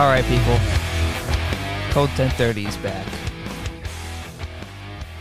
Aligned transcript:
All 0.00 0.06
right, 0.06 0.24
people. 0.24 0.56
Code 1.92 2.08
1030 2.18 2.64
is 2.64 2.76
back. 2.78 3.06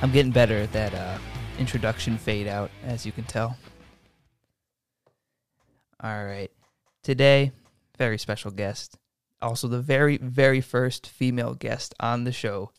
I'm 0.01 0.09
getting 0.09 0.31
better 0.31 0.55
at 0.55 0.71
that 0.71 0.93
uh, 0.93 1.17
introduction 1.57 2.17
fade 2.17 2.47
out, 2.47 2.71
as 2.85 3.05
you 3.05 3.11
can 3.11 3.25
tell. 3.25 3.57
All 6.01 6.23
right. 6.23 6.49
Today, 7.03 7.51
very 7.97 8.17
special 8.17 8.51
guest. 8.51 8.97
Also, 9.41 9.67
the 9.67 9.81
very, 9.81 10.15
very 10.15 10.61
first 10.61 11.09
female 11.09 11.55
guest 11.55 11.93
on 11.99 12.23
the 12.23 12.31
show, 12.31 12.71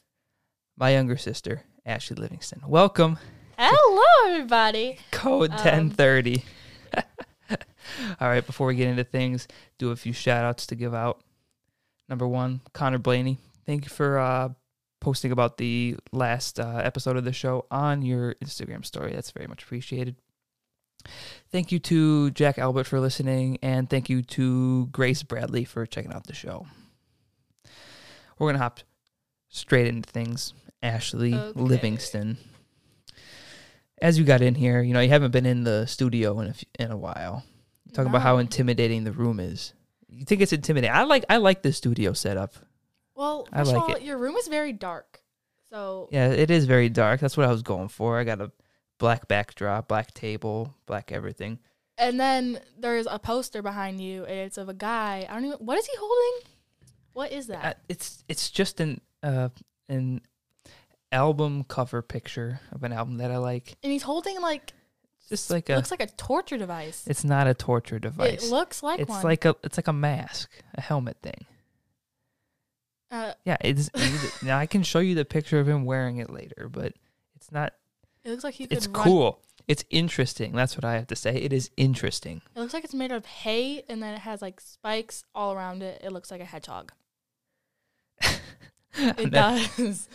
my 0.79 0.95
younger 0.95 1.19
sister, 1.19 1.64
Ashley 1.85 2.17
Livingston. 2.17 2.62
Welcome, 2.67 3.19
Hello, 3.59 4.32
everybody. 4.35 5.01
Code 5.10 5.51
Um, 5.51 5.57
1030. 5.91 6.45
All 8.19 8.29
right, 8.29 8.46
before 8.46 8.69
we 8.69 8.74
get 8.77 8.88
into 8.88 9.05
things, 9.05 9.46
do 9.77 9.91
a 9.91 9.96
few 9.96 10.15
shout 10.15 10.46
outs 10.46 10.66
to 10.69 10.74
give 10.74 10.95
out. 10.95 11.21
Number 12.10 12.27
one, 12.28 12.60
Connor 12.74 12.98
Blaney. 12.98 13.38
Thank 13.66 13.84
you 13.84 13.88
for 13.91 14.18
uh, 14.18 14.48
posting 15.01 15.30
about 15.32 15.56
the 15.59 15.96
last 16.12 16.59
uh, 16.60 16.80
episode 16.84 17.16
of 17.16 17.24
the 17.24 17.32
show 17.32 17.66
on 17.70 18.02
your 18.02 18.34
Instagram 18.45 18.84
story. 18.84 19.12
That's 19.12 19.30
very 19.30 19.46
much 19.46 19.62
appreciated. 19.62 20.16
Thank 21.51 21.73
you 21.73 21.78
to 21.78 22.30
Jack 22.32 22.59
Albert 22.59 22.84
for 22.84 23.01
listening, 23.01 23.59
and 23.62 23.88
thank 23.88 24.10
you 24.10 24.23
to 24.23 24.87
Grace 24.88 25.23
Bradley 25.23 25.65
for 25.65 25.87
checking 25.87 26.12
out 26.12 26.27
the 26.27 26.34
show. 26.34 26.66
We're 28.38 28.46
going 28.48 28.56
to 28.56 28.62
hop 28.62 28.80
straight 29.48 29.87
into 29.87 30.10
things. 30.10 30.52
Ashley 30.82 31.34
Okay. 31.34 31.60
Livingston. 31.60 32.38
As 34.02 34.18
you 34.18 34.24
got 34.24 34.40
in 34.40 34.54
here, 34.54 34.82
you 34.82 34.95
know, 34.95 35.01
you 35.01 35.10
haven't 35.10 35.30
been 35.30 35.45
in 35.46 35.62
the 35.65 35.87
studio 35.87 36.40
in 36.40 36.46
a, 36.46 36.51
f- 36.51 36.65
in 36.79 36.90
a 36.90 36.96
while. 36.96 37.45
Talk 37.92 38.07
about 38.07 38.23
how 38.23 38.38
intimidating 38.38 39.04
the 39.04 39.13
room 39.13 39.38
is. 39.40 39.74
You 40.13 40.25
think 40.25 40.41
it's 40.41 40.53
intimidating? 40.53 40.95
I 40.95 41.05
like 41.05 41.25
I 41.29 41.37
like 41.39 41.63
the 41.63 41.73
studio 41.73 42.13
setup. 42.13 42.55
Well, 43.15 43.47
I 43.53 43.63
like 43.63 43.77
of 43.77 43.83
all, 43.83 43.95
it. 43.95 44.03
your 44.03 44.19
room 44.19 44.37
is 44.37 44.49
very 44.49 44.73
dark. 44.73 45.21
So 45.69 46.09
Yeah, 46.11 46.29
it 46.29 46.51
is 46.51 46.66
very 46.66 46.89
dark. 46.89 47.21
That's 47.21 47.37
what 47.37 47.47
I 47.47 47.53
was 47.53 47.63
going 47.63 47.89
for. 47.89 48.19
I 48.19 48.25
got 48.25 48.41
a 48.41 48.51
black 48.99 49.29
backdrop, 49.29 49.88
black 49.88 50.13
table, 50.15 50.75
black 50.87 51.13
everything. 51.13 51.59
and 51.99 52.19
then 52.19 52.59
there's 52.79 53.07
a 53.11 53.19
poster 53.19 53.63
behind 53.63 54.01
you 54.01 54.25
and 54.25 54.38
it's 54.38 54.59
of 54.59 54.69
a 54.69 54.75
guy. 54.75 55.27
I 55.29 55.35
don't 55.35 55.45
even 55.45 55.59
what 55.59 55.79
is 55.79 55.87
he 55.87 55.97
holding? 55.99 56.49
What 57.13 57.33
is 57.33 57.47
that? 57.49 57.65
Uh, 57.65 57.75
it's 57.88 58.25
it's 58.29 58.51
just 58.51 58.81
an 58.81 59.01
uh 59.23 59.51
an 59.88 60.23
album 61.13 61.65
cover 61.65 62.03
picture 62.03 62.61
of 62.73 62.85
an 62.85 62.93
album 62.93 63.19
that 63.19 63.31
I 63.31 63.37
like. 63.38 63.77
and 63.83 63.93
he's 63.93 64.03
holding 64.03 64.41
like 64.41 64.72
just 65.31 65.50
like 65.50 65.70
a 65.70 65.76
looks 65.76 65.91
like 65.91 66.03
a 66.03 66.06
torture 66.09 66.59
device. 66.59 67.06
it's 67.06 67.25
not 67.25 67.47
a 67.47 67.54
torture 67.54 67.98
device. 67.98 68.44
It 68.44 68.50
looks 68.50 68.82
like 68.82 69.00
it's 69.00 69.09
one. 69.09 69.22
like 69.22 69.44
a 69.47 69.56
it's 69.64 69.78
like 69.78 69.88
a 69.88 69.92
mask, 69.94 70.50
a 70.75 70.81
helmet 70.82 71.16
thing. 71.22 71.47
uh, 73.10 73.32
Yeah, 73.47 73.56
it's 73.62 73.91
now 74.42 74.58
I 74.58 74.66
can 74.66 74.82
show 74.82 74.98
you 74.98 75.14
the 75.14 75.25
picture 75.25 75.58
of 75.58 75.66
him 75.69 75.84
wearing 75.86 76.19
it 76.19 76.28
later, 76.31 76.69
but 76.70 76.92
it's 77.36 77.50
not 77.50 77.72
it 78.25 78.31
looks 78.31 78.44
like 78.44 78.54
he 78.54 78.64
it's 78.64 78.86
run- 78.86 79.04
cool. 79.04 79.41
It's 79.69 79.84
interesting. 79.88 80.53
That's 80.53 80.76
what 80.76 80.84
I 80.84 80.94
have 80.94 81.06
to 81.08 81.16
say. 81.16 81.36
It 81.36 81.53
is 81.53 81.70
interesting. 81.76 82.42
It 82.56 82.60
looks 82.60 82.75
like 82.75 82.82
it's 82.84 82.92
made 82.94 83.12
of 83.12 83.25
hay 83.25 83.84
and 83.88 84.03
then 84.03 84.14
it 84.14 84.20
has 84.20 84.42
like 84.42 84.60
spikes 84.60 85.22
all 85.34 85.53
around 85.53 85.82
it. 85.82 86.00
It 86.04 86.10
looks 86.12 86.31
like 86.31 86.41
a 86.41 86.44
hedgehog. 86.44 86.92
It 88.98 89.31
does. 89.31 90.08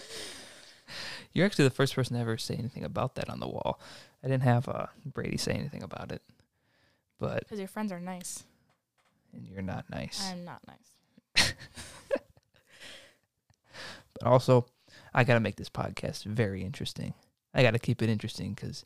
You're 1.34 1.46
actually 1.46 1.66
the 1.66 1.74
first 1.74 1.96
person 1.96 2.16
to 2.16 2.22
ever 2.22 2.38
say 2.38 2.56
anything 2.56 2.84
about 2.84 3.16
that 3.16 3.30
on 3.30 3.40
the 3.40 3.48
wall. 3.48 3.80
I 4.26 4.28
didn't 4.28 4.44
have 4.44 4.68
uh, 4.68 4.88
Brady 5.06 5.38
say 5.38 5.52
anything 5.54 5.84
about 5.84 6.12
it, 6.12 6.24
but 7.20 7.42
Because 7.42 7.60
your 7.60 7.68
friends 7.68 7.92
are 7.92 8.00
nice. 8.00 8.44
and 9.34 9.46
you're 9.48 9.62
not 9.62 9.86
nice. 9.90 10.20
I'm 10.32 10.44
not 10.44 10.62
nice. 10.68 11.54
but 14.14 14.24
also, 14.28 14.66
I 15.14 15.24
got 15.24 15.36
to 15.36 15.40
make 15.40 15.56
this 15.58 15.70
podcast 15.70 16.24
very 16.26 16.64
interesting. 16.64 17.14
I 17.54 17.62
got 17.62 17.72
to 17.72 17.80
keep 17.80 18.02
it 18.02 18.10
interesting 18.10 18.54
because 18.54 18.84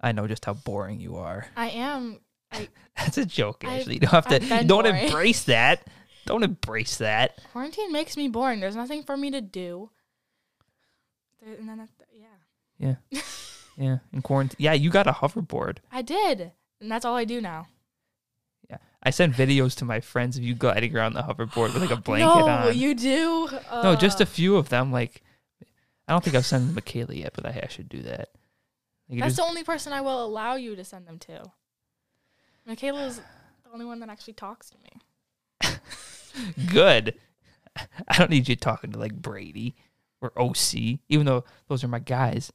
I 0.00 0.12
know 0.12 0.26
just 0.26 0.44
how 0.44 0.54
boring 0.54 1.00
you 1.00 1.16
are. 1.16 1.46
I 1.56 1.70
am 1.70 2.20
That's 2.98 3.16
a 3.16 3.24
joke, 3.24 3.64
I've- 3.66 3.92
You 3.94 4.00
don't 4.00 4.10
have 4.10 4.26
I've 4.30 4.40
to. 4.60 4.64
Don't 4.66 4.84
boring. 4.84 5.06
embrace 5.06 5.44
that. 5.44 5.86
Don't 6.26 6.42
embrace 6.44 6.98
that. 6.98 7.38
quarantine 7.52 7.90
makes 7.92 8.16
me 8.16 8.28
boring. 8.28 8.60
There's 8.60 8.76
nothing 8.76 9.02
for 9.04 9.16
me 9.16 9.30
to 9.30 9.40
do. 9.40 9.90
There- 11.42 11.54
And 11.54 11.66
then 11.68 11.88
yeah. 12.78 12.96
Yeah, 13.10 13.20
yeah. 13.76 13.98
In 14.12 14.22
quarantine, 14.22 14.56
yeah, 14.58 14.72
you 14.72 14.90
got 14.90 15.06
a 15.06 15.12
hoverboard. 15.12 15.78
I 15.90 16.02
did. 16.02 16.52
And 16.80 16.90
that's 16.90 17.04
all 17.04 17.14
I 17.16 17.24
do 17.24 17.40
now. 17.40 17.66
Yeah, 18.68 18.78
I 19.02 19.10
send 19.10 19.34
videos 19.34 19.76
to 19.76 19.84
my 19.84 20.00
friends 20.00 20.36
of 20.36 20.42
you 20.42 20.54
gliding 20.54 20.96
around 20.96 21.14
the 21.14 21.22
hoverboard 21.22 21.72
with 21.74 21.82
like 21.82 21.90
a 21.90 21.96
blanket 22.00 22.24
no, 22.26 22.48
on. 22.48 22.76
you 22.76 22.94
do? 22.94 23.48
no, 23.72 23.94
just 23.96 24.20
a 24.20 24.24
Uh, 24.24 24.26
few 24.26 24.56
of 24.56 24.68
them. 24.68 24.90
Like, 24.92 25.22
I 26.08 26.12
don't 26.12 26.22
think 26.24 26.36
I've 26.36 26.46
sent 26.46 26.62
them 26.64 26.70
to 26.70 26.74
Michaela 26.76 27.14
yet, 27.14 27.32
but 27.34 27.46
I, 27.46 27.60
I 27.64 27.68
should 27.68 27.88
do 27.88 28.02
that. 28.02 28.28
Like, 29.08 29.20
That's 29.20 29.34
just- 29.34 29.36
the 29.36 29.42
only 29.44 29.62
person 29.64 29.92
I 29.92 30.00
will 30.00 30.24
allow 30.24 30.54
you 30.56 30.74
to 30.76 30.84
send 30.84 31.06
them 31.06 31.18
to. 31.20 31.42
Michaela's 32.66 33.16
the 33.18 33.72
only 33.72 33.84
one 33.84 34.00
that 34.00 34.08
actually 34.08 34.34
talks 34.34 34.70
to 34.70 34.76
me. 34.78 35.76
good. 36.68 37.14
I 38.08 38.18
don't 38.18 38.30
need 38.30 38.48
you 38.48 38.56
talking 38.56 38.92
to 38.92 38.98
like 38.98 39.14
Brady 39.14 39.74
or 40.20 40.32
OC, 40.38 40.98
even 41.08 41.26
though 41.26 41.44
those 41.68 41.82
are 41.84 41.88
my 41.88 41.98
guys. 41.98 42.52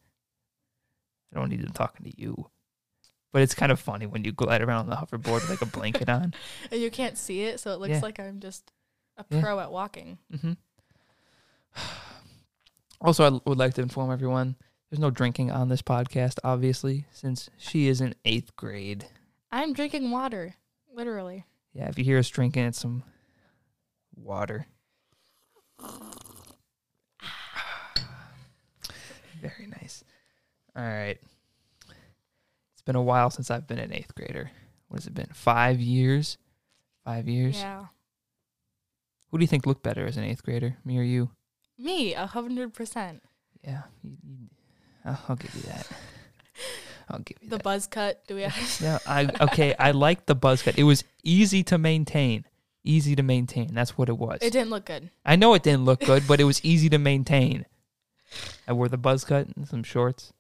I 1.33 1.39
don't 1.39 1.49
need 1.49 1.61
them 1.61 1.73
talking 1.73 2.05
to 2.09 2.19
you. 2.21 2.49
But 3.33 3.41
it's 3.41 3.53
kind 3.53 3.71
of 3.71 3.79
funny 3.79 4.05
when 4.05 4.23
you 4.23 4.31
glide 4.31 4.61
around 4.61 4.89
on 4.89 4.89
the 4.89 4.95
hoverboard 4.95 5.41
with 5.41 5.49
like 5.49 5.61
a 5.61 5.65
blanket 5.65 6.09
on. 6.09 6.33
And 6.71 6.81
you 6.81 6.89
can't 6.89 7.17
see 7.17 7.41
it, 7.43 7.59
so 7.59 7.71
it 7.73 7.79
looks 7.79 7.91
Yeah. 7.91 7.99
like 8.01 8.19
I'm 8.19 8.39
just 8.39 8.71
a 9.17 9.25
Yeah. 9.29 9.41
pro 9.41 9.59
at 9.59 9.71
walking. 9.71 10.17
hmm 10.41 10.53
Also, 13.01 13.25
I 13.25 13.39
would 13.47 13.59
like 13.59 13.75
to 13.75 13.81
inform 13.81 14.11
everyone 14.11 14.55
there's 14.89 14.99
no 14.99 15.09
drinking 15.11 15.51
on 15.51 15.67
this 15.67 15.81
podcast, 15.81 16.39
obviously, 16.45 17.05
since 17.11 17.49
she 17.57 17.87
is 17.89 17.99
in 18.01 18.16
eighth 18.23 18.55
grade. 18.55 19.05
I'm 19.51 19.73
drinking 19.73 20.09
water, 20.11 20.55
literally. 20.91 21.45
Yeah, 21.73 21.89
if 21.89 21.97
you 21.99 22.05
hear 22.05 22.17
us 22.17 22.29
drinking, 22.29 22.63
it's 22.66 22.79
some 22.79 23.03
water. 24.16 24.66
Very 29.41 29.67
nice. 29.67 30.03
All 30.77 30.83
right. 30.83 31.17
It's 32.73 32.81
been 32.85 32.95
a 32.95 33.01
while 33.01 33.29
since 33.29 33.49
I've 33.49 33.67
been 33.67 33.79
an 33.79 33.91
eighth 33.91 34.13
grader. 34.15 34.51
What 34.88 34.99
has 34.99 35.07
it 35.07 35.13
been? 35.13 35.29
Five 35.33 35.79
years? 35.81 36.38
Five 37.03 37.27
years? 37.27 37.57
Yeah. 37.57 37.85
Who 39.31 39.37
do 39.37 39.43
you 39.43 39.47
think 39.47 39.66
looked 39.66 39.83
better 39.83 40.05
as 40.05 40.17
an 40.17 40.23
eighth 40.23 40.43
grader, 40.43 40.77
me 40.85 40.97
or 40.99 41.03
you? 41.03 41.31
Me, 41.77 42.13
a 42.13 42.25
hundred 42.25 42.73
percent. 42.73 43.21
Yeah, 43.63 43.81
you, 44.03 44.11
you, 44.23 44.37
I'll, 45.03 45.19
I'll 45.29 45.35
give 45.35 45.53
you 45.55 45.61
that. 45.63 45.87
I'll 47.09 47.19
give 47.19 47.37
you 47.41 47.49
The 47.49 47.57
that. 47.57 47.63
buzz 47.63 47.87
cut. 47.87 48.23
Do 48.27 48.35
we 48.35 48.43
have 48.43 48.79
Yeah, 48.81 48.99
I 49.05 49.29
okay. 49.41 49.75
I 49.77 49.91
like 49.91 50.25
the 50.25 50.35
buzz 50.35 50.61
cut. 50.61 50.77
It 50.77 50.83
was 50.83 51.03
easy 51.23 51.63
to 51.63 51.77
maintain. 51.77 52.45
Easy 52.83 53.16
to 53.16 53.23
maintain. 53.23 53.73
That's 53.73 53.97
what 53.97 54.07
it 54.09 54.17
was. 54.17 54.39
it 54.41 54.53
didn't 54.53 54.69
look 54.69 54.85
good. 54.85 55.09
I 55.25 55.35
know 55.35 55.53
it 55.55 55.63
didn't 55.63 55.83
look 55.85 55.99
good, 56.01 56.23
but 56.27 56.39
it 56.39 56.45
was 56.45 56.63
easy 56.63 56.87
to 56.89 56.97
maintain. 56.97 57.66
I 58.67 58.73
wore 58.73 58.87
the 58.87 58.97
buzz 58.97 59.25
cut 59.25 59.47
and 59.55 59.67
some 59.67 59.83
shorts, 59.83 60.31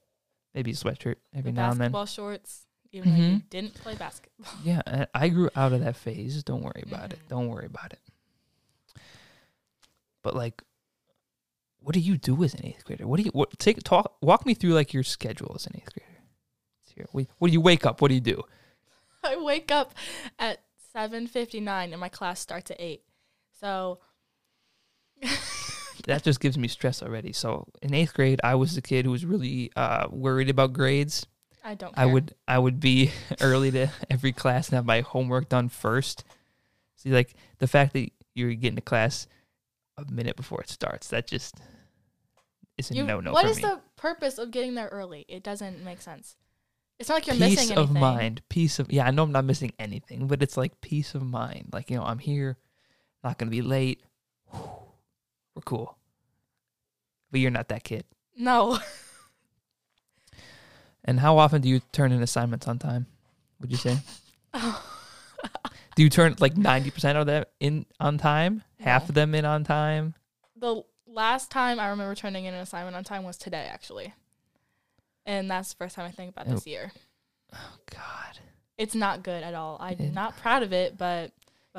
maybe 0.57 0.71
a 0.71 0.73
sweatshirt 0.73 1.15
every 1.35 1.51
the 1.51 1.55
now 1.55 1.69
and 1.71 1.79
then. 1.79 1.91
basketball 1.91 2.05
shorts, 2.07 2.65
even 2.91 3.11
though 3.11 3.17
you 3.23 3.31
Mhm. 3.37 3.49
didn't 3.49 3.73
play 3.75 3.95
basketball. 3.95 4.51
Yeah, 4.63 4.81
I- 4.87 5.07
I 5.13 5.29
grew 5.29 5.49
out 5.55 5.71
of 5.71 5.81
that 5.81 5.95
phase. 5.95 6.43
Don't 6.43 6.63
worry 6.63 6.83
about 6.85 7.13
it. 7.13 7.19
Mhm. 7.25 7.27
Don't 7.29 7.47
worry 7.49 7.67
about 7.67 7.93
it. 7.93 7.99
But 10.23 10.35
like, 10.35 10.63
what 11.79 11.93
do 11.93 11.99
you 11.99 12.17
do 12.17 12.43
as 12.43 12.53
an 12.55 12.65
eighth 12.65 12.83
grader? 12.85 13.07
What 13.07 13.17
do 13.17 13.23
you 13.23 13.29
what 13.31 13.57
take 13.59 13.81
talk? 13.83 14.17
Walk 14.21 14.45
me 14.45 14.53
through 14.55 14.73
like 14.73 14.93
your 14.93 15.03
schedule 15.03 15.53
as 15.55 15.67
an 15.67 15.73
eighth 15.75 15.93
grader. 15.93 16.03
It. 16.99 17.07
What, 17.11 17.27
what 17.37 17.47
do 17.49 17.53
you 17.53 17.61
wake 17.61 17.85
up? 17.85 18.01
What 18.01 18.07
do 18.07 18.15
you 18.15 18.21
do? 18.21 18.41
I 19.23 19.35
wake 19.37 19.69
up 19.71 19.93
at 20.39 20.63
seven 20.91 21.27
fifty 21.27 21.59
nine 21.59 21.91
and 21.93 21.99
my 21.99 22.09
class 22.09 22.39
starts 22.39 22.71
at 22.71 22.81
eight. 22.81 23.03
So 23.59 23.99
That 26.07 26.23
just 26.23 26.39
gives 26.39 26.57
me 26.57 26.67
stress 26.69 27.03
already. 27.03 27.33
So 27.33 27.67
in 27.81 27.93
eighth 27.93 28.13
grade, 28.13 28.39
I 28.43 28.55
was 28.55 28.75
the 28.75 28.81
kid 28.81 29.05
who 29.05 29.11
was 29.11 29.25
really 29.25 29.71
uh, 29.75 30.07
worried 30.09 30.49
about 30.49 30.73
grades. 30.73 31.27
I 31.63 31.75
don't. 31.75 31.93
I 31.97 32.05
would 32.05 32.33
I 32.47 32.57
would 32.57 32.79
be 32.79 33.11
early 33.41 33.71
to 33.71 33.89
every 34.09 34.31
class 34.31 34.69
and 34.69 34.77
have 34.77 34.85
my 34.85 35.01
homework 35.01 35.49
done 35.49 35.67
first. 35.67 36.23
See, 36.95 37.09
like 37.09 37.35
the 37.59 37.67
fact 37.67 37.91
that 37.93 38.09
you're 38.33 38.53
getting 38.53 38.77
to 38.77 38.81
class 38.81 39.27
a 39.97 40.09
minute 40.09 40.37
before 40.37 40.61
it 40.61 40.69
starts, 40.69 41.09
that 41.09 41.27
just 41.27 41.55
is 42.77 42.89
a 42.89 42.95
You- 42.95 43.03
no 43.03 43.19
no 43.19 43.33
What 43.33 43.45
is 43.45 43.57
me. 43.57 43.63
the 43.63 43.81
purpose 43.97 44.37
of 44.37 44.49
getting 44.51 44.75
there 44.75 44.87
early? 44.87 45.25
It 45.27 45.43
doesn't 45.43 45.83
make 45.83 46.01
sense. 46.01 46.37
It's 46.99 47.09
not 47.09 47.15
like 47.15 47.27
you're 47.27 47.35
peace 47.35 47.57
missing 47.57 47.77
anything. 47.77 47.77
Peace 47.77 47.89
of 47.89 47.91
mind, 48.01 48.41
peace 48.49 48.79
of 48.79 48.91
yeah. 48.91 49.05
I 49.05 49.11
know 49.11 49.23
I'm 49.23 49.33
not 49.33 49.43
missing 49.45 49.73
anything, 49.77 50.27
but 50.27 50.41
it's 50.41 50.55
like 50.55 50.79
peace 50.79 51.15
of 51.15 51.21
mind. 51.21 51.69
Like 51.73 51.91
you 51.91 51.97
know, 51.97 52.03
I'm 52.03 52.19
here, 52.19 52.57
not 53.25 53.37
gonna 53.37 53.51
be 53.51 53.61
late. 53.61 54.01
We're 55.57 55.61
cool, 55.61 55.97
but 57.31 57.39
you're 57.39 57.49
not 57.49 57.69
that 57.69 57.83
kid. 57.83 58.05
No, 58.37 58.77
And 61.03 61.19
how 61.19 61.39
often 61.39 61.63
do 61.63 61.67
you 61.69 61.79
turn 61.91 62.11
in 62.11 62.21
assignments 62.21 62.67
on 62.67 62.77
time? 62.77 63.07
Would 63.59 63.71
you 63.71 63.77
say? 63.77 63.97
Do 65.95 66.03
you 66.03 66.09
turn 66.11 66.35
like 66.39 66.55
ninety 66.55 66.91
percent 66.91 67.17
of 67.17 67.25
them 67.25 67.45
in 67.59 67.87
on 67.99 68.19
time? 68.19 68.61
Half 68.79 69.09
of 69.09 69.15
them 69.15 69.33
in 69.33 69.45
on 69.45 69.63
time? 69.63 70.13
The 70.55 70.83
last 71.07 71.49
time 71.49 71.79
I 71.79 71.87
remember 71.87 72.13
turning 72.13 72.45
in 72.45 72.53
an 72.53 72.59
assignment 72.59 72.95
on 72.95 73.03
time 73.03 73.23
was 73.23 73.37
today, 73.37 73.67
actually. 73.71 74.13
And 75.25 75.49
that's 75.49 75.69
the 75.69 75.77
first 75.77 75.95
time 75.95 76.05
I 76.05 76.11
think 76.11 76.29
about 76.35 76.47
this 76.47 76.67
year. 76.67 76.91
Oh 77.51 77.73
God. 77.89 78.39
It's 78.77 78.93
not 78.93 79.23
good 79.23 79.41
at 79.41 79.55
all. 79.55 79.77
I'm 79.79 79.97
Yeah. 79.99 80.11
not 80.11 80.37
proud 80.37 80.61
of 80.61 80.71
it, 80.71 80.99
but 80.99 81.31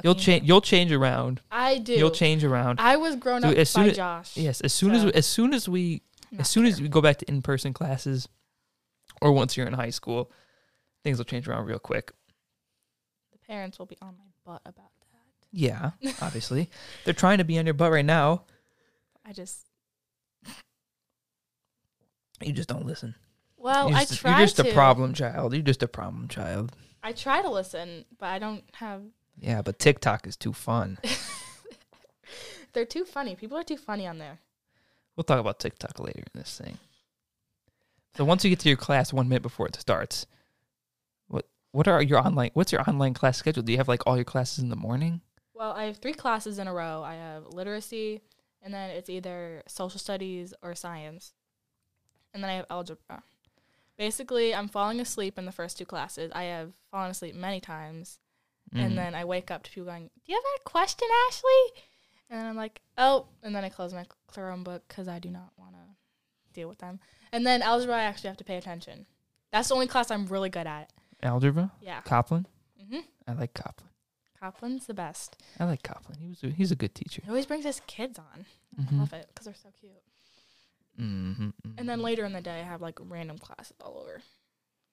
You'll 0.05 0.15
change. 0.15 0.47
You'll 0.47 0.61
change 0.61 0.93
around. 0.93 1.41
I 1.50 1.79
do. 1.79 1.93
You'll 1.95 2.11
change 2.11 2.45
around. 2.45 2.81
I 2.81 2.97
was 2.97 3.17
grown 3.17 3.43
Dude, 3.43 3.53
up 3.53 3.56
as 3.59 3.71
soon 3.71 3.85
by 3.85 3.91
as- 3.91 3.97
Josh. 3.97 4.37
Yes. 4.37 4.61
As 4.61 4.73
soon 4.73 4.93
as 4.95 5.03
So- 5.03 5.09
as 5.11 5.27
soon 5.27 5.55
as 5.55 5.69
we 5.69 6.03
Not 6.31 6.41
as 6.43 6.49
soon 6.50 6.67
as 6.67 6.81
we 6.81 6.89
go 6.89 7.00
back 7.00 7.19
to 7.19 7.29
in 7.29 7.43
person 7.43 7.73
classes, 7.73 8.29
or 9.23 9.33
once 9.33 9.56
you're 9.56 9.67
in 9.67 9.73
high 9.75 9.91
school, 9.91 10.31
things 11.05 11.19
will 11.19 11.25
change 11.25 11.49
around 11.49 11.67
real 11.67 11.79
quick. 11.79 12.12
the 13.33 13.39
parents 13.39 13.79
will 13.79 13.87
be 13.87 13.97
on 14.03 14.15
my 14.19 14.25
butt 14.45 14.61
about 14.67 14.91
that. 15.00 15.21
Yeah. 15.50 15.93
Obviously, 16.23 16.69
they're 17.05 17.15
trying 17.15 17.39
to 17.39 17.45
be 17.45 17.59
on 17.59 17.65
your 17.67 17.75
butt 17.75 17.91
right 17.93 18.05
now. 18.05 18.45
I 19.25 19.33
just 19.33 19.67
You 22.41 22.53
just 22.53 22.69
don't 22.69 22.87
listen. 22.87 23.15
well, 23.56 23.89
you're 23.89 23.99
I 23.99 24.05
just, 24.05 24.21
try 24.21 24.31
You're 24.39 24.47
just 24.47 24.56
to. 24.56 24.71
a 24.71 24.73
problem 24.75 25.12
child. 25.15 25.53
You're 25.55 25.62
just 25.62 25.83
a 25.83 25.89
problem 25.89 26.29
child. 26.29 26.73
I 27.03 27.12
try 27.12 27.43
to 27.43 27.49
listen, 27.50 28.05
but 28.19 28.27
I 28.27 28.39
don't 28.39 28.65
have. 28.75 29.03
Yeah, 29.40 29.62
but 29.62 29.79
TikTok 29.79 30.26
is 30.26 30.37
too 30.37 30.52
fun. 30.52 30.99
They're 32.73 32.85
too 32.85 33.05
funny. 33.05 33.35
People 33.35 33.56
are 33.56 33.64
too 33.64 33.76
funny 33.76 34.06
on 34.06 34.19
there. 34.19 34.38
We'll 35.17 35.25
talk 35.25 35.40
about 35.40 35.58
TikTok 35.58 35.99
later 35.99 36.20
in 36.20 36.40
this 36.40 36.58
thing. 36.58 36.79
So 38.17 38.25
once 38.25 38.44
you 38.44 38.50
get 38.50 38.61
to 38.61 38.69
your 38.69 38.76
class 38.76 39.12
one 39.12 39.29
minute 39.29 39.43
before 39.43 39.67
it 39.67 39.76
starts, 39.76 40.26
what 41.29 41.46
what 41.73 41.88
are 41.88 42.02
your 42.02 42.19
online 42.19 42.50
what's 42.55 42.73
your 42.73 42.88
online 42.88 43.14
class 43.14 43.37
schedule? 43.37 43.62
Do 43.62 43.73
you 43.73 43.79
have 43.79 43.88
like 43.88 44.06
all 44.06 44.17
your 44.17 44.25
classes 44.25 44.58
in 44.58 44.70
the 44.70 44.76
morning? 44.76 45.20
Well, 45.55 45.73
I 45.73 45.85
have 45.85 45.99
three 45.99 46.14
classes 46.14 46.58
in 46.58 46.69
a 46.69 46.73
row. 46.73 47.02
I 47.05 47.14
have 47.14 47.46
literacy, 47.46 48.23
and 48.62 48.73
then 48.73 48.90
it's 48.90 49.11
either 49.11 49.62
social 49.67 49.99
studies 49.99 50.55
or 50.62 50.75
science. 50.75 51.32
And 52.32 52.43
then 52.43 52.50
I 52.50 52.55
have 52.55 52.67
algebra. 52.70 53.23
Basically, 53.96 54.55
I'm 54.55 54.69
falling 54.69 55.00
asleep 55.00 55.37
in 55.37 55.44
the 55.44 55.52
first 55.52 55.76
two 55.76 55.85
classes. 55.85 56.31
I 56.32 56.44
have 56.44 56.73
fallen 56.93 57.11
asleep 57.11 57.35
many 57.35 57.61
times. 57.61 58.20
Mm. 58.75 58.85
And 58.85 58.99
then 58.99 59.15
I 59.15 59.25
wake 59.25 59.50
up 59.50 59.62
to 59.65 59.70
people 59.70 59.87
going, 59.87 60.05
Do 60.25 60.32
you 60.32 60.35
have 60.37 60.61
a 60.61 60.69
question, 60.69 61.09
Ashley? 61.29 61.82
And 62.31 62.47
I'm 62.47 62.56
like, 62.56 62.81
Oh. 62.97 63.26
And 63.43 63.55
then 63.55 63.65
I 63.65 63.69
close 63.69 63.93
my 63.94 64.05
Chrome 64.26 64.65
book 64.65 64.82
because 64.88 65.09
I 65.09 65.19
do 65.19 65.31
not 65.31 65.50
want 65.56 65.73
to 65.73 66.53
deal 66.53 66.69
with 66.69 66.79
them. 66.79 67.00
And 67.32 67.47
then 67.47 67.62
algebra, 67.62 67.94
I 67.97 68.03
actually 68.03 68.29
have 68.29 68.37
to 68.38 68.44
pay 68.44 68.56
attention. 68.56 69.06
That's 69.53 69.69
the 69.69 69.75
only 69.75 69.87
class 69.87 70.11
I'm 70.11 70.26
really 70.26 70.50
good 70.50 70.67
at. 70.67 70.91
algebra, 71.23 71.73
Yeah. 71.81 72.00
Copland. 72.03 72.49
hmm 72.91 73.00
I 73.26 73.32
like 73.32 73.55
Copland. 73.55 73.91
Copland's 74.41 74.87
the 74.87 74.94
best. 74.94 75.37
I 75.59 75.64
like 75.64 75.82
Copland. 75.82 76.21
He 76.21 76.29
was 76.29 76.43
a, 76.44 76.49
he's 76.49 76.71
a 76.71 76.76
good 76.76 76.94
teacher. 76.94 77.23
He 77.25 77.29
always 77.29 77.47
brings 77.47 77.64
his 77.64 77.81
kids 77.87 78.19
on. 78.19 78.47
Mm-hmm. 78.81 79.00
Love 79.00 79.12
it 79.12 79.26
because 79.29 79.47
they're 79.47 79.55
so 79.55 79.71
cute. 79.81 79.93
Mm-hmm. 81.00 81.50
And 81.76 81.88
then 81.88 82.00
later 82.03 82.25
in 82.25 82.32
the 82.32 82.41
day, 82.41 82.61
I 82.61 82.64
have 82.64 82.81
like 82.82 82.99
random 83.00 83.38
classes 83.38 83.76
all 83.81 83.99
over, 84.03 84.21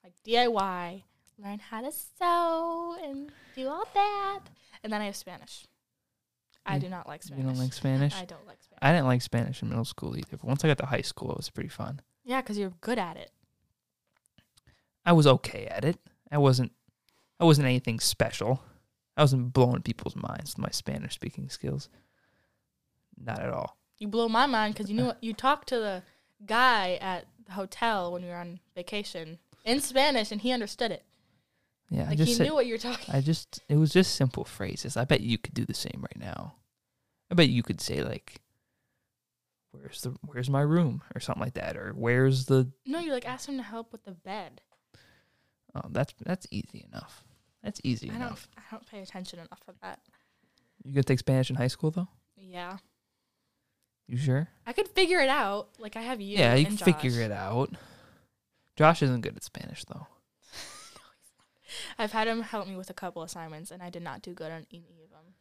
like 0.04 0.14
DIY, 0.28 1.04
learn 1.44 1.60
how 1.60 1.82
to 1.82 1.92
sew 1.92 2.98
and 3.04 3.32
do 3.56 3.68
all 3.68 3.86
that. 3.94 4.40
And 4.84 4.92
then 4.92 5.02
I 5.02 5.06
have 5.06 5.16
Spanish. 5.16 5.66
I 6.66 6.80
do 6.80 6.90
not 6.90 7.08
like 7.08 7.22
Spanish. 7.22 7.44
you 7.44 7.50
don't 7.50 7.60
like 7.60 7.74
Spanish? 7.74 8.16
I 8.16 8.26
don't 8.26 8.48
like 8.48 8.62
Spanish. 8.64 8.80
I 8.82 8.92
didn't 8.92 9.06
like 9.06 9.22
Spanish 9.22 9.62
in 9.62 9.70
middle 9.70 9.86
school 9.86 10.18
either. 10.18 10.38
But 10.38 10.46
once 10.46 10.64
I 10.64 10.68
got 10.68 10.80
to 10.80 10.86
high 10.88 11.02
school, 11.02 11.32
it 11.32 11.38
was 11.38 11.50
pretty 11.50 11.70
fun. 11.70 12.02
yeah, 12.24 12.42
because 12.42 12.58
you're 12.58 12.74
good 12.82 12.98
at 12.98 13.18
it. 13.18 13.32
I 15.06 15.14
was 15.14 15.28
okay 15.28 15.68
at 15.68 15.86
it. 15.86 16.00
I 16.32 16.40
wasn't. 16.40 16.72
I 17.40 17.46
wasn't 17.46 17.68
anything 17.68 18.00
special. 18.00 18.62
I 19.16 19.22
wasn't 19.22 19.54
blowing 19.54 19.82
people's 19.82 20.16
minds 20.16 20.56
with 20.56 20.64
my 20.64 20.70
Spanish 20.72 21.14
speaking 21.14 21.50
skills. 21.50 21.90
Not 23.18 23.42
at 23.42 23.50
all. 23.50 23.78
You 24.00 24.08
blow 24.08 24.28
my 24.28 24.46
mind 24.46 24.74
because 24.74 24.90
you 24.90 24.96
knew 24.96 25.10
uh. 25.10 25.14
you 25.22 25.34
talked 25.34 25.70
to 25.70 25.80
the 25.80 26.04
guy 26.46 26.98
at 27.02 27.26
the 27.46 27.52
hotel 27.54 28.12
when 28.12 28.24
we 28.24 28.30
were 28.30 28.36
on 28.36 28.60
vacation 28.76 29.38
in 29.64 29.82
Spanish, 29.82 30.32
and 30.32 30.42
he 30.42 30.52
understood 30.52 30.92
it. 30.92 31.04
Yeah, 31.90 32.04
I 32.06 32.10
Like 32.10 32.18
just 32.18 32.30
he 32.30 32.34
said, 32.36 32.48
knew 32.48 32.54
what 32.56 32.66
you 32.66 32.74
were 32.74 32.78
talking. 32.80 33.14
I 33.14 33.22
just 33.22 33.62
it 33.70 33.76
was 33.78 33.92
just 33.94 34.16
simple 34.16 34.44
phrases. 34.44 34.98
I 34.98 35.06
bet 35.06 35.22
you 35.22 35.38
could 35.38 35.54
do 35.54 35.66
the 35.66 35.74
same 35.74 36.00
right 36.02 36.18
now. 36.20 36.56
I 37.32 37.36
bet 37.36 37.50
you 37.50 37.64
could 37.64 37.80
say 37.82 38.04
like 38.04 38.42
where's 39.72 40.02
the 40.02 40.16
where's 40.26 40.50
my 40.50 40.62
room 40.62 41.02
or 41.14 41.20
something 41.20 41.42
like 41.44 41.54
that 41.56 41.76
or 41.78 41.92
where's 41.96 42.46
the 42.46 42.72
No, 42.86 43.00
you 43.00 43.12
like 43.12 43.28
asked 43.28 43.48
him 43.50 43.58
to 43.58 43.64
help 43.64 43.92
with 43.92 44.04
the 44.04 44.12
bed. 44.12 44.62
oh 45.76 45.82
that's 45.90 46.14
that's 46.26 46.48
easy 46.52 46.86
enough. 46.92 47.24
That's 47.64 47.82
easy 47.84 48.12
I 48.12 48.18
don't. 48.20 48.38
I 48.58 48.62
don't 48.72 48.86
pay 48.90 49.02
attention 49.02 49.40
enough 49.40 49.60
for 49.66 49.74
that. 49.82 50.00
You 50.84 50.94
gonna 50.94 51.04
take 51.04 51.20
Spanish 51.20 51.50
in 51.50 51.56
high 51.56 51.68
school 51.68 51.92
though? 51.92 52.08
Yeah, 52.38 52.78
You 54.08 54.18
sure? 54.18 54.50
I 54.68 54.74
could 54.74 54.88
figure 54.90 55.20
it 55.20 55.30
out. 55.30 55.70
Like 55.80 55.96
I 55.96 56.02
have 56.02 56.22
you. 56.22 56.38
yeah, 56.38 56.54
you 56.56 56.66
can 56.66 56.78
figure 56.78 57.22
it 57.22 57.32
out. 57.32 57.72
Josh 58.76 59.02
isn't 59.02 59.22
good 59.22 59.36
at 59.36 59.44
Spanish 59.44 59.84
though. 59.86 60.06
I've 61.98 62.12
had 62.12 62.28
him 62.28 62.42
help 62.42 62.68
me 62.68 62.76
with 62.76 62.90
a 62.90 62.94
couple 62.94 63.24
assignments, 63.24 63.72
and 63.72 63.82
I 63.82 63.90
did 63.90 64.04
not 64.04 64.22
do 64.22 64.34
good 64.34 64.52
on 64.52 64.66
any 64.72 65.02
of 65.04 65.10
them. 65.12 65.34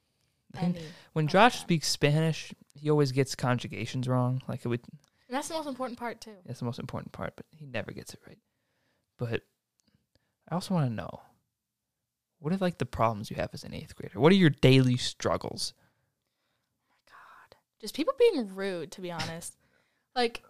And 0.56 0.76
Any. 0.76 0.86
When 1.12 1.26
Josh 1.26 1.54
yeah. 1.56 1.60
speaks 1.60 1.88
Spanish, 1.88 2.54
he 2.74 2.90
always 2.90 3.12
gets 3.12 3.34
conjugations 3.34 4.08
wrong. 4.08 4.42
Like 4.48 4.64
it 4.64 4.68
would 4.68 4.82
And 5.28 5.36
that's 5.36 5.48
the 5.48 5.54
most 5.54 5.66
important 5.66 5.98
part 5.98 6.20
too. 6.20 6.36
That's 6.46 6.60
the 6.60 6.64
most 6.64 6.78
important 6.78 7.12
part, 7.12 7.34
but 7.36 7.46
he 7.50 7.66
never 7.66 7.92
gets 7.92 8.14
it 8.14 8.20
right. 8.26 8.38
But 9.18 9.42
I 10.48 10.54
also 10.54 10.74
want 10.74 10.88
to 10.88 10.94
know 10.94 11.20
what 12.38 12.52
are 12.52 12.58
like 12.58 12.78
the 12.78 12.86
problems 12.86 13.30
you 13.30 13.36
have 13.36 13.50
as 13.54 13.64
an 13.64 13.74
eighth 13.74 13.96
grader? 13.96 14.20
What 14.20 14.30
are 14.30 14.36
your 14.36 14.50
daily 14.50 14.96
struggles? 14.96 15.72
Oh 16.86 16.86
my 16.90 16.96
God, 17.06 17.56
just 17.80 17.96
people 17.96 18.14
being 18.18 18.54
rude. 18.54 18.92
To 18.92 19.00
be 19.00 19.10
honest, 19.10 19.56
like 20.14 20.42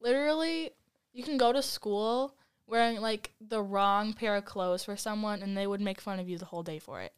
literally, 0.00 0.72
you 1.12 1.22
can 1.22 1.38
go 1.38 1.52
to 1.52 1.62
school 1.62 2.34
wearing 2.68 3.00
like 3.00 3.32
the 3.40 3.62
wrong 3.62 4.12
pair 4.12 4.36
of 4.36 4.44
clothes 4.44 4.84
for 4.84 4.96
someone, 4.96 5.42
and 5.42 5.56
they 5.56 5.66
would 5.66 5.80
make 5.80 6.00
fun 6.00 6.20
of 6.20 6.28
you 6.28 6.38
the 6.38 6.44
whole 6.44 6.62
day 6.62 6.78
for 6.78 7.00
it. 7.00 7.12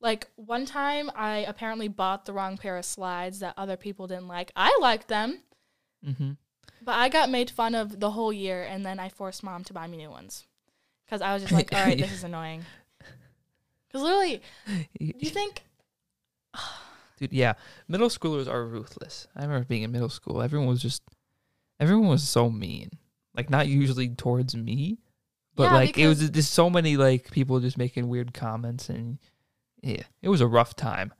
Like 0.00 0.28
one 0.36 0.64
time, 0.64 1.10
I 1.14 1.38
apparently 1.38 1.88
bought 1.88 2.24
the 2.24 2.32
wrong 2.32 2.56
pair 2.56 2.76
of 2.76 2.84
slides 2.84 3.40
that 3.40 3.54
other 3.56 3.76
people 3.76 4.06
didn't 4.06 4.28
like. 4.28 4.50
I 4.56 4.76
liked 4.80 5.08
them, 5.08 5.40
Mm-hmm. 6.06 6.32
but 6.80 6.94
I 6.94 7.08
got 7.08 7.28
made 7.30 7.50
fun 7.50 7.74
of 7.74 7.98
the 7.98 8.12
whole 8.12 8.32
year, 8.32 8.62
and 8.62 8.86
then 8.86 9.00
I 9.00 9.08
forced 9.08 9.42
mom 9.42 9.64
to 9.64 9.72
buy 9.72 9.86
me 9.88 9.96
new 9.96 10.10
ones 10.10 10.46
because 11.04 11.20
I 11.20 11.34
was 11.34 11.42
just 11.42 11.52
like, 11.52 11.72
"All 11.74 11.84
right, 11.84 11.98
this 11.98 12.12
is 12.12 12.22
annoying." 12.30 12.64
Because 13.88 14.02
literally, 14.02 14.40
do 14.66 14.84
you 15.18 15.30
think 15.30 15.64
Dude, 17.18 17.32
yeah, 17.32 17.54
middle 17.88 18.08
schoolers 18.10 18.46
are 18.46 18.64
ruthless. 18.64 19.26
I 19.34 19.42
remember 19.42 19.64
being 19.66 19.82
in 19.82 19.90
middle 19.90 20.08
school. 20.08 20.40
Everyone 20.40 20.68
was 20.68 20.80
just, 20.80 21.02
everyone 21.80 22.06
was 22.08 22.22
so 22.22 22.48
mean. 22.48 22.90
Like 23.38 23.50
not 23.50 23.68
usually 23.68 24.08
towards 24.08 24.56
me, 24.56 24.98
but 25.54 25.64
Yeah, 25.70 25.74
like 25.74 25.96
it 25.96 26.08
was 26.08 26.28
just 26.28 26.52
so 26.52 26.68
many 26.68 26.96
like 26.96 27.30
people 27.30 27.60
just 27.60 27.78
making 27.78 28.08
weird 28.08 28.34
comments 28.34 28.88
and 28.88 29.18
yeah, 29.80 30.02
it 30.20 30.28
was 30.28 30.40
a 30.40 30.46
rough 30.48 30.74
time. 30.74 31.14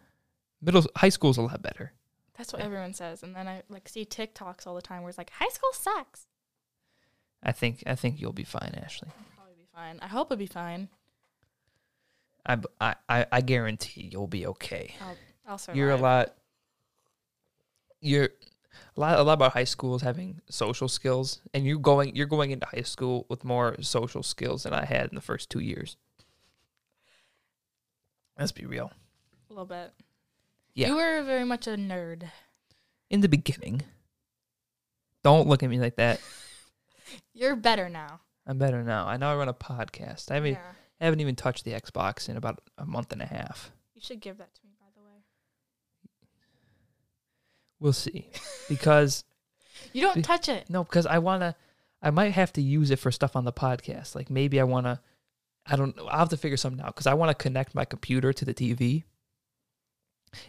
Middle 0.61 0.85
high 0.97 1.11
school's 1.11 1.39
a 1.39 1.43
lot 1.43 1.63
better. 1.63 1.93
That's 2.37 2.53
what 2.53 2.61
everyone 2.61 2.93
says. 2.93 3.23
And 3.23 3.37
then 3.37 3.47
I 3.47 3.63
like 3.69 3.89
see 3.89 4.05
TikToks 4.05 4.67
all 4.67 4.75
the 4.75 4.83
time 4.83 5.03
where 5.03 5.11
it's 5.11 5.19
like 5.19 5.31
high 5.31 5.49
school 5.49 5.71
sucks. 5.73 6.27
I 7.41 7.53
think 7.53 7.85
I 7.87 7.95
think 7.95 8.21
you'll 8.21 8.33
be 8.33 8.43
fine, 8.43 8.75
Ashley. 8.83 9.11
Probably 9.37 9.55
be 9.55 9.69
fine. 9.73 10.01
I 10.03 10.09
hope 10.09 10.27
it'll 10.27 10.39
be 10.39 10.47
fine. 10.47 10.89
I 12.45 12.59
I 12.81 13.27
I 13.31 13.41
guarantee 13.43 14.11
you'll 14.13 14.27
be 14.27 14.45
okay. 14.45 14.93
I'll 15.47 15.59
survive. 15.59 15.77
You're 15.77 15.91
a 15.93 15.97
lot. 15.97 16.35
You're 18.01 18.31
a 18.97 19.01
lot. 19.01 19.19
A 19.19 19.23
lot 19.23 19.35
about 19.35 19.53
high 19.53 19.65
school 19.65 19.95
is 19.97 20.03
having 20.03 20.41
social 20.49 20.89
skills, 20.89 21.41
and 21.55 21.65
you 21.65 21.79
going. 21.79 22.15
You're 22.17 22.27
going 22.27 22.51
into 22.51 22.67
high 22.67 22.83
school 22.83 23.27
with 23.29 23.45
more 23.45 23.77
social 23.81 24.23
skills 24.23 24.63
than 24.65 24.73
I 24.73 24.85
had 24.85 25.09
in 25.11 25.15
the 25.15 25.21
first 25.21 25.51
two 25.51 25.61
years. 25.61 25.97
Let's 28.39 28.53
be 28.53 28.67
real. 28.67 28.93
a 29.51 29.53
little 29.53 29.65
bit. 29.67 29.93
Yeah. 30.75 30.89
You 30.89 30.97
were 30.97 31.23
very 31.25 31.45
much 31.45 31.67
a 31.67 31.71
nerd. 31.71 32.31
In 33.11 33.21
the 33.21 33.29
beginning, 33.29 33.83
don't 35.25 35.49
look 35.49 35.63
at 35.63 35.71
me 35.71 35.81
like 35.81 35.97
that. 35.97 36.21
You're 37.35 37.57
better 37.57 37.89
now. 37.89 38.21
I'm 38.47 38.59
better 38.59 38.83
now. 38.85 39.07
I 39.07 39.17
know 39.17 39.31
I 39.31 39.37
run 39.37 39.49
a 39.49 39.55
podcast. 39.55 40.31
I 40.31 40.35
haven't, 40.35 40.53
Yeah. 40.53 40.73
I 41.01 41.05
haven't 41.05 41.21
even 41.21 41.35
touched 41.37 41.65
the 41.65 41.73
Xbox 41.73 42.29
in 42.29 42.37
about 42.37 42.61
a 42.77 42.87
month 42.87 43.13
and 43.13 43.23
a 43.23 43.27
half. 43.27 43.73
You 43.95 44.01
should 44.03 44.21
give 44.21 44.39
that 44.39 44.55
to 44.55 44.61
me, 44.65 44.73
by 44.79 44.87
the 44.95 45.01
way. 45.03 45.17
We'll 47.81 47.93
see, 47.93 48.31
because 48.69 49.25
You 49.93 50.03
don't 50.03 50.17
Be- 50.17 50.23
touch 50.23 50.49
it. 50.49 50.69
No, 50.69 50.85
because 50.85 51.07
I 51.07 51.19
wanna. 51.19 51.57
I 52.01 52.11
might 52.11 52.33
have 52.33 52.53
to 52.53 52.63
use 52.63 52.91
it 52.91 52.99
for 52.99 53.11
stuff 53.11 53.35
on 53.35 53.45
the 53.45 53.53
podcast. 53.53 54.15
Like 54.15 54.31
maybe 54.31 54.61
I 54.61 54.65
wanna. 54.65 55.01
I 55.67 55.77
don't. 55.77 55.97
know. 55.97 56.07
I'll 56.07 56.21
have 56.21 56.29
to 56.31 56.37
figure 56.37 56.57
something 56.57 56.81
out 56.85 56.95
because 56.95 57.07
I 57.07 57.15
want 57.15 57.31
to 57.31 57.35
connect 57.35 57.75
my 57.75 57.85
computer 57.85 58.33
to 58.33 58.45
the 58.45 58.55
TV 58.55 59.05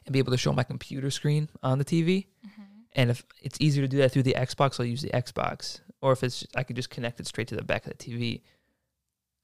and 0.06 0.14
be 0.14 0.20
able 0.20 0.32
to 0.32 0.38
show 0.38 0.54
my 0.54 0.64
computer 0.64 1.10
screen 1.10 1.50
on 1.64 1.78
the 1.78 1.86
TV. 1.86 2.28
Mm-hmm. 2.46 2.62
And 2.94 3.12
if 3.12 3.24
it's 3.42 3.58
easier 3.62 3.84
to 3.84 3.88
do 3.88 3.98
that 3.98 4.12
through 4.12 4.24
the 4.24 4.36
Xbox, 4.38 4.80
I'll 4.80 4.86
use 4.86 5.02
the 5.02 5.10
Xbox. 5.10 5.82
Or 6.02 6.12
if 6.12 6.24
it's, 6.24 6.46
I 6.56 6.64
could 6.64 6.76
just 6.76 6.90
connect 6.90 7.20
it 7.20 7.28
straight 7.28 7.48
to 7.50 7.56
the 7.56 7.62
back 7.62 7.86
of 7.86 7.96
the 7.96 8.04
TV. 8.04 8.42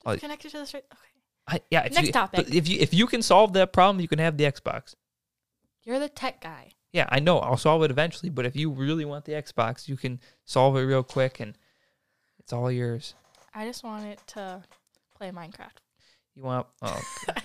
Just 0.07 0.21
connect 0.21 0.45
it 0.45 0.51
to 0.51 0.59
the 0.59 0.65
straight. 0.65 0.85
Okay. 0.91 1.01
I, 1.47 1.61
yeah. 1.69 1.81
Next 1.81 2.07
you, 2.07 2.11
topic. 2.11 2.53
If 2.53 2.67
you 2.67 2.79
if 2.79 2.93
you 2.93 3.07
can 3.07 3.21
solve 3.21 3.53
that 3.53 3.71
problem, 3.71 4.01
you 4.01 4.07
can 4.07 4.19
have 4.19 4.37
the 4.37 4.45
Xbox. 4.45 4.95
You're 5.83 5.99
the 5.99 6.09
tech 6.09 6.41
guy. 6.41 6.71
Yeah, 6.95 7.07
I 7.09 7.19
know. 7.19 7.39
I'll 7.39 7.57
solve 7.57 7.83
it 7.83 7.91
eventually. 7.91 8.29
But 8.29 8.45
if 8.45 8.55
you 8.55 8.71
really 8.71 9.03
want 9.03 9.25
the 9.25 9.33
Xbox, 9.33 9.89
you 9.89 9.97
can 9.97 10.21
solve 10.45 10.77
it 10.77 10.81
real 10.83 11.03
quick, 11.03 11.41
and 11.41 11.57
it's 12.39 12.53
all 12.53 12.71
yours. 12.71 13.15
I 13.53 13.65
just 13.65 13.83
want 13.83 14.05
it 14.05 14.21
to 14.27 14.63
play 15.17 15.29
Minecraft. 15.29 15.75
You 16.35 16.43
want? 16.43 16.67
Oh, 16.81 17.01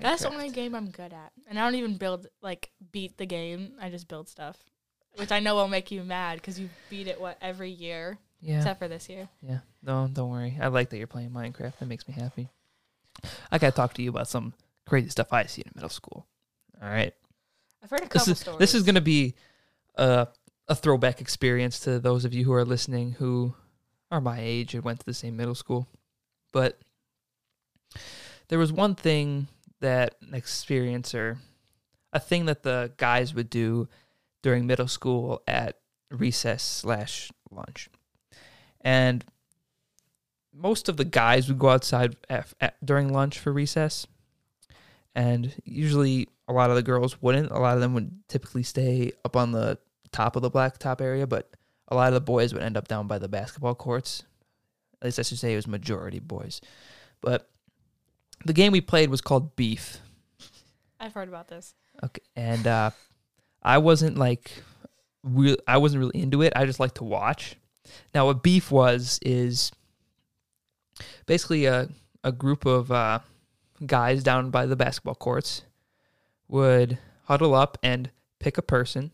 That's 0.00 0.22
the 0.22 0.28
only 0.32 0.50
game 0.50 0.76
I'm 0.76 0.90
good 0.90 1.12
at. 1.12 1.32
And 1.48 1.58
I 1.58 1.64
don't 1.64 1.74
even 1.74 1.96
build 1.96 2.28
like 2.40 2.70
beat 2.92 3.16
the 3.18 3.26
game. 3.26 3.72
I 3.80 3.90
just 3.90 4.06
build 4.06 4.28
stuff, 4.28 4.56
which 5.16 5.32
I 5.32 5.40
know 5.40 5.56
will 5.56 5.66
make 5.66 5.90
you 5.90 6.04
mad 6.04 6.36
because 6.38 6.60
you 6.60 6.68
beat 6.88 7.08
it 7.08 7.20
what 7.20 7.38
every 7.42 7.70
year 7.70 8.16
Yeah. 8.40 8.58
except 8.58 8.78
for 8.78 8.86
this 8.86 9.08
year. 9.08 9.28
Yeah. 9.42 9.58
No, 9.82 10.08
don't 10.12 10.30
worry. 10.30 10.56
I 10.60 10.68
like 10.68 10.90
that 10.90 10.98
you're 10.98 11.08
playing 11.08 11.30
Minecraft. 11.30 11.78
That 11.80 11.86
makes 11.86 12.06
me 12.06 12.14
happy. 12.14 12.48
I 13.50 13.58
gotta 13.58 13.74
talk 13.74 13.94
to 13.94 14.02
you 14.02 14.10
about 14.10 14.28
some 14.28 14.52
crazy 14.86 15.08
stuff 15.08 15.32
I 15.32 15.46
see 15.46 15.62
in 15.62 15.72
middle 15.74 15.88
school. 15.90 16.26
All 16.80 16.88
right. 16.88 17.12
I've 17.82 17.90
heard 17.90 18.02
a 18.02 18.08
This 18.08 18.28
is 18.28 18.38
stories. 18.40 18.58
this 18.58 18.74
is 18.74 18.82
gonna 18.82 19.00
be 19.00 19.34
a 19.96 20.28
a 20.68 20.74
throwback 20.74 21.20
experience 21.20 21.78
to 21.80 22.00
those 22.00 22.24
of 22.24 22.34
you 22.34 22.44
who 22.44 22.52
are 22.52 22.64
listening 22.64 23.12
who 23.12 23.54
are 24.10 24.20
my 24.20 24.38
age 24.40 24.74
and 24.74 24.82
went 24.84 25.00
to 25.00 25.06
the 25.06 25.14
same 25.14 25.36
middle 25.36 25.54
school. 25.54 25.88
But 26.52 26.78
there 28.48 28.58
was 28.58 28.72
one 28.72 28.94
thing 28.94 29.48
that 29.80 30.16
an 30.22 30.34
experience 30.34 31.14
or 31.14 31.38
a 32.12 32.20
thing 32.20 32.46
that 32.46 32.62
the 32.62 32.92
guys 32.96 33.34
would 33.34 33.50
do 33.50 33.88
during 34.42 34.66
middle 34.66 34.88
school 34.88 35.42
at 35.46 35.78
recess 36.10 36.62
slash 36.62 37.30
lunch. 37.50 37.88
And 38.80 39.24
most 40.52 40.88
of 40.88 40.96
the 40.96 41.04
guys 41.04 41.48
would 41.48 41.58
go 41.58 41.70
outside 41.70 42.16
at, 42.30 42.52
at, 42.60 42.84
during 42.84 43.12
lunch 43.12 43.38
for 43.38 43.52
recess. 43.52 44.06
And 45.14 45.52
usually 45.64 46.28
a 46.48 46.52
lot 46.52 46.70
of 46.70 46.76
the 46.76 46.82
girls 46.82 47.20
wouldn't. 47.20 47.50
A 47.50 47.58
lot 47.58 47.74
of 47.74 47.80
them 47.80 47.94
would 47.94 48.10
typically 48.28 48.62
stay 48.62 49.12
up 49.24 49.36
on 49.36 49.52
the 49.52 49.78
top 50.12 50.36
of 50.36 50.42
the 50.42 50.50
blacktop 50.50 51.00
area, 51.00 51.26
but 51.26 51.50
a 51.88 51.94
lot 51.94 52.08
of 52.08 52.14
the 52.14 52.20
boys 52.20 52.52
would 52.52 52.62
end 52.62 52.76
up 52.76 52.88
down 52.88 53.06
by 53.06 53.18
the 53.18 53.28
basketball 53.28 53.74
courts. 53.74 54.22
At 55.00 55.06
least 55.06 55.18
I 55.18 55.22
should 55.22 55.38
say 55.38 55.52
it 55.52 55.56
was 55.56 55.66
majority 55.66 56.20
boys. 56.20 56.60
But 57.20 57.48
the 58.44 58.52
game 58.52 58.72
we 58.72 58.80
played 58.80 59.10
was 59.10 59.20
called 59.20 59.56
Beef. 59.56 59.98
I've 61.00 61.12
heard 61.12 61.28
about 61.28 61.48
this. 61.48 61.74
Okay, 62.02 62.22
and 62.34 62.66
uh, 62.66 62.90
I 63.62 63.78
wasn't 63.78 64.16
like, 64.16 64.50
real. 65.22 65.56
I 65.66 65.78
wasn't 65.78 66.00
really 66.00 66.20
into 66.20 66.42
it. 66.42 66.52
I 66.56 66.64
just 66.64 66.80
like 66.80 66.94
to 66.94 67.04
watch. 67.04 67.56
Now, 68.14 68.26
what 68.26 68.42
beef 68.42 68.70
was 68.70 69.18
is 69.22 69.72
basically 71.26 71.66
a 71.66 71.88
a 72.24 72.32
group 72.32 72.66
of 72.66 72.90
uh, 72.90 73.20
guys 73.84 74.22
down 74.22 74.50
by 74.50 74.66
the 74.66 74.76
basketball 74.76 75.14
courts 75.14 75.62
would 76.48 76.98
huddle 77.24 77.54
up 77.54 77.78
and 77.82 78.10
pick 78.38 78.58
a 78.58 78.62
person, 78.62 79.12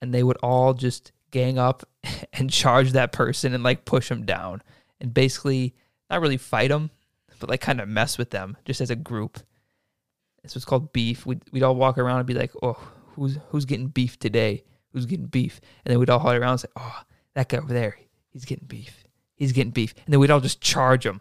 and 0.00 0.12
they 0.12 0.22
would 0.22 0.38
all 0.42 0.74
just 0.74 1.12
gang 1.30 1.58
up 1.58 1.88
and 2.32 2.50
charge 2.50 2.92
that 2.92 3.12
person 3.12 3.54
and 3.54 3.62
like 3.62 3.84
push 3.84 4.08
them 4.08 4.24
down, 4.24 4.62
and 5.00 5.14
basically 5.14 5.74
not 6.10 6.20
really 6.20 6.36
fight 6.36 6.68
them, 6.68 6.90
but 7.40 7.50
like 7.50 7.60
kind 7.60 7.80
of 7.80 7.88
mess 7.88 8.18
with 8.18 8.30
them 8.30 8.56
just 8.64 8.80
as 8.80 8.90
a 8.90 8.96
group. 8.96 9.40
This 10.42 10.54
was 10.54 10.64
called 10.64 10.92
beef. 10.92 11.26
We'd, 11.26 11.42
we'd 11.50 11.64
all 11.64 11.74
walk 11.74 11.98
around 11.98 12.18
and 12.18 12.26
be 12.26 12.34
like, 12.34 12.52
oh, 12.62 12.78
who's 13.14 13.38
who's 13.48 13.64
getting 13.64 13.88
beef 13.88 14.18
today? 14.18 14.64
Who's 14.92 15.06
getting 15.06 15.26
beef? 15.26 15.60
And 15.84 15.92
then 15.92 15.98
we'd 15.98 16.08
all 16.08 16.20
huddle 16.20 16.40
around 16.40 16.52
and 16.52 16.60
say, 16.60 16.68
oh, 16.76 17.02
that 17.34 17.48
guy 17.48 17.58
over 17.58 17.72
there, 17.72 17.98
he's 18.30 18.44
getting 18.44 18.66
beef. 18.66 19.04
He's 19.34 19.52
getting 19.52 19.72
beef. 19.72 19.94
And 20.04 20.12
then 20.12 20.20
we'd 20.20 20.30
all 20.30 20.40
just 20.40 20.60
charge 20.60 21.04
him, 21.04 21.20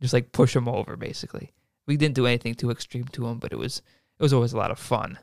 just 0.00 0.12
like 0.12 0.32
push 0.32 0.54
him 0.54 0.68
over, 0.68 0.96
basically. 0.96 1.52
We 1.86 1.96
didn't 1.96 2.14
do 2.14 2.26
anything 2.26 2.54
too 2.54 2.70
extreme 2.70 3.04
to 3.04 3.26
him, 3.26 3.38
but 3.38 3.52
it 3.52 3.58
was 3.58 3.82
it 4.18 4.22
was 4.22 4.32
always 4.32 4.52
a 4.52 4.56
lot 4.56 4.70
of 4.70 4.78
fun. 4.78 5.18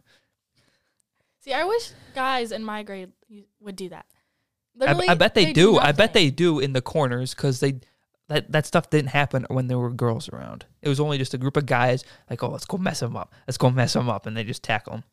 See, 1.39 1.53
I 1.53 1.65
wish 1.65 1.91
guys 2.15 2.51
in 2.51 2.63
my 2.63 2.83
grade 2.83 3.11
would 3.59 3.75
do 3.75 3.89
that. 3.89 4.05
I, 4.75 4.79
Literally, 4.79 5.09
I 5.09 5.13
bet 5.15 5.35
they, 5.35 5.53
do. 5.53 5.77
I 5.77 5.91
bet 5.91 6.13
they 6.13 6.29
do 6.29 6.59
in 6.59 6.73
the 6.73 6.81
corners 6.81 7.35
because 7.35 7.59
they 7.59 7.81
that 8.29 8.51
that 8.51 8.65
stuff 8.65 8.89
didn't 8.89 9.09
happen 9.09 9.45
when 9.49 9.67
there 9.67 9.77
were 9.77 9.91
girls 9.91 10.29
around. 10.29 10.65
It 10.81 10.89
was 10.89 10.99
only 10.99 11.17
just 11.17 11.33
a 11.33 11.37
group 11.37 11.57
of 11.57 11.65
guys 11.65 12.03
like, 12.29 12.41
oh, 12.41 12.49
let's 12.49 12.65
go 12.65 12.77
mess 12.77 13.01
them 13.01 13.15
up. 13.15 13.33
Let's 13.47 13.57
go 13.57 13.69
mess 13.69 13.93
them 13.93 14.09
up, 14.09 14.25
and 14.25 14.35
they 14.35 14.43
just 14.43 14.63
tackle 14.63 14.93
them. 14.93 15.03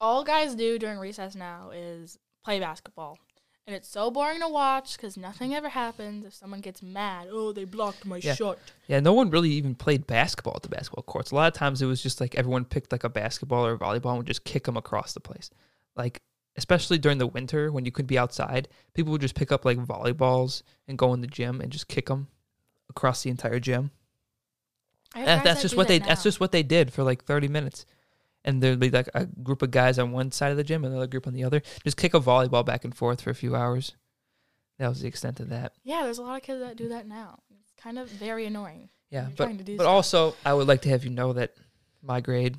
All 0.00 0.22
guys 0.24 0.54
do 0.54 0.78
during 0.78 0.98
recess 0.98 1.34
now 1.34 1.70
is 1.72 2.18
play 2.44 2.60
basketball. 2.60 3.18
And 3.66 3.76
it's 3.76 3.88
so 3.88 4.10
boring 4.10 4.40
to 4.40 4.48
watch 4.48 4.96
because 4.96 5.16
nothing 5.16 5.54
ever 5.54 5.68
happens. 5.68 6.24
If 6.24 6.34
someone 6.34 6.60
gets 6.60 6.82
mad, 6.82 7.28
oh, 7.30 7.52
they 7.52 7.64
blocked 7.64 8.04
my 8.04 8.16
Yeah. 8.16 8.34
shot. 8.34 8.58
Yeah, 8.88 8.98
no 8.98 9.12
one 9.12 9.30
really 9.30 9.50
even 9.50 9.76
played 9.76 10.06
basketball 10.06 10.54
at 10.56 10.62
the 10.62 10.68
basketball 10.68 11.04
courts. 11.04 11.30
A 11.30 11.36
lot 11.36 11.46
of 11.46 11.54
times 11.56 11.80
it 11.80 11.86
was 11.86 12.02
just 12.02 12.20
like 12.20 12.34
everyone 12.34 12.64
picked 12.64 12.90
like 12.90 13.04
a 13.04 13.08
basketball 13.08 13.64
or 13.64 13.74
a 13.74 13.78
volleyball 13.78 14.08
and 14.10 14.18
would 14.18 14.26
just 14.26 14.44
kick 14.44 14.64
them 14.64 14.76
across 14.76 15.12
the 15.12 15.20
place. 15.20 15.48
Like 15.94 16.20
especially 16.56 16.98
during 16.98 17.18
the 17.18 17.26
winter 17.26 17.70
when 17.70 17.84
you 17.84 17.92
couldn't 17.92 18.08
be 18.08 18.18
outside, 18.18 18.68
people 18.94 19.12
would 19.12 19.20
just 19.20 19.36
pick 19.36 19.52
up 19.52 19.64
like 19.64 19.78
volleyballs 19.78 20.62
and 20.88 20.98
go 20.98 21.14
in 21.14 21.20
the 21.20 21.26
gym 21.28 21.60
and 21.60 21.70
just 21.70 21.86
kick 21.88 22.06
them 22.06 22.26
across 22.90 23.22
the 23.22 23.30
entire 23.30 23.60
gym. 23.60 23.92
That- 25.14 25.44
that's 25.44 25.62
just 25.62 25.76
what 25.76 25.86
that 25.88 26.02
they 26.02 26.06
that's 26.08 26.22
just 26.24 26.40
what 26.40 26.50
they 26.52 26.62
did 26.64 26.92
for 26.92 27.04
like 27.04 27.24
30 27.24 27.46
minutes. 27.46 27.86
And 28.44 28.62
there'd 28.62 28.80
be 28.80 28.90
like 28.90 29.08
a 29.14 29.26
group 29.26 29.62
of 29.62 29.70
guys 29.70 29.98
on 29.98 30.10
one 30.12 30.32
side 30.32 30.50
of 30.50 30.56
the 30.56 30.64
gym 30.64 30.84
and 30.84 30.92
another 30.92 31.06
group 31.06 31.26
on 31.26 31.32
the 31.32 31.44
other. 31.44 31.62
Just 31.84 31.96
kick 31.96 32.12
a 32.14 32.20
volleyball 32.20 32.64
back 32.66 32.84
and 32.84 32.94
forth 32.94 33.20
for 33.20 33.30
a 33.30 33.34
few 33.34 33.54
hours. 33.54 33.92
That 34.78 34.88
was 34.88 35.00
the 35.00 35.08
extent 35.08 35.38
of 35.38 35.50
that. 35.50 35.74
Yeah, 35.84 36.02
there's 36.02 36.18
a 36.18 36.22
lot 36.22 36.36
of 36.36 36.42
kids 36.42 36.60
that 36.60 36.76
do 36.76 36.88
that 36.88 37.06
now. 37.06 37.38
It's 37.60 37.72
kind 37.80 37.98
of 37.98 38.08
very 38.08 38.46
annoying. 38.46 38.88
Yeah, 39.10 39.28
but 39.36 39.44
trying 39.44 39.58
to 39.58 39.64
do 39.64 39.76
but 39.76 39.84
stuff. 39.84 39.92
also 39.92 40.36
I 40.44 40.54
would 40.54 40.66
like 40.66 40.82
to 40.82 40.88
have 40.88 41.04
you 41.04 41.10
know 41.10 41.34
that 41.34 41.52
my 42.02 42.20
grade 42.20 42.56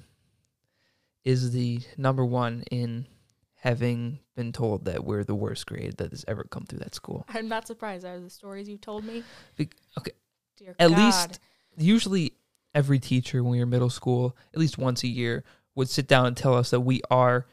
is 1.24 1.52
the 1.52 1.80
number 1.98 2.24
one 2.25 2.63
in 2.72 3.08
having 3.56 4.20
been 4.36 4.52
told 4.52 4.86
that 4.86 5.04
we're 5.04 5.24
the 5.24 5.36
worst 5.36 5.66
grade 5.66 5.98
that 5.98 6.12
has 6.12 6.25
ever 6.28 6.44
come 6.44 6.66
through 6.66 6.80
that 6.80 6.94
school. 6.94 7.25
I'm 7.30 7.48
not 7.48 7.66
surprised. 7.68 8.06
Are 8.06 8.20
the 8.20 8.30
stories 8.30 8.68
you've 8.68 8.82
told 8.82 9.04
me? 9.06 9.24
Be- 9.56 9.70
okay, 9.98 10.12
Dear 10.58 10.75
At 10.80 10.90
God. 10.92 10.98
least- 10.98 11.40
usually 11.78 12.34
every 12.75 13.00
teacher 13.00 13.42
when 13.44 13.52
we 13.54 13.60
were 13.60 13.66
middle 13.66 13.90
school, 13.90 14.36
at 14.54 14.60
least 14.60 14.78
once 14.78 15.04
a 15.04 15.08
year, 15.08 15.44
would 15.75 15.89
sit 15.89 16.08
down 16.08 16.25
and 16.27 16.38
tell 16.38 16.56
us 16.56 16.70
that 16.70 16.82
we 16.82 17.01
are 17.10 17.46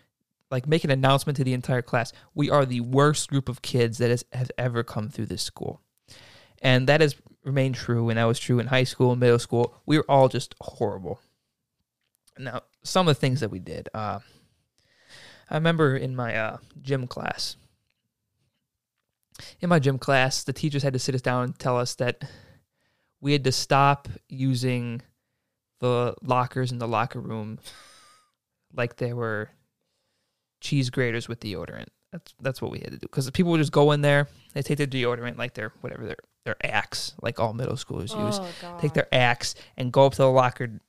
like 0.51 0.67
make 0.67 0.85
an 0.85 0.91
announcement 0.91 1.37
to 1.37 1.45
the 1.45 1.53
entire 1.53 1.83
class. 1.83 2.13
We 2.35 2.51
are 2.51 2.67
the 2.67 2.81
worst 2.81 3.31
group 3.31 3.49
of 3.49 3.63
kids 3.63 3.99
that 3.99 4.11
has, 4.11 4.25
has 4.33 4.51
ever 4.59 4.83
come 4.83 5.09
through 5.09 5.27
this 5.27 5.43
school. 5.43 5.81
And 6.61 6.89
that 6.89 7.01
has 7.01 7.17
remained 7.45 7.77
true, 7.77 8.11
and 8.11 8.19
that 8.19 8.25
was 8.25 8.39
true 8.39 8.59
in 8.59 8.67
high 8.67 8.85
school 8.85 9.13
and 9.13 9.21
middle 9.21 9.39
school. 9.39 9.75
We 9.87 9.97
were 9.97 10.11
all 10.11 10.29
just 10.29 10.55
horrible. 10.61 11.21
Now, 12.39 12.63
some 12.83 13.09
of 13.09 13.17
the 13.17 13.21
things 13.21 13.41
that 13.41 13.51
we 13.51 13.61
did. 13.61 13.89
Uh, 13.95 14.19
I 15.49 15.55
remember 15.55 15.97
in 15.97 16.15
my 16.15 16.37
uh, 16.37 16.57
gym 16.83 17.07
class. 17.07 17.57
In 19.61 19.69
my 19.69 19.79
gym 19.79 19.99
class, 19.99 20.45
the 20.45 20.53
teachers 20.53 20.83
had 20.83 20.93
to 20.93 20.99
sit 20.99 21.15
us 21.15 21.23
down 21.23 21.45
and 21.45 21.59
tell 21.59 21.79
us 21.79 21.95
that 21.95 22.23
we 23.21 23.33
had 23.33 23.45
to 23.45 23.53
stop 23.53 24.09
using 24.29 25.03
the 25.81 26.15
lockers 26.23 26.73
in 26.73 26.79
the 26.79 26.89
locker 26.89 27.21
room 27.21 27.59
like 28.75 28.97
they 28.97 29.13
were 29.13 29.51
cheese 30.61 30.91
graters 30.91 31.29
with 31.29 31.41
deodorant. 31.41 31.87
That's 32.13 32.35
that's 32.41 32.61
what 32.63 32.71
we 32.73 32.79
had 32.81 32.91
to 32.91 32.97
do 32.99 33.07
because 33.07 33.31
people 33.31 33.53
would 33.53 33.59
just 33.59 33.73
go 33.73 33.93
in 33.93 34.01
there, 34.01 34.29
they 34.53 34.63
take 34.63 34.79
their 34.79 34.87
deodorant 34.87 35.39
like 35.39 35.55
their 35.55 35.73
whatever 35.81 36.07
their 36.07 36.17
their 36.45 36.57
axe, 36.65 37.15
like 37.23 37.39
all 37.39 37.53
middle 37.53 37.77
schoolers 37.77 38.17
use, 38.27 38.39
Oh, 38.41 38.49
God. 38.63 38.81
take 38.81 38.95
their 38.95 39.07
axe 39.15 39.55
and 39.77 39.93
go 39.93 40.07
up 40.07 40.13
to 40.13 40.19
the 40.19 40.31
locker 40.31 40.81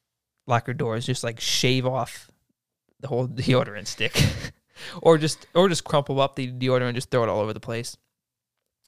locker 0.48 0.74
doors, 0.74 1.06
just 1.06 1.24
like 1.24 1.40
shave 1.40 1.86
off 1.86 2.32
the 3.00 3.08
whole 3.08 3.28
deodorant 3.28 3.88
stick, 3.88 4.20
or 5.02 5.18
just 5.18 5.46
or 5.54 5.70
just 5.70 5.84
crumple 5.84 6.20
up 6.20 6.36
the 6.36 6.52
deodorant 6.52 6.84
and 6.90 6.96
just 6.96 7.12
throw 7.12 7.24
it 7.24 7.30
all 7.30 7.40
over 7.40 7.54
the 7.54 7.60
place. 7.60 7.98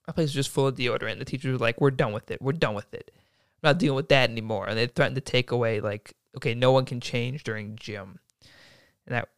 Our 0.08 0.14
place 0.14 0.26
was 0.30 0.34
just 0.34 0.50
full 0.50 0.68
of 0.68 0.76
deodorant. 0.76 1.20
The 1.20 1.26
teachers 1.26 1.52
were 1.54 1.64
like, 1.66 1.80
"We're 1.80 1.92
done 1.92 2.14
with 2.14 2.32
it. 2.32 2.42
We're 2.42 2.52
done 2.54 2.74
with 2.74 2.92
it. 2.94 3.12
I'm 3.62 3.70
not 3.70 3.78
dealing 3.80 3.96
with 3.96 4.10
that 4.10 4.30
anymore." 4.30 4.68
And 4.68 4.78
they 4.78 4.88
threatened 4.88 5.16
to 5.16 5.22
take 5.22 5.52
away 5.52 5.80
like, 5.82 6.14
okay, 6.36 6.56
no 6.56 6.72
one 6.72 6.84
can 6.86 7.00
change 7.00 7.44
during 7.44 7.76
gym, 7.76 8.18
and 9.08 9.16
that 9.16 9.30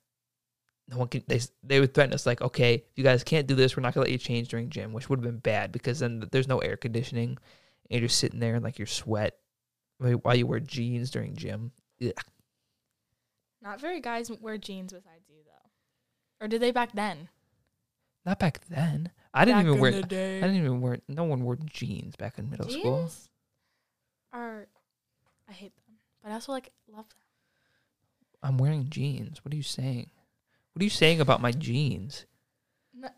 no 0.88 0.98
one 0.98 1.07
can. 1.07 1.24
They 1.27 1.39
they 1.63 1.79
would 1.79 1.93
threaten 1.93 2.13
us 2.13 2.25
like, 2.25 2.41
okay, 2.41 2.75
if 2.75 2.98
you 2.98 3.03
guys 3.03 3.24
can't 3.24 3.48
do 3.48 3.55
this, 3.55 3.75
we're 3.75 3.81
not 3.84 3.93
gonna 3.93 4.03
let 4.05 4.12
you 4.12 4.17
change 4.17 4.50
during 4.50 4.69
gym, 4.69 4.93
which 4.93 5.10
would 5.10 5.19
have 5.19 5.24
been 5.24 5.39
bad 5.39 5.72
because 5.72 6.00
then 6.00 6.27
there's 6.31 6.48
no 6.48 6.60
air 6.60 6.77
conditioning, 6.77 7.38
and 7.89 8.00
you're 8.00 8.07
just 8.07 8.19
sitting 8.19 8.39
there 8.39 8.55
in 8.55 8.63
like 8.63 8.77
your 8.77 8.86
sweat 8.88 9.38
while 9.98 10.36
you 10.36 10.45
wear 10.45 10.60
jeans 10.60 11.10
during 11.10 11.36
gym. 11.36 11.72
Ugh. 12.03 12.12
Not 13.62 13.81
very 13.81 14.00
guys 14.00 14.29
wear 14.41 14.57
jeans 14.57 14.93
besides 14.93 15.27
you 15.27 15.38
though. 15.45 16.45
Or 16.45 16.48
did 16.48 16.62
they 16.62 16.72
back 16.72 16.91
then? 16.93 17.29
Not 18.25 18.39
back 18.39 18.62
then. 18.67 19.12
I 19.34 19.45
didn't 19.45 19.60
Back 19.60 19.65
even 19.67 19.79
wear. 19.79 19.91
the 19.91 20.01
day. 20.03 20.38
I 20.38 20.41
didn't 20.41 20.57
even 20.57 20.81
wear. 20.81 21.00
No 21.07 21.25
one 21.25 21.43
wore 21.43 21.57
jeans 21.65 22.15
back 22.15 22.38
in 22.38 22.50
middle 22.50 22.69
school. 22.69 23.00
Jeans 23.01 23.29
are 24.31 24.67
I 25.50 25.53
hate 25.53 25.74
them, 25.75 25.95
but 26.24 26.31
I 26.31 26.34
also 26.36 26.51
like 26.51 26.72
love 26.88 27.07
them. 27.10 27.17
I'm 28.45 28.57
wearing 28.59 28.89
jeans. 28.89 29.43
What 29.43 29.53
are 29.53 29.57
you 29.57 29.63
saying? 29.63 30.09
What 30.73 30.81
are 30.81 30.83
you 30.83 30.89
saying 30.89 31.19
about 31.19 31.41
my 31.41 31.51
jeans? 31.51 32.25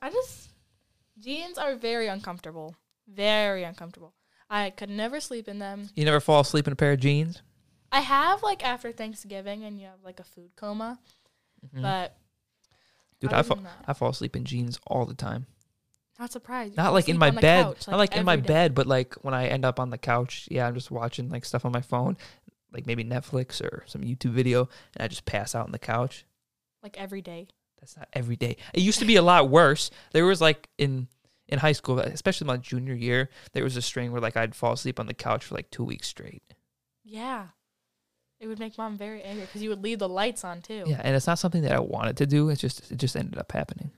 I 0.02 0.10
just 0.10 0.50
jeans 1.20 1.58
are 1.58 1.76
very 1.76 2.08
uncomfortable. 2.08 2.76
Very 3.08 3.64
uncomfortable. 3.64 4.14
I 4.50 4.70
could 4.70 4.90
never 4.90 5.20
sleep 5.20 5.48
in 5.50 5.60
them. 5.60 5.90
You 5.96 6.06
never 6.06 6.20
fall 6.22 6.40
asleep 6.42 6.68
in 6.68 6.74
a 6.74 6.78
pair 6.78 6.94
of 6.94 7.00
jeans? 7.02 7.42
I 7.92 8.02
have 8.02 8.42
like 8.42 8.66
after 8.66 8.92
Thanksgiving 8.92 9.64
and 9.64 9.80
you 9.80 9.88
have 9.88 10.00
like 10.04 10.20
a 10.20 10.24
food 10.24 10.52
coma, 10.56 11.00
Mhm. 11.66 11.82
but 11.82 12.18
Dude, 13.20 13.34
I 13.34 13.42
fall, 13.42 13.60
I 13.86 13.94
fall 13.94 14.10
asleep 14.10 14.36
in 14.36 14.46
jeans 14.46 14.80
all 14.88 15.06
the 15.06 15.14
time. 15.16 15.48
not 16.20 16.32
surprised. 16.32 16.76
Not 16.78 16.94
like 16.94 17.10
in 17.10 17.18
my 17.18 17.32
bed, 17.32 17.64
couch, 17.64 17.88
not 17.88 17.98
like 17.98 18.16
in 18.16 18.26
my 18.26 18.36
day. 18.38 18.48
bed, 18.48 18.76
but 18.76 18.88
like 18.88 19.14
when 19.24 19.34
I 19.34 19.48
end 19.48 19.66
up 19.66 19.80
on 19.80 19.90
the 19.90 19.98
couch. 19.98 20.48
Yeah, 20.52 20.68
I'm 20.68 20.74
just 20.74 20.90
watching 20.92 21.30
like 21.30 21.44
stuff 21.46 21.64
on 21.66 21.72
my 21.72 21.82
phone, 21.82 22.18
like 22.72 22.86
maybe 22.86 23.04
Netflix 23.04 23.62
or 23.62 23.84
some 23.88 24.02
YouTube 24.02 24.32
video, 24.32 24.70
and 24.96 25.04
I 25.04 25.08
just 25.08 25.26
pass 25.26 25.56
out 25.56 25.66
on 25.66 25.72
the 25.72 25.80
couch. 25.80 26.26
like 26.84 26.98
every 26.98 27.22
day. 27.22 27.48
That's 27.80 27.96
not 27.96 28.08
every 28.14 28.36
day. 28.36 28.58
It 28.74 28.82
used 28.82 29.00
to 29.00 29.06
be 29.06 29.18
a 29.18 29.22
lot 29.22 29.50
worse. 29.50 29.92
There 30.12 30.26
was 30.26 30.42
like 30.42 30.68
in 30.78 31.08
in 31.48 31.60
high 31.60 31.72
school, 31.74 32.00
especially 32.00 32.48
my 32.48 32.58
junior 32.58 32.94
year, 32.96 33.30
there 33.54 33.64
was 33.64 33.78
a 33.78 33.82
string 33.82 34.12
where 34.12 34.22
like 34.22 34.36
I'd 34.36 34.56
fall 34.56 34.74
asleep 34.74 35.00
on 35.00 35.06
the 35.06 35.14
couch 35.14 35.46
for 35.46 35.56
like 35.56 35.70
two 35.72 35.84
weeks 35.84 36.08
straight. 36.08 36.44
Yeah, 37.04 37.48
it 38.40 38.48
would 38.48 38.60
make 38.60 38.78
mom 38.78 38.98
very 38.98 39.22
angry 39.24 39.46
because 39.46 39.62
you 39.64 39.70
would 39.70 39.84
leave 39.84 40.00
the 40.00 40.10
lights 40.10 40.44
on 40.44 40.62
too. 40.62 40.84
Yeah, 40.88 41.02
and 41.04 41.16
it's 41.16 41.28
not 41.28 41.40
something 41.40 41.62
that 41.62 41.72
I 41.72 41.80
wanted 41.80 42.18
to 42.18 42.26
do. 42.26 42.50
It's 42.50 42.62
just 42.62 42.92
it 42.92 42.98
just 42.98 43.16
ended 43.16 43.38
up 43.38 43.52
happening. 43.52 43.92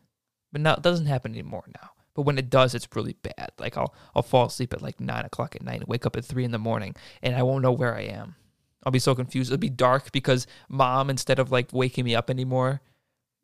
But 0.52 0.62
now 0.62 0.74
it 0.76 0.82
doesn't 0.82 1.06
happen 1.08 1.32
anymore 1.32 1.66
now. 1.68 1.90
But 2.16 2.24
when 2.24 2.38
it 2.38 2.50
does, 2.50 2.76
it's 2.76 2.88
really 2.96 3.14
bad. 3.22 3.52
Like 3.60 3.78
I'll 3.78 3.94
I'll 4.14 4.24
fall 4.24 4.48
asleep 4.48 4.74
at 4.74 4.82
like 4.82 5.00
nine 5.00 5.26
o'clock 5.26 5.56
at 5.56 5.64
night 5.64 5.80
and 5.80 5.88
wake 5.88 6.06
up 6.06 6.18
at 6.18 6.26
three 6.26 6.44
in 6.44 6.52
the 6.52 6.60
morning, 6.60 6.96
and 7.22 7.36
I 7.36 7.44
won't 7.44 7.64
know 7.64 7.72
where 7.72 7.96
I 7.96 8.02
am. 8.02 8.36
I'll 8.84 8.92
be 8.92 9.00
so 9.00 9.14
confused. 9.16 9.52
It'll 9.52 9.60
be 9.60 9.70
dark 9.70 10.12
because 10.12 10.48
mom, 10.70 11.10
instead 11.10 11.40
of 11.40 11.52
like 11.52 11.70
waking 11.74 12.06
me 12.06 12.16
up 12.16 12.30
anymore, 12.30 12.82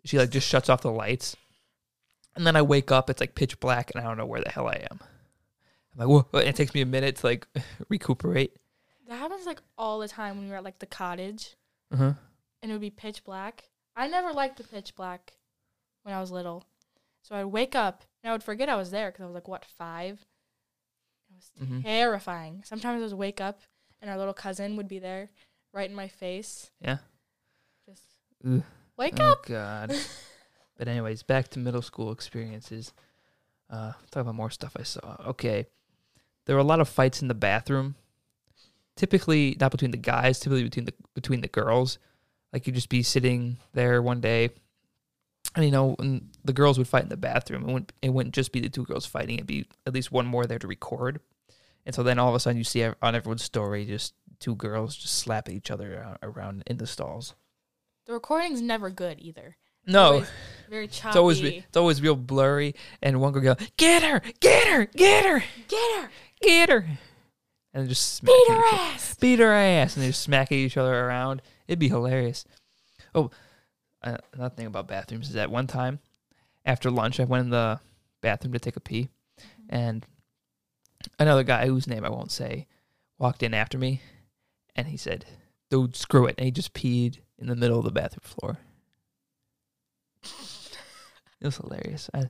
she 0.05 0.17
like 0.17 0.29
just 0.29 0.47
shuts 0.47 0.69
off 0.69 0.81
the 0.81 0.91
lights, 0.91 1.35
and 2.35 2.45
then 2.47 2.55
I 2.55 2.61
wake 2.61 2.91
up. 2.91 3.09
It's 3.09 3.19
like 3.19 3.35
pitch 3.35 3.59
black, 3.59 3.91
and 3.93 4.03
I 4.03 4.07
don't 4.07 4.17
know 4.17 4.25
where 4.25 4.41
the 4.41 4.49
hell 4.51 4.67
I 4.67 4.85
am. 4.91 4.99
I'm 5.97 6.07
like, 6.07 6.25
whoa! 6.31 6.39
It 6.39 6.55
takes 6.55 6.73
me 6.73 6.81
a 6.81 6.85
minute 6.85 7.17
to 7.17 7.25
like 7.25 7.47
recuperate. 7.89 8.55
That 9.07 9.17
happens 9.19 9.45
like 9.45 9.61
all 9.77 9.99
the 9.99 10.07
time 10.07 10.35
when 10.37 10.45
we 10.45 10.51
were 10.51 10.57
at 10.57 10.63
like 10.63 10.79
the 10.79 10.85
cottage 10.85 11.55
Uh 11.91 11.97
huh. 11.97 12.13
and 12.61 12.71
it 12.71 12.73
would 12.73 12.81
be 12.81 12.89
pitch 12.89 13.23
black. 13.23 13.65
I 13.95 14.07
never 14.07 14.31
liked 14.33 14.57
the 14.57 14.63
pitch 14.63 14.95
black 14.95 15.33
when 16.03 16.13
I 16.15 16.19
was 16.19 16.31
little. 16.31 16.65
So 17.21 17.35
I'd 17.35 17.45
wake 17.45 17.75
up 17.75 18.03
and 18.23 18.29
I 18.29 18.33
would 18.33 18.43
forget 18.43 18.67
I 18.69 18.75
was 18.75 18.91
there 18.91 19.09
because 19.11 19.23
I 19.23 19.25
was 19.27 19.35
like, 19.35 19.47
what, 19.47 19.63
five? 19.65 20.25
It 21.29 21.35
was 21.35 21.51
Mhm. 21.67 21.83
terrifying. 21.83 22.63
Sometimes 22.65 22.99
I 23.01 23.05
would 23.05 23.13
wake 23.13 23.39
up 23.41 23.59
and 24.01 24.09
our 24.09 24.17
little 24.17 24.33
cousin 24.33 24.75
would 24.77 24.87
be 24.87 24.99
there 24.99 25.29
right 25.73 25.89
in 25.89 25.95
my 25.95 26.07
face. 26.07 26.71
Yeah. 26.81 26.97
Just 27.87 28.03
Ugh. 28.47 28.63
wake 28.97 29.19
oh, 29.19 29.31
up. 29.31 29.45
God. 29.45 29.93
but 30.77 30.87
anyways, 30.87 31.23
back 31.23 31.49
to 31.49 31.59
middle 31.59 31.81
school 31.81 32.11
experiences. 32.11 32.93
Uh, 33.69 33.93
talk 34.11 34.21
about 34.21 34.35
more 34.35 34.51
stuff 34.51 34.75
I 34.79 34.83
saw. 34.83 35.17
Okay, 35.27 35.67
there 36.45 36.55
were 36.55 36.61
a 36.61 36.65
lot 36.65 36.79
of 36.79 36.87
fights 36.87 37.21
in 37.21 37.27
the 37.27 37.33
bathroom. 37.33 37.95
Typically, 38.95 39.57
not 39.59 39.71
between 39.71 39.91
the 39.91 39.97
guys. 39.97 40.39
Typically 40.39 40.63
between 40.63 40.85
the 40.85 40.93
between 41.13 41.41
the 41.41 41.47
girls. 41.47 41.97
Like 42.53 42.67
you'd 42.67 42.75
just 42.75 42.89
be 42.89 43.03
sitting 43.03 43.57
there 43.73 44.01
one 44.01 44.21
day, 44.21 44.49
and 45.55 45.65
you 45.65 45.71
know, 45.71 45.95
and 45.99 46.29
the 46.45 46.53
girls 46.53 46.77
would 46.77 46.87
fight 46.87 47.03
in 47.03 47.09
the 47.09 47.17
bathroom. 47.17 47.63
It 47.63 47.73
wouldn't 47.73 47.93
it 48.01 48.13
wouldn't 48.13 48.35
just 48.35 48.51
be 48.51 48.61
the 48.61 48.69
two 48.69 48.85
girls 48.85 49.05
fighting. 49.05 49.35
It'd 49.35 49.47
be 49.47 49.65
at 49.85 49.93
least 49.93 50.11
one 50.11 50.25
more 50.25 50.45
there 50.45 50.59
to 50.59 50.67
record. 50.67 51.19
And 51.85 51.93
so 51.93 52.03
then 52.03 52.17
all 52.19 52.29
of 52.29 52.35
a 52.35 52.39
sudden 52.39 52.57
you 52.57 52.63
see 52.63 52.83
on 52.83 53.15
everyone's 53.15 53.43
story 53.43 53.85
just 53.85 54.13
two 54.39 54.55
girls 54.55 54.95
just 54.95 55.15
slapping 55.15 55.55
each 55.55 55.71
other 55.71 56.17
around 56.23 56.63
in 56.67 56.77
the 56.77 56.87
stalls. 56.87 57.35
The 58.05 58.13
recording's 58.13 58.61
never 58.61 58.89
good 58.89 59.19
either. 59.19 59.57
No, 59.87 60.05
Always 60.13 60.27
very 60.69 60.87
choppy. 60.87 61.07
It's 61.09 61.17
always 61.17 61.41
it's 61.41 61.77
always 61.77 62.01
real 62.01 62.15
blurry, 62.15 62.73
and 63.03 63.21
one 63.21 63.33
girl 63.33 63.43
go, 63.43 63.55
"Get 63.77 64.01
her, 64.03 64.19
get 64.39 64.67
her, 64.67 64.85
get 64.87 65.25
her, 65.25 65.43
Get 65.67 66.01
her! 66.01 66.09
get 66.41 66.69
her," 66.69 66.87
and 67.71 67.87
just 67.87 68.15
smack 68.15 68.33
Beat 68.33 68.47
her 68.49 68.55
each 68.67 68.73
other- 68.73 68.81
ass! 68.83 69.15
beat 69.15 69.39
her 69.39 69.53
ass, 69.53 69.95
and 69.95 70.03
they 70.03 70.07
just 70.09 70.21
smack 70.23 70.51
at 70.51 70.55
each 70.55 70.75
other 70.77 71.05
around. 71.05 71.43
It'd 71.67 71.77
be 71.77 71.89
hilarious. 71.89 72.45
Oh, 73.13 73.29
uh, 74.01 74.17
another 74.33 74.55
thing 74.55 74.65
about 74.65 74.87
bathrooms 74.87 75.27
is 75.27 75.33
that 75.35 75.51
one 75.51 75.67
time 75.67 75.99
after 76.65 76.89
lunch, 76.89 77.19
I 77.19 77.25
went 77.25 77.43
in 77.45 77.49
the 77.51 77.79
bathroom 78.21 78.53
to 78.53 78.59
take 78.59 78.75
a 78.77 78.79
pee, 78.79 79.09
and 79.69 80.03
another 81.19 81.43
guy 81.43 81.67
whose 81.67 81.87
name 81.87 82.05
I 82.05 82.09
won't 82.09 82.31
say 82.31 82.67
walked 83.17 83.43
in 83.43 83.53
after 83.53 83.77
me, 83.77 84.01
and 84.75 84.87
he 84.87 84.97
said, 84.97 85.25
"Dude, 85.69 85.95
screw 85.95 86.25
it," 86.25 86.35
and 86.37 86.45
he 86.45 86.51
just 86.51 86.73
peed 86.73 87.19
in 87.37 87.47
the 87.47 87.55
middle 87.55 87.79
of 87.79 87.85
the 87.85 87.91
bathroom 87.91 88.23
floor. 88.23 88.57
It 91.41 91.45
was 91.45 91.57
hilarious. 91.57 92.09
I 92.13 92.29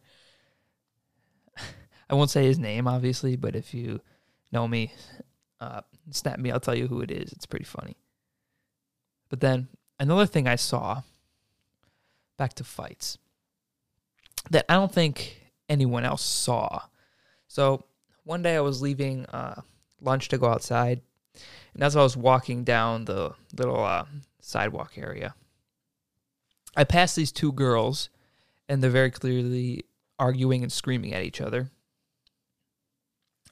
I 2.10 2.16
won't 2.16 2.30
say 2.30 2.46
his 2.46 2.60
name, 2.60 2.88
obviously, 2.88 3.36
but 3.36 3.56
if 3.56 3.74
you 3.74 4.02
know 4.52 4.68
me, 4.68 4.94
uh, 5.60 5.82
snap 6.12 6.40
me. 6.40 6.52
I'll 6.52 6.60
tell 6.60 6.76
you 6.76 6.88
who 6.88 7.02
it 7.02 7.12
is. 7.12 7.32
It's 7.32 7.46
pretty 7.46 7.66
funny. 7.66 7.98
But 9.30 9.40
then 9.40 9.70
another 10.00 10.26
thing 10.26 10.48
I 10.48 10.56
saw, 10.56 11.02
back 12.38 12.54
to 12.56 12.64
fights, 12.64 13.18
that 14.52 14.66
I 14.70 14.76
don't 14.76 14.92
think 14.92 15.52
anyone 15.68 16.06
else 16.06 16.24
saw. 16.24 16.82
So 17.48 17.86
one 18.26 18.42
day 18.42 18.56
I 18.56 18.62
was 18.62 18.82
leaving 18.82 19.26
uh, 19.28 19.62
lunch 20.02 20.28
to 20.30 20.38
go 20.38 20.48
outside, 20.48 21.02
and 21.74 21.84
as 21.84 21.96
I 21.96 22.04
was 22.04 22.18
walking 22.18 22.64
down 22.64 23.06
the 23.06 23.34
little 23.56 23.84
uh, 23.84 24.06
sidewalk 24.42 24.94
area, 24.98 25.36
I 26.76 26.84
passed 26.84 27.16
these 27.16 27.32
two 27.32 27.54
girls, 27.54 28.10
and 28.68 28.84
they're 28.84 28.90
very 28.90 29.12
clearly 29.12 29.86
arguing 30.20 30.64
and 30.64 30.72
screaming 30.72 31.14
at 31.14 31.24
each 31.24 31.40
other. 31.40 31.70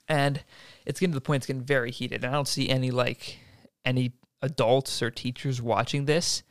And 0.08 0.44
it's 0.86 1.00
getting 1.00 1.14
to 1.14 1.18
the 1.18 1.22
point 1.22 1.42
it's 1.42 1.48
getting 1.48 1.64
very 1.64 1.92
heated. 1.92 2.24
And 2.24 2.34
I 2.34 2.36
don't 2.36 2.48
see 2.48 2.70
any 2.70 2.92
like 2.92 3.40
any 3.86 4.12
adults 4.42 5.02
or 5.02 5.10
teachers 5.10 5.62
watching 5.62 6.06
this. 6.06 6.44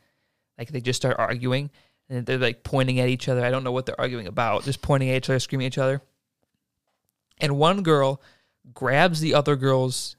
Like 0.57 0.69
they 0.69 0.81
just 0.81 1.01
start 1.01 1.17
arguing 1.19 1.69
and 2.09 2.25
they're 2.25 2.37
like 2.37 2.63
pointing 2.63 2.99
at 2.99 3.09
each 3.09 3.29
other. 3.29 3.45
I 3.45 3.51
don't 3.51 3.63
know 3.63 3.71
what 3.71 3.85
they're 3.85 3.99
arguing 3.99 4.27
about. 4.27 4.63
Just 4.63 4.81
pointing 4.81 5.09
at 5.09 5.17
each 5.17 5.29
other, 5.29 5.39
screaming 5.39 5.67
at 5.67 5.73
each 5.73 5.77
other. 5.77 6.01
And 7.43 7.57
one 7.57 7.83
girl 7.83 8.21
grabs 8.73 9.19
the 9.19 9.33
other 9.33 9.55
girl's 9.55 10.15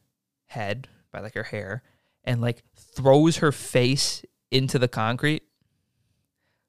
head 0.47 0.87
by 1.11 1.21
like 1.21 1.35
her 1.35 1.43
hair 1.45 1.83
and 2.23 2.41
like 2.41 2.63
throws 2.77 3.39
her 3.39 3.51
face 3.51 4.23
into 4.51 4.79
the 4.79 4.89
concrete. 4.89 5.43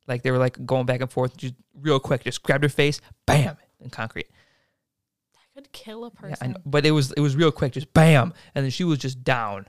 Like 0.08 0.22
they 0.22 0.32
were 0.32 0.38
like 0.38 0.66
going 0.66 0.86
back 0.86 1.02
and 1.02 1.12
forth, 1.12 1.36
just 1.36 1.56
real 1.74 2.00
quick, 2.00 2.24
just 2.24 2.42
grabbed 2.44 2.64
her 2.64 2.70
face, 2.70 3.02
bam, 3.26 3.58
in 3.82 3.90
concrete. 3.90 4.28
That 5.34 5.64
could 5.64 5.72
kill 5.72 6.06
a 6.06 6.08
Yeah, 6.14 6.20
person. 6.30 6.38
I 6.42 6.48
know, 6.52 6.58
but 6.66 6.86
it 6.86 6.92
was 6.92 7.12
it 7.14 7.20
was 7.20 7.36
real 7.36 7.52
quick, 7.52 7.74
just 7.74 7.94
bam, 7.94 8.34
and 8.54 8.64
then 8.64 8.72
she 8.72 8.84
was 8.84 9.00
just 9.00 9.24
down. 9.24 9.68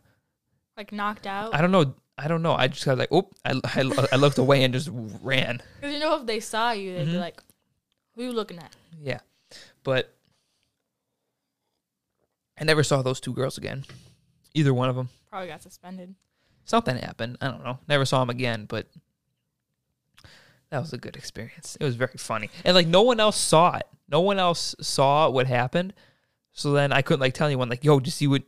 Like 0.77 0.93
knocked 0.93 1.27
out. 1.27 1.55
I 1.55 1.63
don't 1.63 1.73
know, 1.73 1.95
I 2.19 2.29
don't 2.29 2.43
know. 2.43 2.55
I 2.55 2.69
just 2.69 2.85
got 2.85 2.99
like, 2.99 3.09
oh, 3.11 3.31
I, 3.45 3.61
I, 3.65 4.07
I 4.13 4.17
looked 4.17 4.39
away 4.39 4.63
and 4.63 4.73
just 4.75 4.91
ran. 4.93 5.63
Because 5.81 5.95
you 5.95 6.01
know, 6.01 6.21
if 6.21 6.27
they 6.27 6.39
saw 6.41 6.73
you, 6.73 6.95
they'd 6.95 7.07
be 7.07 7.13
Mhm. 7.13 7.21
like, 7.21 7.43
"Who 8.15 8.23
you 8.25 8.33
looking 8.33 8.59
at?" 8.59 8.77
Yeah, 9.01 9.21
but 9.85 10.16
I 12.59 12.65
never 12.65 12.83
saw 12.83 13.03
those 13.03 13.21
two 13.21 13.33
girls 13.33 13.59
again. 13.59 13.85
Either 14.55 14.73
one 14.73 14.89
of 14.89 14.97
them. 14.97 15.09
Probably 15.31 15.49
got 15.49 15.63
suspended. 15.63 16.15
Something 16.65 16.97
happened. 16.97 17.39
I 17.41 17.49
don't 17.49 17.65
know. 17.65 17.79
Never 17.89 18.05
saw 18.05 18.21
them 18.21 18.31
again, 18.31 18.67
but 18.67 18.89
that 20.71 20.81
was 20.81 20.93
a 20.93 20.99
good 20.99 21.17
experience. 21.17 21.77
It 21.79 21.85
was 21.85 21.97
very 21.97 22.17
funny, 22.17 22.51
and 22.65 22.75
like 22.75 22.87
no 22.87 23.03
one 23.03 23.21
else 23.21 23.37
saw 23.37 23.77
it. 23.77 23.87
No 24.09 24.21
one 24.21 24.39
else 24.39 24.75
saw 24.81 25.29
what 25.29 25.47
happened. 25.47 25.93
So 26.53 26.73
then 26.73 26.93
I 26.93 27.03
couldn't 27.03 27.21
like 27.21 27.35
tell 27.35 27.47
anyone 27.47 27.69
like, 27.69 27.85
yo, 27.85 28.01
did 28.01 28.07
you 28.07 28.13
see 28.13 28.27
what 28.27 28.43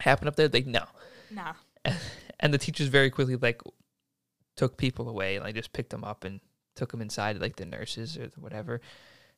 happened 0.00 0.28
up 0.28 0.36
there? 0.36 0.48
Like, 0.48 0.66
no. 0.66 0.84
Nah. 1.30 1.54
and 2.40 2.52
the 2.52 2.58
teachers 2.58 2.88
very 2.88 3.10
quickly 3.10 3.36
like 3.36 3.62
took 4.56 4.76
people 4.76 5.08
away 5.08 5.38
like 5.40 5.54
just 5.54 5.72
picked 5.72 5.90
them 5.90 6.04
up 6.04 6.24
and 6.24 6.40
took 6.76 6.90
them 6.90 7.00
inside 7.00 7.40
like 7.40 7.56
the 7.56 7.64
nurses 7.64 8.16
or 8.16 8.30
whatever 8.38 8.80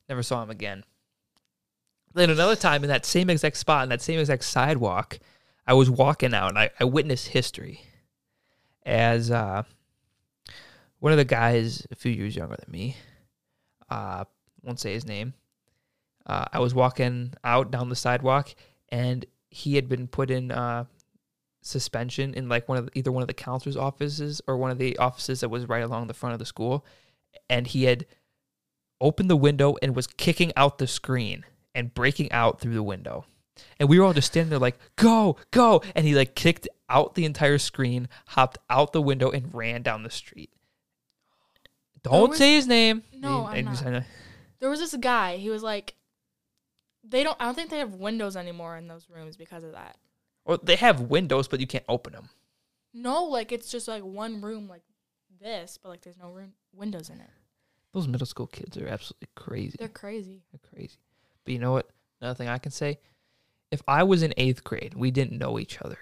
never 0.09 0.23
saw 0.23 0.41
them 0.41 0.51
again 0.51 0.85
then 2.17 2.31
another 2.31 2.57
time 2.57 2.83
in 2.83 2.89
that 2.89 3.07
same 3.07 3.31
exact 3.31 3.57
spot 3.57 3.85
in 3.85 3.89
that 3.89 4.03
same 4.03 4.19
exact 4.19 4.45
sidewalk 4.45 5.19
i 5.67 5.73
was 5.73 5.91
walking 5.91 6.35
out 6.35 6.49
and 6.49 6.59
i, 6.59 6.71
I 6.81 6.85
witnessed 6.85 7.29
history 7.29 7.81
as 8.85 9.31
uh, 9.31 9.65
one 11.01 11.13
of 11.13 11.19
the 11.19 11.25
guys 11.25 11.87
a 11.91 11.97
few 11.97 12.13
years 12.13 12.37
younger 12.37 12.57
than 12.57 12.71
me 12.71 12.97
uh, 13.91 14.25
won't 14.63 14.81
say 14.81 14.93
his 14.93 15.07
name 15.07 15.35
uh, 16.27 16.47
i 16.53 16.59
was 16.59 16.75
walking 16.75 17.33
out 17.45 17.71
down 17.71 17.89
the 17.89 17.97
sidewalk 17.97 18.55
and 18.91 19.27
he 19.51 19.75
had 19.75 19.89
been 19.89 20.07
put 20.07 20.31
in 20.31 20.51
uh, 20.51 20.85
suspension 21.67 22.33
in 22.35 22.49
like 22.49 22.69
one 22.69 22.79
of 22.79 22.87
the, 22.87 22.99
either 22.99 23.11
one 23.11 23.23
of 23.23 23.29
the 23.29 23.35
counselor's 23.35 23.77
offices 23.77 24.41
or 24.47 24.57
one 24.57 24.71
of 24.71 24.79
the 24.79 24.97
offices 24.99 25.41
that 25.41 25.49
was 25.49 25.69
right 25.69 25.83
along 25.83 26.07
the 26.07 26.15
front 26.15 26.33
of 26.33 26.39
the 26.39 26.47
school. 26.47 26.85
And 27.51 27.67
he 27.67 27.85
had 27.85 28.07
opened 29.01 29.29
the 29.29 29.37
window 29.37 29.77
and 29.83 29.95
was 29.95 30.07
kicking 30.07 30.53
out 30.57 30.79
the 30.79 30.87
screen 30.87 31.45
and 31.77 31.95
breaking 31.95 32.31
out 32.33 32.59
through 32.61 32.75
the 32.75 32.83
window 32.83 33.25
and 33.79 33.89
we 33.89 33.99
were 33.99 34.05
all 34.05 34.12
just 34.12 34.27
standing 34.27 34.51
there 34.51 34.59
like 34.59 34.79
go 34.97 35.37
go 35.53 35.83
and 35.95 36.05
he 36.05 36.15
like 36.15 36.35
kicked 36.35 36.67
out 36.89 37.15
the 37.15 37.25
entire 37.25 37.59
screen 37.59 38.09
hopped 38.29 38.59
out 38.69 38.93
the 38.93 39.01
window 39.01 39.31
and 39.31 39.55
ran 39.55 39.83
down 39.83 40.03
the 40.03 40.11
street 40.11 40.51
don't 42.03 42.31
was- 42.31 42.39
say 42.39 42.55
his 42.55 42.67
name 42.67 43.03
No, 43.12 43.45
I 43.45 43.57
I'm 43.57 43.65
not. 43.65 43.87
I 43.87 43.91
know- 43.91 44.03
There 44.61 44.71
was 44.71 44.81
this 44.81 44.95
guy. 44.97 45.37
He 45.37 45.51
was 45.51 45.62
like 45.62 45.95
they 47.09 47.23
don't. 47.23 47.37
I 47.41 47.45
don't 47.45 47.55
think 47.55 47.71
they 47.71 47.79
have 47.79 47.95
windows 47.95 48.37
anymore 48.37 48.77
in 48.77 48.89
those 48.89 49.07
rooms 49.09 49.37
because 49.37 49.62
of 49.62 49.73
that. 49.73 49.97
Or 50.45 50.59
they 50.59 50.77
have 50.77 51.03
windows, 51.03 51.47
but 51.47 51.61
you 51.61 51.67
can't 51.67 51.85
open 51.89 52.12
them. 52.12 52.31
No, 52.93 53.25
like 53.25 53.53
it's 53.53 53.71
just 53.71 53.87
like 53.87 54.03
one 54.03 54.41
room 54.41 54.69
like 54.69 54.83
this, 55.41 55.79
but 55.81 55.89
like 55.91 56.03
there's 56.03 56.19
no 56.19 56.31
room 56.31 56.55
windows 56.73 57.11
in 57.11 57.21
it. 57.21 57.31
Those 57.93 58.09
middle 58.09 58.27
school 58.27 58.47
kids 58.47 58.77
are 58.77 58.89
absolutely 58.89 59.29
crazy. 59.37 59.77
They're 59.79 59.89
crazy. 59.89 60.43
They're 60.53 60.71
crazy. 60.73 60.99
But 61.47 61.53
you 61.55 61.59
know 61.59 61.73
what? 61.73 61.89
Another 62.21 62.37
thing 62.37 62.49
I 62.49 62.59
can 62.59 62.73
say, 62.73 62.99
if 63.71 63.81
I 63.89 64.03
was 64.03 64.23
in 64.23 64.35
eighth 64.37 64.63
grade, 64.63 64.93
we 64.95 65.11
didn't 65.11 65.39
know 65.39 65.59
each 65.59 65.81
other. 65.81 65.97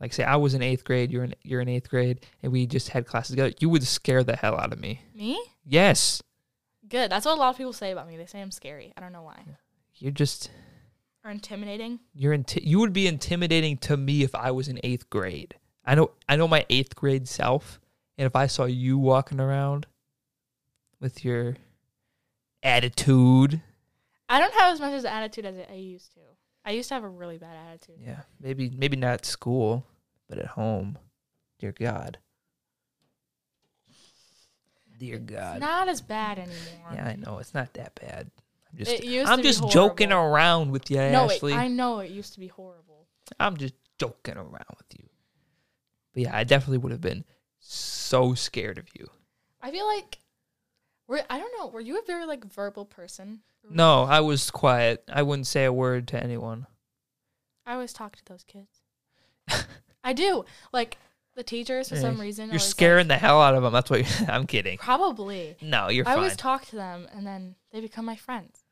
Like 0.00 0.12
say 0.12 0.22
I 0.24 0.36
was 0.36 0.54
in 0.54 0.62
eighth 0.62 0.84
grade, 0.84 1.10
you're 1.10 1.24
in 1.24 1.34
you're 1.42 1.60
in 1.60 1.68
eighth 1.68 1.90
grade, 1.90 2.24
and 2.42 2.52
we 2.52 2.66
just 2.66 2.90
had 2.90 3.06
classes 3.06 3.30
together, 3.32 3.52
you 3.58 3.68
would 3.68 3.82
scare 3.84 4.22
the 4.22 4.36
hell 4.36 4.56
out 4.58 4.72
of 4.72 4.78
me. 4.78 5.02
Me? 5.14 5.42
Yes. 5.64 6.22
Good. 6.88 7.10
That's 7.10 7.26
what 7.26 7.36
a 7.36 7.40
lot 7.40 7.50
of 7.50 7.56
people 7.56 7.72
say 7.72 7.90
about 7.90 8.06
me. 8.08 8.16
They 8.16 8.26
say 8.26 8.40
I'm 8.40 8.50
scary. 8.50 8.92
I 8.96 9.00
don't 9.00 9.12
know 9.12 9.22
why. 9.22 9.42
You're 9.98 10.10
just 10.12 10.50
Or 11.24 11.30
intimidating. 11.30 12.00
you're 12.14 12.36
inti- 12.36 12.64
you 12.64 12.78
would 12.80 12.92
be 12.94 13.06
intimidating 13.06 13.76
to 13.78 13.96
me 13.96 14.22
if 14.22 14.34
I 14.34 14.50
was 14.52 14.68
in 14.68 14.80
eighth 14.82 15.10
grade. 15.10 15.54
I 15.84 15.94
know 15.94 16.12
I 16.28 16.36
know 16.36 16.48
my 16.48 16.64
eighth 16.70 16.94
grade 16.96 17.28
self, 17.28 17.78
and 18.18 18.26
if 18.26 18.34
I 18.36 18.46
saw 18.46 18.64
you 18.64 18.96
walking 18.98 19.38
around 19.40 19.86
with 21.00 21.24
your 21.24 21.56
attitude, 22.62 23.60
I 24.30 24.38
don't 24.38 24.54
have 24.54 24.72
as 24.72 24.80
much 24.80 24.92
as 24.92 25.04
attitude 25.04 25.44
as 25.44 25.56
I 25.68 25.74
used 25.74 26.14
to. 26.14 26.20
I 26.64 26.70
used 26.70 26.88
to 26.88 26.94
have 26.94 27.02
a 27.02 27.08
really 27.08 27.36
bad 27.36 27.56
attitude. 27.68 27.96
yeah, 28.00 28.20
maybe 28.40 28.70
maybe 28.70 28.96
not 28.96 29.14
at 29.14 29.26
school, 29.26 29.84
but 30.28 30.38
at 30.38 30.46
home. 30.46 30.98
Dear 31.58 31.72
God. 31.72 32.18
Dear 34.98 35.18
God. 35.18 35.56
It's 35.56 35.60
not 35.60 35.88
as 35.88 36.00
bad 36.00 36.38
anymore. 36.38 36.92
yeah, 36.94 37.08
I 37.08 37.16
know 37.16 37.38
it's 37.38 37.54
not 37.54 37.74
that 37.74 37.96
bad. 37.96 38.30
I'm 38.70 38.78
just 38.78 39.04
I'm 39.28 39.42
just 39.42 39.68
joking 39.68 40.12
around 40.12 40.70
with 40.70 40.90
you, 40.90 40.98
no, 40.98 41.24
it, 41.24 41.32
Ashley. 41.32 41.54
I 41.54 41.66
know 41.66 41.98
it 41.98 42.10
used 42.10 42.34
to 42.34 42.40
be 42.40 42.46
horrible. 42.46 43.08
I'm 43.40 43.56
just 43.56 43.74
joking 43.98 44.36
around 44.36 44.76
with 44.76 44.86
you. 44.96 45.08
But 46.14 46.22
yeah, 46.22 46.36
I 46.36 46.44
definitely 46.44 46.78
would 46.78 46.92
have 46.92 47.00
been 47.00 47.24
so 47.58 48.34
scared 48.34 48.78
of 48.78 48.86
you. 48.96 49.08
I 49.60 49.72
feel 49.72 49.86
like 49.86 50.18
were 51.08 51.22
I 51.28 51.38
don't 51.38 51.52
know. 51.58 51.66
Were 51.66 51.80
you 51.80 51.98
a 51.98 52.02
very 52.06 52.26
like 52.26 52.44
verbal 52.44 52.84
person? 52.84 53.40
No, 53.68 54.04
I 54.04 54.20
was 54.20 54.50
quiet. 54.50 55.04
I 55.12 55.22
wouldn't 55.22 55.46
say 55.46 55.64
a 55.64 55.72
word 55.72 56.08
to 56.08 56.22
anyone. 56.22 56.66
I 57.66 57.74
always 57.74 57.92
talk 57.92 58.16
to 58.16 58.24
those 58.26 58.44
kids. 58.44 58.82
I 60.04 60.12
do. 60.12 60.44
Like 60.72 60.96
the 61.36 61.42
teachers 61.42 61.88
for 61.88 61.96
some 61.96 62.18
Eh, 62.18 62.22
reason. 62.22 62.44
You're 62.46 62.52
always, 62.52 62.62
like- 62.62 62.70
scaring 62.70 63.08
the 63.08 63.16
hell 63.18 63.40
out 63.40 63.54
of 63.54 63.62
them. 63.62 63.72
That's 63.72 63.90
what 63.90 64.00
you're, 64.00 64.28
I'm 64.30 64.46
kidding. 64.46 64.78
Probably. 64.78 65.56
No, 65.62 65.88
you're 65.88 66.04
I 66.06 66.10
fine. 66.12 66.18
always 66.18 66.36
talk 66.36 66.66
to 66.66 66.76
them, 66.76 67.06
and 67.14 67.26
then 67.26 67.54
they 67.72 67.80
become 67.80 68.04
my 68.04 68.16
friends. 68.16 68.64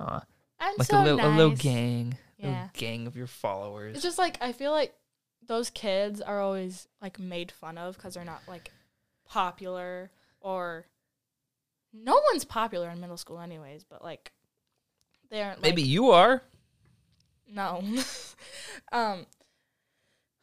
Aw, 0.00 0.22
I'm 0.60 0.74
like 0.78 0.88
so 0.88 1.00
a 1.00 1.02
little 1.02 1.16
nice. 1.18 1.26
a 1.26 1.36
little 1.36 1.56
gang, 1.56 2.16
a 2.38 2.42
Yeah. 2.42 2.48
little 2.48 2.70
gang 2.74 3.06
of 3.06 3.16
your 3.16 3.26
followers. 3.26 3.94
It's 3.96 4.04
just 4.04 4.18
like 4.18 4.38
I 4.40 4.52
feel 4.52 4.70
like 4.72 4.94
those 5.46 5.70
kids 5.70 6.20
are 6.20 6.40
always 6.40 6.88
like 7.02 7.18
made 7.18 7.52
fun 7.52 7.76
of 7.78 7.96
because 7.96 8.14
they're 8.14 8.24
not 8.24 8.40
like 8.48 8.70
popular 9.26 10.10
or 10.40 10.86
no 11.92 12.20
one's 12.32 12.44
popular 12.44 12.88
in 12.90 13.00
middle 13.00 13.16
school 13.16 13.38
anyways. 13.40 13.84
But 13.84 14.02
like 14.02 14.32
they 15.30 15.42
aren't 15.42 15.62
like, 15.62 15.70
Maybe 15.70 15.82
you 15.82 16.10
are. 16.10 16.42
no, 17.48 17.82
um, 18.92 19.26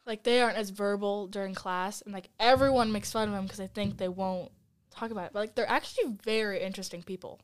like 0.06 0.22
they 0.22 0.40
aren't 0.40 0.56
as 0.58 0.70
verbal 0.70 1.26
during 1.28 1.54
class, 1.54 2.02
and 2.02 2.12
like 2.12 2.28
everyone 2.38 2.92
makes 2.92 3.10
fun 3.12 3.28
of 3.28 3.34
them 3.34 3.44
because 3.44 3.58
they 3.58 3.66
think 3.68 3.96
they 3.98 4.08
won't 4.08 4.50
talk 4.90 5.10
about 5.10 5.26
it. 5.26 5.30
But 5.32 5.40
like 5.40 5.54
they're 5.54 5.68
actually 5.68 6.16
very 6.24 6.62
interesting 6.62 7.02
people. 7.02 7.40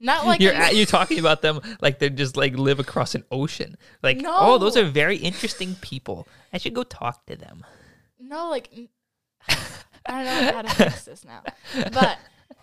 Not 0.00 0.26
like 0.26 0.40
you're 0.40 0.52
at, 0.52 0.74
you're 0.74 0.84
talking 0.86 1.20
about 1.20 1.42
them 1.42 1.60
like 1.80 2.00
they're 2.00 2.08
just 2.10 2.36
like 2.36 2.56
live 2.58 2.80
across 2.80 3.14
an 3.14 3.24
ocean. 3.30 3.76
Like, 4.02 4.16
No. 4.16 4.34
oh, 4.36 4.58
those 4.58 4.76
are 4.76 4.84
very 4.84 5.16
interesting 5.16 5.76
people. 5.76 6.26
I 6.52 6.58
should 6.58 6.74
go 6.74 6.82
talk 6.82 7.24
to 7.26 7.36
them. 7.36 7.64
No, 8.18 8.50
like 8.50 8.68
I 9.48 10.24
don't 10.24 10.24
know 10.46 10.52
how 10.54 10.62
to 10.62 10.68
fix 10.70 11.04
this 11.04 11.24
now, 11.24 11.42
but 11.92 12.18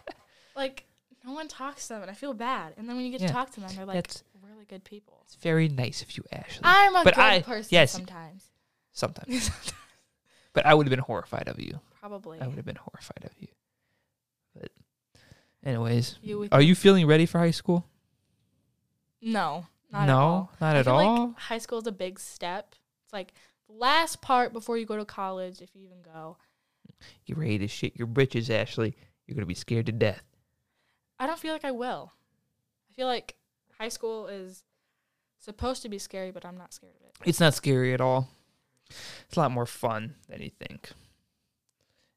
like 0.56 0.84
no 1.30 1.36
one 1.36 1.48
talks 1.48 1.88
to 1.88 1.94
them, 1.94 2.02
and 2.02 2.12
I 2.12 2.14
feel 2.16 2.34
bad. 2.34 2.74
And 2.78 2.88
then 2.90 2.96
when 2.96 3.06
you 3.06 3.12
get 3.12 3.22
Yeah. 3.22 3.28
to 3.28 3.34
talk 3.34 3.52
to 3.52 3.60
them, 3.62 3.70
they're 3.76 3.86
like 3.86 3.96
That's 3.96 4.24
really 4.44 4.66
good 4.66 4.84
people. 4.84 5.22
it's 5.26 5.36
very 5.36 5.68
nice 5.70 6.02
of 6.02 6.16
you, 6.18 6.24
Ashley. 6.32 6.62
I'm 6.64 6.96
a 6.96 7.04
But 7.04 7.16
good 7.16 7.22
I- 7.24 7.42
person 7.42 7.70
yes. 7.72 7.92
sometimes. 7.92 8.46
Sometimes, 8.92 9.50
but 10.54 10.66
I 10.66 10.74
would 10.74 10.86
have 10.88 10.90
been 10.92 11.00
horrified 11.00 11.48
of 11.48 11.60
you. 11.60 11.80
Probably. 12.00 12.40
I 12.42 12.48
would 12.48 12.56
have 12.58 12.66
been 12.66 12.76
horrified 12.78 13.24
of 13.24 13.32
you. 13.40 13.48
But, 14.56 14.72
anyways, 15.64 16.18
You 16.22 16.50
are 16.52 16.62
you 16.62 16.76
feeling 16.76 17.06
ready 17.08 17.26
for 17.26 17.38
high 17.40 17.52
school? 17.52 17.86
no, 19.22 19.68
not 19.92 20.06
no, 20.08 20.14
at 20.14 20.16
all. 20.20 20.52
not 20.62 20.76
at 20.76 20.88
all. 20.88 21.28
Like 21.28 21.38
high 21.38 21.58
school 21.60 21.80
is 21.80 21.88
a 21.88 21.92
big 21.92 22.20
step. 22.20 22.76
It's 23.04 23.14
like 23.14 23.34
the 23.68 23.74
last 23.74 24.22
part 24.22 24.54
before 24.54 24.78
you 24.78 24.86
go 24.86 24.98
to 24.98 25.06
college, 25.06 25.62
if 25.62 25.76
you 25.76 25.84
even 25.84 26.02
go. 26.02 26.38
You're 27.26 27.38
ready 27.38 27.60
to 27.60 27.68
shit 27.68 27.96
your 27.98 28.08
britches, 28.08 28.50
Ashley. 28.50 28.96
You're 29.28 29.36
gonna 29.36 29.46
be 29.46 29.54
scared 29.54 29.86
to 29.86 29.92
death. 29.92 30.24
I 31.20 31.28
don't 31.28 31.40
feel 31.40 31.54
like 31.54 31.66
I 31.66 31.72
will. 31.72 32.14
I 32.90 32.94
feel 32.94 33.08
like 33.08 33.36
high 33.78 33.90
school 33.90 34.28
is 34.28 34.64
supposed 35.38 35.82
to 35.82 35.90
be 35.90 36.00
scary, 36.00 36.32
but 36.32 36.46
I'm 36.46 36.58
not 36.58 36.74
scared 36.74 36.94
of 37.00 37.08
it. 37.08 37.30
It's 37.30 37.40
not 37.40 37.54
scary 37.54 37.94
at 37.94 38.02
all. 38.02 38.30
It's 38.90 39.36
a 39.38 39.40
lot 39.40 39.52
more 39.52 39.66
fun 39.66 40.16
than 40.30 40.42
you 40.42 40.50
think. 40.50 40.92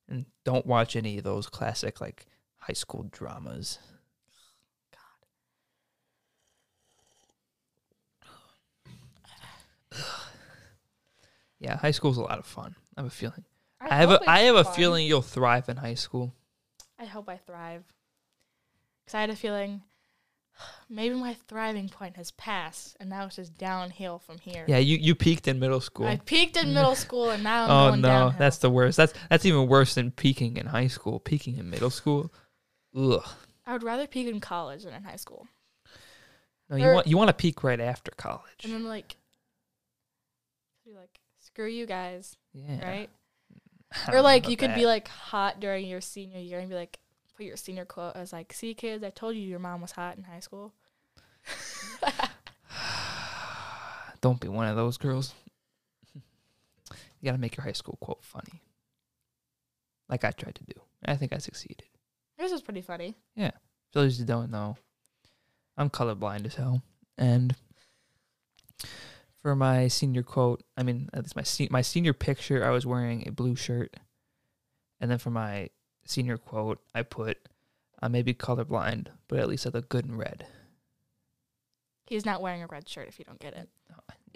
And 0.09 0.27
don't 0.45 0.67
watch 0.67 0.95
any 0.97 1.19
of 1.19 1.25
those 1.25 1.49
classic 1.49 2.01
like 2.01 2.27
high 2.59 2.73
school 2.75 3.09
dramas. 3.11 3.79
God. 9.93 9.99
Yeah, 11.59 11.77
high 11.77 11.93
school's 11.93 12.17
a 12.17 12.23
lot 12.23 12.41
of 12.41 12.45
fun. 12.45 12.75
I 12.97 13.03
have 13.03 13.07
a 13.07 13.11
feeling. 13.15 13.45
I, 13.81 13.95
have 13.95 14.11
a 14.11 14.21
I 14.29 14.41
have 14.41 14.57
a 14.57 14.65
feeling 14.65 15.07
you'll 15.07 15.23
thrive 15.23 15.69
in 15.69 15.77
high 15.77 15.95
school. 15.95 16.35
I 16.99 17.05
hope 17.05 17.29
I 17.29 17.37
thrive. 17.37 17.85
Because 19.13 19.19
I 19.19 19.21
had 19.21 19.31
a 19.31 19.37
feeling 19.37 19.83
maybe 20.89 21.15
my 21.15 21.35
thriving 21.47 21.89
point 21.91 22.17
has 22.17 22.31
passed 22.31 22.97
and 22.99 23.11
now 23.11 23.27
it's 23.27 23.37
just 23.37 23.59
downhill 23.59 24.19
from 24.19 24.39
here. 24.39 24.65
Yeah, 24.67 24.79
you, 24.79 24.97
you 24.97 25.15
peaked 25.15 25.47
in 25.49 25.59
middle 25.59 25.81
school. 25.81 26.07
I 26.07 26.17
peaked 26.17 26.57
in 26.57 26.73
middle 26.73 26.95
school 27.07 27.29
and 27.31 27.45
now 27.45 27.65
I'm 27.65 27.71
oh 27.71 27.91
going 27.91 28.01
no, 28.01 28.09
downhill. 28.09 28.39
that's 28.39 28.59
the 28.59 28.71
worst. 28.71 28.97
That's 28.97 29.13
that's 29.29 29.45
even 29.45 29.69
worse 29.69 29.95
than 29.95 30.11
peaking 30.13 30.57
in 30.57 30.67
high 30.67 30.87
school. 30.87 31.21
Peaking 31.21 31.59
in 31.59 31.69
middle 31.69 31.91
school. 31.91 32.33
Ugh. 32.97 33.23
I 33.67 33.73
would 33.75 33.83
rather 33.83 34.07
peak 34.07 34.27
in 34.29 34.41
college 34.41 34.85
than 34.85 34.95
in 34.95 35.03
high 35.05 35.17
school. 35.17 35.47
No, 36.71 36.77
you 36.77 36.87
Or- 36.87 36.95
want 36.95 37.07
you 37.07 37.19
want 37.19 37.29
to 37.29 37.35
peak 37.35 37.63
right 37.63 37.81
after 37.81 38.11
college. 38.17 38.65
And 38.65 38.73
then 38.73 38.85
like 38.85 39.17
be 40.87 40.93
like, 40.95 41.21
screw 41.39 41.69
you 41.69 41.85
guys, 41.87 42.37
Yeah. 42.55 42.83
right? 42.89 43.11
Or 44.11 44.23
like 44.23 44.49
you 44.49 44.57
could 44.57 44.71
that. 44.71 44.77
be 44.79 44.87
like 44.87 45.07
hot 45.09 45.61
during 45.61 45.87
your 45.87 46.01
senior 46.01 46.41
year 46.41 46.59
and 46.59 46.69
be 46.71 46.75
like 46.75 46.99
put 47.37 47.47
your 47.47 47.57
senior 47.57 47.85
quote 47.85 48.17
as 48.17 48.33
like, 48.33 48.53
see 48.53 48.75
kids, 48.75 49.05
I 49.05 49.11
told 49.11 49.37
you 49.37 49.43
your 49.43 49.59
mom 49.59 49.81
was 49.81 49.93
hot 49.93 50.17
in 50.17 50.25
high 50.25 50.41
school. 50.41 50.73
Don't 54.21 54.41
be 54.41 54.49
one 54.49 54.69
of 54.69 54.77
those 54.77 54.99
girls. 54.99 55.35
You 57.21 57.27
gotta 57.27 57.39
make 57.39 57.57
your 57.57 57.63
high 57.63 57.71
school 57.71 57.97
quote 58.01 58.25
funny. 58.25 58.61
Like 60.09 60.25
I 60.25 60.33
tried 60.33 60.57
to 60.57 60.65
do. 60.65 60.73
I 61.05 61.15
think 61.15 61.33
I 61.33 61.39
succeeded. 61.39 61.85
This 62.37 62.51
was 62.51 62.63
pretty 62.63 62.83
funny. 62.83 63.15
Yeah, 63.37 63.53
for 63.93 64.01
those 64.01 64.19
who 64.19 64.25
don't 64.25 64.51
know, 64.51 64.77
I'm 65.77 65.89
colorblind 65.89 66.47
as 66.47 66.57
hell. 66.57 66.83
And 67.17 67.55
for 69.41 69.55
my 69.55 69.87
senior 69.87 70.25
quote, 70.25 70.65
I 70.77 70.83
mean, 70.83 71.11
that's 71.13 71.37
my 71.37 71.43
se- 71.43 71.69
my 71.71 71.83
senior 71.83 72.13
picture. 72.13 72.65
I 72.65 72.71
was 72.71 72.85
wearing 72.85 73.29
a 73.29 73.31
blue 73.31 73.55
shirt, 73.55 73.97
and 75.01 75.09
then 75.09 75.19
for 75.19 75.31
my 75.31 75.71
senior 76.05 76.37
quote, 76.39 76.81
I 76.95 77.03
put, 77.03 77.39
"I 78.01 78.09
may 78.09 78.23
be 78.23 78.35
colorblind, 78.35 79.09
but 79.29 79.39
at 79.39 79.49
least 79.49 79.67
I 79.67 79.71
look 79.71 79.89
good 79.89 80.07
in 80.07 80.17
red." 80.17 80.47
He's 82.07 82.27
not 82.27 82.43
wearing 82.43 82.63
a 82.63 82.67
red 82.67 82.89
shirt 82.89 83.09
if 83.09 83.19
you 83.19 83.25
don't 83.25 83.41
get 83.41 83.55
it. 83.55 83.69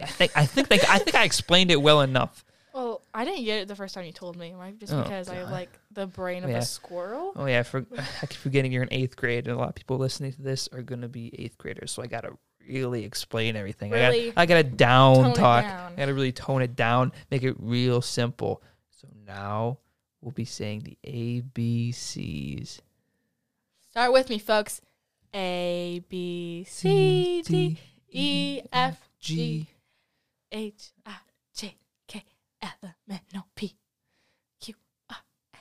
I 0.00 0.06
think 0.06 0.32
I 0.36 0.46
think 0.46 0.68
they, 0.68 0.80
I 0.88 0.98
think 0.98 1.14
I 1.16 1.24
explained 1.24 1.70
it 1.70 1.80
well 1.80 2.00
enough. 2.02 2.44
Well, 2.74 3.00
I 3.14 3.24
didn't 3.24 3.44
get 3.44 3.62
it 3.62 3.68
the 3.68 3.74
first 3.74 3.94
time 3.94 4.04
you 4.04 4.12
told 4.12 4.36
me, 4.36 4.52
right? 4.52 4.78
Just 4.78 4.92
Oh, 4.92 5.02
because 5.02 5.30
I 5.30 5.36
have 5.36 5.50
like 5.50 5.70
the 5.92 6.06
brain 6.06 6.44
of 6.44 6.50
Yeah. 6.50 6.58
a 6.58 6.62
squirrel. 6.62 7.32
Oh 7.34 7.46
yeah, 7.46 7.62
for, 7.62 7.86
I 8.22 8.26
keep 8.26 8.32
forgetting 8.38 8.70
you're 8.72 8.82
in 8.82 8.92
eighth 8.92 9.16
grade, 9.16 9.46
and 9.48 9.56
a 9.56 9.58
lot 9.58 9.70
of 9.70 9.74
people 9.74 9.96
listening 9.96 10.32
to 10.32 10.42
this 10.42 10.68
are 10.72 10.82
gonna 10.82 11.08
be 11.08 11.32
eighth 11.38 11.56
graders. 11.56 11.90
So 11.92 12.02
I 12.02 12.06
gotta 12.06 12.36
really 12.68 13.04
explain 13.04 13.56
everything. 13.56 13.90
Really 13.92 14.28
I 14.36 14.44
gotta, 14.46 14.60
I 14.60 14.62
gotta 14.62 14.62
down 14.64 15.32
talk. 15.34 15.64
down. 15.64 15.92
I 15.94 15.96
gotta 15.96 16.14
really 16.14 16.32
tone 16.32 16.60
it 16.62 16.76
down, 16.76 17.12
make 17.30 17.42
it 17.42 17.56
real 17.58 18.02
simple. 18.02 18.62
So 18.90 19.08
now 19.26 19.78
we'll 20.26 20.32
be 20.32 20.44
saying 20.44 20.80
the 20.80 20.98
A 21.04 21.40
B 21.40 21.92
C's. 21.92 22.82
Start 23.90 24.12
with 24.12 24.28
me, 24.28 24.40
folks. 24.40 24.80
A 25.32 26.02
B 26.08 26.66
C 26.68 27.42
D 27.42 27.78
E 28.10 28.60
F 28.72 29.08
G 29.20 29.68
H 30.50 30.90
I 31.06 31.14
J 31.54 31.76
K 32.08 32.24
L 32.60 32.70
M 32.82 32.92
N 33.08 33.20
O 33.36 33.42
P 33.54 33.76
Q 34.60 34.74
R 35.08 35.16
S 35.54 35.60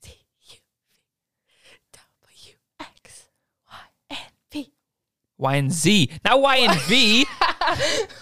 T 0.00 0.12
U 0.48 0.56
V 0.56 1.78
W 1.92 2.54
X 2.80 3.26
Y 3.70 3.76
and 4.10 4.18
V 4.50 4.72
Y 5.36 5.56
and 5.56 5.72
Z, 5.72 6.10
not 6.24 6.40
Y 6.40 6.56
and 6.56 6.80
V. 6.80 7.26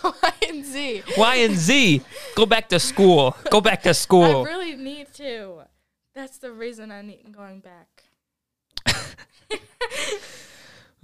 Y 0.03 0.33
and 0.49 0.65
Z. 0.65 1.03
Y 1.17 1.35
and 1.37 1.57
Z. 1.57 2.03
Go 2.35 2.47
back 2.47 2.69
to 2.69 2.79
school. 2.79 3.37
Go 3.51 3.61
back 3.61 3.83
to 3.83 3.95
school. 3.95 4.47
I 4.47 4.49
really 4.49 4.77
need 4.77 5.02
to. 5.15 5.63
That's 6.15 6.39
the 6.39 6.53
reason 6.53 6.91
I 6.91 7.03
need 7.03 7.33
going 7.35 7.61
back. 7.61 8.05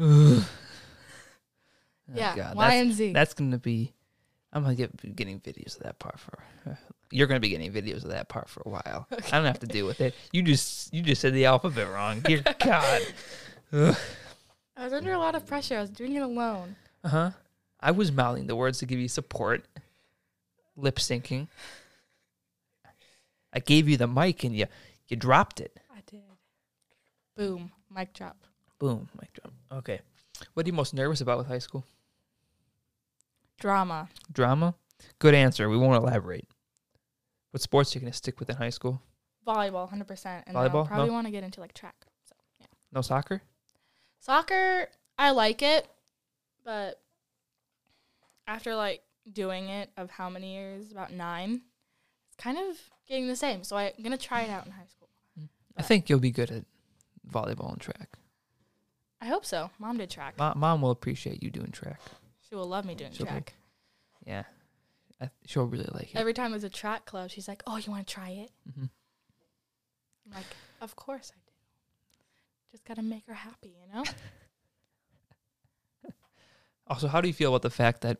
Oh, 0.01 0.47
yeah, 2.15 2.35
God, 2.37 2.57
Y 2.57 2.65
that's- 2.67 2.83
and 2.83 2.93
Z. 2.95 3.13
That's 3.13 3.35
gonna 3.35 3.59
be. 3.59 3.93
I'm 4.53 4.63
gonna 4.63 4.75
get 4.75 5.15
getting 5.17 5.41
videos 5.41 5.77
of 5.77 5.83
that 5.83 5.99
part 5.99 6.19
for. 6.19 6.39
You're 7.11 7.27
gonna 7.27 7.41
be 7.41 7.51
getting 7.51 7.71
videos 7.73 8.05
of 8.05 8.11
that 8.11 8.29
part 8.29 8.49
for 8.49 8.63
a 8.65 8.69
while. 8.69 9.07
I 9.11 9.17
don't 9.37 9.45
have 9.45 9.59
to 9.61 9.67
deal 9.67 9.87
with 9.87 10.01
it. 10.01 10.15
You 10.33 10.43
just 10.43 10.93
you 10.95 11.03
just 11.03 11.21
said 11.21 11.35
the 11.35 11.45
alphabet 11.45 11.89
wrong. 11.93 12.21
Dear 12.21 12.43
God. 12.65 13.03
Ugh. 13.73 13.97
I 14.77 14.85
was 14.85 14.93
under 14.93 15.13
a 15.13 15.19
lot 15.19 15.35
of 15.35 15.45
pressure. 15.47 15.77
I 15.77 15.81
was 15.83 15.91
doing 15.91 16.15
it 16.15 16.23
alone. 16.23 16.77
Uh 17.05 17.09
huh. 17.09 17.31
I 17.81 17.91
was 17.91 18.11
mouthing 18.11 18.47
the 18.47 18.57
words 18.57 18.79
to 18.79 18.87
give 18.87 18.99
you 18.99 19.09
support. 19.09 19.65
Lip 20.77 20.97
syncing. 20.97 21.49
I 23.53 23.61
gave 23.61 23.89
you 23.89 23.97
the 23.97 24.07
mic 24.07 24.45
and 24.45 24.55
you 24.55 24.67
you 25.09 25.17
dropped 25.17 25.61
it. 25.61 25.79
I 25.91 26.01
did. 26.07 26.23
Boom. 27.37 27.73
Mic 27.95 28.13
drop. 28.13 28.37
Boom, 28.79 29.09
mic 29.21 29.33
drop. 29.33 29.53
Okay. 29.73 30.01
What 30.55 30.67
are 30.67 30.69
you 30.69 30.73
most 30.73 30.95
nervous 30.95 31.21
about 31.21 31.39
with 31.39 31.47
high 31.49 31.59
school? 31.59 31.85
Drama. 33.59 34.09
Drama. 34.31 34.75
Good 35.19 35.35
answer. 35.35 35.69
We 35.69 35.77
won't 35.77 35.97
elaborate. 35.97 36.47
What 37.51 37.63
sports 37.63 37.95
are 37.95 37.99
you 37.99 38.03
gonna 38.03 38.13
stick 38.13 38.39
with 38.39 38.51
in 38.51 38.57
high 38.57 38.71
school? 38.71 39.01
Volleyball, 39.47 39.89
100%. 39.91 40.43
And 40.47 40.57
Volleyball? 40.57 40.87
Probably 40.87 41.07
No. 41.07 41.13
want 41.15 41.27
to 41.27 41.31
get 41.31 41.43
into 41.43 41.61
like 41.61 41.73
track. 41.73 41.97
So, 42.29 42.35
yeah. 42.61 42.67
No 42.93 43.01
soccer. 43.01 43.41
Soccer, 44.21 44.89
I 45.19 45.31
like 45.31 45.63
it, 45.63 45.89
but 46.65 47.01
after 48.47 48.75
like 48.77 49.03
doing 49.33 49.69
it 49.69 49.91
of 49.97 50.11
how 50.11 50.29
many 50.29 50.55
years? 50.55 50.93
About 50.93 51.13
nine. 51.13 51.63
It's 52.39 52.45
kind 52.45 52.59
of 52.59 52.77
getting 53.09 53.27
the 53.27 53.37
same. 53.37 53.65
So 53.65 53.77
I'm 53.77 53.93
going 53.99 54.17
to 54.17 54.17
try 54.17 54.43
it 54.43 54.51
out 54.51 54.65
in 54.67 54.73
high 54.73 54.87
school. 54.87 55.09
I 55.77 55.83
think 55.83 56.09
you'll 56.09 56.21
be 56.21 56.31
good 56.31 56.51
at 56.51 56.65
volleyball 57.29 57.73
and 57.73 57.81
track. 57.81 58.11
I 59.21 59.27
hope 59.27 59.45
so. 59.45 59.71
Mom 59.81 59.99
did 59.99 60.11
track. 60.11 60.39
Mom, 60.39 60.59
Mom 60.59 60.83
will 60.83 60.91
appreciate 60.93 61.43
you 61.43 61.51
doing 61.51 61.73
track. 61.73 62.01
She 62.49 62.55
will 62.55 62.69
love 62.69 62.85
me 62.85 62.95
doing 62.95 63.13
She'll- 63.13 63.27
track. 63.27 63.55
Yeah, 64.27 64.45
I, 65.21 65.31
she'll 65.47 65.65
really 65.65 65.89
like 65.93 66.15
it. 66.15 66.17
Every 66.17 66.35
time 66.35 66.51
there's 66.51 66.65
a 66.65 66.69
track 66.69 67.07
club, 67.07 67.31
she's 67.31 67.49
like, 67.49 67.63
"Oh, 67.67 67.77
you 67.77 67.91
want 67.91 68.07
to 68.07 68.13
try 68.13 68.29
it?" 68.31 68.51
Mm-hmm. 68.69 68.85
I'm 70.27 70.33
like, 70.35 70.45
"Of 70.83 70.97
course 70.97 71.33
I 71.35 71.39
do." 71.47 71.53
Just 72.73 72.85
gotta 72.85 73.01
make 73.03 73.27
her 73.27 73.33
happy, 73.35 73.75
you 73.87 73.95
know. 73.95 74.05
Also, 76.91 77.07
how 77.07 77.21
do 77.21 77.29
you 77.29 77.35
feel 77.35 77.51
about 77.51 77.61
the 77.63 77.69
fact 77.71 78.01
that 78.01 78.17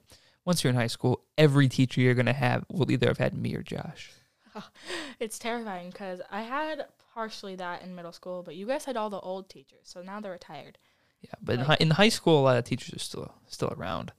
once 0.49 0.65
you're 0.65 0.71
in 0.71 0.77
high 0.77 0.87
school, 0.87 1.21
every 1.37 1.69
teacher 1.69 2.01
you're 2.01 2.15
gonna 2.15 2.33
have 2.33 2.65
will 2.73 2.91
either 2.91 3.07
have 3.09 3.19
had 3.19 3.37
me 3.37 3.55
or 3.55 3.63
Josh? 3.63 4.11
it's 5.21 5.39
terrifying 5.39 5.91
because 5.91 6.23
I 6.31 6.41
had 6.41 6.87
partially 7.13 7.55
that 7.57 7.83
in 7.83 7.95
middle 7.95 8.13
school, 8.13 8.43
but 8.43 8.57
you 8.57 8.67
guys 8.67 8.87
had 8.87 8.97
all 8.97 9.11
the 9.11 9.21
old 9.21 9.51
teachers, 9.51 9.81
so 9.85 10.01
now 10.01 10.21
they're 10.21 10.33
retired. 10.33 10.79
Yeah, 11.21 11.33
but 11.43 11.53
in, 11.53 11.59
Like- 11.59 11.67
hi- 11.69 11.77
in 11.81 11.91
high 11.91 12.09
school, 12.09 12.41
a 12.41 12.45
lot 12.45 12.57
of 12.57 12.65
teachers 12.65 12.95
are 12.95 12.99
still 12.99 13.35
still 13.47 13.75
around. 13.77 14.13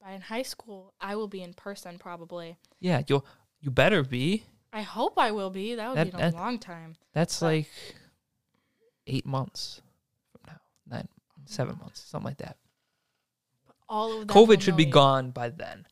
But 0.00 0.12
in 0.12 0.20
high 0.20 0.42
school, 0.42 0.94
I 1.00 1.16
will 1.16 1.26
be 1.26 1.42
in 1.42 1.52
person 1.52 1.98
probably. 1.98 2.56
Yeah, 2.78 3.02
you'll 3.08 3.26
you 3.60 3.72
better 3.72 4.04
be. 4.04 4.44
I 4.72 4.82
hope 4.82 5.14
I 5.18 5.32
will 5.32 5.50
be. 5.50 5.74
That 5.74 5.88
would 5.88 5.98
That- 5.98 6.04
be 6.04 6.10
in 6.12 6.18
that- 6.18 6.34
a 6.34 6.36
long 6.36 6.60
time. 6.60 6.94
That's 7.12 7.40
But- 7.40 7.46
like 7.46 7.70
eight 9.08 9.26
months 9.26 9.80
from 10.30 10.42
now, 10.46 10.60
nine, 10.86 11.08
seven 11.44 11.76
months, 11.78 12.02
something 12.02 12.26
like 12.28 12.38
that. 12.38 12.56
All 13.88 14.12
of 14.20 14.26
them. 14.26 14.36
COVID 14.36 14.60
should 14.60 14.76
be 14.76 14.84
gone 14.84 15.30
by 15.30 15.48
then. 15.50 15.86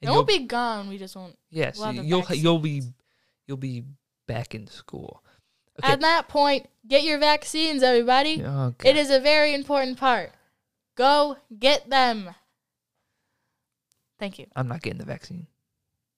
it 0.00 0.08
won't 0.08 0.26
be 0.26 0.46
gone. 0.46 0.88
We 0.88 0.98
just 0.98 1.16
won't. 1.16 1.36
Yes, 1.50 1.78
we'll 1.78 1.92
you'll 1.92 2.20
vaccine. 2.22 2.42
you'll 2.42 2.58
be 2.58 2.82
you'll 3.46 3.56
be 3.56 3.84
back 4.26 4.54
in 4.54 4.66
school. 4.66 5.22
Okay. 5.82 5.92
At 5.92 6.00
that 6.00 6.28
point, 6.28 6.68
get 6.86 7.04
your 7.04 7.18
vaccines, 7.18 7.82
everybody. 7.82 8.42
Oh, 8.44 8.74
It 8.84 8.96
is 8.96 9.10
a 9.10 9.20
very 9.20 9.54
important 9.54 9.98
part. 9.98 10.32
Go 10.96 11.36
get 11.58 11.88
them. 11.88 12.34
Thank 14.18 14.38
you. 14.38 14.46
I'm 14.54 14.68
not 14.68 14.82
getting 14.82 14.98
the 14.98 15.06
vaccine. 15.06 15.46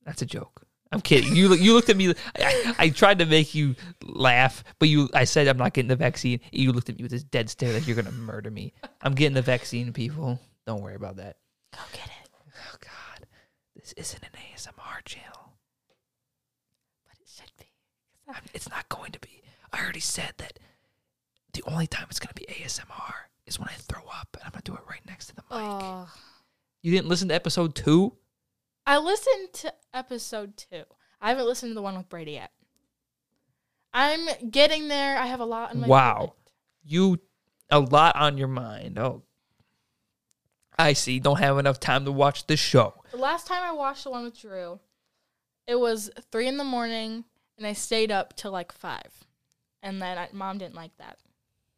That's 0.04 0.22
a 0.22 0.26
joke. 0.26 0.64
I'm 0.90 1.00
kidding. 1.00 1.34
You 1.34 1.54
you 1.54 1.72
looked 1.72 1.88
at 1.88 1.96
me. 1.96 2.12
I, 2.36 2.74
I 2.78 2.88
tried 2.90 3.20
to 3.20 3.26
make 3.26 3.54
you 3.54 3.76
laugh, 4.04 4.62
but 4.78 4.88
you. 4.88 5.08
I 5.14 5.24
said 5.24 5.48
I'm 5.48 5.56
not 5.56 5.72
getting 5.72 5.88
the 5.88 5.96
vaccine. 5.96 6.40
You 6.50 6.72
looked 6.72 6.90
at 6.90 6.96
me 6.98 7.02
with 7.02 7.12
this 7.12 7.22
dead 7.24 7.48
stare 7.48 7.72
like 7.72 7.86
you're 7.86 7.96
gonna 7.96 8.12
murder 8.12 8.50
me. 8.50 8.74
I'm 9.00 9.14
getting 9.14 9.34
the 9.34 9.42
vaccine, 9.42 9.92
people. 9.92 10.38
Don't 10.66 10.82
worry 10.82 10.94
about 10.94 11.16
that. 11.16 11.36
Go 11.72 11.80
get 11.92 12.06
it. 12.06 12.30
Oh 12.54 12.76
God, 12.80 13.26
this 13.74 13.92
isn't 13.94 14.22
an 14.22 14.30
ASMR 14.54 15.04
channel. 15.04 15.54
But 17.06 17.16
it 17.20 17.28
should 17.28 17.52
be. 17.58 17.66
I'm- 18.28 18.44
It's 18.54 18.68
not 18.68 18.88
going 18.88 19.12
to 19.12 19.18
be. 19.20 19.42
I 19.72 19.80
already 19.82 20.00
said 20.00 20.34
that. 20.38 20.58
The 21.54 21.62
only 21.66 21.86
time 21.86 22.06
it's 22.10 22.18
gonna 22.20 22.32
be 22.34 22.46
ASMR 22.48 23.14
is 23.46 23.58
when 23.58 23.68
I 23.68 23.74
throw 23.74 24.02
up, 24.06 24.28
and 24.34 24.42
I'm 24.44 24.52
gonna 24.52 24.62
do 24.64 24.74
it 24.74 24.80
right 24.88 25.04
next 25.06 25.26
to 25.28 25.34
the 25.34 25.42
mic. 25.42 25.50
Oh. 25.50 26.10
You 26.82 26.90
didn't 26.92 27.08
listen 27.08 27.28
to 27.28 27.34
episode 27.34 27.74
two? 27.74 28.16
I 28.86 28.98
listened 28.98 29.52
to 29.54 29.74
episode 29.94 30.56
two. 30.56 30.84
I 31.20 31.28
haven't 31.28 31.46
listened 31.46 31.70
to 31.70 31.74
the 31.74 31.82
one 31.82 31.96
with 31.96 32.08
Brady 32.08 32.32
yet. 32.32 32.52
I'm 33.92 34.26
getting 34.50 34.88
there. 34.88 35.18
I 35.18 35.26
have 35.26 35.40
a 35.40 35.44
lot 35.44 35.72
in 35.72 35.80
my 35.80 35.86
mind. 35.86 35.90
Wow. 35.90 36.16
plate. 36.18 36.32
you 36.84 37.18
a 37.70 37.80
lot 37.80 38.16
on 38.16 38.38
your 38.38 38.48
mind. 38.48 38.98
Oh, 38.98 39.22
I 40.78 40.94
see. 40.94 41.20
Don't 41.20 41.38
have 41.38 41.58
enough 41.58 41.80
time 41.80 42.04
to 42.04 42.12
watch 42.12 42.46
the 42.46 42.56
show. 42.56 42.94
The 43.10 43.16
last 43.16 43.46
time 43.46 43.62
I 43.62 43.72
watched 43.72 44.04
the 44.04 44.10
one 44.10 44.24
with 44.24 44.40
Drew, 44.40 44.80
it 45.66 45.78
was 45.78 46.10
three 46.30 46.48
in 46.48 46.56
the 46.56 46.64
morning, 46.64 47.24
and 47.58 47.66
I 47.66 47.72
stayed 47.72 48.10
up 48.10 48.36
till 48.36 48.52
like 48.52 48.72
five, 48.72 49.26
and 49.82 50.00
then 50.00 50.18
I, 50.18 50.28
mom 50.32 50.58
didn't 50.58 50.74
like 50.74 50.96
that, 50.98 51.18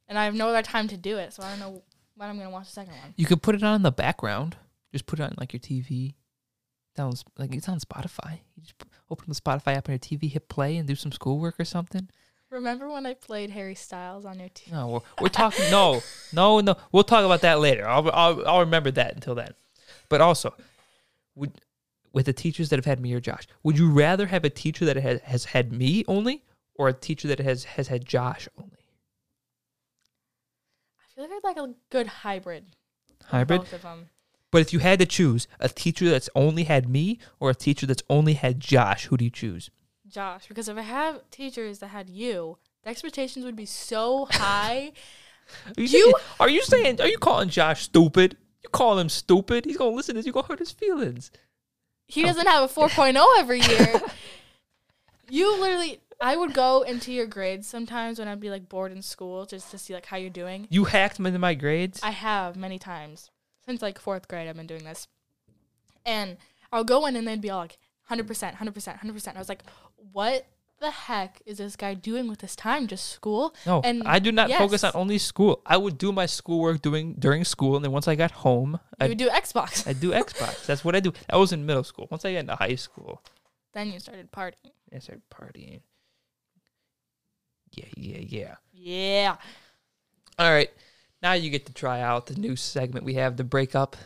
and 0.08 0.18
I 0.18 0.24
have 0.24 0.34
no 0.34 0.48
other 0.48 0.62
time 0.62 0.88
to 0.88 0.96
do 0.96 1.18
it, 1.18 1.32
so 1.32 1.42
I 1.42 1.50
don't 1.50 1.60
know 1.60 1.82
when 2.16 2.28
I'm 2.28 2.38
gonna 2.38 2.50
watch 2.50 2.66
the 2.66 2.72
second 2.72 2.94
one. 2.94 3.14
You 3.16 3.26
could 3.26 3.42
put 3.42 3.54
it 3.54 3.62
on 3.62 3.76
in 3.76 3.82
the 3.82 3.92
background. 3.92 4.56
Just 4.92 5.06
put 5.06 5.18
it 5.18 5.24
on 5.24 5.34
like 5.38 5.52
your 5.52 5.60
TV. 5.60 6.14
Down 6.94 7.12
like 7.36 7.52
it's 7.54 7.68
on 7.68 7.80
Spotify. 7.80 8.38
You 8.54 8.62
just 8.62 8.74
open 9.10 9.26
the 9.28 9.34
Spotify 9.34 9.74
app 9.74 9.88
on 9.88 9.94
your 9.94 9.98
TV, 9.98 10.30
hit 10.30 10.48
play, 10.48 10.76
and 10.76 10.86
do 10.86 10.94
some 10.94 11.10
schoolwork 11.10 11.58
or 11.58 11.64
something. 11.64 12.08
Remember 12.54 12.88
when 12.88 13.04
I 13.04 13.14
played 13.14 13.50
Harry 13.50 13.74
Styles 13.74 14.24
on 14.24 14.38
your 14.38 14.48
TV? 14.48 14.70
No, 14.70 14.88
we're, 14.88 15.00
we're 15.22 15.28
talking. 15.28 15.68
no, 15.72 16.00
no, 16.32 16.60
no. 16.60 16.76
We'll 16.92 17.02
talk 17.02 17.24
about 17.24 17.40
that 17.40 17.58
later. 17.58 17.86
I'll, 17.86 18.08
I'll 18.12 18.46
I'll 18.46 18.60
remember 18.60 18.92
that 18.92 19.16
until 19.16 19.34
then. 19.34 19.54
But 20.08 20.20
also, 20.20 20.54
would 21.34 21.50
with 22.12 22.26
the 22.26 22.32
teachers 22.32 22.68
that 22.68 22.76
have 22.76 22.84
had 22.84 23.00
me 23.00 23.12
or 23.12 23.18
Josh, 23.18 23.48
would 23.64 23.76
you 23.76 23.90
rather 23.90 24.26
have 24.28 24.44
a 24.44 24.50
teacher 24.50 24.84
that 24.84 24.94
has, 24.94 25.20
has 25.22 25.46
had 25.46 25.72
me 25.72 26.04
only, 26.06 26.44
or 26.76 26.86
a 26.86 26.92
teacher 26.92 27.26
that 27.26 27.40
has 27.40 27.64
has 27.64 27.88
had 27.88 28.04
Josh 28.04 28.48
only? 28.56 28.86
I 31.00 31.14
feel 31.16 31.24
like 31.24 31.32
I'd 31.32 31.44
like 31.44 31.56
a 31.56 31.74
good 31.90 32.06
hybrid. 32.06 32.76
Hybrid. 33.24 33.62
Both 33.62 33.72
of 33.72 33.82
them. 33.82 34.10
But 34.52 34.60
if 34.60 34.72
you 34.72 34.78
had 34.78 35.00
to 35.00 35.06
choose 35.06 35.48
a 35.58 35.68
teacher 35.68 36.08
that's 36.08 36.30
only 36.36 36.62
had 36.62 36.88
me 36.88 37.18
or 37.40 37.50
a 37.50 37.54
teacher 37.54 37.84
that's 37.84 38.04
only 38.08 38.34
had 38.34 38.60
Josh, 38.60 39.06
who 39.06 39.16
do 39.16 39.24
you 39.24 39.30
choose? 39.32 39.70
Josh, 40.14 40.46
because 40.46 40.68
if 40.68 40.78
I 40.78 40.82
have 40.82 41.28
teachers 41.32 41.80
that 41.80 41.88
had 41.88 42.08
you, 42.08 42.56
the 42.84 42.90
expectations 42.90 43.44
would 43.44 43.56
be 43.56 43.66
so 43.66 44.26
high. 44.30 44.92
Are 45.66 45.82
you, 45.82 45.82
You- 45.82 45.88
saying, 45.88 46.14
are 46.38 46.48
you 46.48 46.62
saying 46.62 47.00
are 47.00 47.08
you 47.08 47.18
calling 47.18 47.48
Josh 47.48 47.82
stupid? 47.82 48.36
You 48.62 48.70
call 48.70 48.98
him 48.98 49.08
stupid, 49.08 49.64
he's 49.64 49.76
gonna 49.76 49.90
listen 49.90 50.14
to 50.14 50.20
this, 50.20 50.26
you're 50.26 50.32
gonna 50.32 50.46
hurt 50.46 50.60
his 50.60 50.70
feelings. 50.70 51.32
He 52.06 52.22
oh. 52.22 52.26
doesn't 52.28 52.46
have 52.46 52.70
a 52.70 52.72
4.0 52.72 53.26
every 53.38 53.60
year. 53.60 54.00
you 55.28 55.60
literally, 55.60 56.00
I 56.20 56.36
would 56.36 56.54
go 56.54 56.82
into 56.82 57.12
your 57.12 57.26
grades 57.26 57.66
sometimes 57.66 58.20
when 58.20 58.28
I'd 58.28 58.40
be 58.40 58.50
like 58.50 58.68
bored 58.68 58.92
in 58.92 59.02
school 59.02 59.46
just 59.46 59.70
to 59.72 59.78
see 59.78 59.94
like 59.94 60.06
how 60.06 60.16
you're 60.16 60.30
doing. 60.30 60.68
You 60.70 60.84
hacked 60.84 61.18
into 61.18 61.38
my 61.38 61.54
grades. 61.54 62.00
I 62.02 62.10
have 62.12 62.56
many 62.56 62.78
times 62.78 63.30
since 63.66 63.82
like 63.82 63.98
fourth 63.98 64.28
grade. 64.28 64.48
I've 64.48 64.56
been 64.56 64.66
doing 64.68 64.84
this, 64.84 65.08
and 66.06 66.36
I'll 66.72 66.84
go 66.84 67.04
in 67.06 67.16
and 67.16 67.26
they'd 67.26 67.40
be 67.40 67.50
all 67.50 67.60
like 67.60 67.78
100 68.08 68.26
percent, 68.26 68.54
100 68.54 68.72
percent, 68.74 68.96
100 68.96 69.12
percent. 69.12 69.36
I 69.36 69.40
was 69.40 69.48
like, 69.48 69.64
what 70.14 70.46
the 70.80 70.90
heck 70.90 71.42
is 71.44 71.58
this 71.58 71.74
guy 71.74 71.94
doing 71.94 72.28
with 72.28 72.40
his 72.40 72.54
time? 72.54 72.86
Just 72.86 73.10
school? 73.10 73.54
no, 73.66 73.80
and 73.82 74.04
I 74.06 74.20
do 74.20 74.30
not 74.30 74.48
focus 74.50 74.84
on 74.84 74.92
only 74.94 75.18
school. 75.18 75.60
I 75.66 75.76
would 75.76 75.98
do 75.98 76.12
my 76.12 76.26
schoolwork 76.26 76.82
doing 76.82 77.16
during 77.18 77.44
school, 77.44 77.74
and 77.74 77.84
then 77.84 77.90
once 77.90 78.06
I 78.06 78.14
got 78.14 78.30
home, 78.30 78.78
I 79.00 79.08
would 79.08 79.18
do 79.18 79.28
Xbox. 79.28 79.86
I 79.88 79.92
do 79.92 80.12
Xbox. 80.24 80.66
That's 80.66 80.84
what 80.84 80.94
I 80.94 81.00
do. 81.00 81.12
I 81.28 81.36
was 81.36 81.52
in 81.52 81.66
middle 81.66 81.82
school. 81.82 82.06
Once 82.10 82.24
I 82.24 82.32
got 82.32 82.38
into 82.40 82.54
high 82.54 82.76
school, 82.76 83.22
then 83.72 83.92
you 83.92 83.98
started 83.98 84.30
partying. 84.30 84.72
I 84.94 85.00
started 85.00 85.22
partying. 85.30 85.80
Yeah, 87.72 87.86
yeah, 87.96 88.18
yeah. 88.20 88.54
Yeah. 88.72 89.36
All 90.38 90.50
right. 90.52 90.70
Now 91.22 91.32
you 91.32 91.50
get 91.50 91.66
to 91.66 91.72
try 91.72 92.02
out 92.02 92.26
the 92.26 92.36
new 92.36 92.54
segment 92.54 93.04
we 93.04 93.14
have, 93.14 93.36
the 93.36 93.44
breakup 93.44 93.96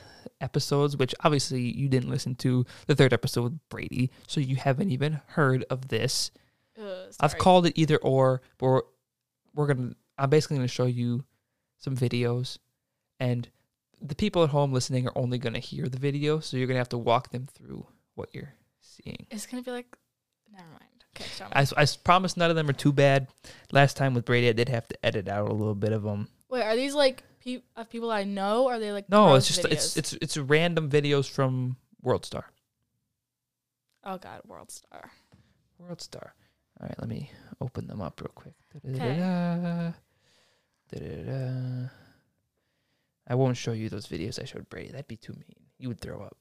episodes, 0.41 0.97
which 0.97 1.15
obviously 1.25 1.61
you 1.61 1.89
didn't 1.89 2.11
listen 2.11 2.35
to 2.37 2.65
the 2.87 2.95
third 2.95 3.13
episode 3.13 3.45
with 3.45 3.69
Brady, 3.69 4.11
so 4.27 4.41
you 4.41 4.57
haven't 4.57 4.91
even 4.91 5.21
heard 5.27 5.65
of 5.71 5.89
this. 5.89 6.31
Ugh, 6.81 7.13
I've 7.21 7.39
called 7.39 7.67
it 7.67 7.73
either 7.77 7.97
or, 7.97 8.43
but 8.59 8.67
we're, 8.67 8.83
we're 9.55 9.67
gonna 9.67 9.95
I'm 10.17 10.31
basically 10.31 10.57
gonna 10.57 10.69
show 10.69 10.87
you 10.87 11.25
some 11.79 11.97
videos 11.97 12.59
and 13.21 13.49
the 14.01 14.15
people 14.15 14.45
at 14.45 14.51
home 14.51 14.73
listening 14.73 15.07
are 15.09 15.13
only 15.17 15.39
to 15.55 15.61
hear 15.61 15.89
the 15.89 15.99
video, 15.99 16.41
so 16.41 16.57
you're 16.57 16.67
to 16.77 16.81
have 16.81 16.89
to 16.91 16.99
walk 16.99 17.31
them 17.31 17.47
through 17.53 17.87
what 18.15 18.29
you're 18.33 18.55
seeing. 18.81 19.27
It's 19.31 19.47
gonna 19.47 19.63
be 19.63 19.71
like, 19.71 19.97
never 20.53 20.69
mind. 20.69 20.85
Okay. 21.17 21.27
I, 21.53 21.67
I 21.83 21.87
promise 22.05 22.37
none 22.37 22.51
of 22.51 22.57
them 22.57 22.69
are 22.69 22.75
too 22.75 22.93
bad. 22.93 23.29
Last 23.73 23.97
time 23.97 24.15
with 24.15 24.25
Brady, 24.25 24.49
I 24.49 24.53
did 24.53 24.69
have 24.69 24.87
to 24.89 25.05
edit 25.05 25.29
out 25.29 25.49
a 25.49 25.53
little 25.53 25.75
bit 25.75 25.93
of 25.93 26.03
them. 26.03 26.29
Wait, 26.49 26.63
are 26.63 26.77
these 26.77 26.95
like 26.95 27.25
pe- 27.57 27.63
of 27.77 27.89
people 27.91 28.11
I 28.11 28.25
know? 28.25 28.65
Or 28.65 28.75
are 28.75 28.79
they 28.79 28.93
like 28.93 29.09
No, 29.09 29.35
it's 29.35 29.47
just 29.49 29.65
it's 29.65 29.95
videos? 29.95 29.97
it's 29.97 30.13
it's 30.15 30.37
random 30.37 30.91
videos 30.91 31.29
from 31.29 31.77
World 32.03 32.25
Star. 32.25 32.45
oh 34.05 34.19
god, 34.19 34.41
World 34.47 34.71
Star. 34.71 35.11
World 35.79 36.01
Star. 36.01 36.35
All 36.81 36.87
right, 36.89 36.99
let 36.99 37.09
me 37.09 37.31
open 37.61 37.87
them 37.87 38.01
up 38.01 38.21
real 38.21 38.31
quick. 38.35 38.55
Da-da-da-da. 38.73 39.93
Da-da-da-da. 40.93 41.89
I 43.31 43.35
won't 43.35 43.57
show 43.57 43.73
you 43.73 43.89
those 43.89 44.07
videos 44.07 44.41
I 44.41 44.45
showed 44.45 44.69
Brady. 44.69 44.91
That'd 44.93 45.09
be 45.09 45.17
too 45.17 45.33
mean. 45.35 45.57
You 45.79 45.89
would 45.89 46.01
throw 46.01 46.21
up. 46.23 46.37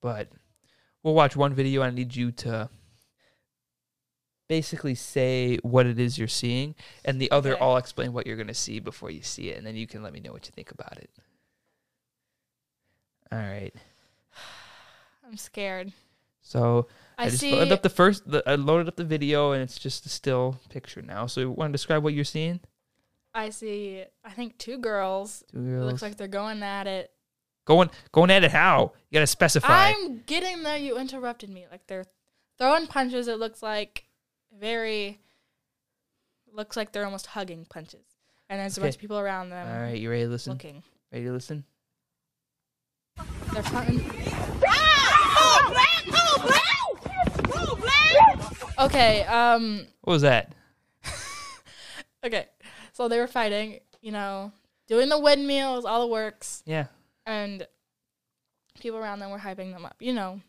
But 0.00 0.28
we'll 1.02 1.14
watch 1.14 1.36
one 1.36 1.54
video. 1.54 1.82
I 1.82 1.90
need 1.90 2.14
you 2.14 2.30
to 2.32 2.68
basically 4.52 4.94
say 4.94 5.56
what 5.62 5.86
it 5.86 5.98
is 5.98 6.18
you're 6.18 6.28
seeing, 6.28 6.74
and 7.06 7.18
the 7.18 7.30
other, 7.30 7.54
Okay. 7.54 7.64
I'll 7.64 7.78
explain 7.78 8.12
what 8.12 8.26
you're 8.26 8.36
going 8.36 8.48
to 8.48 8.54
see 8.68 8.80
before 8.80 9.10
you 9.10 9.22
see 9.22 9.48
it, 9.48 9.56
and 9.56 9.66
then 9.66 9.76
you 9.76 9.86
can 9.86 10.02
let 10.02 10.12
me 10.12 10.20
know 10.20 10.30
what 10.30 10.44
you 10.46 10.52
think 10.54 10.70
about 10.70 10.98
it. 10.98 11.08
All 13.32 13.38
right. 13.38 13.72
I'm 15.26 15.38
scared. 15.38 15.94
So 16.42 16.86
I, 17.16 17.24
I, 17.24 17.28
just 17.30 17.40
see. 17.40 17.52
loaded 17.52 17.72
up 17.72 17.82
the 17.82 17.88
first. 17.88 18.30
The, 18.30 18.42
I 18.46 18.56
loaded 18.56 18.88
up 18.88 18.96
the 18.96 19.04
video, 19.06 19.52
and 19.52 19.62
it's 19.62 19.78
just 19.78 20.04
a 20.04 20.10
still 20.10 20.60
picture 20.68 21.00
now. 21.00 21.24
So, 21.24 21.40
you 21.40 21.50
want 21.50 21.70
to 21.70 21.72
describe 21.72 22.04
what 22.04 22.12
you're 22.12 22.22
seeing? 22.24 22.60
I 23.34 23.48
see. 23.48 24.04
I 24.22 24.32
think 24.32 24.58
two 24.58 24.76
girls. 24.76 25.44
Two 25.50 25.60
It 25.60 25.70
girls 25.70 25.86
looks 25.92 26.02
like 26.02 26.18
they're 26.18 26.28
going 26.28 26.62
at 26.62 26.86
it. 26.86 27.10
going 27.64 27.88
going 28.12 28.30
at 28.30 28.44
it. 28.44 28.50
How 28.50 28.92
you 29.08 29.14
gotta 29.16 29.26
specify? 29.26 29.94
I'm 29.96 30.18
getting 30.26 30.62
there. 30.62 30.76
You 30.76 30.98
interrupted 30.98 31.48
me. 31.48 31.64
Like 31.70 31.86
they're 31.86 32.04
throwing 32.58 32.86
punches. 32.86 33.28
It 33.28 33.38
looks 33.38 33.62
like 33.62 34.04
very. 34.58 35.18
Looks 36.54 36.76
like 36.76 36.92
they're 36.92 37.04
almost 37.06 37.26
hugging 37.28 37.64
punches, 37.68 38.04
and 38.50 38.60
there's 38.60 38.76
a 38.76 38.80
bunch 38.82 38.94
of 38.96 39.00
people 39.00 39.18
around 39.18 39.48
them 39.50 39.66
All 39.66 39.80
right, 39.82 39.98
you 39.98 40.10
ready 40.10 40.24
to 40.24 40.28
listen? 40.28 40.52
looking. 40.52 40.82
Ready 41.10 41.24
to 41.24 41.32
listen? 41.32 41.64
They're 43.54 43.62
punting. 43.62 44.00
Okay. 48.78 49.22
Um. 49.24 49.86
What 50.02 50.12
was 50.14 50.22
that? 50.22 50.52
Okay. 52.24 52.46
So 52.92 53.08
they 53.08 53.18
were 53.18 53.26
fighting. 53.26 53.80
You 54.00 54.12
know, 54.12 54.52
doing 54.88 55.08
the 55.08 55.18
windmills, 55.18 55.84
all 55.84 56.00
the 56.00 56.06
works, 56.08 56.62
Yeah. 56.66 56.86
and 57.26 57.66
people 58.80 58.98
around 58.98 59.20
them 59.20 59.30
were 59.30 59.38
hyping 59.38 59.72
them 59.72 59.84
up. 59.84 59.96
You 60.00 60.12
know, 60.12 60.40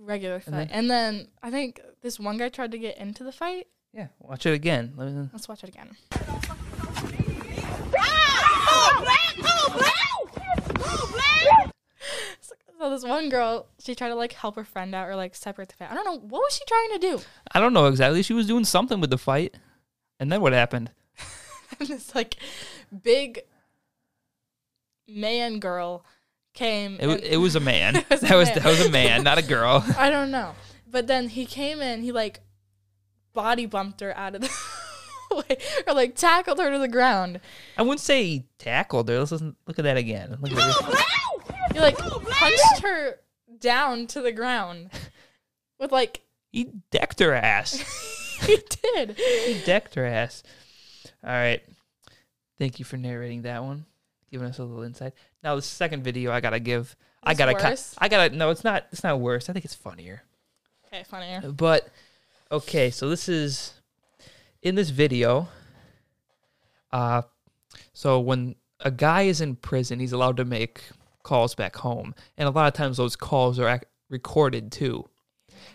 regular 0.00 0.36
And 0.36 0.44
fight. 0.44 0.50
then- 0.52 0.68
And 0.72 0.90
then 0.90 1.28
I 1.42 1.50
think 1.50 1.80
this 2.02 2.18
one 2.18 2.36
guy 2.38 2.48
tried 2.48 2.72
to 2.72 2.78
get 2.78 2.96
into 2.98 3.22
the 3.24 3.32
fight. 3.32 3.66
Yeah. 3.92 4.08
Watch 4.18 4.46
it 4.46 4.54
again. 4.54 4.92
Let 4.96 5.12
me, 5.12 5.28
Let's 5.32 5.48
watch 5.48 5.62
it 5.64 5.68
again. 5.70 5.96
So, 12.40 12.54
so 12.78 12.90
this 12.90 13.04
one 13.04 13.28
girl, 13.28 13.66
she 13.78 13.94
tried 13.94 14.08
to 14.08 14.14
like 14.14 14.32
help 14.32 14.56
her 14.56 14.64
friend 14.64 14.94
out 14.94 15.08
or 15.08 15.16
like 15.16 15.34
separate 15.34 15.68
the 15.68 15.74
fight. 15.76 15.90
I 15.90 15.94
don't 15.94 16.04
know 16.04 16.18
what 16.18 16.40
was 16.40 16.54
she 16.56 16.64
trying 16.66 16.90
to 16.92 16.98
do. 16.98 17.20
I 17.52 17.60
don't 17.60 17.72
know 17.72 17.86
exactly. 17.86 18.22
She 18.22 18.32
was 18.32 18.46
doing 18.46 18.64
something 18.64 19.00
with 19.00 19.10
the 19.10 19.18
fight, 19.18 19.56
and 20.18 20.30
then 20.32 20.40
what 20.40 20.52
happened? 20.52 20.90
And 21.78 21.88
this 21.88 22.14
like 22.14 22.36
big 23.02 23.40
man 25.08 25.58
girl 25.60 26.04
came. 26.54 26.96
It, 27.00 27.08
and- 27.08 27.20
it 27.22 27.36
was 27.38 27.56
a 27.56 27.60
man. 27.60 27.96
It 28.10 28.10
was 28.10 28.22
a 28.22 28.26
that 28.26 28.36
was 28.36 28.48
man. 28.48 28.54
that 28.58 28.64
was 28.66 28.86
a 28.86 28.90
man, 28.90 29.22
not 29.22 29.38
a 29.38 29.42
girl. 29.42 29.84
I 29.98 30.10
don't 30.10 30.30
know, 30.30 30.54
but 30.90 31.06
then 31.06 31.28
he 31.28 31.46
came 31.46 31.80
in. 31.80 32.02
He 32.02 32.12
like 32.12 32.40
body 33.32 33.66
bumped 33.66 34.00
her 34.00 34.16
out 34.16 34.34
of 34.34 34.40
the 34.42 34.50
way 35.48 35.56
or 35.86 35.94
like 35.94 36.16
tackled 36.16 36.58
her 36.58 36.70
to 36.70 36.78
the 36.78 36.88
ground. 36.88 37.40
I 37.76 37.82
wouldn't 37.82 38.00
say 38.00 38.24
he 38.24 38.44
tackled 38.58 39.08
her. 39.08 39.18
Let's 39.18 39.32
listen, 39.32 39.56
look 39.66 39.78
at 39.78 39.84
that 39.84 39.96
again. 39.96 40.36
Look 40.40 40.52
at 40.52 40.56
this. 40.56 41.04
He 41.72 41.78
like 41.80 41.96
punched 41.98 42.80
her 42.82 43.20
down 43.60 44.06
to 44.08 44.20
the 44.20 44.32
ground 44.32 44.90
with 45.78 45.92
like 45.92 46.22
He 46.50 46.70
decked 46.90 47.20
her 47.20 47.32
ass. 47.34 47.78
he 48.40 48.58
did. 48.94 49.16
he 49.18 49.60
decked 49.64 49.94
her 49.94 50.04
ass. 50.04 50.42
All 51.22 51.30
right. 51.30 51.62
Thank 52.58 52.78
you 52.78 52.84
for 52.84 52.96
narrating 52.96 53.42
that 53.42 53.62
one, 53.62 53.84
giving 54.30 54.48
us 54.48 54.58
a 54.58 54.64
little 54.64 54.82
insight. 54.82 55.12
Now 55.42 55.56
the 55.56 55.62
second 55.62 56.02
video 56.04 56.32
I 56.32 56.40
gotta 56.40 56.60
give. 56.60 56.96
I 57.22 57.34
gotta. 57.34 57.54
cut. 57.54 57.94
I 57.98 58.08
gotta. 58.08 58.34
No, 58.34 58.50
it's 58.50 58.64
not. 58.64 58.86
It's 58.92 59.02
not 59.02 59.20
worse. 59.20 59.48
I 59.48 59.52
think 59.52 59.64
it's 59.64 59.74
funnier. 59.74 60.22
Okay, 60.86 61.04
funnier. 61.04 61.52
But 61.52 61.88
okay, 62.50 62.90
so 62.90 63.08
this 63.08 63.28
is 63.28 63.74
in 64.62 64.74
this 64.74 64.90
video. 64.90 65.48
Uh, 66.92 67.22
so 67.92 68.18
when 68.20 68.56
a 68.80 68.90
guy 68.90 69.22
is 69.22 69.40
in 69.40 69.56
prison, 69.56 70.00
he's 70.00 70.12
allowed 70.12 70.36
to 70.38 70.44
make 70.44 70.82
calls 71.22 71.54
back 71.54 71.76
home, 71.76 72.14
and 72.36 72.48
a 72.48 72.50
lot 72.50 72.66
of 72.66 72.74
times 72.74 72.96
those 72.96 73.16
calls 73.16 73.58
are 73.58 73.68
ac- 73.68 73.84
recorded 74.08 74.72
too. 74.72 75.08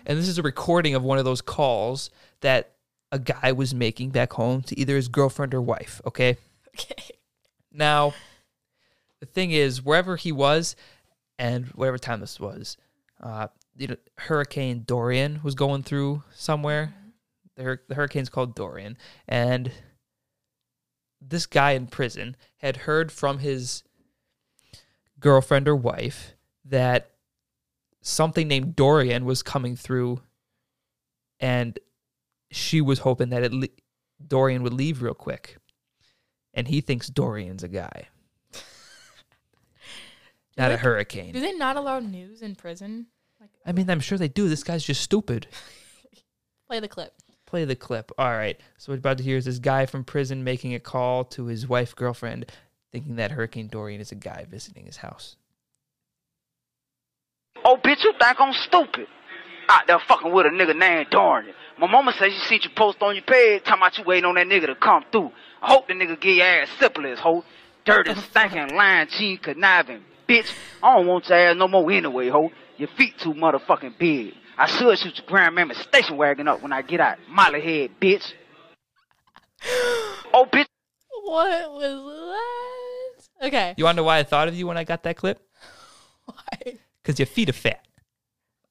And 0.05 0.17
this 0.17 0.27
is 0.27 0.37
a 0.37 0.41
recording 0.43 0.95
of 0.95 1.03
one 1.03 1.17
of 1.19 1.25
those 1.25 1.41
calls 1.41 2.09
that 2.41 2.71
a 3.11 3.19
guy 3.19 3.51
was 3.51 3.73
making 3.73 4.09
back 4.09 4.33
home 4.33 4.61
to 4.63 4.77
either 4.79 4.95
his 4.95 5.07
girlfriend 5.07 5.53
or 5.53 5.61
wife. 5.61 6.01
Okay. 6.05 6.37
Okay. 6.77 7.15
Now, 7.71 8.13
the 9.25 9.31
thing 9.33 9.51
is, 9.51 9.83
wherever 9.83 10.15
he 10.15 10.31
was, 10.31 10.75
and 11.37 11.67
whatever 11.67 11.97
time 11.97 12.19
this 12.19 12.39
was, 12.39 12.77
uh, 13.21 13.47
you 13.75 13.87
know, 13.87 13.97
Hurricane 14.17 14.83
Dorian 14.85 15.41
was 15.43 15.55
going 15.55 15.83
through 15.83 16.23
somewhere. 16.33 16.93
The, 17.55 17.63
hur- 17.63 17.81
the 17.87 17.95
hurricane's 17.95 18.29
called 18.29 18.55
Dorian, 18.55 18.97
and 19.27 19.71
this 21.21 21.45
guy 21.45 21.71
in 21.71 21.87
prison 21.87 22.35
had 22.57 22.77
heard 22.77 23.11
from 23.11 23.39
his 23.39 23.83
girlfriend 25.19 25.67
or 25.67 25.75
wife 25.75 26.33
that 26.65 27.11
something 28.01 28.47
named 28.47 28.75
Dorian 28.75 29.25
was 29.25 29.41
coming 29.41 29.75
through, 29.75 30.21
and 31.39 31.79
she 32.51 32.81
was 32.81 32.99
hoping 32.99 33.29
that 33.29 33.51
le- 33.51 33.67
Dorian 34.25 34.63
would 34.63 34.73
leave 34.73 35.01
real 35.01 35.13
quick. 35.13 35.57
And 36.53 36.67
he 36.67 36.79
thinks 36.79 37.07
Dorian's 37.07 37.63
a 37.63 37.67
guy, 37.67 38.07
not 40.57 40.71
a 40.71 40.77
hurricane. 40.77 41.33
Do 41.33 41.39
they 41.39 41.53
not 41.53 41.75
allow 41.75 41.99
news 41.99 42.41
in 42.41 42.55
prison? 42.55 43.07
Like, 43.39 43.49
I 43.65 43.71
mean, 43.71 43.89
I'm 43.89 43.99
sure 43.99 44.17
they 44.17 44.27
do. 44.27 44.47
This 44.47 44.63
guy's 44.63 44.83
just 44.83 45.01
stupid. 45.01 45.47
play 46.67 46.79
the 46.79 46.87
clip. 46.87 47.13
Play 47.45 47.65
the 47.65 47.75
clip. 47.75 48.11
All 48.17 48.31
right. 48.31 48.59
So 48.77 48.91
what 48.91 48.95
we're 48.95 48.99
about 48.99 49.17
to 49.17 49.23
hear 49.23 49.37
is 49.37 49.45
this 49.45 49.59
guy 49.59 49.85
from 49.85 50.03
prison 50.03 50.43
making 50.43 50.73
a 50.73 50.79
call 50.79 51.25
to 51.25 51.45
his 51.45 51.67
wife 51.67 51.95
girlfriend, 51.95 52.51
thinking 52.91 53.17
that 53.17 53.31
Hurricane 53.31 53.67
Dorian 53.67 54.01
is 54.01 54.11
a 54.11 54.15
guy 54.15 54.45
visiting 54.49 54.85
his 54.85 54.97
house. 54.97 55.35
Oh, 57.63 57.77
bitch, 57.83 58.03
you 58.03 58.13
think 58.19 58.39
I'm 58.39 58.53
stupid? 58.53 59.07
Out 59.67 59.87
there 59.87 59.99
fucking 60.07 60.31
with 60.31 60.45
a 60.45 60.49
nigga 60.49 60.77
named 60.77 61.07
Dorian. 61.09 61.53
My 61.77 61.87
mama 61.87 62.13
says 62.13 62.31
she 62.31 62.39
see 62.47 62.59
you 62.63 62.69
post 62.75 63.01
on 63.01 63.15
your 63.15 63.23
page, 63.23 63.63
talking 63.63 63.81
about 63.81 63.97
you 63.97 64.03
waiting 64.05 64.25
on 64.25 64.35
that 64.35 64.47
nigga 64.47 64.67
to 64.67 64.75
come 64.75 65.03
through. 65.11 65.31
I 65.61 65.73
hope 65.73 65.87
the 65.87 65.93
nigga 65.93 66.19
get 66.19 66.35
your 66.35 66.45
ass 66.45 66.69
syphilis, 66.79 67.19
hoe. 67.19 67.43
Dirty, 67.85 68.15
stinking, 68.15 68.75
lying, 68.75 69.07
cheating, 69.07 69.37
conniving, 69.43 70.03
bitch. 70.27 70.51
I 70.81 70.95
don't 70.95 71.07
want 71.07 71.29
your 71.29 71.37
ass 71.37 71.55
no 71.55 71.67
more 71.67 71.89
anyway, 71.91 72.29
hoe. 72.29 72.51
Your 72.77 72.89
feet 72.89 73.17
too 73.19 73.33
motherfucking 73.33 73.97
big. 73.97 74.33
I 74.57 74.67
should 74.67 74.97
shoot 74.99 75.17
your 75.17 75.27
grandmama 75.27 75.75
station 75.75 76.17
wagon 76.17 76.47
up 76.47 76.61
when 76.61 76.71
I 76.71 76.81
get 76.81 76.99
out. 76.99 77.17
Molly 77.29 77.61
head, 77.61 77.91
bitch. 77.99 78.33
Oh, 80.33 80.45
bitch. 80.51 80.65
What 81.23 81.71
was 81.71 82.37
that? 83.39 83.47
Okay. 83.47 83.73
You 83.77 83.85
want 83.85 83.95
to 83.95 84.01
know 84.01 84.05
why 84.05 84.19
I 84.19 84.23
thought 84.23 84.47
of 84.47 84.55
you 84.55 84.67
when 84.67 84.77
I 84.77 84.83
got 84.83 85.03
that 85.03 85.17
clip? 85.17 85.39
Why? 86.25 86.77
Because 87.01 87.19
your 87.19 87.25
feet 87.25 87.49
are 87.49 87.53
fat. 87.53 87.84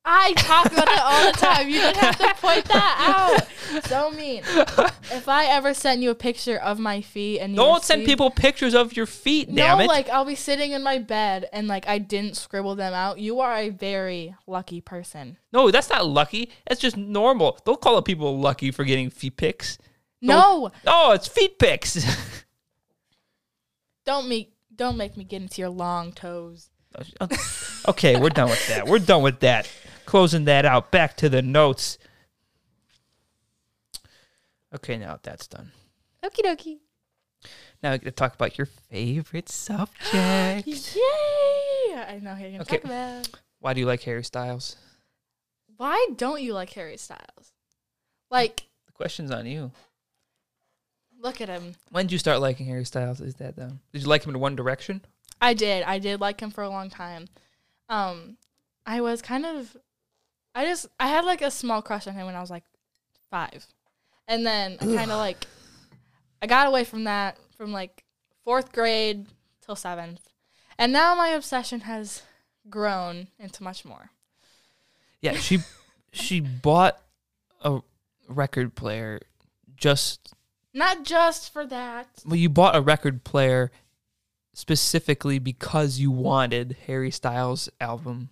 I 0.06 0.34
talk 0.34 0.66
about 0.66 0.86
it 0.88 1.00
all 1.00 1.32
the 1.32 1.38
time. 1.38 1.68
You 1.68 1.80
didn't 1.80 1.96
have 1.96 2.18
to 2.18 2.34
point 2.40 2.64
that 2.66 2.96
out. 3.40 3.48
So 3.88 4.10
mean. 4.10 4.42
If 4.46 5.26
I 5.26 5.46
ever 5.46 5.74
sent 5.74 6.00
you 6.00 6.10
a 6.10 6.14
picture 6.14 6.56
of 6.58 6.78
my 6.78 7.00
feet 7.00 7.40
and 7.40 7.52
you 7.54 7.56
Don't 7.56 7.82
send 7.82 8.04
people 8.04 8.30
pictures 8.30 8.72
of 8.72 8.94
your 8.96 9.06
feet, 9.06 9.52
damn 9.52 9.78
no, 9.78 9.84
it. 9.84 9.88
like 9.88 10.08
I'll 10.10 10.24
be 10.26 10.36
sitting 10.36 10.70
in 10.72 10.82
my 10.84 10.98
bed 10.98 11.48
and 11.52 11.66
like 11.66 11.88
I 11.88 11.98
didn't 11.98 12.36
scribble 12.36 12.76
them 12.76 12.92
out. 12.92 13.18
You 13.18 13.40
are 13.40 13.56
a 13.56 13.70
very 13.70 14.36
lucky 14.46 14.80
person. 14.80 15.38
no, 15.52 15.70
that's 15.72 15.90
not 15.90 16.06
lucky. 16.06 16.50
That's 16.68 16.80
just 16.80 16.96
normal. 16.96 17.58
Don't 17.64 17.80
call 17.80 17.96
up 17.96 18.04
people 18.04 18.38
lucky 18.38 18.70
for 18.70 18.84
getting 18.84 19.10
feet 19.10 19.36
pics. 19.38 19.76
No, 20.20 20.70
Oh, 20.86 21.12
it's 21.12 21.26
feet 21.26 21.58
pics. 21.58 22.04
don't 24.04 24.28
make 24.28 24.52
don't 24.76 24.96
make 24.96 25.16
me 25.16 25.24
get 25.24 25.42
into 25.42 25.60
your 25.62 25.70
long 25.70 26.12
toes. 26.12 26.68
okay, 27.88 28.20
we're 28.20 28.28
done 28.30 28.50
with 28.50 28.68
that. 28.68 28.86
We're 28.86 28.98
done 29.00 29.22
with 29.22 29.40
that. 29.40 29.68
Closing 30.06 30.44
that 30.44 30.64
out. 30.64 30.90
Back 30.90 31.16
to 31.18 31.28
the 31.28 31.42
notes. 31.42 31.98
Okay, 34.74 34.96
now 34.98 35.18
that's 35.22 35.46
done. 35.46 35.70
Okie 36.24 36.42
dokie. 36.44 36.78
Now 37.82 37.92
we 37.92 37.98
get 37.98 38.04
to 38.06 38.10
talk 38.12 38.34
about 38.34 38.56
your 38.58 38.66
favorite 38.66 39.48
subject. 39.50 40.66
Yay! 40.66 41.94
I 41.96 42.18
know 42.22 42.34
who 42.34 42.42
you're 42.42 42.50
gonna 42.52 42.62
Okay. 42.62 42.76
talk 42.78 42.84
about. 42.84 43.28
Why 43.60 43.72
do 43.74 43.80
you 43.80 43.86
like 43.86 44.02
Harry 44.02 44.24
Styles? 44.24 44.76
Why 45.76 46.06
don't 46.16 46.42
you 46.42 46.54
like 46.54 46.70
Harry 46.70 46.96
Styles? 46.96 47.52
Like, 48.30 48.64
The 48.86 48.92
question's 48.92 49.30
on 49.30 49.46
you. 49.46 49.70
look 51.20 51.40
at 51.40 51.48
him. 51.48 51.74
When 51.90 52.06
did 52.06 52.12
you 52.12 52.18
start 52.18 52.40
liking 52.40 52.66
Harry 52.66 52.84
Styles? 52.84 53.20
Is 53.20 53.36
that 53.36 53.56
though? 53.56 53.72
Did 53.92 54.02
you 54.02 54.08
like 54.08 54.24
him 54.24 54.34
in 54.34 54.40
One 54.40 54.56
Direction? 54.56 55.02
I 55.40 55.54
did. 55.54 55.82
I 55.84 55.98
did 55.98 56.20
like 56.20 56.40
him 56.40 56.50
for 56.50 56.62
a 56.62 56.68
long 56.70 56.90
time. 56.90 57.26
Um, 57.88 58.38
I 58.86 59.00
was 59.02 59.20
kind 59.22 59.44
of, 59.44 59.76
I 60.54 60.66
just, 60.66 60.86
I 61.00 61.08
had 61.08 61.24
like 61.24 61.42
a 61.42 61.50
small 61.50 61.82
crush 61.82 62.06
on 62.06 62.14
him 62.14 62.26
when 62.26 62.34
I 62.34 62.40
was 62.40 62.50
like 62.50 62.64
five, 63.30 63.66
and 64.28 64.46
then 64.46 64.78
I 64.80 64.84
kind 64.84 65.10
of 65.10 65.18
like, 65.18 65.46
I 66.40 66.46
got 66.46 66.66
away 66.68 66.84
from 66.84 67.04
that 67.04 67.38
from 67.56 67.72
like 67.72 68.04
fourth 68.44 68.72
grade 68.72 69.26
till 69.64 69.76
seventh, 69.76 70.28
and 70.78 70.92
now 70.92 71.14
my 71.14 71.28
obsession 71.28 71.80
has 71.80 72.22
grown 72.70 73.28
into 73.38 73.62
much 73.62 73.84
more. 73.84 74.10
Yeah, 75.20 75.34
she 75.34 75.60
she 76.12 76.40
bought 76.40 77.00
a 77.62 77.80
record 78.28 78.74
player 78.74 79.20
just 79.76 80.34
Not 80.72 81.04
just 81.04 81.52
for 81.52 81.66
that. 81.66 82.08
well, 82.24 82.36
you 82.36 82.48
bought 82.48 82.76
a 82.76 82.80
record 82.80 83.24
player 83.24 83.70
specifically 84.52 85.38
because 85.38 85.98
you 85.98 86.10
wanted 86.10 86.76
Harry 86.86 87.10
Styles' 87.10 87.68
album. 87.80 88.28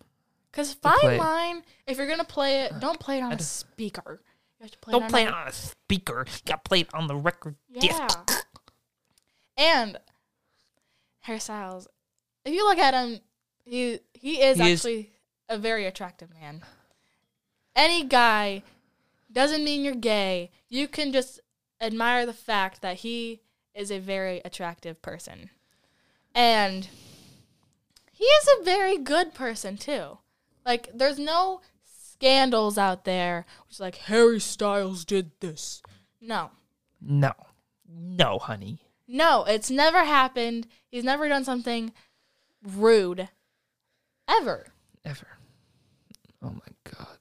Cause 0.53 0.75
play 0.75 0.93
fine 1.01 1.19
line, 1.19 1.63
if 1.87 1.97
you're 1.97 2.07
gonna 2.07 2.25
play 2.25 2.63
it, 2.63 2.79
don't 2.79 3.01
play 3.01 3.19
it 3.19 3.23
on 3.23 3.33
a 3.33 3.39
speaker. 3.39 4.21
You 4.59 4.65
have 4.65 4.71
to 4.73 4.79
play 4.79 4.93
Don't 4.93 5.03
it 5.05 5.11
play 5.11 5.23
it 5.25 5.33
on 5.33 5.49
a 5.49 5.53
speaker. 5.53 6.27
You 6.29 6.39
got 6.47 6.65
to 6.65 6.69
play 6.69 6.81
it 6.81 6.95
on 6.95 7.07
the 7.09 7.17
record 7.17 7.57
Yeah. 7.71 8.07
disc. 8.07 8.47
And 9.57 9.99
Harry 11.21 11.41
Styles. 11.41 11.89
If 12.45 12.53
you 12.55 12.65
look 12.65 12.79
at 12.79 12.95
him, 12.95 13.21
he 13.65 14.01
he 14.13 14.41
is 14.43 14.59
He 14.59 14.71
is- 14.73 14.81
actually 14.81 15.13
a 15.49 15.59
very 15.59 15.87
attractive 15.87 16.33
man. 16.35 16.65
Any 17.75 18.05
guy 18.05 18.63
doesn't 19.31 19.65
mean 19.65 19.83
you're 19.85 19.95
gay. 19.95 20.51
You 20.69 20.87
can 20.89 21.13
just 21.13 21.41
admire 21.81 22.27
the 22.27 22.33
fact 22.35 22.83
that 22.83 22.99
he 22.99 23.41
is 23.75 23.91
a 23.91 23.99
very 23.99 24.41
attractive 24.45 25.01
person. 25.03 25.51
And 26.35 26.89
he 28.13 28.25
is 28.25 28.49
a 28.61 28.65
very 28.65 28.99
good 28.99 29.35
person 29.35 29.77
too. 29.79 30.19
Like 30.65 30.89
there's 30.95 31.19
no 31.19 31.61
scandals 31.85 32.79
out 32.79 33.05
there 33.05 33.47
which 33.69 33.81
like 33.81 33.97
Harry 33.97 34.41
Styles 34.41 35.05
did 35.05 35.31
this. 35.41 35.83
No. 36.21 36.51
No, 37.01 37.33
no, 37.89 38.39
honey. 38.39 38.79
No, 39.09 39.45
it's 39.45 39.71
never 39.71 40.05
happened. 40.05 40.69
He's 40.89 41.05
never 41.05 41.29
done 41.29 41.45
something 41.45 41.93
rude. 42.63 43.29
Ever. 44.29 44.69
Ever. 45.05 45.27
Oh 46.43 46.51
my 46.51 46.91
god. 46.97 47.19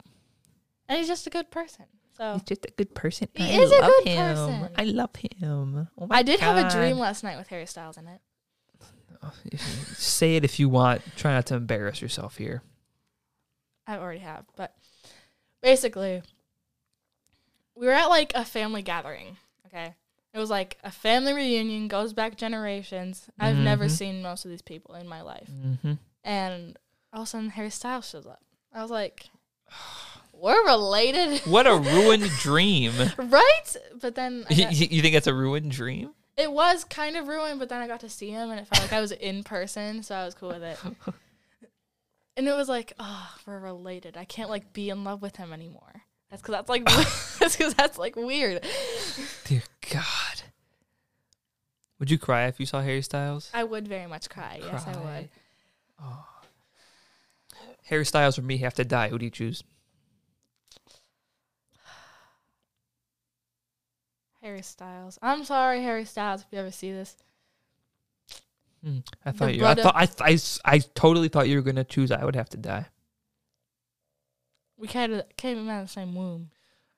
And 0.87 0.99
he's 0.99 1.07
just 1.07 1.25
a 1.25 1.31
good 1.31 1.49
person. 1.49 1.85
So 2.15 2.33
He's 2.33 2.43
just 2.43 2.65
a 2.65 2.71
good 2.71 2.93
person. 2.93 3.27
He 3.33 3.43
I 3.43 3.61
is 3.61 3.71
a 3.71 3.75
love 3.81 3.91
good 4.03 4.07
him. 4.09 4.35
person. 4.35 4.69
I 4.77 4.83
love 4.83 5.15
him. 5.15 5.87
Oh 5.97 6.07
I 6.11 6.21
did 6.21 6.39
have 6.41 6.57
a 6.57 6.69
dream 6.69 6.99
last 6.99 7.23
night 7.23 7.37
with 7.37 7.47
Harry 7.47 7.65
Styles 7.65 7.97
in 7.97 8.07
it. 8.07 8.21
Say 9.95 10.35
it 10.35 10.45
if 10.45 10.59
you 10.59 10.69
want. 10.69 11.01
Try 11.15 11.33
not 11.33 11.47
to 11.47 11.55
embarrass 11.55 12.01
yourself 12.01 12.37
here. 12.37 12.61
I 13.91 13.97
already 14.01 14.19
have, 14.19 14.45
but 14.55 14.75
basically 15.61 16.21
we 17.75 17.85
were 17.87 17.93
at 17.93 18.07
like 18.09 18.31
a 18.35 18.45
family 18.45 18.81
gathering, 18.81 19.37
okay? 19.67 19.95
It 20.33 20.39
was 20.39 20.49
like 20.49 20.77
a 20.83 20.91
family 20.91 21.33
reunion, 21.33 21.87
goes 21.87 22.13
back 22.13 22.37
generations. 22.37 23.27
I've 23.39 23.57
never 23.57 23.85
Mhm. 23.85 23.91
seen 23.91 24.21
most 24.21 24.45
of 24.45 24.51
these 24.51 24.61
people 24.61 24.95
in 24.95 25.07
my 25.07 25.21
life. 25.21 25.49
Mm-hmm. 25.51 25.93
And 26.23 26.77
all 27.11 27.21
of 27.23 27.27
a 27.27 27.29
sudden 27.29 27.49
Harry 27.51 27.69
Styles 27.69 28.09
shows 28.09 28.25
up. 28.25 28.41
I 28.73 28.81
was 28.81 28.91
like, 28.91 29.29
We're 30.33 30.65
related. 30.65 31.41
What 31.41 31.67
a 31.67 31.75
ruined 31.77 32.27
dream. 32.39 32.93
right? 33.17 33.75
But 34.01 34.15
then 34.15 34.45
you, 34.49 34.63
got- 34.63 34.91
you 34.91 35.01
think 35.01 35.13
it's 35.15 35.27
a 35.27 35.33
ruined 35.33 35.71
dream? 35.71 36.11
It 36.37 36.51
was 36.51 36.83
kind 36.85 37.15
of 37.17 37.27
ruined, 37.27 37.59
but 37.59 37.69
then 37.69 37.81
I 37.81 37.87
got 37.87 37.99
to 37.99 38.09
see 38.09 38.29
him 38.31 38.49
and 38.49 38.59
it 38.59 38.65
felt 38.67 38.81
like 38.81 38.93
I 38.93 39.01
was 39.01 39.11
in 39.11 39.43
person, 39.43 40.01
so 40.01 40.15
I 40.15 40.25
was 40.25 40.33
cool 40.33 40.49
with 40.49 40.63
it. 40.63 40.79
And 42.37 42.47
it 42.47 42.55
was 42.55 42.69
like, 42.69 42.93
oh, 42.97 43.35
we're 43.45 43.59
related. 43.59 44.15
I 44.17 44.25
can't 44.25 44.49
like 44.49 44.73
be 44.73 44.89
in 44.89 45.03
love 45.03 45.21
with 45.21 45.35
him 45.35 45.51
anymore. 45.51 46.03
That's 46.29 46.41
because 46.41 46.55
that's 46.55 46.69
like 46.69 46.85
that's 47.39 47.57
because 47.57 47.73
that's 47.73 47.97
like 47.97 48.15
weird. 48.15 48.65
Dear 49.45 49.63
God. 49.91 50.43
Would 51.99 52.09
you 52.09 52.17
cry 52.17 52.47
if 52.47 52.59
you 52.59 52.65
saw 52.65 52.81
Harry 52.81 53.03
Styles? 53.03 53.51
I 53.53 53.63
would 53.63 53.87
very 53.87 54.07
much 54.07 54.27
cry. 54.29 54.59
Yes, 54.59 54.87
I 54.87 54.97
would. 54.97 55.29
Oh. 56.01 56.25
Harry 57.85 58.05
Styles 58.05 58.39
or 58.39 58.41
me 58.41 58.57
have 58.57 58.73
to 58.75 58.83
die. 58.85 59.09
Who 59.09 59.19
do 59.19 59.25
you 59.25 59.31
choose? 59.31 59.63
Harry 64.41 64.63
Styles. 64.63 65.19
I'm 65.21 65.43
sorry, 65.43 65.83
Harry 65.83 66.05
Styles, 66.05 66.41
if 66.41 66.47
you 66.51 66.57
ever 66.57 66.71
see 66.71 66.91
this. 66.91 67.17
Hmm, 68.83 68.99
I 69.25 69.31
thought 69.31 69.53
you. 69.53 69.65
I 69.65 69.75
thought 69.75 69.95
I, 69.95 70.05
th- 70.07 70.59
I, 70.65 70.73
I 70.75 70.79
totally 70.95 71.27
thought 71.27 71.47
you 71.47 71.57
were 71.57 71.61
gonna 71.61 71.83
choose. 71.83 72.11
I 72.11 72.25
would 72.25 72.35
have 72.35 72.49
to 72.49 72.57
die. 72.57 72.87
We 74.77 74.87
kind 74.87 75.13
of 75.13 75.25
came 75.37 75.69
out 75.69 75.81
of 75.81 75.87
the 75.87 75.93
same 75.93 76.15
womb. 76.15 76.49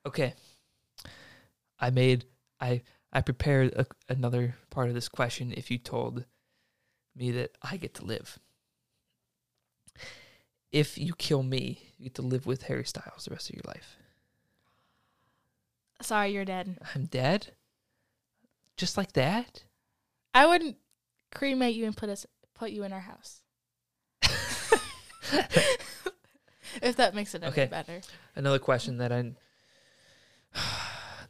Okay. 0.06 0.34
I 1.78 1.90
made. 1.90 2.24
I 2.60 2.82
I 3.12 3.20
prepared 3.20 3.74
a, 3.74 3.86
another 4.08 4.56
part 4.70 4.88
of 4.88 4.94
this 4.94 5.08
question. 5.08 5.52
If 5.54 5.70
you 5.70 5.78
told 5.78 6.24
me 7.14 7.30
that 7.32 7.56
I 7.62 7.76
get 7.76 7.94
to 7.94 8.04
live, 8.04 8.38
if 10.72 10.96
you 10.96 11.14
kill 11.14 11.42
me, 11.42 11.92
you 11.98 12.04
get 12.04 12.14
to 12.14 12.22
live 12.22 12.46
with 12.46 12.62
Harry 12.64 12.84
Styles 12.84 13.26
the 13.26 13.30
rest 13.32 13.50
of 13.50 13.56
your 13.56 13.62
life. 13.66 13.96
Sorry, 16.00 16.32
you're 16.32 16.44
dead. 16.44 16.78
I'm 16.94 17.04
dead. 17.06 17.52
Just 18.76 18.96
like 18.96 19.12
that. 19.12 19.64
I 20.34 20.46
would 20.46 20.74
cremate 21.34 21.74
you 21.74 21.84
and 21.84 21.96
put 21.96 22.08
us 22.08 22.26
put 22.54 22.70
you 22.70 22.84
in 22.84 22.92
our 22.92 23.00
house. 23.00 23.40
if 26.82 26.96
that 26.96 27.14
makes 27.14 27.34
it 27.34 27.42
any 27.42 27.50
Okay. 27.52 27.66
better. 27.66 28.00
Another 28.36 28.58
question 28.58 28.98
that 28.98 29.12
I 29.12 29.32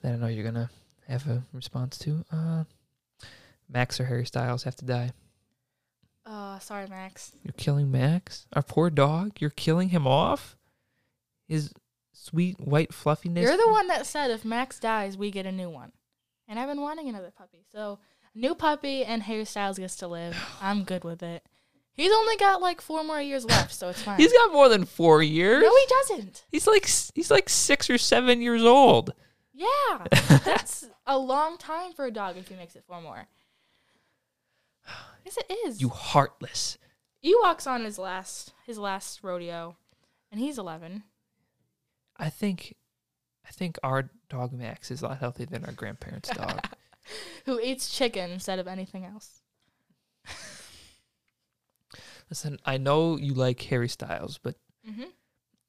that 0.02 0.12
I 0.12 0.16
know 0.16 0.26
you're 0.26 0.44
gonna 0.44 0.70
have 1.08 1.26
a 1.28 1.44
response 1.52 1.98
to. 1.98 2.24
Uh, 2.30 2.64
Max 3.68 3.98
or 4.00 4.04
Harry 4.04 4.26
Styles 4.26 4.64
have 4.64 4.76
to 4.76 4.84
die. 4.84 5.12
Oh, 6.26 6.58
sorry, 6.60 6.86
Max. 6.86 7.32
You're 7.42 7.52
killing 7.56 7.90
Max, 7.90 8.46
our 8.52 8.62
poor 8.62 8.90
dog. 8.90 9.32
You're 9.40 9.50
killing 9.50 9.90
him 9.90 10.06
off. 10.06 10.56
His 11.46 11.72
sweet 12.12 12.58
white 12.58 12.94
fluffiness. 12.94 13.42
You're 13.44 13.56
the 13.56 13.68
one 13.70 13.88
that 13.88 14.06
said 14.06 14.30
if 14.30 14.44
Max 14.44 14.78
dies, 14.78 15.16
we 15.18 15.30
get 15.30 15.44
a 15.46 15.52
new 15.52 15.68
one. 15.68 15.92
And 16.48 16.58
I've 16.58 16.68
been 16.68 16.80
wanting 16.80 17.08
another 17.08 17.30
puppy. 17.30 17.64
So, 17.72 17.98
new 18.34 18.54
puppy 18.54 19.04
and 19.04 19.22
Harry 19.22 19.44
Styles 19.44 19.78
gets 19.78 19.96
to 19.96 20.08
live. 20.08 20.36
I'm 20.60 20.84
good 20.84 21.04
with 21.04 21.22
it. 21.22 21.44
He's 21.92 22.12
only 22.12 22.36
got 22.36 22.60
like 22.60 22.80
four 22.80 23.04
more 23.04 23.20
years 23.20 23.44
left, 23.44 23.72
so 23.72 23.88
it's 23.88 24.02
fine. 24.02 24.18
He's 24.18 24.32
got 24.32 24.52
more 24.52 24.68
than 24.68 24.84
four 24.84 25.22
years. 25.22 25.62
no, 25.62 25.70
he 25.74 25.86
doesn't. 25.88 26.44
He's 26.50 26.66
like 26.66 26.86
he's 27.14 27.30
like 27.30 27.48
six 27.48 27.88
or 27.88 27.98
seven 27.98 28.42
years 28.42 28.62
old. 28.62 29.12
Yeah, 29.52 30.04
that's 30.44 30.88
a 31.06 31.16
long 31.16 31.56
time 31.56 31.92
for 31.92 32.04
a 32.06 32.10
dog 32.10 32.36
if 32.36 32.48
he 32.48 32.56
makes 32.56 32.74
it 32.74 32.82
four 32.86 33.00
more. 33.00 33.28
Yes, 35.24 35.38
it 35.38 35.52
is. 35.66 35.80
You 35.80 35.88
heartless. 35.88 36.78
Ewok's 37.24 37.66
on 37.66 37.84
his 37.84 37.98
last 37.98 38.52
his 38.66 38.76
last 38.76 39.20
rodeo, 39.22 39.76
and 40.32 40.40
he's 40.40 40.58
eleven. 40.58 41.04
I 42.16 42.28
think, 42.28 42.74
I 43.46 43.50
think 43.50 43.78
our 43.82 44.10
dog 44.28 44.52
Max 44.52 44.90
is 44.90 45.02
a 45.02 45.06
lot 45.08 45.18
healthier 45.18 45.46
than 45.46 45.64
our 45.64 45.72
grandparents' 45.72 46.28
dog. 46.30 46.66
Who 47.46 47.60
eats 47.60 47.88
chicken 47.90 48.30
instead 48.30 48.58
of 48.58 48.66
anything 48.66 49.04
else? 49.04 49.40
Listen, 52.30 52.58
I 52.64 52.78
know 52.78 53.16
you 53.16 53.34
like 53.34 53.60
Harry 53.62 53.88
Styles, 53.88 54.38
but 54.38 54.56
Mm-hmm. 54.88 55.04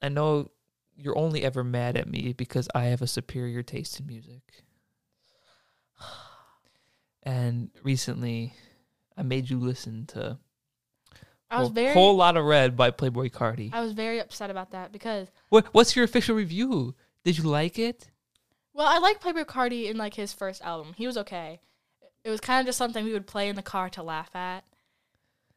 I 0.01 0.09
know 0.09 0.51
you're 0.97 1.17
only 1.17 1.43
ever 1.43 1.63
mad 1.63 1.95
at 1.95 2.09
me 2.09 2.33
because 2.33 2.67
I 2.75 2.85
have 2.85 3.01
a 3.01 3.07
superior 3.07 3.63
taste 3.63 3.99
in 3.99 4.07
music. 4.07 4.41
And 7.23 7.71
recently, 7.81 8.53
I 9.17 9.23
made 9.23 9.49
you 9.49 9.57
listen 9.59 10.05
to 10.07 10.37
I 11.49 11.59
was 11.59 11.69
a 11.69 11.73
very 11.73 11.93
whole 11.93 12.15
lot 12.15 12.37
of 12.37 12.45
Red 12.45 12.77
by 12.77 12.91
Playboi 12.91 13.31
Carti. 13.31 13.73
I 13.73 13.81
was 13.81 13.93
very 13.93 14.19
upset 14.19 14.51
about 14.51 14.71
that 14.71 14.91
because 14.91 15.29
What 15.49 15.65
What's 15.73 15.95
your 15.95 16.05
official 16.05 16.35
review? 16.35 16.93
Did 17.23 17.39
you 17.39 17.45
like 17.45 17.79
it? 17.79 18.11
Well, 18.75 18.87
I 18.87 18.97
like 18.99 19.21
Playboi 19.21 19.45
Carti 19.45 19.89
in 19.89 19.97
like 19.97 20.13
his 20.15 20.33
first 20.33 20.61
album. 20.61 20.93
He 20.97 21.07
was 21.07 21.17
okay. 21.17 21.61
It 22.25 22.29
was 22.29 22.41
kind 22.41 22.59
of 22.59 22.65
just 22.65 22.77
something 22.77 23.05
we 23.05 23.13
would 23.13 23.25
play 23.25 23.47
in 23.49 23.55
the 23.55 23.61
car 23.63 23.89
to 23.91 24.03
laugh 24.03 24.35
at. 24.35 24.65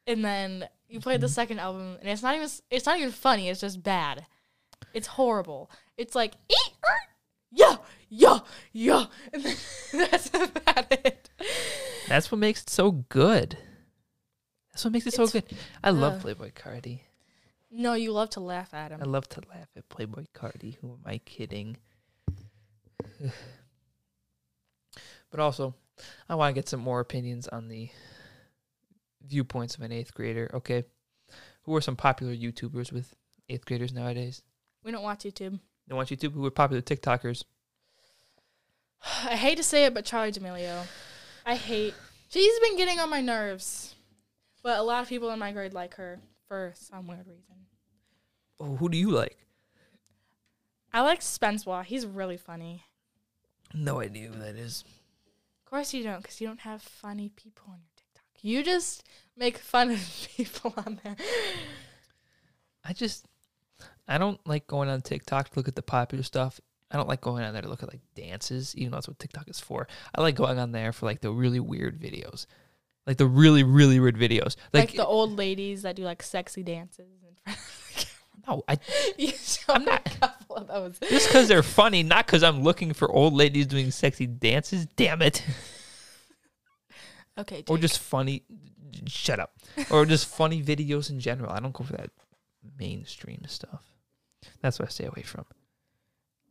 And 0.07 0.23
then 0.23 0.69
you 0.87 0.99
played 1.01 1.19
the 1.21 1.27
Mhm. 1.27 1.31
second 1.31 1.59
album, 1.59 1.97
and 1.99 2.07
it's 2.09 2.23
not 2.23 2.35
even 2.35 2.49
it's 2.71 2.85
not 2.85 2.97
even 2.97 3.11
funny. 3.11 3.49
It's 3.49 3.59
just 3.61 3.83
bad. 3.83 4.25
It's 4.93 5.07
horrible. 5.07 5.69
It's 5.97 6.15
like 6.15 6.35
er, 6.49 6.95
yeah, 7.51 7.77
yeah, 8.07 8.39
yeah, 8.71 9.05
and 9.33 9.43
then 9.43 9.55
that's 9.91 10.29
about 10.33 10.91
it. 10.91 11.29
That's 12.07 12.31
what 12.31 12.39
makes 12.39 12.61
it 12.63 12.69
so 12.69 12.91
good. 12.91 13.57
That's 14.71 14.85
what 14.85 14.93
makes 14.93 15.05
it 15.07 15.13
so 15.13 15.23
It's- 15.23 15.33
good. 15.43 15.57
I 15.83 15.89
love 15.89 16.25
uh, 16.25 16.29
Playboi 16.29 16.53
Carti. 16.53 17.01
No, 17.69 17.93
you 17.93 18.11
love 18.13 18.29
to 18.31 18.39
laugh 18.39 18.73
at 18.73 18.91
him. 18.91 18.99
I 19.01 19.05
love 19.05 19.27
to 19.29 19.41
laugh 19.49 19.67
at 19.75 19.89
Playboi 19.89 20.27
Carti. 20.33 20.77
Who 20.77 20.93
am 20.93 21.01
I 21.05 21.17
kidding? 21.19 21.77
but 25.31 25.39
also, 25.39 25.75
I 26.27 26.35
want 26.35 26.53
to 26.53 26.59
get 26.59 26.69
some 26.69 26.79
more 26.79 26.99
opinions 26.99 27.47
on 27.47 27.67
the 27.67 27.89
viewpoints 29.25 29.75
of 29.75 29.81
an 29.81 29.91
eighth 29.91 30.13
grader. 30.13 30.49
Okay, 30.53 30.83
who 31.63 31.75
are 31.75 31.81
some 31.81 31.95
popular 31.95 32.33
YouTubers 32.33 32.91
with 32.91 33.15
eighth 33.49 33.65
graders 33.65 33.93
nowadays? 33.93 34.41
We 34.83 34.91
don't 34.91 35.03
watch 35.03 35.19
YouTube. 35.19 35.59
They 35.87 35.95
watch 35.95 36.09
YouTube. 36.09 36.33
Who 36.33 36.45
are 36.45 36.51
popular 36.51 36.81
TikTokers? 36.81 37.43
I 39.25 39.35
hate 39.35 39.57
to 39.57 39.63
say 39.63 39.85
it, 39.85 39.93
but 39.93 40.05
Charli 40.05 40.33
D'Amelio. 40.33 40.85
I 41.45 41.55
hate. 41.55 41.93
She's 42.29 42.59
been 42.59 42.77
getting 42.77 42.99
on 42.99 43.09
my 43.09 43.21
nerves, 43.21 43.95
but 44.61 44.77
a 44.77 44.83
lot 44.83 45.01
of 45.01 45.09
people 45.09 45.31
in 45.31 45.39
my 45.39 45.51
grade 45.51 45.73
like 45.73 45.95
her 45.95 46.19
for 46.47 46.73
some 46.75 47.07
weird 47.07 47.27
reason. 47.27 47.55
Oh, 48.59 48.75
who 48.75 48.89
do 48.89 48.97
you 48.97 49.09
like? 49.09 49.37
I 50.91 51.01
like 51.01 51.21
Spence 51.21 51.65
Waugh. 51.65 51.83
He's 51.83 52.05
really 52.05 52.37
funny. 52.37 52.83
No 53.73 54.01
idea 54.01 54.29
who 54.29 54.39
that 54.39 54.55
is. 54.55 54.83
Of 55.65 55.69
course 55.69 55.93
you 55.93 56.03
don't, 56.03 56.21
because 56.21 56.41
you 56.41 56.47
don't 56.47 56.61
have 56.61 56.81
funny 56.81 57.29
people 57.35 57.65
on 57.67 57.79
your 57.79 57.89
TikTok. 57.95 58.23
You 58.41 58.63
just 58.63 59.03
make 59.37 59.57
fun 59.57 59.91
of 59.91 60.27
people 60.35 60.73
on 60.77 60.99
there. 61.03 61.15
I 62.83 62.93
just 62.93 63.27
I 64.07 64.17
don't 64.17 64.39
like 64.47 64.65
going 64.65 64.89
on 64.89 65.01
TikTok 65.01 65.49
to 65.49 65.59
look 65.59 65.67
at 65.67 65.75
the 65.75 65.83
popular 65.83 66.23
stuff. 66.23 66.59
I 66.91 66.97
don't 66.97 67.07
like 67.07 67.21
going 67.21 67.43
on 67.43 67.53
there 67.53 67.61
to 67.61 67.69
look 67.69 67.83
at 67.83 67.89
like 67.89 68.01
dances, 68.15 68.75
even 68.75 68.89
though 68.91 68.97
that's 68.97 69.07
what 69.07 69.19
TikTok 69.19 69.47
is 69.47 69.59
for. 69.59 69.87
I 70.15 70.21
like 70.21 70.33
going 70.35 70.57
on 70.57 70.71
there 70.71 70.91
for 70.91 71.05
like 71.05 71.21
the 71.21 71.31
really 71.31 71.59
weird 71.59 72.01
videos. 72.01 72.47
Like 73.05 73.17
the 73.17 73.27
really, 73.27 73.63
really 73.63 73.99
weird 73.99 74.17
videos. 74.17 74.55
Like, 74.73 74.89
Like, 74.89 74.93
the 74.93 75.05
old 75.05 75.37
ladies 75.37 75.83
that 75.83 75.95
do 75.95 76.03
like 76.03 76.23
sexy 76.23 76.63
dances. 76.63 77.07
In 77.23 77.53
front 77.53 78.03
of 78.03 78.18
no, 78.47 78.63
I. 78.67 78.77
You 79.17 79.31
I'm 79.67 79.85
not- 79.85 80.01
a 80.05 80.17
couple 80.19 80.55
of 80.55 80.67
those. 80.67 80.99
just 81.09 81.27
because 81.27 81.47
they're 81.47 81.63
funny, 81.63 82.03
not 82.03 82.25
because 82.25 82.43
I'm 82.43 82.63
looking 82.63 82.93
for 82.93 83.09
old 83.11 83.33
ladies 83.33 83.67
doing 83.67 83.91
sexy 83.91 84.25
dances. 84.27 84.85
Damn 84.95 85.21
it. 85.21 85.43
Okay, 87.37 87.63
Or 87.69 87.77
just 87.77 87.99
funny. 87.99 88.43
Shut 89.07 89.39
up. 89.39 89.53
Or 89.91 90.05
just 90.05 90.27
funny 90.27 90.61
videos 90.61 91.09
in 91.09 91.19
general. 91.19 91.51
I 91.51 91.59
don't 91.59 91.73
go 91.73 91.83
for 91.83 91.93
that 91.93 92.09
mainstream 92.77 93.43
stuff. 93.47 93.83
That's 94.61 94.79
what 94.79 94.89
I 94.89 94.91
stay 94.91 95.05
away 95.05 95.21
from. 95.21 95.45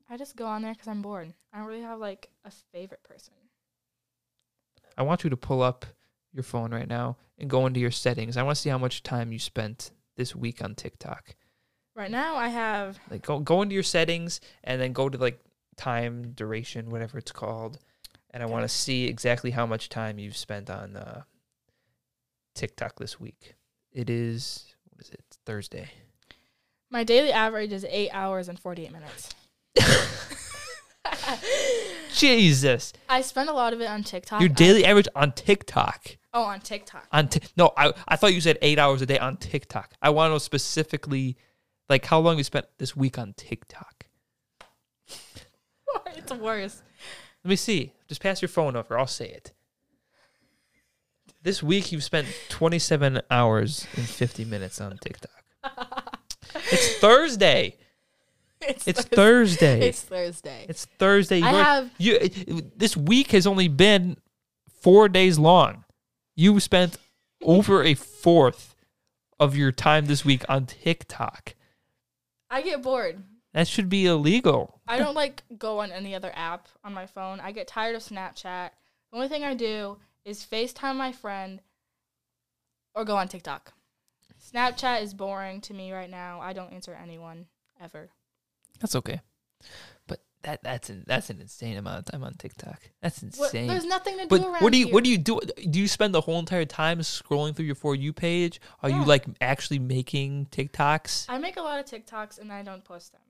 I 0.09 0.17
just 0.17 0.37
go 0.37 0.47
on 0.47 0.63
there 0.63 0.73
because 0.73 0.89
I'm 0.89 1.03
bored. 1.03 1.35
I 1.53 1.59
don't 1.59 1.67
really 1.67 1.83
have 1.83 1.99
like 1.99 2.31
a 2.45 2.51
favorite 2.73 3.03
person. 3.03 3.35
I 4.97 5.03
want 5.03 5.25
you 5.25 5.31
to 5.31 5.37
pull 5.37 5.63
up 5.63 5.85
your 6.33 6.43
phone 6.43 6.73
right 6.73 6.89
now 6.89 7.17
and 7.39 7.51
go 7.51 7.67
into 7.67 7.81
your 7.81 7.91
settings. 7.91 8.37
I 8.37 8.43
want 8.43 8.57
to 8.57 8.63
see 8.63 8.71
how 8.71 8.79
much 8.79 9.03
time 9.03 9.33
you 9.33 9.39
spent 9.39 9.91
this 10.17 10.35
week 10.35 10.63
on 10.65 10.75
TikTok. 10.75 11.35
Right 11.99 12.13
now, 12.13 12.37
I 12.37 12.47
have 12.47 12.97
Like 13.11 13.27
go 13.27 13.41
go 13.41 13.61
into 13.61 13.75
your 13.75 13.83
settings 13.83 14.41
and 14.63 14.81
then 14.81 14.93
go 14.93 15.09
to 15.09 15.19
like 15.19 15.41
time 15.77 16.31
duration, 16.31 16.91
whatever 16.91 17.19
it's 17.19 17.33
called. 17.33 17.81
And 18.31 18.41
I 18.41 18.47
want 18.47 18.63
to 18.63 18.69
see 18.69 19.07
exactly 19.07 19.51
how 19.51 19.67
much 19.67 19.89
time 19.89 20.21
you've 20.21 20.37
spent 20.37 20.71
on 20.71 20.97
uh, 20.97 21.23
TikTok 22.55 23.01
this 23.01 23.19
week. 23.19 23.57
It 23.91 24.09
is 24.09 24.77
what 24.93 25.05
is 25.05 25.11
it? 25.11 25.23
It's 25.27 25.39
Thursday. 25.45 25.91
my 26.89 27.03
daily 27.03 27.33
average 27.33 27.73
is 27.73 27.85
eight 27.91 28.11
hours 28.13 28.49
and 28.49 28.61
48 28.61 28.93
minutes. 28.93 29.31
Jesus. 32.15 32.93
I 33.09 33.23
spend 33.23 33.49
a 33.49 33.53
lot 33.53 33.73
of 33.73 33.81
it 33.81 33.89
on 33.89 34.05
TikTok. 34.05 34.41
Your 34.41 34.51
I- 34.51 34.55
daily 34.55 34.85
average 34.85 35.09
on 35.17 35.33
TikTok. 35.33 36.17
oh, 36.33 36.45
on 36.45 36.61
TikTok. 36.61 37.09
On 37.11 37.27
t- 37.27 37.41
no, 37.57 37.73
I 37.77 37.93
I 38.07 38.15
thought 38.15 38.35
you 38.35 38.41
said 38.41 38.57
8 38.63 38.79
hours 38.79 39.03
a 39.03 39.07
day 39.07 39.19
on 39.19 39.37
TikTok. 39.37 39.95
I 40.01 40.11
want 40.11 40.29
to 40.29 40.35
know 40.35 40.39
specifically 40.39 41.37
like 41.89 42.05
how 42.07 42.19
long 42.21 42.39
you 42.39 42.45
spent 42.45 42.67
this 42.79 42.95
week 42.97 43.19
on 43.19 43.35
TikTok. 43.37 44.07
it's 46.17 46.33
worse. 46.33 46.83
Let 47.45 47.49
me 47.51 47.57
see. 47.57 47.93
Just 48.09 48.21
pass 48.23 48.43
your 48.43 48.49
phone 48.49 48.77
over. 48.77 48.99
I'll 48.99 49.07
say 49.07 49.29
it. 49.29 49.53
This 51.43 51.63
week 51.63 51.93
you've 51.93 52.05
spent 52.05 52.27
27 52.49 53.23
hours 53.31 53.87
and 53.97 54.05
50 54.07 54.45
minutes 54.45 54.81
on 54.81 54.99
TikTok. 54.99 55.31
It's 56.73 56.97
Thursday. 56.99 57.77
It's, 58.63 58.89
It's 58.89 59.05
Thursday. 59.05 59.81
Thursday. 59.81 59.89
It's 59.89 60.03
Thursday. 60.03 60.67
It's 60.69 60.85
Thursday. 60.99 61.43
I 61.43 61.51
You're- 61.51 61.63
have 61.63 61.91
you 61.99 62.15
it- 62.17 62.79
this 62.79 62.97
week 62.97 63.31
has 63.33 63.47
only 63.47 63.69
been 63.69 64.17
4 64.81 65.09
days 65.11 65.39
long. 65.39 65.85
You 66.35 66.59
spent 66.59 66.97
over 67.43 67.85
a 67.85 67.95
fourth 67.95 68.75
of 69.39 69.57
your 69.57 69.71
time 69.71 70.07
this 70.07 70.25
week 70.25 70.45
on 70.49 70.67
TikTok. 70.67 71.55
I 72.51 72.63
get 72.63 72.83
bored. 72.83 73.23
That 73.53 73.69
should 73.69 73.89
be 73.89 74.07
illegal. 74.07 74.81
I 74.87 74.99
don't 74.99 75.15
like 75.15 75.43
go 75.59 75.81
on 75.81 75.91
any 75.91 76.15
other 76.15 76.33
app 76.35 76.69
on 76.85 76.93
my 76.95 77.07
phone. 77.07 77.41
I 77.41 77.53
get 77.53 77.67
tired 77.67 77.97
of 77.97 78.03
Snapchat. 78.03 78.71
The 79.11 79.17
only 79.17 79.29
thing 79.29 79.45
I 79.45 79.55
do 79.55 79.99
is 80.25 80.47
FaceTime 80.47 80.97
my 80.97 81.13
friend 81.13 81.61
or 82.95 83.05
go 83.05 83.17
on 83.17 83.29
TikTok. 83.29 83.73
Snapchat 84.53 85.03
is 85.03 85.15
boring 85.15 85.61
to 85.63 85.75
me 85.75 85.93
right 85.93 86.11
now. 86.11 86.41
I 86.41 86.53
don't 86.53 86.73
answer 86.73 86.95
anyone 86.95 87.47
ever. 87.81 88.11
That's 88.81 88.97
okay. 88.97 89.21
That 90.43 90.63
that's 90.63 90.89
an 90.89 91.05
that's 91.07 91.31
an 91.31 91.41
insane 91.41 91.77
amount 91.77 91.99
of 91.99 92.05
time 92.13 92.23
on 92.23 92.35
TikTok. 92.35 92.81
That's 93.03 93.23
What, 93.23 93.47
insane. 93.47 93.67
there's 93.67 93.85
nothing 93.85 94.17
to 94.19 94.23
do 94.23 94.29
But 94.29 94.41
around 94.43 94.63
what 94.63 94.73
do 94.73 94.79
you 94.79 94.87
here. 94.87 94.95
what 94.95 95.05
do 95.05 95.11
you 95.11 95.19
do? 95.19 95.41
Do 95.69 95.81
you 95.81 95.89
spend 95.89 96.15
the 96.15 96.21
whole 96.21 96.39
entire 96.39 96.65
time 96.65 97.01
scrolling 97.01 97.57
through 97.57 97.65
your 97.67 97.75
for 97.75 97.95
you 97.97 98.13
page? 98.13 98.61
Are 98.83 98.89
you 98.91 99.05
like 99.05 99.25
actually 99.41 99.81
making 99.81 100.47
TikToks? 100.53 101.27
I 101.29 101.39
make 101.39 101.57
a 101.57 101.61
lot 101.63 101.81
of 101.81 101.87
TikToks 101.87 102.39
and 102.39 102.53
I 102.53 102.63
don't 102.63 102.85
post 102.85 103.13
them. 103.13 103.21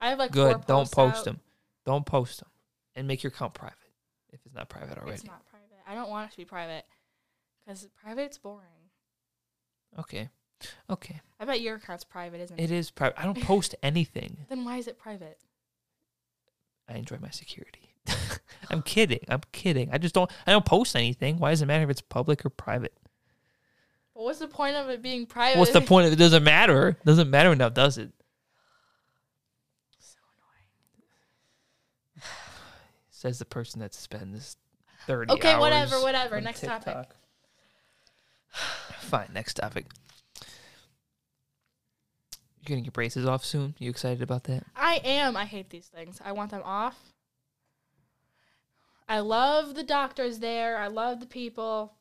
I 0.00 0.10
have 0.10 0.18
like 0.18 0.30
Good. 0.30 0.52
Four 0.56 0.64
Don't 0.66 0.90
post 0.92 1.18
out. 1.20 1.24
them. 1.24 1.40
Don't 1.86 2.04
post 2.04 2.40
them, 2.40 2.48
and 2.94 3.08
make 3.08 3.22
your 3.22 3.32
account 3.32 3.54
private 3.54 3.76
if 4.32 4.40
it's 4.44 4.54
not 4.54 4.68
private 4.68 4.98
already. 4.98 5.14
It's 5.14 5.24
not 5.24 5.46
private. 5.46 5.66
I 5.88 5.94
don't 5.94 6.10
want 6.10 6.28
it 6.28 6.32
to 6.32 6.36
be 6.36 6.44
private 6.44 6.84
because 7.64 7.86
private's 8.02 8.36
boring. 8.38 8.66
Okay. 9.98 10.28
Okay. 10.90 11.20
I 11.38 11.44
bet 11.44 11.60
your 11.60 11.76
account's 11.76 12.04
private, 12.04 12.40
isn't 12.40 12.58
it? 12.58 12.64
It 12.64 12.70
is 12.70 12.90
private. 12.90 13.18
I 13.20 13.24
don't 13.24 13.40
post 13.42 13.74
anything. 13.82 14.38
Then 14.48 14.64
why 14.64 14.76
is 14.78 14.86
it 14.88 14.98
private? 14.98 15.38
I 16.88 16.94
enjoy 16.94 17.18
my 17.20 17.30
security. 17.30 17.94
I'm 18.70 18.82
kidding. 18.82 19.20
I'm 19.28 19.42
kidding. 19.52 19.90
I 19.92 19.98
just 19.98 20.14
don't. 20.14 20.30
I 20.46 20.52
don't 20.52 20.64
post 20.64 20.96
anything. 20.96 21.38
Why 21.38 21.50
does 21.50 21.62
it 21.62 21.66
matter 21.66 21.84
if 21.84 21.90
it's 21.90 22.00
public 22.00 22.44
or 22.44 22.50
private? 22.50 22.94
But 24.14 24.24
what's 24.24 24.38
the 24.38 24.48
point 24.48 24.76
of 24.76 24.88
it 24.88 25.02
being 25.02 25.26
private? 25.26 25.58
What's 25.58 25.72
the 25.72 25.80
point? 25.80 26.06
Of 26.06 26.12
it 26.12 26.16
doesn't 26.16 26.44
matter. 26.44 26.96
Doesn't 27.04 27.30
matter 27.30 27.54
now, 27.54 27.68
does 27.68 27.98
it? 27.98 28.10
so 29.98 30.18
annoying. 32.16 32.24
Says 33.10 33.38
the 33.38 33.44
person 33.44 33.80
that 33.80 33.94
spends 33.94 34.56
thirty. 35.06 35.32
Okay, 35.32 35.58
whatever, 35.58 36.00
whatever. 36.00 36.40
Next 36.40 36.62
topic. 36.62 37.08
Fine. 39.00 39.28
Next 39.34 39.54
topic. 39.54 39.86
You're 42.66 42.74
getting 42.74 42.84
your 42.84 42.90
braces 42.92 43.26
off 43.26 43.44
soon. 43.44 43.76
You 43.78 43.90
excited 43.90 44.22
about 44.22 44.42
that? 44.44 44.64
I 44.74 44.96
am. 45.04 45.36
I 45.36 45.44
hate 45.44 45.70
these 45.70 45.86
things. 45.86 46.20
I 46.24 46.32
want 46.32 46.50
them 46.50 46.62
off. 46.64 46.96
I 49.08 49.20
love 49.20 49.76
the 49.76 49.84
doctors 49.84 50.40
there. 50.40 50.76
I 50.78 50.88
love 50.88 51.20
the 51.20 51.26
people. 51.26 51.92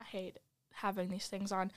I 0.00 0.04
hate 0.04 0.38
having 0.74 1.08
these 1.08 1.26
things 1.26 1.50
on. 1.50 1.72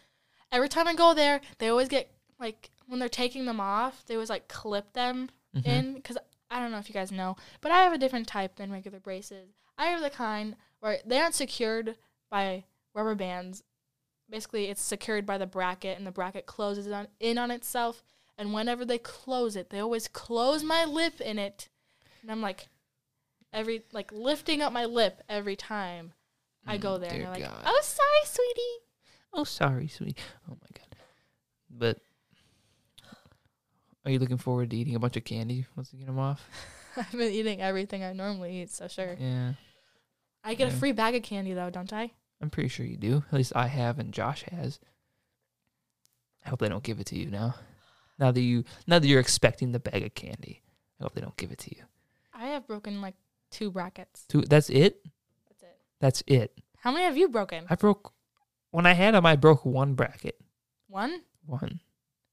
Every 0.51 0.69
time 0.69 0.87
I 0.87 0.93
go 0.93 1.15
there, 1.15 1.41
they 1.57 1.69
always 1.69 1.87
get 1.89 2.11
like 2.39 2.69
when 2.85 2.99
they're 2.99 3.09
taking 3.09 3.45
them 3.45 3.59
off, 3.59 4.05
they 4.05 4.13
always 4.13 4.29
like 4.29 4.47
clip 4.47 4.93
them 4.93 5.29
Mhm. 5.55 5.65
in 5.65 5.93
because 5.95 6.17
I 6.51 6.59
don't 6.59 6.69
know 6.71 6.77
if 6.77 6.87
you 6.87 6.93
guys 6.93 7.11
know, 7.11 7.35
but 7.61 7.71
I 7.71 7.81
have 7.81 7.93
a 7.93 7.97
different 7.97 8.27
type 8.27 8.57
than 8.57 8.71
regular 8.71 8.99
braces. 8.99 9.55
I 9.75 9.87
have 9.87 10.01
the 10.01 10.11
kind 10.11 10.55
where 10.81 10.99
they 11.03 11.19
aren't 11.19 11.33
secured 11.33 11.97
by 12.29 12.65
rubber 12.93 13.15
bands. 13.15 13.63
Basically, 14.29 14.65
it's 14.65 14.81
secured 14.81 15.25
by 15.25 15.37
the 15.37 15.45
bracket, 15.45 15.97
and 15.97 16.07
the 16.07 16.11
bracket 16.11 16.45
closes 16.45 16.87
on 16.87 17.07
in 17.19 17.37
on 17.37 17.51
itself. 17.51 18.03
And 18.37 18.53
whenever 18.53 18.83
they 18.83 18.97
close 18.97 19.55
it, 19.55 19.69
they 19.69 19.79
always 19.79 20.07
close 20.07 20.63
my 20.63 20.85
lip 20.85 21.21
in 21.21 21.37
it, 21.37 21.69
and 22.21 22.31
I'm 22.31 22.41
like, 22.41 22.67
every 23.51 23.83
like 23.91 24.11
lifting 24.11 24.61
up 24.61 24.73
my 24.73 24.85
lip 24.85 25.21
every 25.29 25.55
time 25.55 26.13
I 26.65 26.77
go 26.77 26.97
Mm, 26.97 27.01
there. 27.01 27.11
And 27.11 27.21
they're 27.21 27.29
like, 27.29 27.43
God. 27.43 27.63
"Oh, 27.65 27.79
sorry, 27.83 28.25
sweetie." 28.25 28.85
Oh, 29.33 29.43
sorry, 29.43 29.87
sweetie. 29.87 30.15
Oh 30.49 30.53
my 30.59 30.67
god. 30.73 30.95
But 31.69 31.99
are 34.05 34.11
you 34.11 34.19
looking 34.19 34.37
forward 34.37 34.69
to 34.71 34.75
eating 34.77 34.95
a 34.95 34.99
bunch 34.99 35.15
of 35.17 35.23
candy 35.23 35.65
once 35.75 35.91
you 35.93 35.99
get 35.99 36.07
them 36.07 36.19
off? 36.19 36.47
I've 36.97 37.11
been 37.11 37.31
eating 37.31 37.61
everything 37.61 38.03
I 38.03 38.13
normally 38.13 38.61
eat, 38.61 38.69
so 38.71 38.87
sure. 38.87 39.15
Yeah, 39.19 39.53
I 40.43 40.55
get 40.55 40.69
Yeah. 40.69 40.73
a 40.73 40.77
free 40.77 40.91
bag 40.91 41.15
of 41.15 41.23
candy 41.23 41.53
though, 41.53 41.69
don't 41.69 41.91
I? 41.93 42.11
I'm 42.43 42.49
pretty 42.49 42.67
sure 42.67 42.85
you 42.85 42.97
do. 42.97 43.23
At 43.31 43.37
least 43.37 43.53
I 43.55 43.67
have, 43.67 43.99
and 43.99 44.11
Josh 44.11 44.43
has. 44.51 44.77
I 46.45 46.49
hope 46.49 46.59
they 46.59 46.67
don't 46.67 46.83
give 46.83 46.99
it 46.99 47.05
to 47.07 47.17
you 47.17 47.31
now. 47.31 47.55
Now 48.19 48.31
that 48.31 48.41
you, 48.41 48.65
now 48.85 48.99
that 48.99 49.07
you're 49.07 49.21
expecting 49.21 49.71
the 49.71 49.79
bag 49.79 50.03
of 50.03 50.13
candy, 50.13 50.61
I 50.99 51.03
hope 51.03 51.13
they 51.13 51.21
don't 51.21 51.37
give 51.37 51.53
it 51.53 51.59
to 51.59 51.73
you. 51.73 51.83
I 52.33 52.47
have 52.47 52.67
broken 52.67 53.01
like 53.01 53.15
two 53.49 53.71
brackets. 53.71 54.25
Two, 54.27 54.41
that's 54.41 54.69
it. 54.69 55.05
That's 55.47 55.63
it. 55.63 55.77
That's 56.01 56.23
it. 56.27 56.61
How 56.79 56.91
many 56.91 57.05
have 57.05 57.15
you 57.15 57.29
broken? 57.29 57.65
I 57.69 57.75
broke 57.75 58.11
when 58.71 58.85
I 58.85 58.91
had 58.91 59.13
them. 59.13 59.25
I 59.25 59.37
broke 59.37 59.63
one 59.63 59.93
bracket. 59.93 60.37
One? 60.89 61.21
One. 61.45 61.79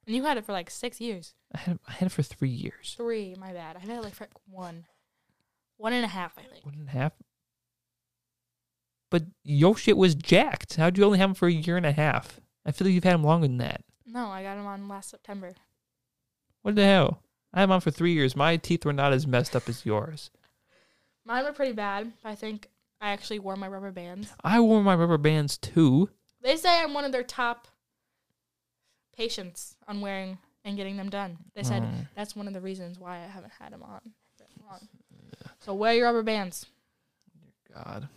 And 0.09 0.17
you 0.17 0.25
had 0.25 0.39
it 0.39 0.45
for 0.45 0.51
like 0.51 0.71
six 0.71 1.01
years. 1.01 1.35
I 1.55 1.59
had 1.59 1.79
I 1.87 1.93
had 1.93 2.07
it 2.07 2.13
for 2.13 2.25
three 2.25 2.49
years. 2.51 2.95
Three, 2.97 3.37
my 3.39 3.53
bad. 3.53 3.77
I 3.77 3.79
had 3.79 3.91
it 3.91 4.03
like 4.03 4.17
for 4.17 4.25
like 4.25 4.35
one. 4.49 4.87
One 5.77 5.93
and 5.93 6.05
a 6.05 6.09
half, 6.09 6.37
I 6.37 6.43
think. 6.43 6.67
One 6.67 6.75
and 6.75 6.89
a 6.89 6.91
half. 6.91 7.13
But 9.11 9.25
your 9.43 9.77
shit 9.77 9.97
was 9.97 10.15
jacked. 10.15 10.77
How'd 10.77 10.97
you 10.97 11.05
only 11.05 11.19
have 11.19 11.31
them 11.31 11.35
for 11.35 11.49
a 11.49 11.53
year 11.53 11.77
and 11.77 11.85
a 11.87 11.93
half? 11.93 12.41
I 12.65 12.71
feel 12.73 12.87
like 12.87 12.95
you've 12.95 13.05
had 13.05 13.15
them 13.15 13.25
longer 13.25 13.49
than 13.49 13.59
that. 13.59 13.83
No, 14.07 14.27
I 14.29 14.43
got 14.43 14.55
them 14.57 14.67
on 14.67 14.89
last 14.89 15.11
September. 15.11 15.55
What 16.63 16.77
the 16.77 16.85
hell? 16.85 17.23
I 17.53 17.61
had 17.61 17.65
them 17.67 17.73
on 17.73 17.81
for 17.81 17.91
three 17.91 18.13
years. 18.13 18.37
My 18.37 18.57
teeth 18.57 18.85
were 18.85 18.93
not 18.93 19.13
as 19.13 19.27
messed 19.27 19.57
up 19.57 19.69
as 19.69 19.85
yours. 19.85 20.31
Mine 21.25 21.45
were 21.45 21.53
pretty 21.53 21.73
bad. 21.73 22.13
I 22.25 22.35
think 22.35 22.69
I 23.01 23.11
actually 23.11 23.39
wore 23.41 23.57
my 23.57 23.67
rubber 23.69 23.91
bands. 23.93 24.33
I 24.45 24.61
wore 24.61 24.83
my 24.83 24.95
rubber 24.95 25.19
bands 25.19 25.59
too. 25.59 26.09
They 26.43 26.57
say 26.57 26.81
I'm 26.81 26.95
one 26.95 27.05
of 27.05 27.13
their 27.13 27.23
top 27.23 27.67
patients 29.17 29.77
on 29.89 30.01
wearing 30.01 30.39
and 30.65 30.77
getting 30.77 30.97
them 30.97 31.11
done. 31.11 31.39
They 31.55 31.63
said 31.63 31.83
Mm. 31.83 32.09
that's 32.15 32.37
one 32.37 32.47
of 32.47 32.55
the 32.55 32.61
reasons 32.61 32.99
why 32.99 33.17
I 33.19 33.27
haven't 33.27 33.53
had 33.59 33.73
them 33.73 33.83
on. 33.83 34.13
So 35.61 35.75
wear 35.75 35.95
your 35.95 36.07
rubber 36.07 36.23
bands. 36.23 36.67
God. 37.75 38.09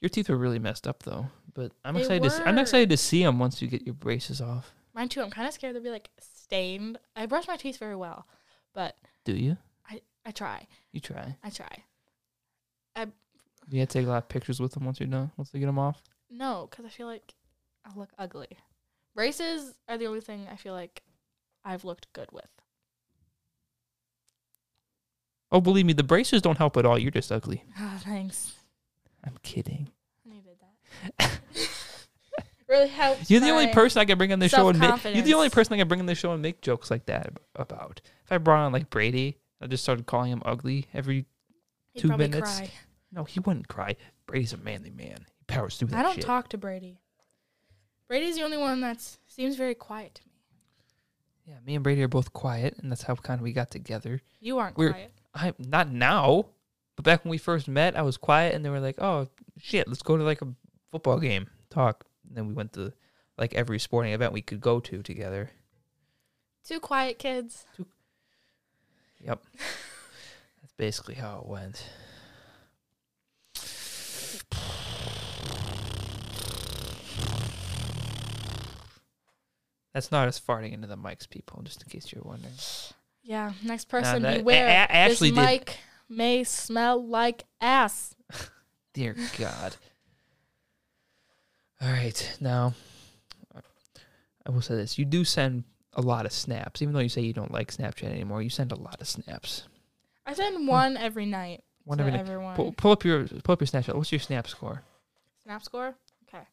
Your 0.00 0.08
teeth 0.08 0.28
were 0.28 0.36
really 0.36 0.58
messed 0.58 0.86
up 0.86 1.02
though. 1.02 1.26
But 1.54 1.72
I'm 1.84 1.94
They 1.94 2.00
excited. 2.00 2.22
To 2.24 2.30
see, 2.30 2.42
I'm 2.42 2.54
were. 2.56 2.62
excited 2.62 2.90
to 2.90 2.96
see 2.96 3.22
them 3.24 3.38
once 3.38 3.60
you 3.60 3.68
get 3.68 3.82
your 3.84 3.94
braces 3.94 4.40
off. 4.40 4.72
Mine 4.94 5.08
too. 5.08 5.20
I'm 5.22 5.30
kind 5.30 5.46
of 5.48 5.54
scared 5.54 5.74
they'll 5.74 5.82
be 5.82 5.90
like 5.90 6.10
stained. 6.20 6.98
I 7.16 7.26
brush 7.26 7.46
my 7.48 7.56
teeth 7.56 7.78
very 7.78 7.96
well, 7.96 8.26
but 8.74 8.96
Do 9.24 9.32
you? 9.34 9.56
I 9.88 10.00
I 10.24 10.30
try. 10.30 10.66
You 10.92 11.00
try. 11.00 11.36
I 11.42 11.50
try. 11.50 11.84
I 12.96 13.06
You 13.68 13.80
to 13.80 13.86
take 13.86 14.06
a 14.06 14.08
lot 14.08 14.18
of 14.24 14.28
pictures 14.28 14.60
with 14.60 14.72
them 14.72 14.84
once 14.84 15.00
you're 15.00 15.08
done. 15.08 15.30
Once 15.36 15.50
they 15.50 15.58
get 15.58 15.66
them 15.66 15.78
off. 15.78 16.02
No, 16.30 16.68
because 16.70 16.84
I 16.84 16.88
feel 16.88 17.06
like 17.06 17.34
I 17.84 17.96
look 17.98 18.10
ugly. 18.18 18.48
Braces 19.14 19.74
are 19.88 19.98
the 19.98 20.06
only 20.06 20.20
thing 20.20 20.46
I 20.50 20.56
feel 20.56 20.72
like 20.74 21.02
I've 21.64 21.84
looked 21.84 22.12
good 22.12 22.30
with. 22.32 22.46
Oh, 25.52 25.60
believe 25.60 25.84
me, 25.86 25.92
the 25.92 26.04
braces 26.04 26.42
don't 26.42 26.58
help 26.58 26.76
at 26.76 26.86
all. 26.86 26.96
You're 26.98 27.10
just 27.10 27.32
ugly. 27.32 27.64
Oh, 27.78 27.98
thanks. 28.04 28.52
I'm 29.24 29.36
kidding. 29.42 29.90
I 30.26 30.32
needed 30.34 30.56
that. 31.18 31.40
really 32.68 32.88
helps. 32.88 33.30
You're 33.30 33.40
the 33.40 33.50
only 33.50 33.68
person 33.68 34.00
I 34.00 34.04
can 34.04 34.16
bring 34.16 34.32
on 34.32 34.38
the 34.38 34.48
show 34.48 34.68
and 34.68 34.78
make. 34.78 35.04
You're 35.04 35.22
the 35.24 35.34
only 35.34 35.50
person 35.50 35.74
I 35.74 35.76
can 35.78 35.88
bring 35.88 36.00
on 36.00 36.06
the 36.06 36.14
show 36.14 36.32
and 36.32 36.40
make 36.40 36.62
jokes 36.62 36.90
like 36.90 37.06
that 37.06 37.32
about. 37.56 38.00
If 38.24 38.32
I 38.32 38.38
brought 38.38 38.64
on 38.64 38.72
like 38.72 38.90
Brady, 38.90 39.38
I 39.60 39.66
just 39.66 39.82
started 39.82 40.06
calling 40.06 40.32
him 40.32 40.42
ugly 40.44 40.86
every. 40.94 41.26
He'd 41.92 42.00
two 42.02 42.16
minutes. 42.16 42.58
Cry. 42.58 42.70
No, 43.12 43.24
he 43.24 43.40
wouldn't 43.40 43.68
cry. 43.68 43.96
Brady's 44.26 44.52
a 44.52 44.56
manly 44.56 44.90
man. 44.90 45.26
He 45.38 45.44
powers 45.48 45.76
through 45.76 45.88
that 45.88 45.98
I 45.98 46.02
don't 46.04 46.14
shit. 46.14 46.24
talk 46.24 46.48
to 46.50 46.58
Brady. 46.58 47.00
Brady's 48.06 48.36
the 48.36 48.42
only 48.42 48.56
one 48.56 48.80
that 48.80 49.00
seems 49.26 49.56
very 49.56 49.74
quiet 49.74 50.14
to 50.16 50.22
me. 50.22 50.30
Yeah, 51.46 51.54
me 51.66 51.74
and 51.74 51.82
Brady 51.82 52.02
are 52.02 52.08
both 52.08 52.32
quiet, 52.32 52.76
and 52.78 52.90
that's 52.90 53.02
how 53.02 53.16
kind 53.16 53.40
of 53.40 53.42
we 53.42 53.52
got 53.52 53.70
together. 53.72 54.20
You 54.40 54.58
aren't 54.58 54.76
We're- 54.76 54.92
quiet. 54.92 55.12
I'm 55.34 55.54
not 55.58 55.90
now, 55.90 56.46
but 57.02 57.04
back 57.12 57.24
when 57.24 57.30
we 57.30 57.38
first 57.38 57.66
met, 57.66 57.96
I 57.96 58.02
was 58.02 58.18
quiet, 58.18 58.54
and 58.54 58.62
they 58.62 58.68
were 58.68 58.78
like, 58.80 59.00
"Oh 59.00 59.26
shit, 59.58 59.88
let's 59.88 60.02
go 60.02 60.18
to 60.18 60.22
like 60.22 60.42
a 60.42 60.48
football 60.92 61.18
game, 61.18 61.46
talk." 61.70 62.04
And 62.28 62.36
then 62.36 62.46
we 62.46 62.52
went 62.52 62.74
to 62.74 62.92
like 63.38 63.54
every 63.54 63.78
sporting 63.78 64.12
event 64.12 64.34
we 64.34 64.42
could 64.42 64.60
go 64.60 64.80
to 64.80 65.02
together. 65.02 65.50
Two 66.62 66.78
quiet 66.78 67.18
kids. 67.18 67.64
Yep, 69.24 69.42
that's 70.60 70.74
basically 70.76 71.14
how 71.14 71.38
it 71.40 71.46
went. 71.46 71.88
That's 79.92 80.12
not 80.12 80.28
us 80.28 80.40
farting 80.40 80.72
into 80.72 80.86
the 80.86 80.96
mics, 80.96 81.28
people. 81.28 81.62
Just 81.64 81.82
in 81.82 81.88
case 81.88 82.12
you're 82.12 82.22
wondering. 82.24 82.54
Yeah. 83.22 83.52
Next 83.62 83.86
person, 83.88 84.22
that- 84.22 84.38
beware. 84.38 84.66
I- 84.68 84.70
I 84.82 84.98
actually 84.98 85.30
this 85.30 85.38
did- 85.38 85.44
mic 85.66 85.78
may 86.10 86.44
smell 86.44 87.02
like 87.06 87.44
ass. 87.60 88.14
Dear 88.92 89.16
God. 89.38 89.76
All 91.80 91.90
right, 91.90 92.36
now 92.40 92.74
I 94.44 94.50
will 94.50 94.60
say 94.60 94.74
this: 94.74 94.98
you 94.98 95.04
do 95.06 95.24
send 95.24 95.64
a 95.94 96.02
lot 96.02 96.26
of 96.26 96.32
snaps, 96.32 96.82
even 96.82 96.92
though 96.92 97.00
you 97.00 97.08
say 97.08 97.22
you 97.22 97.32
don't 97.32 97.52
like 97.52 97.72
Snapchat 97.74 98.04
anymore. 98.04 98.42
You 98.42 98.50
send 98.50 98.72
a 98.72 98.76
lot 98.76 99.00
of 99.00 99.08
snaps. 99.08 99.64
I 100.26 100.34
send 100.34 100.68
one 100.68 100.96
every 100.96 101.26
night 101.26 101.62
One 101.84 101.98
every 101.98 102.12
night. 102.12 102.20
everyone. 102.20 102.54
Pull, 102.56 102.72
pull 102.72 102.92
up 102.92 103.04
your 103.04 103.24
pull 103.26 103.54
up 103.54 103.60
your 103.60 103.66
Snapchat. 103.66 103.94
What's 103.94 104.12
your 104.12 104.20
snap 104.20 104.46
score? 104.46 104.82
Snap 105.42 105.62
score? 105.62 105.94
Okay. 106.28 106.44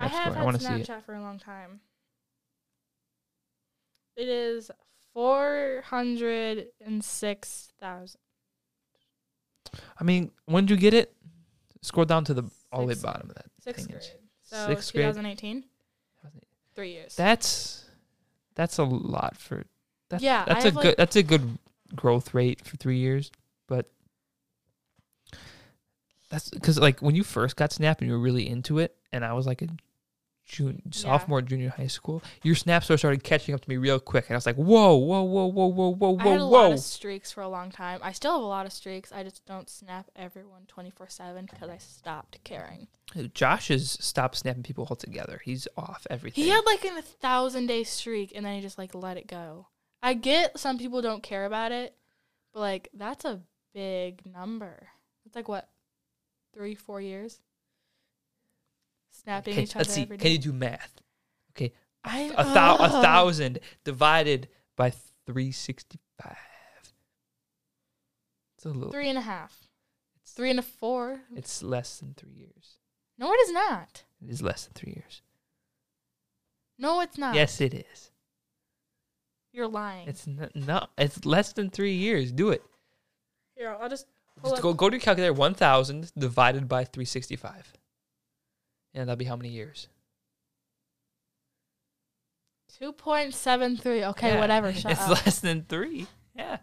I 0.00 0.08
have 0.08 0.32
score. 0.34 0.52
Had 0.52 0.60
see 0.60 0.68
Snapchat 0.68 1.04
for 1.04 1.14
a 1.14 1.20
long 1.20 1.38
time. 1.38 1.80
It 4.16 4.28
is 4.28 4.70
four 5.12 5.82
hundred 5.86 6.66
and 6.84 7.04
six 7.04 7.72
thousand. 7.80 8.20
I 10.00 10.04
mean, 10.04 10.30
when 10.46 10.64
did 10.66 10.70
you 10.74 10.80
get 10.80 10.94
it? 10.94 11.12
Scroll 11.82 12.06
down 12.06 12.24
to 12.24 12.34
the 12.34 12.42
all 12.72 12.80
the 12.80 12.86
way 12.88 12.92
Sixth- 12.94 13.04
bottom 13.04 13.28
of 13.30 13.36
that. 13.36 13.46
Sixth 13.60 13.86
thing. 13.86 13.92
grade. 13.96 14.10
So 14.42 14.66
Sixth 14.68 14.92
grade. 14.92 15.04
2018. 15.06 15.64
Three 16.74 16.92
years. 16.92 17.14
That's 17.16 17.84
that's 18.54 18.78
a 18.78 18.84
lot 18.84 19.36
for. 19.38 19.64
That's, 20.08 20.22
Yeah, 20.22 20.44
that's 20.44 20.64
a 20.64 20.68
have, 20.68 20.74
good 20.74 20.84
like- 20.84 20.96
that's 20.96 21.16
a 21.16 21.22
good 21.22 21.58
growth 21.94 22.34
rate 22.34 22.64
for 22.64 22.76
three 22.76 22.98
years, 22.98 23.30
but 23.66 23.90
that's 26.30 26.50
because 26.50 26.78
like 26.78 27.00
when 27.00 27.14
you 27.14 27.22
first 27.24 27.56
got 27.56 27.72
Snap 27.72 28.00
and 28.00 28.08
you 28.08 28.14
were 28.14 28.20
really 28.22 28.48
into 28.48 28.78
it, 28.78 28.96
and 29.12 29.24
I 29.24 29.32
was 29.32 29.46
like 29.46 29.62
a 29.62 29.68
junior, 30.46 30.80
sophomore, 30.90 31.42
junior 31.42 31.70
high 31.70 31.86
school, 31.88 32.22
your 32.42 32.54
Snap 32.54 32.84
started 32.84 33.22
catching 33.22 33.54
up 33.54 33.60
to 33.60 33.68
me 33.68 33.76
real 33.76 33.98
quick, 34.00 34.26
and 34.28 34.34
I 34.34 34.36
was 34.36 34.46
like, 34.46 34.56
whoa, 34.56 34.94
whoa, 34.96 35.22
whoa, 35.22 35.46
whoa, 35.46 35.66
whoa, 35.66 35.88
whoa, 35.88 36.10
whoa!" 36.10 36.18
I 36.18 36.28
had 36.28 36.40
a 36.40 36.46
whoa, 36.46 36.62
lot 36.62 36.72
of 36.72 36.80
streaks 36.80 37.32
for 37.32 37.42
a 37.42 37.48
long 37.48 37.70
time. 37.70 38.00
I 38.02 38.12
still 38.12 38.32
have 38.32 38.42
a 38.42 38.46
lot 38.46 38.66
of 38.66 38.72
streaks. 38.72 39.12
I 39.12 39.22
just 39.22 39.44
don't 39.44 39.68
snap 39.68 40.10
everyone 40.16 40.62
24 40.68 41.08
7 41.08 41.48
because 41.50 41.68
I 41.68 41.78
stopped 41.78 42.38
caring. 42.44 42.88
Josh 43.34 43.68
has 43.68 43.90
stopped 44.00 44.36
snapping 44.36 44.62
people 44.62 44.86
altogether. 44.88 45.40
He's 45.44 45.68
off 45.76 46.06
everything. 46.10 46.44
He 46.44 46.50
had 46.50 46.64
like 46.64 46.84
a 46.84 47.02
thousand 47.02 47.66
day 47.66 47.84
streak 47.84 48.32
and 48.34 48.44
then 48.44 48.54
he 48.54 48.60
just 48.60 48.78
like 48.78 48.94
let 48.94 49.16
it 49.16 49.26
go. 49.26 49.68
I 50.02 50.14
get 50.14 50.58
some 50.58 50.78
people 50.78 51.02
don't 51.02 51.22
care 51.22 51.46
about 51.46 51.72
it, 51.72 51.96
but 52.52 52.60
like 52.60 52.88
that's 52.94 53.24
a 53.24 53.40
big 53.74 54.24
number. 54.26 54.88
It's 55.24 55.36
like 55.36 55.48
what, 55.48 55.68
three, 56.54 56.74
four 56.74 57.00
years? 57.00 57.40
Snapping 59.26 59.54
okay, 59.54 59.62
each 59.64 59.74
other 59.74 59.80
let's 59.80 59.92
see. 59.92 60.02
every 60.02 60.18
Can 60.18 60.30
you 60.30 60.38
do 60.38 60.52
math? 60.52 61.02
Okay, 61.50 61.72
I, 62.04 62.32
a, 62.36 62.44
thou- 62.44 62.76
a 62.76 62.84
uh, 62.84 63.02
thousand 63.02 63.58
divided 63.82 64.46
by 64.76 64.92
three 65.26 65.50
sixty 65.50 65.98
five. 66.22 66.36
It's 68.56 68.66
a 68.66 68.68
little. 68.68 68.92
Three 68.92 69.08
and 69.08 69.18
a 69.18 69.22
half. 69.22 69.52
It's, 70.22 70.30
Three 70.32 70.50
and 70.50 70.60
a 70.60 70.62
four. 70.62 71.22
it's 71.34 71.60
less 71.60 71.98
than 71.98 72.14
three 72.16 72.34
years. 72.36 72.76
No, 73.18 73.32
it 73.32 73.40
is 73.40 73.52
not. 73.52 74.04
It 74.22 74.30
is 74.30 74.42
less 74.42 74.66
than 74.66 74.74
three 74.74 74.92
years. 74.92 75.22
No, 76.78 77.00
it's 77.00 77.18
not. 77.18 77.34
Yes, 77.34 77.60
it 77.60 77.74
is. 77.74 78.12
You're 79.52 79.66
lying. 79.66 80.06
It's 80.06 80.28
n- 80.28 80.50
no. 80.54 80.86
It's 80.96 81.24
less 81.24 81.52
than 81.52 81.70
three 81.70 81.94
years. 81.94 82.30
Do 82.30 82.50
it. 82.50 82.62
Here, 83.56 83.76
I'll 83.80 83.88
just 83.88 84.06
Just 84.44 84.62
go 84.62 84.72
go 84.72 84.88
to 84.88 84.94
your 84.94 85.00
calculator. 85.00 85.32
One 85.32 85.54
thousand 85.54 86.12
divided 86.16 86.68
by 86.68 86.84
three 86.84 87.06
sixty 87.06 87.34
five. 87.34 87.72
And 88.96 89.08
that'll 89.08 89.16
be 89.16 89.24
how 89.26 89.36
many 89.36 89.50
years? 89.50 89.88
2.73. 92.80 94.08
Okay, 94.10 94.28
Yeah, 94.34 94.40
whatever. 94.40 94.72
Shut 94.72 94.92
it's 94.92 95.00
up. 95.02 95.10
less 95.10 95.38
than 95.40 95.64
three. 95.68 96.06
Yeah. 96.34 96.58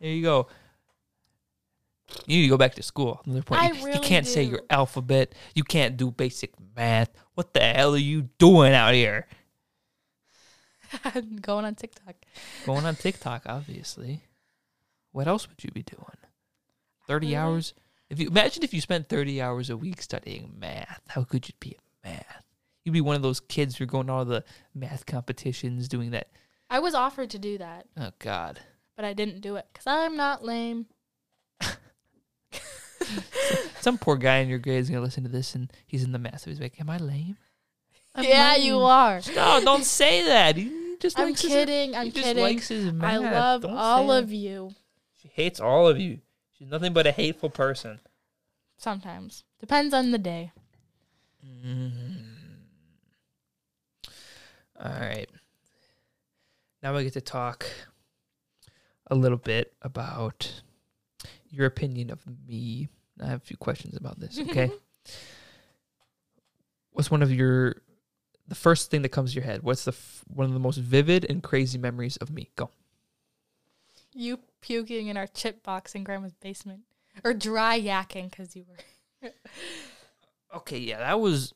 There 0.00 0.10
you 0.10 0.22
go. 0.22 0.48
You 2.26 2.36
need 2.38 2.42
to 2.42 2.48
go 2.48 2.56
back 2.56 2.74
to 2.74 2.82
school. 2.82 3.20
Another 3.24 3.42
point. 3.42 3.62
I 3.62 3.70
you, 3.72 3.94
you 3.94 4.00
can't 4.00 4.26
say 4.26 4.42
your 4.42 4.62
alphabet. 4.68 5.34
You 5.54 5.64
can't 5.64 5.96
do 5.96 6.10
basic 6.10 6.52
math. 6.76 7.10
What 7.34 7.54
the 7.54 7.60
hell 7.60 7.94
are 7.94 7.98
you 7.98 8.22
doing 8.38 8.72
out 8.74 8.94
here? 8.94 9.26
I'm 11.04 11.36
going 11.40 11.64
on 11.64 11.74
TikTok. 11.74 12.14
Going 12.66 12.84
on 12.84 12.96
TikTok, 12.96 13.42
obviously. 13.46 14.22
What 15.12 15.26
else 15.28 15.48
would 15.48 15.62
you 15.64 15.70
be 15.70 15.82
doing? 15.82 16.04
Thirty 17.06 17.28
Really? 17.28 17.36
hours. 17.36 17.74
If 18.12 18.20
you 18.20 18.28
imagine 18.28 18.62
if 18.62 18.74
you 18.74 18.80
spent 18.82 19.08
thirty 19.08 19.40
hours 19.40 19.70
a 19.70 19.76
week 19.76 20.02
studying 20.02 20.54
math, 20.58 21.00
how 21.08 21.22
good 21.22 21.48
you'd 21.48 21.58
be 21.60 21.76
at 21.76 22.10
math. 22.12 22.44
You'd 22.84 22.92
be 22.92 23.00
one 23.00 23.16
of 23.16 23.22
those 23.22 23.40
kids 23.40 23.76
who 23.76 23.84
are 23.84 23.86
going 23.86 24.08
to 24.08 24.12
all 24.12 24.24
the 24.26 24.44
math 24.74 25.06
competitions, 25.06 25.88
doing 25.88 26.10
that. 26.10 26.28
I 26.68 26.78
was 26.80 26.94
offered 26.94 27.30
to 27.30 27.38
do 27.38 27.56
that, 27.58 27.86
Oh 27.96 28.10
God. 28.18 28.60
but 28.96 29.04
I 29.06 29.12
didn't 29.14 29.40
do 29.40 29.56
it 29.56 29.66
because 29.72 29.86
I'm 29.86 30.16
not 30.16 30.44
lame. 30.44 30.86
Some 33.80 33.98
poor 33.98 34.16
guy 34.16 34.38
in 34.38 34.48
your 34.48 34.58
grade 34.58 34.78
is 34.80 34.88
gonna 34.90 35.00
listen 35.02 35.24
to 35.24 35.28
this, 35.28 35.54
and 35.54 35.72
he's 35.86 36.04
in 36.04 36.12
the 36.12 36.18
math. 36.18 36.42
So 36.42 36.50
he's 36.50 36.60
like, 36.60 36.80
"Am 36.80 36.88
I 36.90 36.98
lame?" 36.98 37.36
I'm 38.14 38.24
yeah, 38.24 38.56
you 38.56 38.78
are. 38.80 39.20
No, 39.34 39.60
don't 39.64 39.84
say 40.00 40.24
that. 40.26 40.56
He 40.56 40.96
just 41.00 41.18
I'm 41.18 41.28
likes 41.28 41.42
his- 41.42 41.50
kidding. 41.50 41.96
I'm 41.96 42.04
he 42.06 42.10
just 42.12 42.24
kidding. 42.24 42.42
likes 42.42 42.68
his 42.68 42.92
I 43.00 43.16
love 43.16 43.62
Don't 43.62 43.72
all 43.72 44.12
of 44.12 44.28
that. 44.28 44.34
you. 44.34 44.74
She 45.20 45.28
hates 45.28 45.60
all 45.60 45.88
of 45.88 45.98
you. 45.98 46.18
She's 46.62 46.70
nothing 46.70 46.92
but 46.92 47.08
a 47.08 47.10
hateful 47.10 47.50
person. 47.50 47.98
Sometimes. 48.76 49.42
Depends 49.58 49.92
on 49.92 50.12
the 50.12 50.18
day. 50.18 50.52
Mm. 51.44 52.22
All 54.80 54.92
right. 54.92 55.28
Now 56.80 56.94
I 56.94 57.02
get 57.02 57.14
to 57.14 57.20
talk 57.20 57.66
a 59.08 59.16
little 59.16 59.38
bit 59.38 59.72
about 59.82 60.62
your 61.50 61.66
opinion 61.66 62.10
of 62.10 62.20
me. 62.46 62.86
I 63.20 63.26
have 63.26 63.42
a 63.42 63.44
few 63.44 63.56
questions 63.56 63.96
about 63.96 64.20
this, 64.20 64.38
okay? 64.38 64.70
What's 66.92 67.10
one 67.10 67.24
of 67.24 67.32
your 67.32 67.82
the 68.46 68.54
first 68.54 68.88
thing 68.88 69.02
that 69.02 69.08
comes 69.08 69.32
to 69.32 69.34
your 69.40 69.44
head? 69.44 69.64
What's 69.64 69.84
the 69.84 69.90
f- 69.92 70.22
one 70.28 70.46
of 70.46 70.52
the 70.52 70.60
most 70.60 70.76
vivid 70.76 71.26
and 71.28 71.42
crazy 71.42 71.76
memories 71.76 72.18
of 72.18 72.30
me? 72.30 72.50
Go. 72.54 72.70
You 74.14 74.38
puking 74.60 75.06
in 75.08 75.16
our 75.16 75.26
chip 75.26 75.62
box 75.62 75.94
in 75.94 76.04
grandma's 76.04 76.34
basement. 76.34 76.80
Or 77.24 77.34
dry 77.34 77.80
yakking 77.80 78.30
because 78.30 78.54
you 78.56 78.64
were. 78.68 79.30
Okay, 80.54 80.78
yeah, 80.78 80.98
that 80.98 81.18
was 81.18 81.54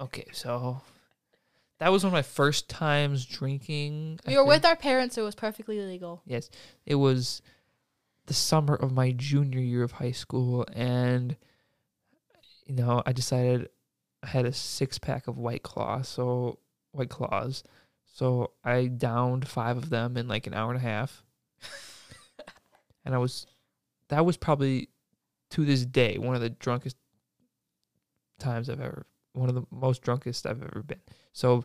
Okay, 0.00 0.26
so 0.32 0.82
that 1.78 1.90
was 1.90 2.04
one 2.04 2.08
of 2.08 2.12
my 2.12 2.20
first 2.22 2.68
times 2.68 3.24
drinking. 3.24 4.20
I 4.26 4.30
We 4.32 4.36
were 4.36 4.42
think. 4.42 4.48
with 4.48 4.64
our 4.66 4.76
parents, 4.76 5.14
so 5.14 5.22
it 5.22 5.24
was 5.24 5.34
perfectly 5.34 5.80
legal. 5.80 6.20
Yes, 6.26 6.50
it 6.84 6.96
was 6.96 7.40
the 8.26 8.34
summer 8.34 8.74
of 8.74 8.92
my 8.92 9.12
junior 9.12 9.60
year 9.60 9.82
of 9.82 9.92
high 9.92 10.10
school, 10.12 10.66
and 10.74 11.36
you 12.66 12.74
know, 12.74 13.02
I 13.06 13.12
decided 13.12 13.70
I 14.22 14.26
had 14.28 14.44
a 14.44 14.52
six 14.52 14.98
pack 14.98 15.26
of 15.26 15.38
White 15.38 15.62
Claw, 15.62 16.02
so 16.02 16.58
White 16.92 17.08
Claws, 17.10 17.62
so 18.14 18.52
I 18.64 18.86
downed 18.86 19.46
five 19.46 19.76
of 19.76 19.90
them 19.90 20.16
in 20.16 20.28
like 20.28 20.46
an 20.46 20.54
hour 20.54 20.70
and 20.70 20.78
a 20.78 20.82
half, 20.82 21.22
and 23.04 23.14
I 23.14 23.18
was, 23.18 23.46
that 24.08 24.24
was 24.24 24.36
probably 24.36 24.88
to 25.50 25.64
this 25.64 25.84
day 25.84 26.16
one 26.16 26.34
of 26.34 26.40
the 26.40 26.50
drunkest 26.50 26.96
times 28.38 28.70
I've 28.70 28.80
ever, 28.80 29.04
one 29.32 29.48
of 29.48 29.56
the 29.56 29.66
most 29.70 30.02
drunkest 30.02 30.46
I've 30.46 30.62
ever 30.62 30.82
been. 30.86 31.00
So 31.32 31.64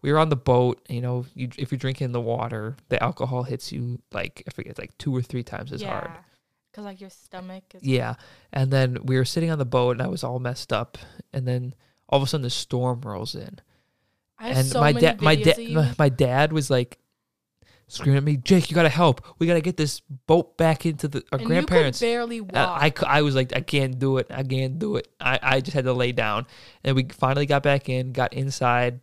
we 0.00 0.10
were 0.10 0.18
on 0.18 0.30
the 0.30 0.36
boat. 0.36 0.80
You 0.88 1.02
know, 1.02 1.26
you, 1.34 1.50
if 1.58 1.70
you're 1.70 1.78
drinking 1.78 2.12
the 2.12 2.20
water, 2.20 2.76
the 2.88 3.02
alcohol 3.02 3.42
hits 3.42 3.70
you 3.70 4.00
like 4.10 4.42
I 4.48 4.50
forget, 4.52 4.78
like 4.78 4.96
two 4.96 5.14
or 5.14 5.22
three 5.22 5.42
times 5.42 5.70
as 5.70 5.82
hard. 5.82 6.10
Because, 6.70 6.84
like, 6.84 7.00
your 7.00 7.10
stomach 7.10 7.64
is. 7.74 7.82
Yeah, 7.82 8.14
and 8.52 8.72
then 8.72 8.98
we 9.02 9.16
were 9.16 9.24
sitting 9.24 9.50
on 9.50 9.58
the 9.58 9.64
boat, 9.66 9.92
and 9.92 10.02
I 10.02 10.06
was 10.06 10.24
all 10.24 10.38
messed 10.38 10.72
up. 10.72 10.98
And 11.32 11.46
then 11.46 11.74
all 12.08 12.18
of 12.18 12.22
a 12.22 12.26
sudden, 12.26 12.42
the 12.42 12.50
storm 12.50 13.00
rolls 13.00 13.34
in, 13.34 13.60
and 14.40 14.66
so 14.66 14.80
my 14.80 14.92
dad, 14.92 15.20
my 15.20 15.36
dad, 15.36 15.58
my, 15.70 15.94
my 15.98 16.08
dad 16.08 16.52
was 16.52 16.70
like 16.70 16.98
screaming 17.88 18.18
at 18.18 18.24
me, 18.24 18.36
"Jake, 18.36 18.70
you 18.70 18.74
gotta 18.74 18.88
help! 18.88 19.24
We 19.38 19.46
gotta 19.46 19.60
get 19.60 19.76
this 19.76 20.00
boat 20.00 20.56
back 20.56 20.86
into 20.86 21.08
the 21.08 21.22
our 21.32 21.38
and 21.38 21.46
grandparents." 21.46 22.00
Barely 22.00 22.40
uh, 22.40 22.44
walk. 22.44 22.52
And 22.52 23.06
I, 23.06 23.18
I 23.18 23.22
was 23.22 23.34
like, 23.34 23.54
I 23.54 23.60
can't 23.60 23.98
do 23.98 24.18
it. 24.18 24.26
I 24.30 24.42
can't 24.42 24.78
do 24.78 24.96
it. 24.96 25.08
I, 25.20 25.38
I 25.42 25.60
just 25.60 25.74
had 25.74 25.84
to 25.84 25.92
lay 25.92 26.12
down. 26.12 26.46
And 26.84 26.96
we 26.96 27.04
finally 27.04 27.46
got 27.46 27.62
back 27.62 27.88
in, 27.88 28.12
got 28.12 28.32
inside, 28.32 29.00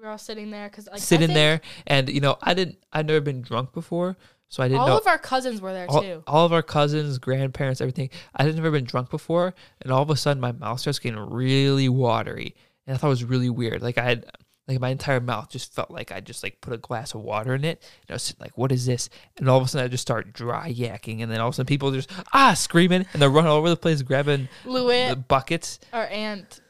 we 0.00 0.06
were 0.06 0.12
all 0.12 0.18
sitting 0.18 0.50
there 0.50 0.66
because, 0.66 0.86
like, 0.86 0.96
I 0.96 0.98
sitting 0.98 1.34
there. 1.34 1.60
And, 1.86 2.08
you 2.08 2.20
know, 2.20 2.38
I 2.40 2.54
didn't, 2.54 2.78
I'd 2.90 3.06
never 3.06 3.20
been 3.20 3.42
drunk 3.42 3.74
before. 3.74 4.16
So 4.48 4.62
I 4.62 4.68
didn't 4.68 4.80
All 4.80 4.88
know. 4.88 4.96
of 4.96 5.06
our 5.06 5.18
cousins 5.18 5.60
were 5.60 5.74
there 5.74 5.86
all, 5.90 6.02
too. 6.02 6.24
all 6.26 6.46
of 6.46 6.54
our 6.54 6.62
cousins, 6.62 7.18
grandparents, 7.18 7.82
everything. 7.82 8.08
I 8.34 8.44
had 8.44 8.56
never 8.56 8.70
been 8.70 8.84
drunk 8.84 9.10
before. 9.10 9.54
And 9.82 9.92
all 9.92 10.02
of 10.02 10.08
a 10.08 10.16
sudden, 10.16 10.40
my 10.40 10.52
mouth 10.52 10.80
starts 10.80 10.98
getting 10.98 11.20
really 11.20 11.90
watery. 11.90 12.56
And 12.86 12.94
I 12.94 12.98
thought 12.98 13.08
it 13.08 13.10
was 13.10 13.24
really 13.24 13.50
weird. 13.50 13.82
Like, 13.82 13.98
I 13.98 14.04
had, 14.04 14.24
like, 14.68 14.78
my 14.80 14.90
entire 14.90 15.20
mouth 15.20 15.50
just 15.50 15.74
felt 15.74 15.90
like 15.90 16.12
I 16.12 16.20
just, 16.20 16.42
like, 16.42 16.60
put 16.60 16.72
a 16.72 16.78
glass 16.78 17.14
of 17.14 17.22
water 17.22 17.54
in 17.54 17.64
it. 17.64 17.82
And 18.02 18.10
I 18.10 18.12
was 18.14 18.34
like, 18.38 18.56
what 18.56 18.70
is 18.70 18.86
this? 18.86 19.08
And 19.38 19.48
all 19.48 19.58
of 19.58 19.64
a 19.64 19.68
sudden, 19.68 19.84
I 19.84 19.88
just 19.88 20.02
start 20.02 20.32
dry 20.32 20.72
yakking. 20.72 21.22
And 21.22 21.30
then 21.32 21.40
all 21.40 21.48
of 21.48 21.54
a 21.54 21.56
sudden, 21.56 21.66
people 21.66 21.90
just, 21.92 22.10
ah, 22.32 22.54
screaming. 22.54 23.04
And 23.12 23.20
they're 23.22 23.30
running 23.30 23.50
all 23.50 23.56
over 23.58 23.68
the 23.68 23.76
place, 23.76 24.02
grabbing 24.02 24.48
the 24.64 25.24
buckets. 25.28 25.80
our 25.92 26.06
aunt, 26.06 26.60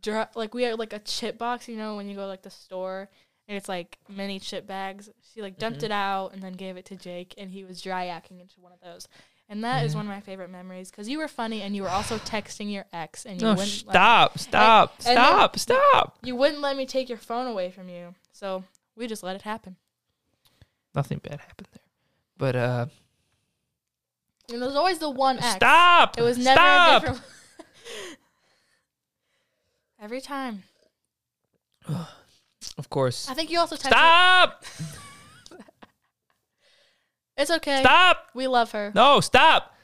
dro- 0.00 0.26
like 0.34 0.54
we 0.54 0.62
had 0.62 0.78
like 0.78 0.92
a 0.94 0.98
chip 1.00 1.36
box, 1.38 1.68
you 1.68 1.76
know, 1.76 1.96
when 1.96 2.08
you 2.08 2.14
go 2.14 2.22
to, 2.22 2.26
like 2.28 2.42
the 2.42 2.50
store 2.50 3.10
and 3.46 3.58
it's 3.58 3.68
like 3.68 3.98
mini 4.08 4.38
chip 4.38 4.66
bags. 4.66 5.10
She 5.34 5.42
like 5.42 5.58
dumped 5.58 5.80
Mhm. 5.80 5.84
it 5.84 5.90
out 5.90 6.32
and 6.32 6.42
then 6.42 6.54
gave 6.54 6.78
it 6.78 6.86
to 6.86 6.96
Jake, 6.96 7.34
and 7.36 7.50
he 7.50 7.62
was 7.64 7.82
dry 7.82 8.06
yakking 8.06 8.40
into 8.40 8.58
one 8.60 8.72
of 8.72 8.80
those. 8.80 9.06
And 9.48 9.62
that 9.62 9.84
is 9.84 9.92
Yeah. 9.92 9.98
one 9.98 10.06
of 10.06 10.10
my 10.12 10.20
favorite 10.20 10.50
memories 10.50 10.90
because 10.90 11.08
you 11.08 11.18
were 11.18 11.28
funny 11.28 11.60
and 11.62 11.76
you 11.76 11.82
were 11.82 11.90
also 11.90 12.18
texting 12.34 12.72
your 12.72 12.86
ex 12.92 13.26
and 13.26 13.40
you 13.40 13.46
No, 13.46 13.52
wouldn't 13.52 13.68
stop, 13.68 14.38
stop, 14.38 14.94
and 15.06 15.16
stop, 15.18 15.58
stop. 15.58 16.18
you 16.22 16.34
wouldn't 16.34 16.60
let 16.60 16.76
me 16.76 16.86
take 16.86 17.08
your 17.08 17.18
phone 17.18 17.46
away 17.46 17.70
from 17.70 17.88
you. 17.88 18.14
So 18.32 18.64
we 18.96 19.06
just 19.06 19.22
let 19.22 19.36
it 19.36 19.42
happen. 19.42 19.76
Nothing 20.94 21.18
bad 21.18 21.40
happened 21.40 21.68
there. 21.72 21.82
But, 22.38 22.56
uh, 22.56 22.86
And 24.52 24.62
there's 24.62 24.76
always 24.76 24.98
the 24.98 25.10
one 25.10 25.38
ex. 25.38 25.56
stop. 25.56 26.16
It 26.18 26.22
was 26.22 26.38
never 26.38 26.56
stop. 26.58 27.02
a 27.02 27.06
different. 27.06 27.22
Every 30.00 30.20
time. 30.20 30.62
Of 32.78 32.88
course. 32.90 33.28
I 33.28 33.34
think 33.34 33.50
you 33.50 33.58
also 33.60 33.76
texted. 33.76 33.88
Stop. 33.88 34.64
It's 37.36 37.50
okay. 37.50 37.80
Stop. 37.80 38.28
We 38.34 38.46
love 38.46 38.72
her. 38.72 38.92
No, 38.94 39.20
stop. 39.20 39.74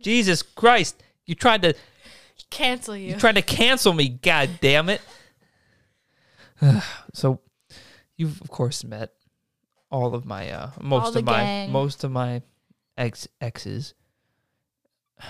Jesus 0.00 0.42
Christ. 0.42 1.02
You 1.24 1.34
tried 1.34 1.62
to 1.62 1.74
Cancel 2.50 2.96
you. 2.96 3.10
you 3.10 3.16
tried 3.16 3.34
to 3.34 3.42
cancel 3.42 3.92
me, 3.92 4.08
god 4.08 4.50
damn 4.60 4.88
it. 4.88 5.00
so 7.12 7.40
you've 8.16 8.40
of 8.40 8.48
course 8.50 8.84
met 8.84 9.12
all 9.90 10.14
of 10.14 10.24
my 10.24 10.50
uh 10.50 10.70
most 10.80 11.16
of 11.16 11.24
my 11.24 11.42
gang. 11.42 11.72
most 11.72 12.04
of 12.04 12.10
my 12.10 12.42
ex 12.96 13.28
exes. 13.40 13.94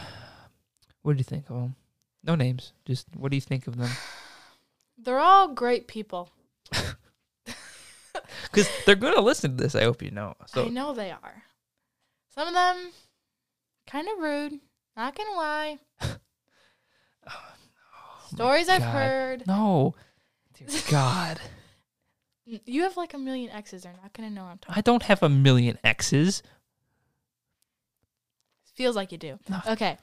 What 1.03 1.13
do 1.13 1.19
you 1.19 1.25
think 1.25 1.49
of 1.51 1.55
them? 1.55 1.77
No 2.25 2.35
names. 2.35 2.73
Just 2.85 3.07
what 3.17 3.31
do 3.31 3.37
you 3.37 3.41
think 3.41 3.69
of 3.69 3.77
them? 3.77 3.91
They're 4.99 5.21
all 5.21 5.55
great 5.55 5.87
people. 5.87 6.31
Because 8.57 8.71
they're 8.87 8.95
gonna 8.95 9.21
listen 9.21 9.57
to 9.57 9.63
this. 9.63 9.75
I 9.75 9.85
hope 9.85 10.03
you 10.03 10.11
know. 10.11 10.35
I 10.55 10.69
know 10.69 10.93
they 10.95 11.11
are. 11.11 11.43
Some 12.35 12.49
of 12.49 12.55
them 12.55 12.91
kind 13.87 14.09
of 14.09 14.19
rude. 14.19 14.61
Not 14.97 15.15
gonna 15.15 15.33
lie. 15.37 15.79
Oh, 17.29 18.35
Stories 18.35 18.69
I've 18.69 18.81
God. 18.81 18.93
heard. 18.93 19.47
no, 19.47 19.95
dear 20.55 20.67
God, 20.91 21.41
You 22.45 22.83
have 22.83 22.97
like 22.97 23.15
a 23.15 23.19
million 23.19 23.51
exes. 23.51 23.85
They're 23.85 23.95
not 24.03 24.13
gonna 24.13 24.31
know 24.31 24.45
I'm 24.45 24.59
talking. 24.59 24.79
I 24.79 24.81
don't 24.81 25.05
have 25.05 25.23
a 25.23 25.29
million 25.29 25.79
exes. 25.85 26.43
Feels 28.75 28.97
like 28.97 29.11
you 29.13 29.19
do. 29.19 29.39
No. 29.49 29.61
Okay. 29.69 29.97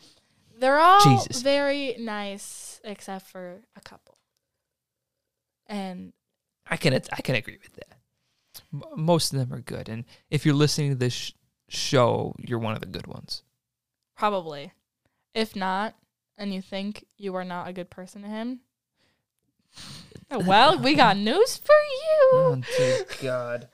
They're 0.57 0.79
all 0.79 1.01
Jesus. 1.03 1.41
very 1.41 1.95
nice, 1.99 2.79
except 2.83 3.27
for 3.27 3.61
a 3.75 3.81
couple. 3.81 4.17
And 5.67 6.13
I 6.67 6.77
can 6.77 6.93
I 6.93 7.21
can 7.21 7.35
agree 7.35 7.57
with 7.61 7.73
that. 7.75 7.97
M- 8.73 8.81
Most 8.95 9.33
of 9.33 9.39
them 9.39 9.53
are 9.53 9.61
good, 9.61 9.87
and 9.89 10.03
if 10.29 10.45
you're 10.45 10.55
listening 10.55 10.89
to 10.91 10.95
this 10.95 11.13
sh- 11.13 11.31
show, 11.69 12.35
you're 12.39 12.59
one 12.59 12.73
of 12.73 12.79
the 12.81 12.87
good 12.87 13.07
ones. 13.07 13.43
probably, 14.15 14.71
if 15.33 15.55
not, 15.55 15.95
and 16.37 16.53
you 16.53 16.61
think 16.61 17.05
you 17.17 17.35
are 17.35 17.43
not 17.45 17.67
a 17.67 17.73
good 17.73 17.89
person 17.89 18.21
to 18.23 18.27
him, 18.27 18.59
well, 20.31 20.77
we 20.79 20.93
got 20.95 21.17
news 21.17 21.57
for 21.57 21.73
you. 21.73 22.29
Oh 22.33 22.61
dear 22.77 23.05
God! 23.21 23.67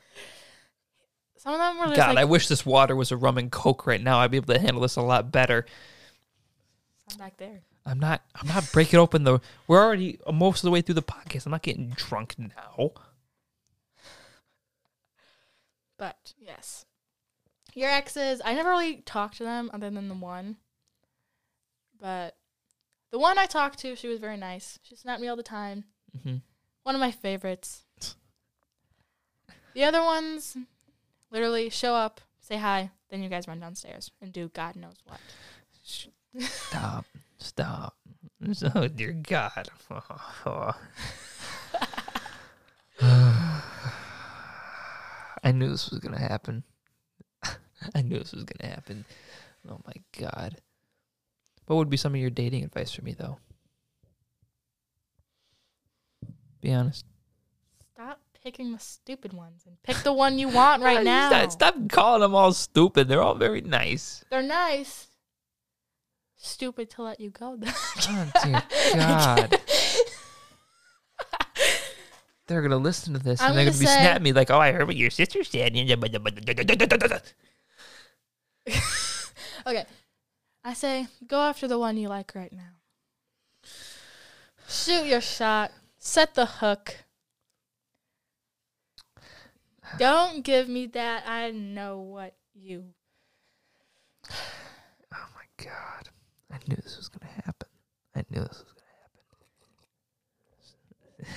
Some 1.38 1.54
of 1.54 1.60
them 1.60 1.78
were 1.90 1.96
God, 1.96 2.18
I 2.18 2.26
wish 2.26 2.48
this 2.48 2.66
water 2.66 2.96
was 2.96 3.12
a 3.12 3.18
rum 3.18 3.38
and 3.38 3.52
coke 3.52 3.88
right 3.88 4.02
now. 4.02 4.20
I'd 4.20 4.32
be 4.32 4.38
able 4.38 4.54
to 4.54 4.60
handle 4.60 4.82
this 4.82 4.96
a 4.98 5.02
lot 5.02 5.32
better. 5.32 5.66
I'm 7.12 7.18
back 7.18 7.38
there. 7.38 7.62
I'm 7.86 8.00
not. 8.00 8.22
I'm 8.36 8.48
not 8.48 8.70
breaking 8.72 9.00
open 9.00 9.24
the. 9.24 9.40
We're 9.68 9.82
already 9.84 10.20
most 10.32 10.60
of 10.60 10.64
the 10.68 10.72
way 10.72 10.82
through 10.82 10.96
the 10.96 11.02
podcast. 11.02 11.46
I'm 11.46 11.52
not 11.52 11.64
getting 11.64 11.90
drunk 11.96 12.36
now. 12.38 12.92
But 16.00 16.34
yes, 16.40 16.86
your 17.76 17.92
exes. 17.92 18.42
I 18.44 18.56
never 18.56 18.70
really 18.70 19.04
talked 19.06 19.38
to 19.38 19.44
them 19.44 19.70
other 19.72 19.92
than 19.92 20.08
the 20.08 20.16
one. 20.16 20.56
But 22.02 22.36
the 23.12 23.20
one 23.20 23.38
I 23.38 23.46
talked 23.46 23.78
to, 23.80 23.96
she 23.96 24.08
was 24.08 24.20
very 24.20 24.38
nice. 24.38 24.80
She 24.82 24.96
snapped 24.96 25.22
me 25.22 25.28
all 25.28 25.36
the 25.36 25.44
time. 25.44 25.84
hmm 26.24 26.38
One 26.84 26.96
of 26.96 27.02
my 27.02 27.12
favorites. 27.12 27.84
The 29.76 29.84
other 29.84 30.02
ones, 30.02 30.58
literally 31.30 31.70
show 31.70 31.94
up, 31.94 32.22
say 32.40 32.58
hi, 32.58 32.90
then 33.10 33.22
you 33.22 33.30
guys 33.30 33.48
run 33.48 33.60
downstairs 33.60 34.10
and 34.22 34.34
do 34.34 34.50
God 34.50 34.76
knows 34.76 34.96
what. 35.06 35.20
Stop. 36.40 37.06
Stop. 37.38 37.96
Oh 38.74 38.88
dear 38.88 39.12
God. 39.12 39.70
I 45.44 45.52
knew 45.52 45.70
this 45.70 45.90
was 45.90 46.00
gonna 46.00 46.20
happen. 46.20 46.64
I 47.96 48.02
knew 48.02 48.20
this 48.20 48.34
was 48.34 48.44
gonna 48.44 48.72
happen. 48.74 49.06
Oh 49.70 49.80
my 49.86 49.94
God. 50.20 50.58
What 51.66 51.76
would 51.78 51.90
be 51.90 51.98
some 51.98 52.16
of 52.16 52.22
your 52.22 52.30
dating 52.30 52.64
advice 52.64 52.92
for 52.92 53.04
me 53.04 53.14
though? 53.18 53.38
Be 56.62 56.74
honest. 56.74 57.06
Stop 57.94 58.20
picking 58.44 58.72
the 58.72 58.80
stupid 58.80 59.34
ones 59.34 59.64
and 59.66 59.82
pick 59.84 59.98
the 59.98 60.14
one 60.14 60.40
you 60.40 60.50
want 60.50 60.82
right 60.82 61.04
now. 61.06 61.30
Stop, 61.30 61.52
stop 61.52 61.90
calling 61.90 62.22
them 62.22 62.36
all 62.36 62.52
stupid. 62.54 63.08
They're 63.08 63.22
all 63.22 63.36
very 63.36 63.62
nice. 63.62 64.24
They're 64.30 64.42
nice. 64.42 65.08
stupid 66.36 66.90
to 66.92 67.04
let 67.04 67.20
you 67.20 67.30
go. 67.30 67.58
Oh 68.12 68.32
dear 68.44 68.64
God. 68.94 69.62
They're 72.50 72.64
gonna 72.64 72.78
listen 72.78 73.14
to 73.14 73.20
this 73.20 73.40
I'm 73.40 73.50
and 73.50 73.58
they're 73.58 73.66
gonna 73.66 73.74
gonna 73.74 73.80
be 73.80 73.86
say- 73.86 74.00
snapping 74.00 74.24
me 74.24 74.34
like, 74.34 74.50
"Oh, 74.50 74.58
I 74.58 74.72
heard 74.72 74.88
what 74.88 74.96
your 74.96 75.12
sister 75.12 75.44
said." 75.44 75.76
okay. 79.68 79.86
I 80.64 80.74
say 80.74 81.08
go 81.28 81.42
after 81.42 81.68
the 81.68 81.78
one 81.78 81.96
you 81.96 82.10
like 82.10 82.34
right 82.34 82.52
now. 82.52 82.80
Shoot 84.68 85.06
your 85.06 85.22
shot. 85.22 85.72
Set 86.00 86.34
the 86.34 86.48
hook. 86.48 87.04
Don't 90.00 90.44
give 90.44 90.68
me 90.68 90.88
that. 90.88 91.28
I 91.28 91.52
know 91.52 92.00
what 92.00 92.36
you. 92.56 92.86
Oh 95.12 95.28
my 95.36 95.66
God! 95.66 96.10
I 96.52 96.58
knew 96.68 96.76
this 96.76 96.98
was 96.98 97.10
gonna 97.10 97.32
happen. 97.32 97.68
I 98.16 98.24
knew 98.30 98.42
this 98.42 98.50
was 98.50 98.62
gonna 98.62 98.68
happen. 98.68 98.79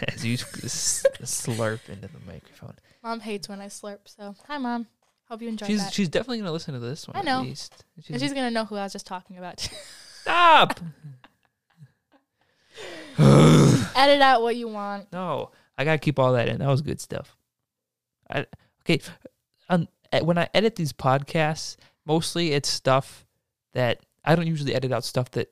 As 0.09 0.25
you 0.25 0.35
s- 0.35 1.05
slurp 1.23 1.89
into 1.89 2.09
the 2.09 2.19
microphone, 2.27 2.75
Mom 3.03 3.21
hates 3.21 3.49
when 3.49 3.61
I 3.61 3.67
slurp. 3.67 3.99
So 4.07 4.35
hi, 4.47 4.59
mom. 4.59 4.87
Hope 5.29 5.43
you 5.43 5.49
enjoy. 5.49 5.67
she's 5.67 5.83
that. 5.85 5.93
she's 5.93 6.09
definitely 6.09 6.39
gonna 6.39 6.53
listen 6.53 6.75
to 6.75 6.81
this 6.81 7.09
one. 7.09 7.17
I 7.17 7.23
know. 7.23 7.41
At 7.41 7.45
least. 7.47 7.85
and 7.97 8.05
She's, 8.05 8.21
she's 8.21 8.33
gonna 8.33 8.51
know 8.51 8.65
who 8.65 8.77
I 8.77 8.83
was 8.85 8.93
just 8.93 9.07
talking 9.07 9.39
about. 9.39 9.69
stop. 10.21 10.79
Edit 13.19 14.21
out 14.23 14.43
what 14.43 14.57
you 14.57 14.69
want. 14.69 15.13
No, 15.13 15.51
I 15.77 15.85
gotta 15.85 15.99
keep 15.99 16.19
all 16.19 16.33
that 16.35 16.49
in. 16.49 16.59
That 16.59 16.69
was 16.69 16.83
good 16.83 17.01
stuff. 17.01 17.37
I 18.31 18.47
okay. 18.85 19.01
Um, 19.69 19.89
when 20.23 20.39
I 20.39 20.49
edit 20.55 20.77
these 20.77 20.93
podcasts, 20.93 21.77
mostly 22.05 22.53
it's 22.53 22.69
stuff 22.69 23.27
that 23.75 24.01
I 24.25 24.35
don't 24.35 24.47
usually 24.47 24.75
edit 24.75 24.93
out 24.93 25.05
stuff 25.05 25.31
that 25.33 25.51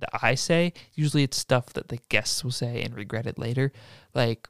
that 0.00 0.10
I 0.22 0.34
say. 0.34 0.72
Usually, 0.94 1.22
it's 1.22 1.36
stuff 1.36 1.66
that 1.74 1.88
the 1.88 1.98
guests 2.08 2.42
will 2.44 2.50
say 2.50 2.82
and 2.82 2.94
regret 2.94 3.26
it 3.26 3.38
later. 3.38 3.72
Like 4.14 4.48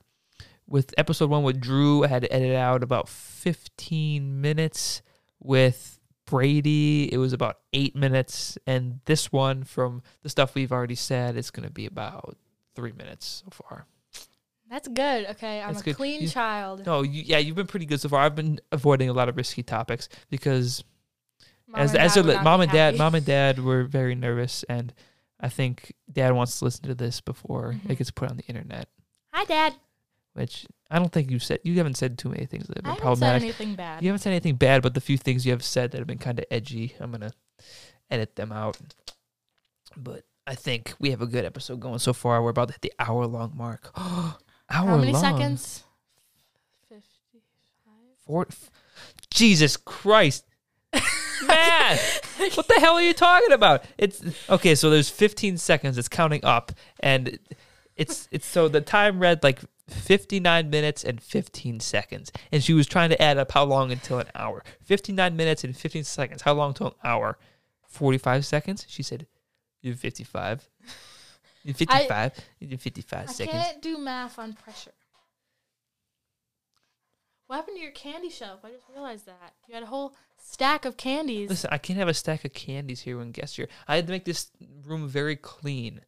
with 0.66 0.94
episode 0.96 1.30
one 1.30 1.42
with 1.42 1.60
Drew, 1.60 2.04
I 2.04 2.08
had 2.08 2.22
to 2.22 2.32
edit 2.32 2.54
out 2.54 2.82
about 2.82 3.08
fifteen 3.08 4.40
minutes. 4.40 5.02
With 5.42 5.98
Brady, 6.26 7.12
it 7.12 7.16
was 7.16 7.32
about 7.32 7.58
eight 7.72 7.96
minutes, 7.96 8.58
and 8.66 9.00
this 9.06 9.32
one 9.32 9.64
from 9.64 10.02
the 10.22 10.28
stuff 10.28 10.54
we've 10.54 10.70
already 10.70 10.94
said, 10.94 11.36
it's 11.36 11.50
gonna 11.50 11.70
be 11.70 11.86
about 11.86 12.36
three 12.74 12.92
minutes 12.92 13.42
so 13.44 13.50
far. 13.50 13.86
That's 14.70 14.86
good. 14.86 15.26
Okay, 15.30 15.60
I'm 15.60 15.68
That's 15.72 15.80
a 15.80 15.84
good. 15.86 15.96
clean 15.96 16.20
You- 16.22 16.28
child. 16.28 16.86
No, 16.86 17.02
you, 17.02 17.22
yeah, 17.26 17.38
you've 17.38 17.56
been 17.56 17.66
pretty 17.66 17.86
good 17.86 18.00
so 18.00 18.08
far. 18.08 18.20
I've 18.20 18.36
been 18.36 18.60
avoiding 18.70 19.08
a 19.08 19.12
lot 19.12 19.28
of 19.28 19.36
risky 19.36 19.62
topics 19.64 20.08
because 20.30 20.84
Mom 21.66 21.80
as 21.80 21.94
as 21.94 22.16
mom 22.44 22.60
and 22.60 22.70
dad, 22.70 22.96
mom 22.98 23.14
and 23.14 23.24
dad 23.26 23.58
were 23.58 23.84
very 23.84 24.14
nervous, 24.14 24.62
and 24.68 24.92
I 25.40 25.48
think 25.48 25.94
dad 26.12 26.32
wants 26.32 26.58
to 26.58 26.64
listen 26.66 26.84
to 26.88 26.94
this 26.94 27.20
before 27.20 27.72
Mhm. 27.74 27.90
it 27.90 27.96
gets 27.98 28.10
put 28.10 28.30
on 28.30 28.36
the 28.36 28.44
internet. 28.44 28.88
Hi, 29.32 29.44
Dad. 29.44 29.74
Which 30.34 30.66
I 30.90 30.98
don't 30.98 31.10
think 31.12 31.30
you've 31.30 31.42
said. 31.42 31.60
You 31.64 31.76
haven't 31.78 31.96
said 31.96 32.18
too 32.18 32.28
many 32.28 32.46
things 32.46 32.66
that 32.68 32.76
have 32.78 32.84
I 32.86 32.88
been 32.94 33.02
haven't 33.02 33.16
said 33.16 33.20
problematic. 33.20 33.42
anything 33.42 33.74
bad. 33.74 34.02
You 34.02 34.08
haven't 34.10 34.20
said 34.20 34.30
anything 34.30 34.56
bad, 34.56 34.82
but 34.82 34.94
the 34.94 35.00
few 35.00 35.16
things 35.16 35.44
you 35.46 35.52
have 35.52 35.64
said 35.64 35.90
that 35.90 35.98
have 35.98 36.06
been 36.06 36.18
kind 36.18 36.38
of 36.38 36.44
edgy, 36.50 36.94
I'm 37.00 37.10
gonna 37.10 37.32
edit 38.10 38.36
them 38.36 38.52
out. 38.52 38.78
But 39.96 40.24
I 40.46 40.54
think 40.54 40.94
we 40.98 41.10
have 41.10 41.20
a 41.22 41.26
good 41.26 41.44
episode 41.44 41.80
going 41.80 41.98
so 41.98 42.12
far. 42.12 42.42
We're 42.42 42.50
about 42.50 42.68
to 42.68 42.74
hit 42.74 42.82
the 42.82 42.92
hour 42.98 43.26
long 43.26 43.56
mark. 43.56 43.90
hour 43.96 44.36
How 44.68 44.96
many 44.96 45.12
long. 45.12 45.20
seconds? 45.22 45.84
Fifty-five. 46.88 48.18
Four. 48.26 48.46
Jesus 49.30 49.76
Christ. 49.76 50.44
Math. 51.46 52.29
what 52.54 52.68
the 52.68 52.74
hell 52.74 52.94
are 52.94 53.02
you 53.02 53.14
talking 53.14 53.52
about? 53.52 53.84
It's 53.98 54.22
okay. 54.48 54.74
So 54.74 54.90
there's 54.90 55.10
15 55.10 55.58
seconds. 55.58 55.98
It's 55.98 56.08
counting 56.08 56.44
up, 56.44 56.72
and 57.00 57.38
it's 57.96 58.28
it's 58.30 58.46
so 58.46 58.68
the 58.68 58.80
time 58.80 59.18
read 59.18 59.42
like 59.42 59.60
59 59.88 60.70
minutes 60.70 61.04
and 61.04 61.20
15 61.22 61.80
seconds, 61.80 62.32
and 62.52 62.62
she 62.62 62.72
was 62.72 62.86
trying 62.86 63.10
to 63.10 63.20
add 63.20 63.38
up 63.38 63.52
how 63.52 63.64
long 63.64 63.92
until 63.92 64.18
an 64.18 64.28
hour. 64.34 64.62
59 64.82 65.36
minutes 65.36 65.64
and 65.64 65.76
15 65.76 66.04
seconds. 66.04 66.42
How 66.42 66.54
long 66.54 66.74
till 66.74 66.88
an 66.88 66.94
hour? 67.04 67.38
45 67.86 68.46
seconds. 68.46 68.86
She 68.88 69.02
said, 69.02 69.26
"You 69.82 69.92
have 69.92 70.00
55. 70.00 70.68
You 71.62 71.72
have 71.72 71.76
55. 71.76 72.32
You 72.60 72.68
did 72.68 72.80
55 72.80 73.20
I 73.20 73.32
seconds." 73.32 73.54
I 73.54 73.62
can't 73.64 73.82
do 73.82 73.98
math 73.98 74.38
on 74.38 74.54
pressure. 74.54 74.92
What 77.48 77.56
happened 77.56 77.76
to 77.76 77.82
your 77.82 77.92
candy 77.92 78.30
shelf? 78.30 78.60
I 78.64 78.70
just 78.70 78.84
realized 78.88 79.26
that 79.26 79.54
you 79.68 79.74
had 79.74 79.82
a 79.82 79.86
whole 79.86 80.14
stack 80.40 80.84
of 80.84 80.96
candies. 80.96 81.48
Listen, 81.50 81.70
I 81.72 81.78
can't 81.78 81.98
have 81.98 82.08
a 82.08 82.14
stack 82.14 82.44
of 82.44 82.52
candies 82.52 83.00
here 83.00 83.18
when 83.18 83.30
guests 83.32 83.56
here. 83.56 83.68
I 83.86 83.96
had 83.96 84.06
to 84.06 84.12
make 84.12 84.24
this 84.24 84.50
room 84.84 85.08
very 85.08 85.36
clean. 85.36 86.00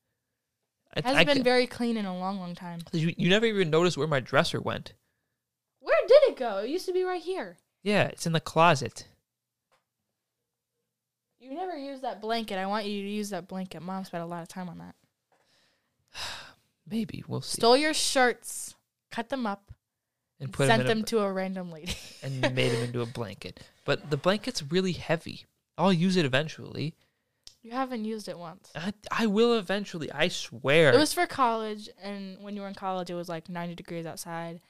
I, 0.94 1.00
Hasn't 1.00 1.20
I 1.20 1.24
been 1.24 1.38
ca- 1.38 1.42
very 1.44 1.66
clean 1.66 1.96
in 1.96 2.04
a 2.04 2.16
long, 2.18 2.38
long 2.38 2.54
time. 2.54 2.80
you, 2.92 3.14
you 3.16 3.28
never 3.30 3.46
even 3.46 3.70
noticed 3.70 3.96
where 3.96 4.06
my 4.06 4.20
dresser 4.20 4.60
went. 4.60 4.92
Where 5.80 5.96
did 6.06 6.22
it 6.28 6.36
go? 6.36 6.58
It 6.58 6.68
used 6.70 6.86
to 6.86 6.92
be 6.92 7.02
right 7.02 7.22
here. 7.22 7.56
Yeah, 7.82 8.04
it's 8.04 8.26
in 8.26 8.32
the 8.32 8.40
closet. 8.40 9.08
You 11.40 11.54
never 11.54 11.76
used 11.76 12.02
that 12.02 12.20
blanket. 12.20 12.56
I 12.58 12.66
want 12.66 12.86
you 12.86 13.02
to 13.02 13.08
use 13.08 13.30
that 13.30 13.48
blanket. 13.48 13.82
Mom 13.82 14.04
spent 14.04 14.22
a 14.22 14.26
lot 14.26 14.42
of 14.42 14.48
time 14.48 14.68
on 14.68 14.78
that. 14.78 14.94
Maybe 16.88 17.24
we'll 17.26 17.40
see. 17.40 17.56
Stole 17.56 17.76
your 17.76 17.94
shirts, 17.94 18.74
cut 19.10 19.28
them 19.28 19.46
up, 19.46 19.71
and 20.42 20.52
put 20.52 20.66
sent 20.66 20.80
them, 20.80 20.88
them 20.88 20.98
a, 21.00 21.06
to 21.06 21.20
a 21.20 21.32
random 21.32 21.70
lady. 21.70 21.94
and 22.22 22.40
made 22.54 22.72
them 22.72 22.82
into 22.82 23.00
a 23.00 23.06
blanket. 23.06 23.60
But 23.84 24.10
the 24.10 24.16
blanket's 24.16 24.62
really 24.62 24.92
heavy. 24.92 25.46
I'll 25.78 25.92
use 25.92 26.16
it 26.16 26.24
eventually. 26.24 26.94
You 27.62 27.70
haven't 27.70 28.04
used 28.04 28.28
it 28.28 28.36
once. 28.36 28.72
I, 28.74 28.92
I 29.10 29.26
will 29.26 29.54
eventually. 29.54 30.10
I 30.10 30.28
swear. 30.28 30.92
It 30.92 30.98
was 30.98 31.12
for 31.12 31.26
college, 31.26 31.88
and 32.02 32.42
when 32.42 32.56
you 32.56 32.62
were 32.62 32.68
in 32.68 32.74
college, 32.74 33.08
it 33.08 33.14
was 33.14 33.28
like 33.28 33.48
90 33.48 33.76
degrees 33.76 34.04
outside. 34.04 34.60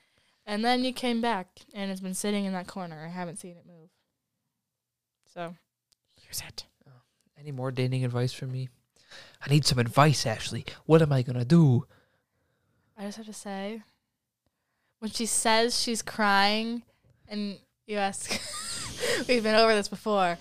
And 0.44 0.62
then 0.62 0.84
you 0.84 0.92
came 0.92 1.22
back, 1.22 1.60
and 1.72 1.90
it's 1.90 2.00
been 2.00 2.14
sitting 2.14 2.44
in 2.44 2.52
that 2.52 2.66
corner. 2.66 3.02
I 3.04 3.08
haven't 3.08 3.38
seen 3.38 3.52
it 3.52 3.64
move. 3.66 3.88
So, 5.32 5.54
use 6.28 6.42
it. 6.46 6.66
Oh, 6.86 7.00
any 7.40 7.50
more 7.50 7.70
dating 7.70 8.04
advice 8.04 8.32
from 8.34 8.52
me? 8.52 8.68
I 9.44 9.48
need 9.48 9.64
some 9.64 9.78
advice, 9.78 10.26
Ashley. 10.26 10.66
What 10.84 11.00
am 11.00 11.12
I 11.12 11.22
gonna 11.22 11.46
do? 11.46 11.86
I 12.98 13.04
just 13.04 13.16
have 13.16 13.26
to 13.26 13.32
say, 13.32 13.82
when 15.02 15.10
she 15.10 15.26
says 15.26 15.82
she's 15.82 16.00
crying, 16.00 16.84
and 17.26 17.58
you 17.88 17.96
ask, 17.96 18.40
we've 19.28 19.42
been 19.42 19.56
over 19.56 19.74
this 19.74 19.88
before. 19.88 20.38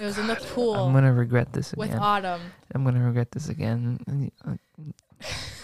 It 0.00 0.04
was 0.06 0.16
in 0.16 0.28
the 0.28 0.36
pool 0.54 0.72
I'm 0.76 0.94
gonna 0.94 1.12
regret 1.12 1.52
this 1.52 1.74
again. 1.74 1.90
with. 1.90 2.00
Autumn. 2.00 2.40
I'm 2.74 2.84
gonna 2.84 3.04
regret 3.04 3.30
this 3.30 3.50
again. 3.50 4.30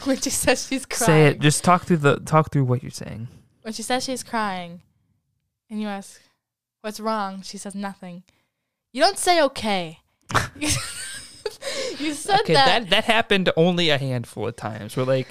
When 0.04 0.20
she 0.20 0.30
says 0.30 0.68
she's 0.68 0.84
crying. 0.86 1.06
Say 1.06 1.26
it. 1.26 1.40
Just 1.40 1.64
talk 1.64 1.84
through 1.84 1.96
the 1.96 2.20
talk 2.20 2.52
through 2.52 2.64
what 2.64 2.82
you're 2.82 2.90
saying. 2.90 3.28
when 3.62 3.72
she 3.72 3.82
says 3.82 4.04
she's 4.04 4.22
crying, 4.22 4.82
and 5.70 5.80
you 5.80 5.88
ask, 5.88 6.20
"What's 6.82 7.00
wrong?" 7.00 7.42
She 7.42 7.56
says 7.58 7.74
nothing. 7.74 8.22
You 8.92 9.02
don't 9.02 9.18
say 9.18 9.42
okay. 9.42 10.00
you 12.00 12.14
said 12.14 12.40
okay, 12.40 12.54
that. 12.54 12.66
that 12.66 12.90
that 12.90 13.04
happened 13.04 13.50
only 13.56 13.90
a 13.90 13.98
handful 13.98 14.48
of 14.48 14.56
times. 14.56 14.96
Where 14.96 15.06
like 15.06 15.28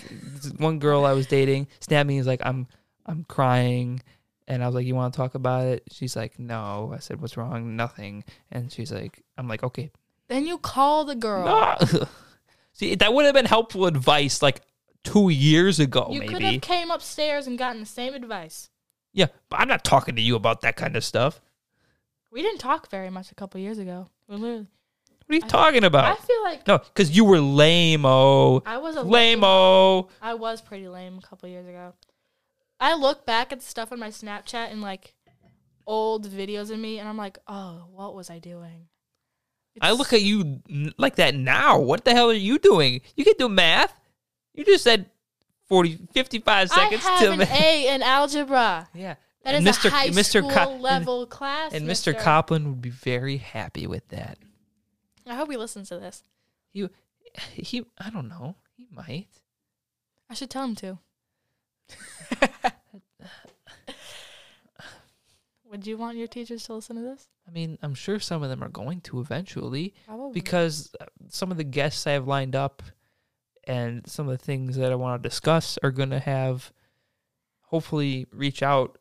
one 0.57 0.79
girl 0.79 1.05
I 1.05 1.13
was 1.13 1.27
dating 1.27 1.67
snapped 1.79 2.07
me. 2.07 2.17
He's 2.17 2.27
like, 2.27 2.41
"I'm 2.43 2.67
I'm 3.05 3.23
crying," 3.23 4.01
and 4.47 4.63
I 4.63 4.67
was 4.67 4.75
like, 4.75 4.85
"You 4.85 4.95
want 4.95 5.13
to 5.13 5.17
talk 5.17 5.35
about 5.35 5.65
it?" 5.65 5.83
She's 5.91 6.15
like, 6.15 6.39
"No." 6.39 6.91
I 6.95 6.99
said, 6.99 7.21
"What's 7.21 7.37
wrong?" 7.37 7.75
Nothing. 7.75 8.23
And 8.51 8.71
she's 8.71 8.91
like, 8.91 9.23
"I'm 9.37 9.47
like, 9.47 9.63
okay." 9.63 9.91
Then 10.27 10.45
you 10.45 10.57
call 10.57 11.05
the 11.05 11.15
girl. 11.15 11.45
No. 11.45 12.07
See, 12.73 12.95
that 12.95 13.13
would 13.13 13.25
have 13.25 13.33
been 13.33 13.45
helpful 13.45 13.87
advice 13.87 14.41
like 14.41 14.61
two 15.07 15.29
years 15.29 15.79
ago, 15.79 16.09
you 16.11 16.21
could 16.21 16.33
maybe. 16.33 16.45
have 16.45 16.61
came 16.61 16.91
upstairs 16.91 17.47
and 17.47 17.57
gotten 17.57 17.79
the 17.79 17.85
same 17.85 18.13
advice. 18.13 18.69
yeah, 19.13 19.27
but 19.49 19.59
I'm 19.59 19.67
not 19.67 19.83
talking 19.83 20.15
to 20.15 20.21
you 20.21 20.35
about 20.35 20.61
that 20.61 20.75
kind 20.75 20.95
of 20.95 21.03
stuff. 21.03 21.41
We 22.31 22.41
didn't 22.41 22.59
talk 22.59 22.89
very 22.89 23.09
much 23.09 23.31
a 23.31 23.35
couple 23.35 23.59
years 23.61 23.77
ago. 23.79 24.07
We 24.27 24.35
literally. 24.35 24.67
What 25.27 25.33
are 25.33 25.37
you 25.39 25.41
I- 25.43 25.47
talking 25.47 25.83
about? 25.83 26.05
I 26.05 26.15
feel 26.15 26.43
like 26.43 26.65
no, 26.67 26.77
because 26.79 27.15
you 27.15 27.25
were 27.25 27.39
lame. 27.39 28.05
Oh, 28.05 28.63
I 28.65 28.77
was 28.77 28.95
a 28.95 29.03
Lame-o. 29.03 30.09
I 30.21 30.33
was 30.33 30.61
pretty 30.61 30.87
lame 30.87 31.17
a 31.17 31.21
couple 31.27 31.49
years 31.49 31.67
ago. 31.67 31.93
I 32.79 32.95
look 32.95 33.25
back 33.25 33.51
at 33.51 33.61
stuff 33.61 33.91
on 33.91 33.99
my 33.99 34.09
Snapchat 34.09 34.71
and 34.71 34.81
like 34.81 35.15
old 35.85 36.29
videos 36.29 36.71
of 36.71 36.79
me, 36.79 36.99
and 36.99 37.09
I'm 37.09 37.17
like, 37.17 37.39
oh, 37.47 37.87
what 37.91 38.15
was 38.15 38.29
I 38.29 38.39
doing? 38.39 38.87
I 39.81 39.91
look 39.91 40.13
at 40.13 40.21
you 40.21 40.61
like 40.97 41.15
that 41.17 41.35
now. 41.35 41.77
What 41.79 42.05
the 42.05 42.13
hell 42.13 42.29
are 42.29 42.33
you 42.33 42.57
doing? 42.57 43.01
You 43.15 43.23
can 43.23 43.35
do 43.37 43.47
math. 43.49 43.93
You 44.53 44.65
just 44.65 44.83
said 44.83 45.09
40, 45.67 46.07
55 46.13 46.69
seconds 46.69 47.05
I 47.05 47.09
have 47.09 47.19
to 47.19 47.31
an 47.33 47.39
math. 47.39 47.61
A 47.61 47.93
in 47.93 48.01
algebra. 48.01 48.89
Yeah. 48.95 49.15
That 49.43 49.55
is 49.55 49.57
And 49.59 49.67
a 49.85 49.89
high 49.89 50.09
school 50.09 50.49
Co- 50.49 50.77
level 50.77 51.25
class. 51.27 51.73
And, 51.73 51.83
and 51.83 51.91
Mr. 51.91 52.17
Copland 52.17 52.67
would 52.67 52.81
be 52.81 52.89
very 52.89 53.37
happy 53.37 53.85
with 53.87 54.07
that. 54.09 54.37
I 55.31 55.35
hope 55.35 55.51
he 55.51 55.57
listens 55.57 55.89
to 55.89 55.99
this. 55.99 56.23
He, 56.71 56.87
he, 57.53 57.85
I 57.97 58.09
don't 58.09 58.29
know. 58.29 58.55
He 58.75 58.87
might. 58.91 59.27
I 60.29 60.33
should 60.33 60.49
tell 60.49 60.65
him 60.65 60.75
to. 60.75 60.99
Would 65.69 65.85
you 65.85 65.97
want 65.97 66.17
your 66.17 66.27
teachers 66.27 66.63
to 66.65 66.73
listen 66.75 66.95
to 66.95 67.01
this? 67.01 67.27
I 67.47 67.51
mean, 67.51 67.77
I'm 67.81 67.93
sure 67.93 68.19
some 68.19 68.41
of 68.43 68.49
them 68.49 68.63
are 68.63 68.69
going 68.69 69.01
to 69.01 69.19
eventually. 69.19 69.93
Probably. 70.05 70.33
Because 70.33 70.95
uh, 70.99 71.05
some 71.29 71.51
of 71.51 71.57
the 71.57 71.63
guests 71.63 72.07
I 72.07 72.11
have 72.11 72.27
lined 72.27 72.55
up 72.55 72.81
and 73.65 74.07
some 74.07 74.29
of 74.29 74.37
the 74.37 74.43
things 74.43 74.77
that 74.77 74.91
I 74.91 74.95
want 74.95 75.21
to 75.21 75.29
discuss 75.29 75.77
are 75.83 75.91
going 75.91 76.11
to 76.11 76.19
have 76.19 76.71
hopefully 77.61 78.27
reach 78.31 78.63
out 78.63 78.97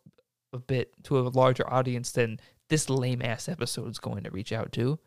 a 0.53 0.59
bit 0.59 0.93
to 1.05 1.19
a 1.19 1.21
larger 1.21 1.69
audience 1.73 2.11
than 2.13 2.41
this 2.69 2.91
lame 2.91 3.23
ass 3.23 3.49
episode 3.49 3.89
is 3.89 3.99
going 3.99 4.25
to 4.25 4.31
reach 4.31 4.53
out 4.53 4.73
to. 4.73 4.99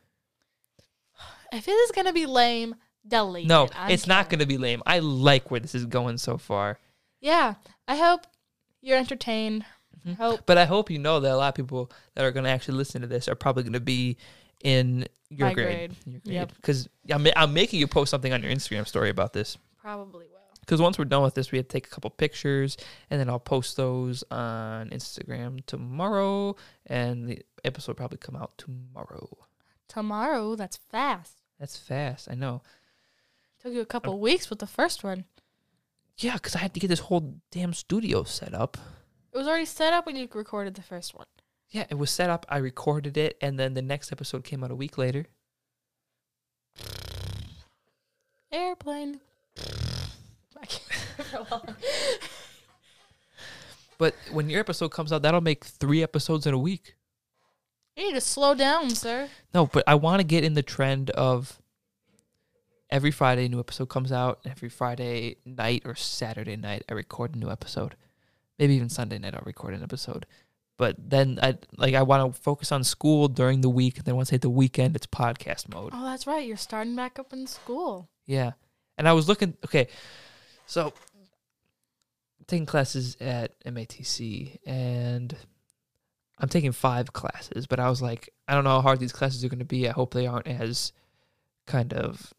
If 1.51 1.67
it 1.67 1.71
is 1.71 1.91
gonna 1.91 2.13
be 2.13 2.25
lame, 2.25 2.75
delete 3.07 3.47
no, 3.47 3.65
it. 3.65 3.71
It's 3.89 4.07
not 4.07 4.29
going 4.29 4.39
to 4.39 4.45
be 4.45 4.57
lame. 4.57 4.83
I 4.85 4.99
like 4.99 5.49
where 5.49 5.59
this 5.59 5.73
is 5.73 5.85
going 5.85 6.17
so 6.17 6.37
far. 6.37 6.79
Yeah, 7.21 7.55
I 7.87 7.95
hope 7.95 8.27
you're 8.81 8.97
entertained. 8.97 9.65
Mhm. 10.05 10.15
Hope 10.17 10.41
But 10.45 10.57
I 10.57 10.65
hope 10.65 10.89
you 10.89 10.99
know 10.99 11.19
that 11.19 11.31
a 11.31 11.35
lot 11.35 11.49
of 11.49 11.55
people 11.55 11.91
that 12.15 12.23
are 12.23 12.31
going 12.31 12.43
to 12.43 12.49
actually 12.49 12.77
listen 12.77 13.01
to 13.01 13.07
this 13.07 13.27
are 13.27 13.35
probably 13.35 13.63
going 13.63 13.73
to 13.73 13.79
be 13.79 14.17
in 14.63 15.07
your 15.29 15.53
grade. 15.53 15.65
grade. 15.65 15.95
Your 16.05 16.19
grade. 16.21 16.33
Yep. 16.35 16.55
Because 16.55 16.87
I'm, 17.09 17.25
I'm 17.35 17.53
making 17.53 17.79
you 17.79 17.87
post 17.87 18.11
something 18.11 18.31
on 18.31 18.43
your 18.43 18.51
Instagram 18.51 18.87
story 18.87 19.09
about 19.09 19.33
this. 19.33 19.57
probably 19.81 20.27
will. 20.27 20.35
Because 20.59 20.81
once 20.81 20.99
we're 20.99 21.05
done 21.05 21.23
with 21.23 21.33
this, 21.35 21.51
we 21.51 21.57
have 21.57 21.67
to 21.67 21.73
take 21.73 21.87
a 21.87 21.89
couple 21.89 22.09
pictures, 22.11 22.77
and 23.09 23.19
then 23.19 23.27
I'll 23.29 23.39
post 23.39 23.75
those 23.75 24.23
on 24.29 24.89
Instagram 24.91 25.65
tomorrow, 25.65 26.55
and 26.85 27.27
the 27.27 27.41
episode 27.65 27.93
will 27.93 27.95
probably 27.95 28.19
come 28.19 28.35
out 28.35 28.51
tomorrow. 28.57 29.29
Tomorrow, 29.87 30.55
that's 30.55 30.77
fast. 30.77 31.38
That's 31.59 31.77
fast, 31.77 32.27
I 32.31 32.35
know. 32.35 32.61
Took 33.61 33.73
you 33.73 33.81
a 33.81 33.85
couple 33.85 34.17
weeks 34.19 34.49
with 34.49 34.59
the 34.59 34.67
first 34.67 35.03
one. 35.03 35.25
Yeah, 36.17 36.33
because 36.33 36.55
I 36.55 36.59
had 36.59 36.73
to 36.73 36.79
get 36.79 36.87
this 36.87 36.99
whole 36.99 37.35
damn 37.51 37.73
studio 37.73 38.23
set 38.23 38.53
up. 38.53 38.77
It 39.33 39.37
was 39.37 39.47
already 39.47 39.65
set 39.65 39.93
up 39.93 40.05
when 40.05 40.15
you 40.15 40.27
recorded 40.33 40.75
the 40.75 40.81
first 40.81 41.13
one. 41.13 41.27
Yeah, 41.69 41.85
it 41.89 41.95
was 41.95 42.09
set 42.09 42.29
up. 42.29 42.45
I 42.49 42.57
recorded 42.57 43.17
it, 43.17 43.37
and 43.41 43.59
then 43.59 43.73
the 43.73 43.81
next 43.81 44.11
episode 44.11 44.43
came 44.43 44.63
out 44.63 44.71
a 44.71 44.75
week 44.75 44.97
later. 44.97 45.25
Airplane. 48.51 49.19
But 53.99 54.15
when 54.31 54.49
your 54.49 54.61
episode 54.61 54.89
comes 54.89 55.11
out, 55.11 55.21
that'll 55.21 55.41
make 55.41 55.65
three 55.65 56.01
episodes 56.01 56.47
in 56.47 56.53
a 56.53 56.57
week. 56.57 56.95
You 57.99 58.07
need 58.07 58.13
to 58.13 58.21
slow 58.21 58.55
down, 58.55 58.89
sir. 58.91 59.29
No, 59.53 59.65
but 59.65 59.83
I 59.87 59.95
want 59.95 60.19
to 60.19 60.23
get 60.23 60.43
in 60.43 60.53
the 60.53 60.63
trend 60.63 61.09
of 61.11 61.61
every 62.89 63.11
Friday 63.11 63.45
a 63.45 63.49
new 63.49 63.59
episode 63.59 63.89
comes 63.89 64.11
out, 64.11 64.39
every 64.45 64.69
Friday 64.69 65.37
night 65.45 65.83
or 65.85 65.95
Saturday 65.95 66.55
night 66.55 66.83
I 66.89 66.93
record 66.93 67.35
a 67.35 67.37
new 67.37 67.49
episode. 67.49 67.95
Maybe 68.57 68.75
even 68.75 68.89
Sunday 68.89 69.19
night 69.19 69.35
I'll 69.35 69.43
record 69.45 69.73
an 69.73 69.83
episode. 69.83 70.25
But 70.77 70.95
then 71.09 71.39
I 71.43 71.57
like 71.77 71.93
I 71.93 72.03
want 72.03 72.33
to 72.33 72.41
focus 72.41 72.71
on 72.71 72.85
school 72.85 73.27
during 73.27 73.59
the 73.59 73.69
week, 73.69 73.97
and 73.97 74.05
then 74.05 74.15
once 74.15 74.29
I 74.29 74.35
hit 74.35 74.41
the 74.41 74.49
weekend, 74.49 74.95
it's 74.95 75.07
podcast 75.07 75.73
mode. 75.73 75.91
Oh, 75.93 76.05
that's 76.05 76.25
right. 76.25 76.47
You're 76.47 76.55
starting 76.55 76.95
back 76.95 77.19
up 77.19 77.33
in 77.33 77.47
school. 77.47 78.09
Yeah. 78.25 78.53
And 78.97 79.07
I 79.07 79.11
was 79.11 79.27
looking 79.27 79.57
okay, 79.65 79.87
so 80.65 80.93
taking 82.47 82.65
classes 82.65 83.17
at 83.19 83.61
MATC 83.65 84.57
and 84.65 85.35
I'm 86.39 86.49
taking 86.49 86.71
five 86.71 87.13
classes, 87.13 87.67
but 87.67 87.79
I 87.79 87.89
was 87.89 88.01
like, 88.01 88.29
I 88.47 88.53
don't 88.53 88.63
know 88.63 88.69
how 88.71 88.81
hard 88.81 88.99
these 88.99 89.11
classes 89.11 89.43
are 89.43 89.49
gonna 89.49 89.65
be. 89.65 89.87
I 89.87 89.91
hope 89.91 90.13
they 90.13 90.27
aren't 90.27 90.47
as 90.47 90.93
kind 91.67 91.93
of 91.93 92.33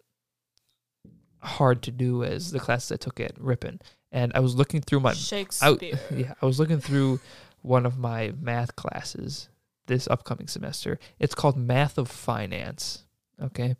hard 1.42 1.82
to 1.82 1.90
do 1.90 2.24
as 2.24 2.50
the 2.50 2.60
classes 2.60 2.92
I 2.92 2.96
took 2.96 3.20
at 3.20 3.38
Ripon. 3.38 3.80
And 4.12 4.32
I 4.34 4.40
was 4.40 4.54
looking 4.56 4.80
through 4.80 5.00
my 5.00 5.10
I, 5.10 5.14
Shakespeare. 5.14 5.98
yeah, 6.14 6.34
I 6.40 6.46
was 6.46 6.58
looking 6.58 6.80
through 6.80 7.20
one 7.62 7.86
of 7.86 7.98
my 7.98 8.32
math 8.40 8.74
classes 8.76 9.48
this 9.86 10.08
upcoming 10.08 10.48
semester. 10.48 10.98
It's 11.18 11.34
called 11.34 11.56
Math 11.56 11.98
of 11.98 12.08
Finance. 12.08 13.04
Okay. 13.42 13.76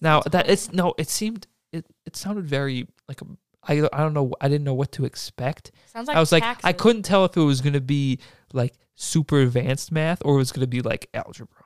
Now 0.00 0.20
that 0.22 0.48
it's 0.48 0.72
no, 0.72 0.94
it 0.98 1.08
seemed 1.08 1.46
it 1.72 1.86
it 2.06 2.16
sounded 2.16 2.46
very 2.46 2.86
like 3.08 3.20
a 3.20 3.26
I 3.62 3.88
I 3.92 3.98
don't 3.98 4.14
know 4.14 4.32
I 4.40 4.48
didn't 4.48 4.64
know 4.64 4.74
what 4.74 4.92
to 4.92 5.04
expect. 5.04 5.72
Sounds 5.86 6.08
like 6.08 6.16
I 6.16 6.20
was 6.20 6.32
like 6.32 6.44
I 6.64 6.72
couldn't 6.72 7.02
tell 7.02 7.24
if 7.24 7.36
it 7.36 7.40
was 7.40 7.60
going 7.60 7.72
to 7.74 7.80
be 7.80 8.18
like 8.52 8.74
super 8.94 9.38
advanced 9.40 9.92
math 9.92 10.22
or 10.24 10.34
it 10.34 10.38
was 10.38 10.52
going 10.52 10.62
to 10.62 10.66
be 10.66 10.80
like 10.80 11.08
algebra. 11.14 11.64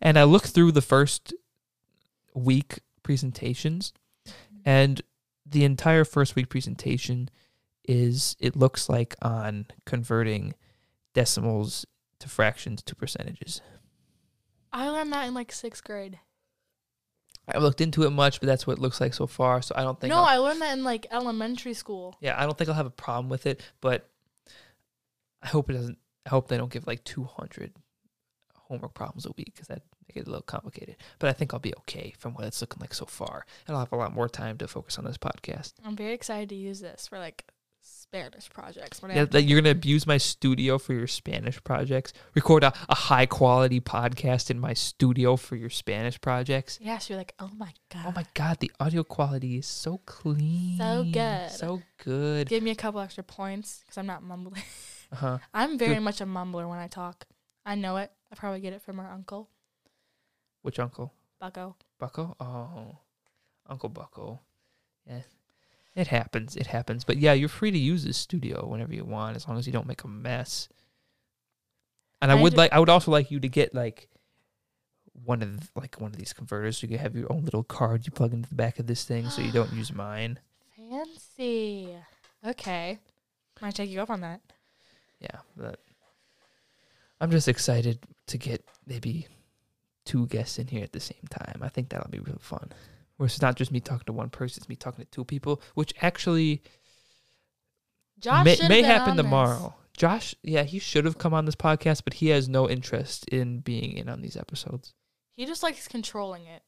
And 0.00 0.18
I 0.18 0.24
looked 0.24 0.48
through 0.48 0.72
the 0.72 0.82
first 0.82 1.34
week 2.34 2.80
presentations 3.02 3.92
and 4.64 5.02
the 5.44 5.64
entire 5.64 6.04
first 6.04 6.36
week 6.36 6.48
presentation 6.48 7.28
is 7.84 8.36
it 8.38 8.56
looks 8.56 8.88
like 8.88 9.16
on 9.20 9.66
converting 9.84 10.54
decimals 11.12 11.86
to 12.20 12.28
fractions 12.28 12.82
to 12.82 12.94
percentages. 12.94 13.60
I 14.72 14.88
learned 14.88 15.12
that 15.12 15.26
in 15.26 15.34
like 15.34 15.50
sixth 15.50 15.82
grade. 15.82 16.20
I 17.54 17.58
looked 17.58 17.80
into 17.80 18.02
it 18.04 18.10
much, 18.10 18.40
but 18.40 18.46
that's 18.46 18.66
what 18.66 18.78
it 18.78 18.80
looks 18.80 19.00
like 19.00 19.14
so 19.14 19.26
far. 19.26 19.62
So 19.62 19.74
I 19.76 19.82
don't 19.82 19.98
think 20.00 20.10
No, 20.10 20.18
I'll- 20.18 20.24
I 20.24 20.36
learned 20.36 20.62
that 20.62 20.72
in 20.76 20.84
like 20.84 21.06
elementary 21.10 21.74
school. 21.74 22.16
Yeah, 22.20 22.40
I 22.40 22.44
don't 22.44 22.56
think 22.56 22.68
I'll 22.68 22.76
have 22.76 22.86
a 22.86 22.90
problem 22.90 23.28
with 23.28 23.46
it, 23.46 23.60
but 23.80 24.08
I 25.42 25.48
hope 25.48 25.70
it 25.70 25.74
doesn't. 25.74 25.98
I 26.26 26.30
hope 26.30 26.48
they 26.48 26.56
don't 26.58 26.70
give 26.72 26.86
like 26.86 27.02
200 27.04 27.72
homework 28.68 28.94
problems 28.94 29.26
a 29.26 29.32
week 29.36 29.52
because 29.54 29.68
that 29.68 29.82
make 30.06 30.16
it 30.16 30.26
a 30.26 30.30
little 30.30 30.42
complicated. 30.42 30.96
But 31.18 31.30
I 31.30 31.32
think 31.32 31.52
I'll 31.54 31.60
be 31.60 31.74
okay 31.78 32.14
from 32.18 32.34
what 32.34 32.44
it's 32.44 32.60
looking 32.60 32.80
like 32.80 32.94
so 32.94 33.06
far, 33.06 33.46
and 33.66 33.74
I'll 33.76 33.82
have 33.84 33.92
a 33.92 33.96
lot 33.96 34.14
more 34.14 34.28
time 34.28 34.58
to 34.58 34.68
focus 34.68 34.98
on 34.98 35.04
this 35.04 35.16
podcast. 35.18 35.72
I'm 35.84 35.96
very 35.96 36.12
excited 36.12 36.48
to 36.50 36.54
use 36.54 36.80
this 36.80 37.06
for 37.08 37.18
like 37.18 37.46
Spanish 38.10 38.50
projects. 38.50 39.00
Yeah, 39.08 39.24
that 39.26 39.42
you're 39.42 39.60
gonna 39.60 39.70
abuse 39.70 40.04
my 40.04 40.16
studio 40.18 40.78
for 40.78 40.94
your 40.94 41.06
Spanish 41.06 41.62
projects. 41.62 42.12
Record 42.34 42.64
a, 42.64 42.72
a 42.88 42.94
high 42.96 43.26
quality 43.26 43.80
podcast 43.80 44.50
in 44.50 44.58
my 44.58 44.74
studio 44.74 45.36
for 45.36 45.54
your 45.54 45.70
Spanish 45.70 46.20
projects. 46.20 46.78
yeah, 46.82 46.98
so 46.98 47.14
you're 47.14 47.18
like, 47.18 47.34
oh 47.38 47.50
my 47.56 47.72
god. 47.94 48.06
Oh 48.08 48.12
my 48.16 48.26
god, 48.34 48.58
the 48.58 48.72
audio 48.80 49.04
quality 49.04 49.58
is 49.58 49.66
so 49.66 50.00
clean, 50.06 50.76
So 50.78 51.04
good. 51.04 51.50
so 51.52 51.82
good. 52.02 52.48
Give 52.48 52.64
me 52.64 52.72
a 52.72 52.74
couple 52.74 53.00
extra 53.00 53.22
points 53.22 53.78
because 53.84 53.96
I'm 53.98 54.06
not 54.06 54.22
mumbling. 54.22 54.62
Uh 55.12 55.16
huh. 55.16 55.38
I'm 55.52 55.76
very 55.76 55.98
much 55.98 56.20
a 56.20 56.24
mumbler 56.24 56.68
when 56.68 56.78
I 56.78 56.86
talk. 56.86 57.26
I 57.66 57.74
know 57.74 57.96
it. 57.96 58.12
I 58.30 58.36
probably 58.36 58.60
get 58.60 58.72
it 58.72 58.80
from 58.80 59.00
our 59.00 59.10
uncle, 59.10 59.48
Which 60.62 60.78
uncle? 60.78 61.12
Bucko. 61.40 61.74
Bucko? 61.98 62.36
Oh, 62.38 62.98
Uncle 63.68 63.88
Bucko. 63.88 64.38
Yeah, 65.08 65.22
it 65.94 66.06
happens. 66.08 66.56
It 66.56 66.66
happens. 66.68 67.04
But 67.04 67.16
yeah, 67.18 67.32
you're 67.32 67.48
free 67.48 67.70
to 67.70 67.78
use 67.78 68.04
this 68.04 68.16
studio 68.16 68.66
whenever 68.66 68.94
you 68.94 69.04
want, 69.04 69.36
as 69.36 69.48
long 69.48 69.58
as 69.58 69.66
you 69.66 69.72
don't 69.72 69.86
make 69.86 70.04
a 70.04 70.08
mess. 70.08 70.68
And 72.22 72.30
I, 72.30 72.38
I 72.38 72.40
would 72.42 72.52
d- 72.52 72.56
like, 72.58 72.72
I 72.72 72.78
would 72.78 72.88
also 72.88 73.10
like 73.10 73.30
you 73.30 73.40
to 73.40 73.48
get 73.48 73.74
like 73.74 74.08
one 75.24 75.42
of 75.42 75.58
th- 75.58 75.70
like 75.74 76.00
one 76.00 76.10
of 76.10 76.16
these 76.16 76.32
converters. 76.32 76.78
So 76.78 76.86
you 76.86 76.88
can 76.88 76.98
have 76.98 77.16
your 77.16 77.32
own 77.32 77.44
little 77.44 77.64
card 77.64 78.06
you 78.06 78.12
plug 78.12 78.32
into 78.32 78.48
the 78.48 78.54
back 78.54 78.78
of 78.78 78.86
this 78.86 79.04
thing, 79.04 79.28
so 79.30 79.42
you 79.42 79.52
don't 79.52 79.72
use 79.72 79.92
mine. 79.92 80.38
Fancy. 80.76 81.94
Okay. 82.46 82.98
Might 83.60 83.74
take 83.74 83.90
you 83.90 84.00
up 84.00 84.10
on 84.10 84.22
that. 84.22 84.40
Yeah, 85.20 85.40
but 85.56 85.80
I'm 87.20 87.30
just 87.30 87.48
excited 87.48 87.98
to 88.28 88.38
get 88.38 88.64
maybe 88.86 89.26
two 90.06 90.26
guests 90.28 90.58
in 90.58 90.66
here 90.68 90.82
at 90.82 90.92
the 90.92 91.00
same 91.00 91.26
time. 91.28 91.60
I 91.62 91.68
think 91.68 91.90
that'll 91.90 92.10
be 92.10 92.20
real 92.20 92.38
fun. 92.40 92.70
Where 93.20 93.26
it's 93.26 93.42
not 93.42 93.54
just 93.56 93.70
me 93.70 93.80
talking 93.80 94.06
to 94.06 94.14
one 94.14 94.30
person, 94.30 94.62
it's 94.62 94.68
me 94.70 94.76
talking 94.76 95.04
to 95.04 95.10
two 95.10 95.26
people, 95.26 95.60
which 95.74 95.92
actually 96.00 96.62
Josh 98.18 98.46
may, 98.46 98.56
may 98.66 98.80
happen 98.82 99.10
on 99.10 99.16
this. 99.18 99.24
tomorrow. 99.24 99.74
Josh, 99.94 100.34
yeah, 100.42 100.62
he 100.62 100.78
should 100.78 101.04
have 101.04 101.18
come 101.18 101.34
on 101.34 101.44
this 101.44 101.54
podcast, 101.54 102.00
but 102.04 102.14
he 102.14 102.28
has 102.28 102.48
no 102.48 102.66
interest 102.66 103.28
in 103.28 103.58
being 103.60 103.92
in 103.98 104.08
on 104.08 104.22
these 104.22 104.38
episodes. 104.38 104.94
He 105.36 105.44
just 105.44 105.62
likes 105.62 105.86
controlling 105.86 106.46
it, 106.46 106.62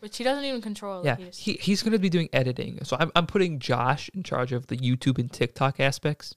which 0.00 0.16
he 0.16 0.24
doesn't 0.24 0.42
even 0.44 0.60
control. 0.60 1.04
Yeah, 1.04 1.14
He 1.14 1.52
he 1.52 1.52
he's 1.60 1.84
going 1.84 1.92
to 1.92 2.00
be 2.00 2.08
doing 2.08 2.28
editing. 2.32 2.80
So 2.82 2.96
I'm 2.98 3.12
I'm 3.14 3.28
putting 3.28 3.60
Josh 3.60 4.10
in 4.12 4.24
charge 4.24 4.50
of 4.50 4.66
the 4.66 4.76
YouTube 4.76 5.18
and 5.20 5.32
TikTok 5.32 5.78
aspects. 5.78 6.34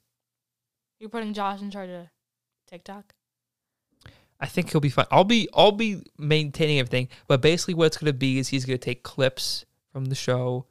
you're 1.00 1.10
putting 1.10 1.34
Josh 1.34 1.60
in 1.60 1.72
charge 1.72 1.90
of 1.90 2.06
TikTok. 2.68 3.16
I 4.40 4.46
think 4.46 4.72
he'll 4.72 4.82
be 4.82 4.90
fine. 4.90 5.06
I'll 5.12 5.24
be 5.24 5.48
I'll 5.54 5.72
be 5.72 6.04
maintaining 6.18 6.80
everything, 6.80 7.10
but 7.28 7.42
basically 7.42 7.74
what 7.74 7.88
it's 7.88 7.98
to 8.12 8.14
be 8.14 8.40
is 8.40 8.50
he's 8.50 8.66
to 8.80 8.84
take 8.84 9.04
clips 9.04 9.66
from 9.92 10.06
the 10.06 10.16
show. 10.16 10.66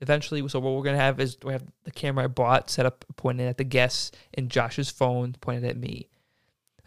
Eventually, 0.00 0.46
so 0.48 0.60
what 0.60 0.74
we're 0.74 0.82
to 0.96 1.02
have 1.02 1.20
is 1.20 1.36
we 1.44 1.52
have 1.52 1.64
the 1.84 1.90
camera 1.90 2.24
I 2.24 2.28
bought 2.28 2.70
set 2.70 2.86
up 2.86 3.04
pointed 3.16 3.48
at 3.48 3.58
the 3.58 3.64
guests 3.64 4.12
and 4.32 4.48
Josh's 4.48 4.88
phone 4.88 5.36
pointed 5.40 5.64
at 5.64 5.76
me. 5.76 6.08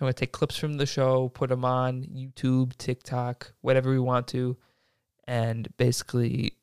I'm 0.01 0.07
to 0.07 0.13
take 0.13 0.31
clips 0.33 0.57
from 0.57 0.73
the 0.73 0.85
show, 0.85 1.29
put 1.29 1.49
them 1.49 1.63
on 1.63 2.03
YouTube, 2.03 2.75
TikTok, 2.77 3.53
whatever 3.61 3.89
we 3.89 3.99
want 3.99 4.27
to, 4.29 4.57
and 5.27 5.67
basically 5.77 6.57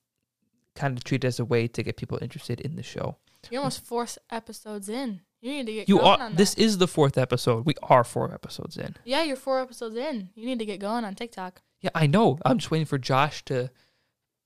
kind 0.75 0.97
of 0.99 1.05
treat 1.05 1.25
it 1.25 1.29
as 1.29 1.41
a 1.41 1.45
way 1.45 1.67
to 1.69 1.83
get 1.83 1.97
people 1.97 2.19
interested 2.21 2.61
in 2.61 2.77
the 2.77 2.83
show. 2.83 3.17
You're 3.51 3.61
almost 3.61 3.85
four 3.85 4.07
episodes 4.31 4.89
in. 4.89 5.23
You 5.41 5.53
need 5.53 5.67
to 5.67 5.73
get 5.73 5.89
You 5.89 5.97
going 5.99 6.21
are 6.21 6.27
on 6.27 6.35
this 6.35 6.55
is 6.55 6.79
the 6.79 6.87
fourth 6.89 7.17
episode. 7.17 7.65
We 7.65 7.75
are 7.83 8.05
four 8.05 8.33
episodes 8.33 8.77
in. 8.77 8.97
Yeah, 9.05 9.23
you're 9.23 9.37
four 9.37 9.61
episodes 9.61 9.97
in. 9.97 10.31
You 10.35 10.47
need 10.47 10.59
to 10.59 10.67
get 10.67 10.81
going 10.81 11.05
on 11.05 11.15
TikTok. 11.15 11.63
Yeah, 11.81 11.91
I 11.95 12.07
know. 12.07 12.39
I'm 12.45 12.59
just 12.59 12.71
waiting 12.71 12.87
for 12.87 12.99
Josh 12.99 13.43
to 13.47 13.71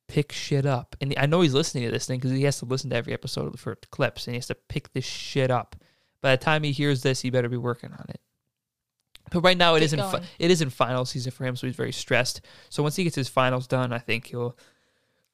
pick 0.06 0.30
shit 0.30 0.66
up. 0.66 0.94
And 1.00 1.12
I 1.18 1.26
know 1.26 1.40
he's 1.40 1.54
listening 1.54 1.84
to 1.84 1.90
this 1.90 2.06
thing 2.06 2.18
because 2.20 2.30
he 2.30 2.44
has 2.44 2.58
to 2.60 2.64
listen 2.64 2.90
to 2.90 2.96
every 2.96 3.12
episode 3.12 3.46
of 3.46 3.52
the 3.52 3.58
for 3.58 3.74
clips 3.90 4.26
and 4.26 4.34
he 4.34 4.38
has 4.38 4.46
to 4.46 4.54
pick 4.54 4.92
this 4.92 5.04
shit 5.04 5.50
up. 5.50 5.74
By 6.20 6.36
the 6.36 6.42
time 6.42 6.62
he 6.62 6.72
hears 6.72 7.02
this, 7.02 7.20
he 7.22 7.30
better 7.30 7.48
be 7.48 7.56
working 7.56 7.90
on 7.92 8.06
it. 8.08 8.20
But 9.32 9.40
right 9.40 9.56
now 9.58 9.74
it 9.74 9.80
Get 9.80 9.86
isn't 9.86 10.00
fi- 10.00 10.22
it 10.38 10.50
isn't 10.50 10.70
final 10.70 11.04
season 11.04 11.32
for 11.32 11.44
him, 11.44 11.56
so 11.56 11.66
he's 11.66 11.74
very 11.76 11.92
stressed. 11.92 12.40
So 12.68 12.82
once 12.82 12.94
he 12.94 13.04
gets 13.04 13.16
his 13.16 13.28
finals 13.28 13.66
done, 13.66 13.92
I 13.92 13.98
think 13.98 14.26
he'll 14.26 14.56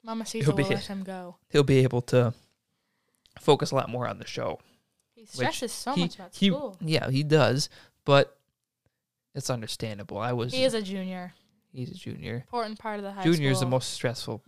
Mama 0.02 0.24
He'll 0.24 0.30
Cecil 0.42 0.54
be 0.54 0.62
will 0.62 0.70
let 0.70 0.86
him 0.86 1.02
go. 1.02 1.36
he'll 1.50 1.64
be 1.64 1.80
able 1.80 2.00
to 2.02 2.32
focus 3.40 3.72
a 3.72 3.74
lot 3.74 3.90
more 3.90 4.06
on 4.08 4.18
the 4.18 4.26
show. 4.26 4.58
He 5.20 5.26
stresses 5.26 5.70
so 5.70 5.92
he, 5.94 6.00
much 6.02 6.14
about 6.14 6.34
he- 6.34 6.48
school. 6.48 6.78
Yeah, 6.80 7.10
he 7.10 7.22
does, 7.22 7.68
but 8.06 8.38
it's 9.34 9.50
understandable. 9.50 10.16
I 10.18 10.32
was 10.32 10.52
He 10.54 10.64
is 10.64 10.72
a 10.72 10.80
junior. 10.80 11.34
he's 11.72 11.90
a 11.90 11.94
junior. 11.94 12.36
Important 12.36 12.78
part 12.78 12.98
of 12.98 13.02
the 13.04 13.12
high 13.12 13.22
Junior 13.22 13.50
is 13.50 13.60
the 13.60 13.66
most 13.66 13.90
stressful. 13.92 14.42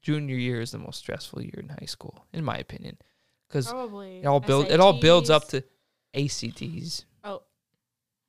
Junior 0.00 0.36
year 0.36 0.60
is 0.60 0.70
the 0.70 0.78
most 0.78 0.98
stressful 0.98 1.42
year 1.42 1.56
in 1.58 1.68
high 1.70 1.86
school, 1.86 2.24
in 2.32 2.44
my 2.44 2.56
opinion, 2.56 2.98
because 3.48 3.68
Probably. 3.68 4.20
it 4.20 4.26
all 4.26 4.38
build 4.38 4.66
it 4.66 4.78
all 4.78 5.00
builds 5.00 5.28
up 5.28 5.48
to 5.48 5.64
ACTs. 6.14 7.04
Oh, 7.24 7.42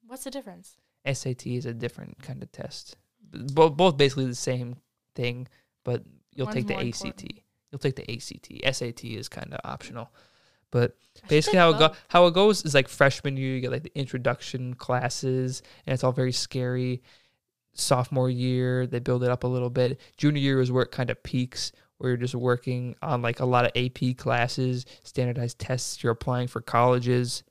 what's 0.07 0.23
the 0.23 0.31
difference? 0.31 0.77
SAT 1.05 1.45
is 1.45 1.67
a 1.67 1.73
different 1.73 2.21
kind 2.23 2.41
of 2.41 2.51
test. 2.51 2.97
Both 3.31 3.77
both 3.77 3.97
basically 3.97 4.25
the 4.25 4.33
same 4.33 4.77
thing, 5.13 5.47
but 5.83 6.03
you'll 6.33 6.47
One's 6.47 6.55
take 6.55 6.67
the 6.67 6.75
ACT. 6.75 7.05
important. 7.05 7.39
You'll 7.71 7.79
take 7.79 7.95
the 7.95 8.11
ACT. 8.11 8.75
SAT 8.75 9.03
is 9.05 9.29
kind 9.29 9.53
of 9.53 9.59
optional. 9.63 10.09
But 10.71 10.95
basically 11.27 11.59
how 11.59 11.71
it 11.71 11.79
go 11.79 11.91
how 12.09 12.27
it 12.27 12.33
goes 12.33 12.63
is 12.63 12.73
like 12.75 12.87
freshman 12.87 13.37
year 13.37 13.55
you 13.55 13.61
get 13.61 13.71
like 13.71 13.83
the 13.83 13.97
introduction 13.97 14.73
classes 14.75 15.61
and 15.85 15.93
it's 15.93 16.03
all 16.03 16.11
very 16.11 16.31
scary. 16.31 17.01
Sophomore 17.73 18.29
year 18.29 18.87
they 18.87 18.99
build 18.99 19.23
it 19.23 19.29
up 19.29 19.43
a 19.43 19.47
little 19.47 19.69
bit. 19.69 19.99
Junior 20.17 20.41
year 20.41 20.61
is 20.61 20.71
where 20.71 20.83
it 20.83 20.91
kind 20.91 21.09
of 21.09 21.21
peaks 21.23 21.71
where 21.99 22.11
you're 22.11 22.17
just 22.17 22.35
working 22.35 22.95
on 23.01 23.21
like 23.21 23.39
a 23.39 23.45
lot 23.45 23.65
of 23.65 23.71
AP 23.75 24.17
classes, 24.17 24.85
standardized 25.03 25.59
tests, 25.59 26.01
you're 26.01 26.13
applying 26.13 26.47
for 26.47 26.61
colleges, 26.61 27.43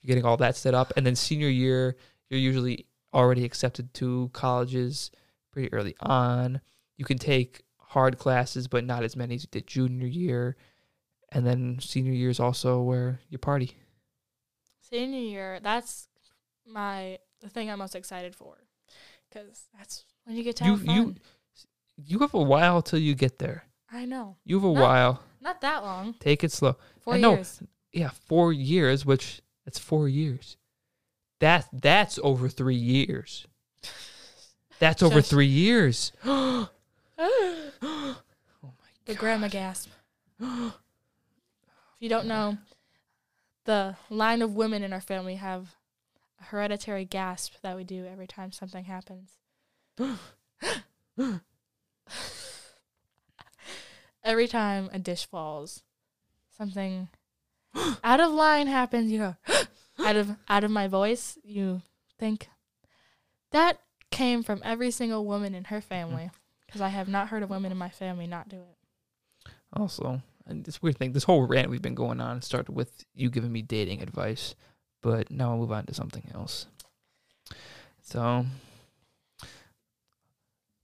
you're 0.00 0.08
getting 0.08 0.24
all 0.24 0.38
that 0.38 0.56
set 0.56 0.74
up. 0.74 0.92
And 0.96 1.06
then 1.06 1.14
senior 1.14 1.48
year, 1.48 1.96
you're 2.28 2.40
usually 2.40 2.86
already 3.12 3.44
accepted 3.44 3.92
to 3.94 4.30
colleges 4.32 5.10
pretty 5.52 5.72
early 5.72 5.94
on. 6.00 6.60
You 6.96 7.04
can 7.04 7.18
take 7.18 7.62
hard 7.78 8.18
classes, 8.18 8.68
but 8.68 8.84
not 8.84 9.04
as 9.04 9.16
many 9.16 9.34
as 9.34 9.42
you 9.42 9.48
did 9.50 9.66
junior 9.66 10.06
year. 10.06 10.56
And 11.34 11.44
then 11.46 11.78
senior 11.80 12.12
year 12.12 12.30
is 12.30 12.38
also 12.40 12.80
where 12.80 13.20
you 13.28 13.38
party. 13.38 13.76
Senior 14.80 15.18
year, 15.20 15.58
that's 15.60 16.08
my 16.66 17.18
the 17.40 17.48
thing 17.48 17.68
I'm 17.70 17.80
most 17.80 17.94
excited 17.96 18.34
for, 18.36 18.56
because 19.28 19.66
that's 19.76 20.04
when 20.24 20.36
you 20.36 20.44
get 20.44 20.56
to 20.56 20.64
You 20.64 20.76
have 20.76 20.84
fun. 20.86 20.94
you 20.96 21.14
you 21.96 22.18
have 22.20 22.34
a 22.34 22.40
while 22.42 22.80
till 22.82 23.00
you 23.00 23.14
get 23.14 23.38
there. 23.38 23.64
I 23.92 24.04
know, 24.06 24.36
You 24.44 24.56
have 24.56 24.64
a 24.64 24.72
No. 24.72 24.80
while. 24.80 25.22
not 25.40 25.60
that 25.60 25.82
long. 25.82 26.14
Take 26.20 26.42
it 26.44 26.52
slow. 26.52 26.76
Four 27.00 27.14
I 27.14 27.18
know. 27.20 27.34
years. 27.34 27.60
Yeah, 27.92 28.10
four 28.10 28.52
years, 28.52 29.04
which 29.04 29.40
that's 29.64 29.78
four 29.78 30.08
years. 30.08 30.56
That 31.40 31.68
that's 31.72 32.18
over 32.22 32.48
three 32.48 32.76
years. 32.76 33.46
That's 34.78 35.02
over 35.02 35.20
three 35.20 35.46
years. 35.46 36.12
Oh 36.28 36.68
my 38.62 38.68
god. 38.68 39.06
The 39.06 39.14
grandma 39.14 39.48
gasp. 39.48 39.90
You 42.04 42.10
don't 42.10 42.26
know, 42.26 42.58
the 43.64 43.96
line 44.10 44.42
of 44.42 44.54
women 44.54 44.82
in 44.82 44.92
our 44.92 45.00
family 45.00 45.36
have 45.36 45.74
a 46.38 46.44
hereditary 46.44 47.06
gasp 47.06 47.54
that 47.62 47.76
we 47.76 47.84
do 47.84 48.04
every 48.04 48.26
time 48.26 48.52
something 48.52 48.84
happens. 48.84 49.38
every 54.22 54.46
time 54.46 54.90
a 54.92 54.98
dish 54.98 55.24
falls, 55.26 55.82
something 56.54 57.08
out 58.04 58.20
of 58.20 58.32
line 58.32 58.66
happens. 58.66 59.10
You 59.10 59.18
go 59.18 59.36
out 60.04 60.16
of 60.16 60.36
out 60.46 60.62
of 60.62 60.70
my 60.70 60.86
voice. 60.86 61.38
You 61.42 61.80
think 62.18 62.50
that 63.50 63.80
came 64.10 64.42
from 64.42 64.60
every 64.62 64.90
single 64.90 65.24
woman 65.24 65.54
in 65.54 65.64
her 65.64 65.80
family 65.80 66.24
mm-hmm. 66.24 66.36
because 66.66 66.82
I 66.82 66.88
have 66.88 67.08
not 67.08 67.28
heard 67.28 67.42
a 67.42 67.46
woman 67.46 67.72
in 67.72 67.78
my 67.78 67.88
family 67.88 68.26
not 68.26 68.50
do 68.50 68.58
it. 68.58 68.76
Also, 69.72 70.20
and 70.46 70.64
this 70.64 70.82
weird 70.82 70.98
thing, 70.98 71.12
this 71.12 71.24
whole 71.24 71.46
rant 71.46 71.70
we've 71.70 71.82
been 71.82 71.94
going 71.94 72.20
on 72.20 72.42
started 72.42 72.72
with 72.72 73.04
you 73.14 73.30
giving 73.30 73.52
me 73.52 73.62
dating 73.62 74.02
advice, 74.02 74.54
but 75.02 75.30
now 75.30 75.50
I'll 75.50 75.58
move 75.58 75.72
on 75.72 75.86
to 75.86 75.94
something 75.94 76.30
else. 76.34 76.66
So, 78.02 78.44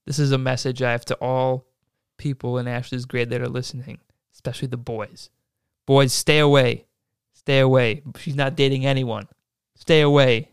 this 0.06 0.18
is 0.18 0.32
a 0.32 0.38
message 0.38 0.82
I 0.82 0.92
have 0.92 1.04
to 1.06 1.14
all 1.16 1.66
people 2.16 2.58
in 2.58 2.66
Ashley's 2.66 3.04
grade 3.04 3.30
that 3.30 3.42
are 3.42 3.48
listening, 3.48 3.98
especially 4.32 4.68
the 4.68 4.76
boys. 4.76 5.28
Boys, 5.86 6.12
stay 6.12 6.38
away. 6.38 6.86
Stay 7.34 7.60
away. 7.60 8.02
She's 8.18 8.36
not 8.36 8.56
dating 8.56 8.86
anyone. 8.86 9.28
Stay 9.76 10.00
away. 10.00 10.48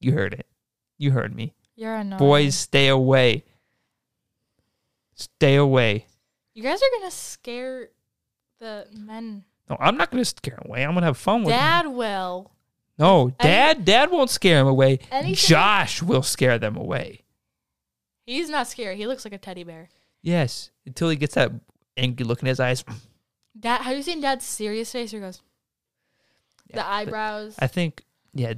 You 0.00 0.12
heard 0.12 0.34
it. 0.34 0.46
You 0.98 1.10
heard 1.10 1.34
me. 1.34 1.54
You're 1.76 1.96
annoying. 1.96 2.18
Boys, 2.18 2.54
stay 2.54 2.88
away. 2.88 3.44
Stay 5.14 5.56
away. 5.56 6.06
You 6.54 6.62
guys 6.62 6.78
are 6.80 6.98
gonna 6.98 7.10
scare 7.10 7.88
the 8.58 8.86
men. 8.92 9.44
No, 9.68 9.76
I'm 9.78 9.96
not 9.96 10.10
going 10.10 10.20
to 10.20 10.24
scare 10.28 10.54
him 10.54 10.64
away. 10.66 10.82
I'm 10.84 10.90
going 10.90 11.02
to 11.02 11.06
have 11.06 11.16
fun 11.16 11.44
with 11.44 11.54
him. 11.54 11.60
Dad 11.60 11.86
will. 11.86 12.50
No, 12.98 13.26
Any- 13.26 13.34
dad, 13.38 13.84
dad 13.84 14.10
won't 14.10 14.28
scare 14.28 14.58
him 14.60 14.66
away. 14.66 14.98
Anything- 15.12 15.36
Josh 15.36 16.02
will 16.02 16.22
scare 16.24 16.58
them 16.58 16.76
away. 16.76 17.22
He's 18.26 18.48
not 18.50 18.66
scary. 18.66 18.96
He 18.96 19.06
looks 19.06 19.24
like 19.24 19.32
a 19.32 19.38
teddy 19.38 19.62
bear. 19.62 19.88
Yes, 20.22 20.70
until 20.84 21.08
he 21.08 21.14
gets 21.16 21.36
that 21.36 21.52
angry 21.96 22.26
look 22.26 22.40
in 22.42 22.46
his 22.48 22.58
eyes. 22.58 22.84
Dad, 23.58 23.82
have 23.82 23.96
you 23.96 24.02
seen 24.02 24.20
Dad's 24.20 24.44
serious 24.44 24.90
face? 24.90 25.14
Or 25.14 25.18
he 25.18 25.20
goes 25.22 25.40
Yeah, 26.68 26.76
the 26.76 26.82
but 26.82 26.86
eyebrows. 26.86 27.54
I 27.60 27.68
think, 27.68 28.04
yeah, 28.34 28.54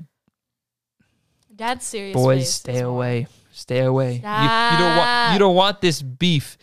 Dad's 1.54 1.84
serious. 1.84 2.14
boys, 2.14 2.38
face 2.40 2.50
stay 2.54 2.82
more- 2.82 2.90
away. 2.94 3.26
Stay 3.52 3.80
away. 3.80 4.12
You, 4.12 4.16
you 4.16 4.78
don't 4.78 4.96
want 4.96 5.32
you 5.34 5.38
don't 5.38 5.54
want 5.56 5.80
this 5.82 6.00
beef. 6.00 6.56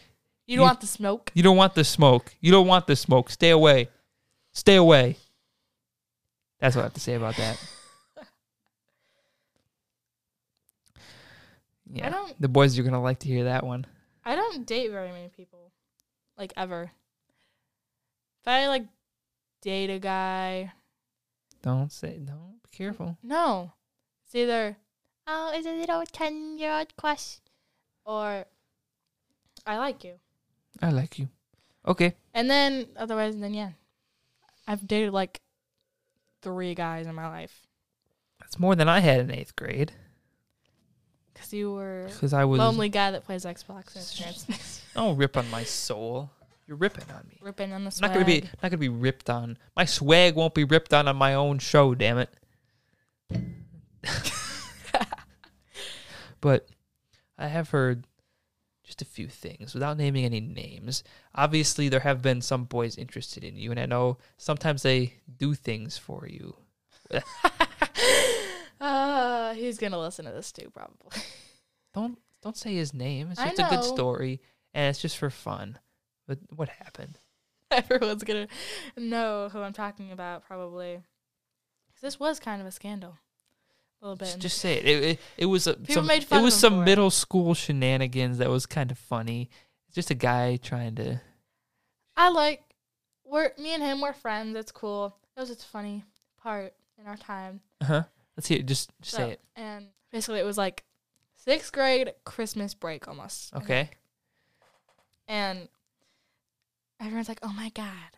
You 0.50 0.56
don't 0.56 0.64
You- 0.64 0.68
want 0.68 0.82
the 0.82 0.88
smoke. 0.88 1.32
You 1.36 1.44
don't 1.44 1.58
want 1.58 1.76
the 1.76 1.84
smoke. 1.84 2.34
You 2.42 2.52
don't 2.52 2.66
want 2.66 2.88
the 2.88 2.96
smoke. 2.96 3.30
Stay 3.30 3.52
away. 3.52 3.90
Stay 4.52 4.78
away. 4.78 5.18
That's 6.60 6.76
what 6.76 6.82
I 6.82 6.86
have 6.86 6.94
to 6.96 7.00
say 7.00 7.14
about 7.14 7.36
that. 7.38 7.64
Yeah. 11.92 12.10
don't- 12.10 12.40
The 12.42 12.48
boys 12.48 12.78
are 12.78 12.84
gonna 12.84 13.02
like 13.02 13.20
to 13.20 13.28
hear 13.28 13.46
that 13.46 13.64
one. 13.66 13.86
I 14.24 14.36
don't 14.36 14.66
date 14.66 14.90
very 14.92 15.12
many 15.12 15.30
people, 15.30 15.72
like 16.38 16.54
ever. 16.56 16.92
If 18.42 18.48
I 18.48 18.68
like 18.68 18.86
date 19.62 19.90
a 19.90 20.00
guy, 20.00 20.72
Don't 21.62 21.92
say 21.92 22.20
don't 22.20 22.60
Be 22.64 22.70
careful. 22.78 23.18
no, 23.24 23.74
it's 24.26 24.36
either 24.36 24.78
oh, 25.28 25.52
it's 25.54 25.66
a 25.68 25.74
little 25.74 26.04
ten 26.06 26.58
year 26.60 26.72
old 26.72 26.96
crush, 26.96 27.40
or 28.06 28.46
I 29.66 29.78
like 29.78 30.04
you. 30.04 30.20
I 30.82 30.92
like 30.92 31.20
you. 31.20 31.30
Okay. 31.88 32.16
And 32.34 32.50
then 32.50 32.88
otherwise, 32.96 33.38
then 33.38 33.54
yeah, 33.54 33.72
I've 34.68 34.88
dated 34.88 35.14
like 35.14 35.42
three 36.42 36.74
guys 36.76 37.06
in 37.08 37.16
my 37.16 37.28
life 37.28 37.68
That's 38.40 38.60
more 38.60 38.76
than 38.76 38.88
I 38.88 39.00
had 39.00 39.20
in 39.20 39.32
eighth 39.32 39.56
grade. 39.56 39.92
because 41.34 41.52
you 41.54 41.74
were 41.74 42.06
Because 42.08 42.34
I 42.34 42.46
was 42.46 42.60
lonely 42.60 42.90
guy 42.90 43.12
that 43.12 43.26
plays 43.26 43.46
Xbox 43.46 43.96
and 43.96 44.62
Don't 44.96 45.18
rip 45.18 45.36
on 45.38 45.50
my 45.50 45.64
soul. 45.64 46.30
You're 46.68 46.78
ripping 46.78 47.06
on 47.12 47.26
me. 47.28 47.40
ripping 47.42 47.74
on 47.74 47.84
the 47.84 47.88
I'm 47.88 47.92
swag. 47.92 48.12
not 48.12 48.14
gonna 48.14 48.26
be 48.26 48.42
not 48.62 48.70
gonna 48.70 48.78
be 48.78 48.90
ripped 48.90 49.30
on. 49.30 49.58
My 49.76 49.86
swag 49.86 50.36
won't 50.36 50.54
be 50.54 50.64
ripped 50.66 50.94
on 50.94 51.08
on 51.08 51.16
my 51.16 51.34
own 51.34 51.58
show. 51.60 51.96
Damn 51.96 52.20
it. 52.20 52.30
but 56.42 56.68
I 57.38 57.48
have 57.48 57.70
heard 57.72 58.06
a 59.02 59.06
few 59.06 59.28
things 59.28 59.74
without 59.74 59.98
naming 59.98 60.26
any 60.26 60.40
names. 60.40 61.04
Obviously, 61.36 61.90
there 61.90 62.00
have 62.02 62.22
been 62.22 62.42
some 62.42 62.66
boys 62.66 62.98
interested 62.98 63.44
in 63.44 63.56
you, 63.58 63.72
and 63.72 63.80
I 63.80 63.86
know 63.86 64.18
sometimes 64.38 64.82
they 64.84 65.16
do 65.38 65.54
things 65.54 65.98
for 65.98 66.28
you. 66.28 66.56
uh, 68.82 69.54
he's 69.54 69.78
gonna 69.78 70.00
listen 70.00 70.26
to 70.26 70.32
this 70.32 70.52
too, 70.52 70.70
probably. 70.74 71.22
Don't 71.94 72.20
don't 72.42 72.56
say 72.56 72.76
his 72.76 72.94
name. 72.94 73.32
It's 73.32 73.44
just 73.44 73.60
a 73.60 73.64
good 73.64 73.84
story, 73.84 74.42
and 74.74 74.90
it's 74.90 75.02
just 75.02 75.18
for 75.18 75.30
fun. 75.30 75.78
But 76.28 76.38
what 76.56 76.70
happened? 76.70 77.20
Everyone's 77.72 78.24
gonna 78.24 78.48
know 78.96 79.50
who 79.52 79.60
I'm 79.60 79.74
talking 79.74 80.12
about, 80.12 80.46
probably. 80.46 80.96
'Cause 81.94 82.02
this 82.02 82.20
was 82.20 82.40
kind 82.40 82.62
of 82.62 82.68
a 82.68 82.72
scandal, 82.72 83.18
a 84.02 84.06
little 84.06 84.16
bit. 84.16 84.26
Just, 84.26 84.40
just 84.40 84.58
say 84.60 84.76
it. 84.76 84.86
It, 84.86 85.04
it, 85.04 85.20
it 85.38 85.46
was 85.46 85.68
a, 85.68 85.74
People 85.74 85.96
some, 85.96 86.08
made 86.08 86.24
it 86.24 86.28
fun 86.30 86.40
of 86.40 86.44
was 86.46 86.54
some 86.56 86.76
for 86.78 86.82
it. 86.84 86.86
middle 86.86 87.10
school 87.10 87.54
shenanigans 87.54 88.38
that 88.38 88.50
was 88.50 88.66
kind 88.66 88.92
of 88.92 88.98
funny. 88.98 89.50
Just 89.94 90.10
a 90.12 90.16
guy 90.16 90.58
trying 90.58 90.96
to. 90.96 91.22
I 92.16 92.30
like 92.30 92.62
we're 93.26 93.52
me 93.58 93.74
and 93.74 93.84
him. 93.84 94.02
We're 94.02 94.14
friends. 94.14 94.56
It's 94.56 94.72
cool. 94.72 95.16
It 95.36 95.40
was 95.40 95.50
just 95.50 95.64
a 95.64 95.68
funny 95.68 96.04
part 96.42 96.74
in 96.98 97.08
our 97.08 97.18
time. 97.18 97.62
Uh 97.82 97.86
huh. 97.86 98.04
Let's 98.38 98.48
hear 98.48 98.60
it. 98.60 98.66
Just, 98.66 98.92
just 99.02 99.16
So- 99.16 99.18
say 99.18 99.32
it. 99.32 99.42
And 99.56 99.88
basically, 100.12 100.40
it 100.40 100.46
was 100.46 100.58
like 100.58 100.84
sixth 101.36 101.72
grade 101.72 102.14
Christmas 102.26 102.74
break 102.74 103.08
almost. 103.08 103.54
Okay. 103.56 103.90
And 105.28 105.68
everyone's 107.00 107.30
like, 107.30 107.40
"Oh 107.44 107.54
my 107.54 107.70
god, 107.70 108.18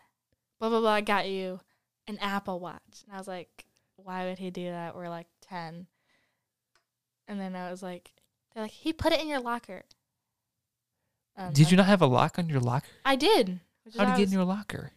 blah 0.58 0.68
blah 0.68 0.80
blah! 0.80 0.92
I 0.94 1.00
got 1.02 1.28
you 1.28 1.60
an 2.06 2.18
Apple 2.20 2.58
Watch." 2.60 2.80
And 3.06 3.14
I 3.14 3.18
was 3.18 3.28
like, 3.28 3.66
why 3.96 4.26
would 4.26 4.38
he 4.38 4.50
do 4.50 4.64
that? 4.70 4.96
We're 4.96 5.08
like 5.08 5.26
10. 5.52 5.86
And 7.28 7.40
then 7.40 7.54
I 7.54 7.70
was 7.70 7.82
like, 7.82 8.12
they're 8.54 8.64
like, 8.64 8.72
he 8.72 8.92
put 8.92 9.12
it 9.12 9.20
in 9.20 9.28
your 9.28 9.40
locker. 9.40 9.82
Um, 11.36 11.52
Did 11.52 11.70
you 11.70 11.76
not 11.76 11.86
have 11.86 12.02
a 12.02 12.06
lock 12.06 12.38
on 12.38 12.48
your 12.48 12.60
locker? 12.60 12.86
I 13.04 13.16
did. 13.16 13.60
How 13.96 14.04
did 14.04 14.10
you 14.12 14.16
get 14.18 14.26
in 14.28 14.32
your 14.32 14.44
locker? 14.44 14.92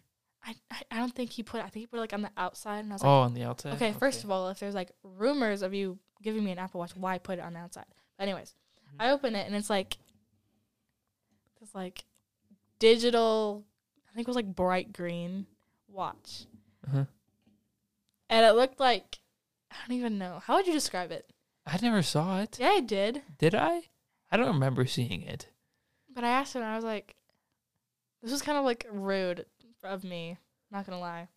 I, 0.45 0.56
I, 0.69 0.82
I 0.91 0.98
don't 0.98 1.14
think 1.15 1.32
he 1.32 1.44
put. 1.44 1.60
I 1.61 1.69
think 1.69 1.84
he 1.84 1.88
put 1.88 1.98
it 1.98 2.02
like 2.02 2.14
on 2.14 2.22
the 2.22 2.30
outside, 2.38 2.80
and 2.80 2.91
I 2.91 2.95
was 2.95 3.03
like, 3.03 3.10
Oh, 3.10 3.19
on 3.22 3.34
the 3.34 3.44
outside. 3.44 3.73
okay, 3.76 3.94
first 3.94 4.23
of 4.23 4.30
all, 4.32 4.49
if 4.49 4.60
there's 4.60 4.76
like 4.76 4.91
rumors 5.03 5.61
of 5.61 5.73
you 5.73 5.98
giving 6.22 6.44
me 6.44 6.52
an 6.52 6.60
Apple 6.60 6.80
Watch, 6.80 6.95
why 6.95 7.18
put 7.18 7.40
it 7.40 7.41
on 7.41 7.53
the 7.53 7.60
outside? 7.60 7.86
But 8.18 8.23
anyways, 8.27 8.53
Mm-hmm. 8.88 9.02
I 9.02 9.11
open 9.11 9.36
it 9.36 9.48
and 9.48 9.56
it's 9.56 9.69
like 9.69 9.98
this 11.60 11.73
like 11.73 12.03
digital. 12.80 13.64
I 14.10 14.14
think 14.15 14.27
it 14.27 14.30
was 14.30 14.36
like 14.36 14.56
bright 14.56 14.94
green 14.94 15.48
watch, 15.88 16.45
Uh-huh. 16.88 17.06
and 18.30 18.45
it 18.45 18.52
looked 18.56 18.80
like 18.80 19.19
I 19.84 19.88
don't 19.88 19.97
even 19.97 20.18
know. 20.18 20.41
How 20.45 20.56
would 20.56 20.68
you 20.68 20.73
describe 20.73 21.11
it? 21.11 21.30
I 21.65 21.77
never 21.81 22.02
saw 22.02 22.39
it. 22.41 22.57
Yeah, 22.60 22.69
I 22.69 22.80
did, 22.80 23.22
Did 23.38 23.56
I? 23.56 23.81
I 24.31 24.38
don't 24.38 24.47
remember 24.53 24.85
seeing 24.85 25.22
it. 25.23 25.49
but 26.14 26.23
I 26.23 26.30
asked 26.30 26.56
him. 26.56 26.61
and 26.61 26.72
I 26.72 26.76
was 26.76 26.85
like, 26.85 27.15
this 28.22 28.31
was 28.31 28.41
kind 28.41 28.57
of 28.57 28.65
like 28.65 28.85
rude 28.91 29.45
of 29.84 30.03
me. 30.03 30.38
Not 30.72 30.85
gonna 30.85 30.99
lie. 30.99 31.27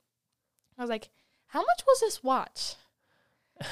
I 0.78 0.82
was 0.82 0.90
like, 0.90 1.08
how 1.48 1.60
much 1.60 1.82
was 1.86 2.00
this 2.00 2.22
watch? 2.22 2.74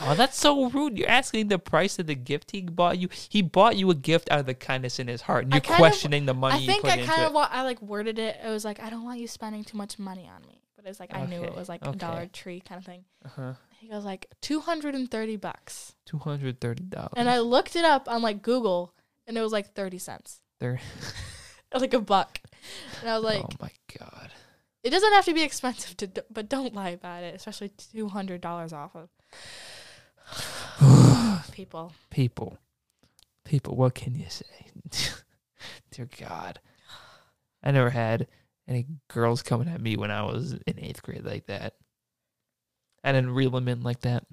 Oh, 0.00 0.14
that's 0.16 0.36
so 0.36 0.68
rude. 0.70 0.98
You're 0.98 1.08
asking 1.08 1.46
the 1.46 1.58
price 1.60 2.00
of 2.00 2.08
the 2.08 2.16
gift 2.16 2.50
he 2.50 2.62
bought 2.62 2.98
you. 2.98 3.08
He 3.12 3.42
bought 3.42 3.76
you 3.76 3.88
a 3.92 3.94
gift 3.94 4.28
out 4.28 4.40
of 4.40 4.46
the 4.46 4.54
kindness 4.54 4.98
in 4.98 5.06
his 5.06 5.22
heart. 5.22 5.44
And 5.44 5.52
you're 5.54 5.60
kind 5.60 5.74
of- 5.74 5.78
questioning 5.78 6.26
the 6.26 6.34
money 6.34 6.56
I 6.56 6.58
you 6.58 6.66
think 6.66 6.82
put 6.82 6.90
I 6.90 6.94
into 6.96 7.06
kind 7.06 7.22
of 7.24 7.32
wa- 7.32 7.48
I 7.48 7.62
like 7.62 7.80
worded 7.80 8.18
it. 8.18 8.36
It 8.44 8.48
was 8.48 8.64
like 8.64 8.80
I 8.80 8.90
don't 8.90 9.04
want 9.04 9.20
you 9.20 9.28
spending 9.28 9.62
too 9.62 9.76
much 9.76 9.96
money 9.96 10.28
on 10.34 10.42
me, 10.48 10.57
but 10.78 10.88
it's 10.88 11.00
like 11.00 11.12
I 11.12 11.26
knew 11.26 11.42
it 11.42 11.54
was 11.56 11.68
like 11.68 11.82
okay. 11.82 11.90
a 11.90 11.96
Dollar 11.96 12.26
Tree 12.26 12.60
kind 12.60 12.78
of 12.78 12.84
thing. 12.86 13.04
uh-huh. 13.24 13.54
He 13.80 13.88
goes 13.88 14.04
like 14.04 14.26
two 14.40 14.60
hundred 14.60 14.94
and 14.94 15.10
thirty 15.10 15.36
bucks, 15.36 15.94
Two 16.06 16.18
hundred 16.18 16.60
thirty 16.60 16.84
dollars. 16.84 17.12
and 17.16 17.28
I 17.28 17.40
looked 17.40 17.74
it 17.76 17.84
up 17.84 18.08
on 18.08 18.22
like 18.22 18.42
Google, 18.42 18.94
and 19.26 19.36
it 19.36 19.42
was 19.42 19.52
like 19.52 19.74
thirty 19.74 19.98
cents, 19.98 20.40
There. 20.60 20.80
like 21.74 21.92
a 21.94 22.00
buck. 22.00 22.40
And 23.00 23.10
I 23.10 23.14
was 23.16 23.24
like, 23.24 23.44
oh 23.44 23.48
my 23.60 23.70
god. 23.98 24.30
it 24.82 24.90
doesn't 24.90 25.12
have 25.12 25.24
to 25.26 25.34
be 25.34 25.42
expensive 25.42 25.96
to, 25.98 26.06
d- 26.06 26.22
but 26.30 26.48
don't 26.48 26.74
lie 26.74 26.90
about 26.90 27.22
it, 27.24 27.34
especially 27.34 27.70
two 27.92 28.08
hundred 28.08 28.40
dollars 28.40 28.72
off 28.72 28.96
of 28.96 29.08
people. 31.52 31.92
People. 32.10 32.58
People. 33.44 33.76
What 33.76 33.94
can 33.94 34.14
you 34.14 34.26
say? 34.28 34.44
Dear 35.90 36.08
God. 36.28 36.60
I 37.62 37.70
never 37.70 37.90
had 37.90 38.28
any 38.68 38.86
girls 39.08 39.42
coming 39.42 39.68
at 39.68 39.80
me 39.80 39.96
when 39.96 40.10
I 40.10 40.22
was 40.22 40.52
in 40.52 40.78
eighth 40.78 41.02
grade 41.02 41.24
like 41.24 41.46
that. 41.46 41.74
I 43.02 43.12
didn't 43.12 43.30
reel 43.30 43.50
them 43.50 43.68
in 43.68 43.82
like 43.82 44.00
that. 44.02 44.24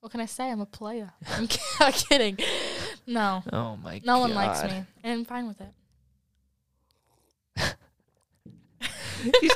What 0.00 0.12
can 0.12 0.20
I 0.20 0.26
say? 0.26 0.50
I'm 0.50 0.60
a 0.60 0.66
player. 0.66 1.12
I'm, 1.28 1.48
kidding. 1.92 2.38
No, 3.06 3.42
Oh 3.52 3.76
my 3.76 4.00
no 4.04 4.14
god. 4.14 4.20
one 4.20 4.34
likes 4.34 4.62
me, 4.64 4.84
and 5.02 5.12
I'm 5.12 5.24
fine 5.24 5.48
with 5.48 5.60
it. 5.60 5.72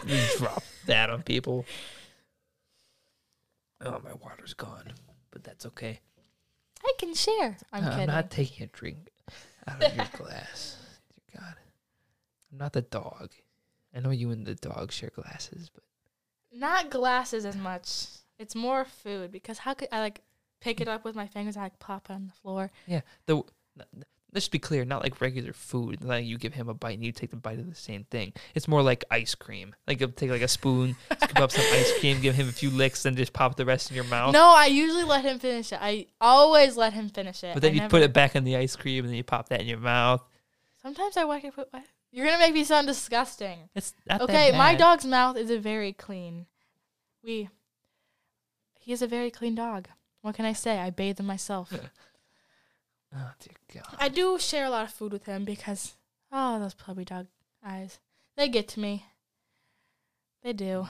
Just 0.06 0.39
drop 0.39 0.62
that 0.86 1.10
on 1.10 1.23
people. 1.23 1.64
Oh, 3.81 4.01
my 4.05 4.12
water's 4.14 4.55
gone, 4.55 4.93
but 5.31 5.44
that's 5.44 5.66
okay. 5.66 6.01
I 6.85 6.93
can 6.98 7.14
share. 7.14 7.56
I'm 7.73 7.85
I'm 7.85 8.06
not 8.06 8.31
taking 8.31 8.64
a 8.64 8.66
drink 8.69 9.10
out 9.69 9.82
of 9.82 9.94
your 9.94 10.06
glass. 10.16 10.77
Dear 11.31 11.40
God, 11.40 11.55
I'm 12.51 12.59
not 12.59 12.73
the 12.73 12.82
dog. 12.82 13.31
I 13.94 14.01
know 14.01 14.10
you 14.10 14.31
and 14.31 14.47
the 14.47 14.55
dog 14.55 14.93
share 14.93 15.10
glasses, 15.14 15.70
but 15.73 15.85
not 16.52 16.90
glasses 16.90 17.44
as 17.44 17.56
much. 17.56 18.06
It's 18.39 18.55
more 18.55 18.85
food 18.85 19.31
because 19.32 19.59
how 19.59 19.74
could 19.74 19.89
I 19.93 20.01
like 20.01 20.20
pick 20.60 20.81
it 20.81 20.89
up 20.89 21.05
with 21.05 21.14
my 21.14 21.27
fingers 21.27 21.56
and 21.56 21.64
like 21.64 21.78
pop 21.78 22.09
it 22.10 22.12
on 22.14 22.27
the 22.27 22.32
floor? 22.40 22.70
yeah, 22.86 23.01
the. 23.27 23.43
Let's 24.35 24.48
be 24.48 24.59
clear, 24.59 24.86
not 24.86 25.02
like 25.02 25.20
regular 25.20 25.52
food. 25.52 26.02
Like 26.02 26.24
you 26.24 26.39
give 26.39 26.55
him 26.55 26.66
a 26.70 26.73
bite 26.73 26.94
and 26.94 27.05
you 27.05 27.12
take 27.12 27.28
the 27.32 27.36
bite 27.36 27.59
of 27.59 27.69
the 27.69 27.74
same 27.74 28.05
thing. 28.05 28.32
It's 28.55 28.66
more 28.66 28.81
like 28.82 29.05
ice 29.10 29.35
cream. 29.35 29.74
Like 29.86 30.01
you 30.01 30.06
take 30.06 30.31
like 30.31 30.40
a 30.40 30.48
spoon, 30.48 30.97
scoop 31.23 31.39
up 31.39 31.51
some 31.51 31.66
ice 31.66 31.93
cream, 32.01 32.19
give 32.23 32.35
him 32.35 32.48
a 32.48 32.52
few 32.52 32.70
licks, 32.70 33.02
then 33.02 33.14
just 33.14 33.35
pop 33.35 33.56
the 33.56 33.66
rest 33.66 33.90
in 33.90 33.94
your 33.94 34.06
mouth. 34.06 34.32
No, 34.32 34.55
I 34.56 34.66
usually 34.69 35.05
let 35.05 35.23
him 35.23 35.39
finish 35.39 35.70
it. 35.70 35.78
I 35.82 36.06
always 36.19 36.78
let 36.78 36.94
him 36.94 37.10
finish 37.10 37.44
it. 37.44 37.52
But 37.52 37.60
then 37.60 37.73
I 37.73 37.74
you 37.74 37.81
never- 37.81 37.90
put 37.90 38.01
it 38.02 38.14
back 38.14 38.35
in 38.35 38.44
the 38.44 38.56
ice 38.56 38.74
cream 38.74 39.05
and 39.05 39.10
then 39.10 39.16
you 39.19 39.23
pop 39.23 39.51
that 39.51 39.60
in 39.60 39.66
your 39.66 39.77
mouth. 39.78 40.23
Sometimes 40.81 41.19
I 41.19 41.27
wake 41.27 41.44
up 41.44 41.59
with 41.59 41.69
what? 41.70 41.85
You're 42.12 42.26
gonna 42.26 42.39
make 42.39 42.55
me 42.55 42.62
sound 42.62 42.86
disgusting. 42.86 43.70
It's 43.74 43.94
Okay, 44.10 44.52
my 44.56 44.74
dog's 44.74 45.05
mouth 45.05 45.36
is 45.36 45.51
a 45.51 45.59
very 45.59 45.93
clean. 45.93 46.47
We. 47.24 47.48
He 48.78 48.93
is 48.93 49.01
a 49.02 49.06
very 49.06 49.30
clean 49.30 49.55
dog. 49.55 49.89
What 50.20 50.34
can 50.34 50.44
I 50.44 50.52
say? 50.52 50.78
I 50.78 50.90
bathe 50.90 51.18
him 51.18 51.26
myself. 51.26 51.72
Oh 53.14 53.30
dear 53.40 53.82
God. 53.82 53.97
I 53.98 54.09
do 54.09 54.39
share 54.39 54.64
a 54.64 54.70
lot 54.70 54.84
of 54.84 54.90
food 54.90 55.12
with 55.12 55.26
him 55.26 55.44
because 55.44 55.97
oh, 56.32 56.59
those 56.59 56.74
puppy 56.74 57.05
dog 57.05 57.26
eyes. 57.64 57.98
They 58.36 58.48
get 58.48 58.68
to 58.68 58.80
me. 58.80 59.05
They 60.43 60.52
do. 60.52 60.86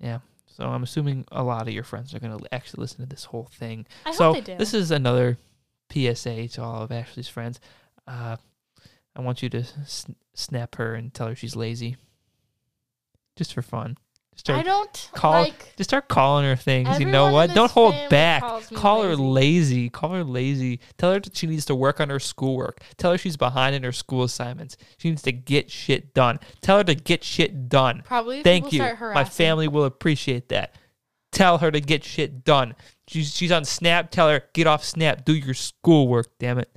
Yeah. 0.00 0.18
So 0.46 0.64
I'm 0.64 0.82
assuming 0.82 1.24
a 1.32 1.42
lot 1.42 1.66
of 1.68 1.74
your 1.74 1.84
friends 1.84 2.14
are 2.14 2.18
going 2.20 2.36
to 2.36 2.54
actually 2.54 2.82
listen 2.82 3.00
to 3.00 3.06
this 3.06 3.24
whole 3.24 3.48
thing. 3.52 3.86
I 4.04 4.12
so 4.12 4.32
hope 4.32 4.44
they 4.44 4.52
do. 4.52 4.58
this 4.58 4.74
is 4.74 4.90
another 4.90 5.38
PSA 5.92 6.48
to 6.48 6.62
all 6.62 6.82
of 6.82 6.92
Ashley's 6.92 7.28
friends. 7.28 7.60
Uh, 8.06 8.36
I 9.16 9.20
want 9.20 9.42
you 9.42 9.48
to 9.50 9.58
s- 9.60 10.06
snap 10.34 10.74
her 10.76 10.94
and 10.94 11.12
tell 11.14 11.28
her 11.28 11.36
she's 11.36 11.54
lazy, 11.56 11.96
just 13.36 13.54
for 13.54 13.62
fun. 13.62 13.96
Just 14.34 14.50
I 14.50 14.62
don't 14.64 15.10
call- 15.14 15.42
like. 15.44 15.74
just 15.76 15.90
start 15.90 16.08
calling 16.08 16.44
her 16.44 16.56
things. 16.56 16.98
you 16.98 17.06
know 17.06 17.30
what? 17.30 17.54
Don't 17.54 17.70
hold 17.70 17.94
back. 18.10 18.42
Call 18.74 19.02
her 19.04 19.10
lazy. 19.14 19.22
lazy. 19.22 19.90
Call 19.90 20.10
her 20.10 20.24
lazy. 20.24 20.80
Tell 20.98 21.12
her 21.12 21.20
that 21.20 21.36
she 21.36 21.46
needs 21.46 21.64
to 21.66 21.74
work 21.76 22.00
on 22.00 22.10
her 22.10 22.18
schoolwork. 22.18 22.82
Tell 22.96 23.12
her 23.12 23.18
she's 23.18 23.36
behind 23.36 23.76
in 23.76 23.84
her 23.84 23.92
school 23.92 24.24
assignments. 24.24 24.76
She 24.98 25.08
needs 25.10 25.22
to 25.22 25.30
get 25.32 25.70
shit 25.70 26.14
done. 26.14 26.40
Tell 26.62 26.78
her 26.78 26.84
to 26.84 26.96
get 26.96 27.22
shit 27.22 27.68
done. 27.68 28.02
Probably. 28.04 28.42
Thank 28.42 28.72
you. 28.72 28.80
Start 28.80 29.14
My 29.14 29.22
family 29.22 29.68
will 29.68 29.84
appreciate 29.84 30.48
that. 30.48 30.74
Tell 31.30 31.58
her 31.58 31.70
to 31.70 31.80
get 31.80 32.02
shit 32.02 32.42
done. 32.44 32.74
She's 33.06 33.32
she's 33.34 33.52
on 33.52 33.64
Snap. 33.64 34.10
Tell 34.10 34.28
her 34.28 34.42
get 34.52 34.66
off 34.66 34.84
Snap. 34.84 35.24
Do 35.24 35.32
your 35.34 35.54
schoolwork. 35.54 36.26
Damn 36.40 36.58
it. 36.58 36.70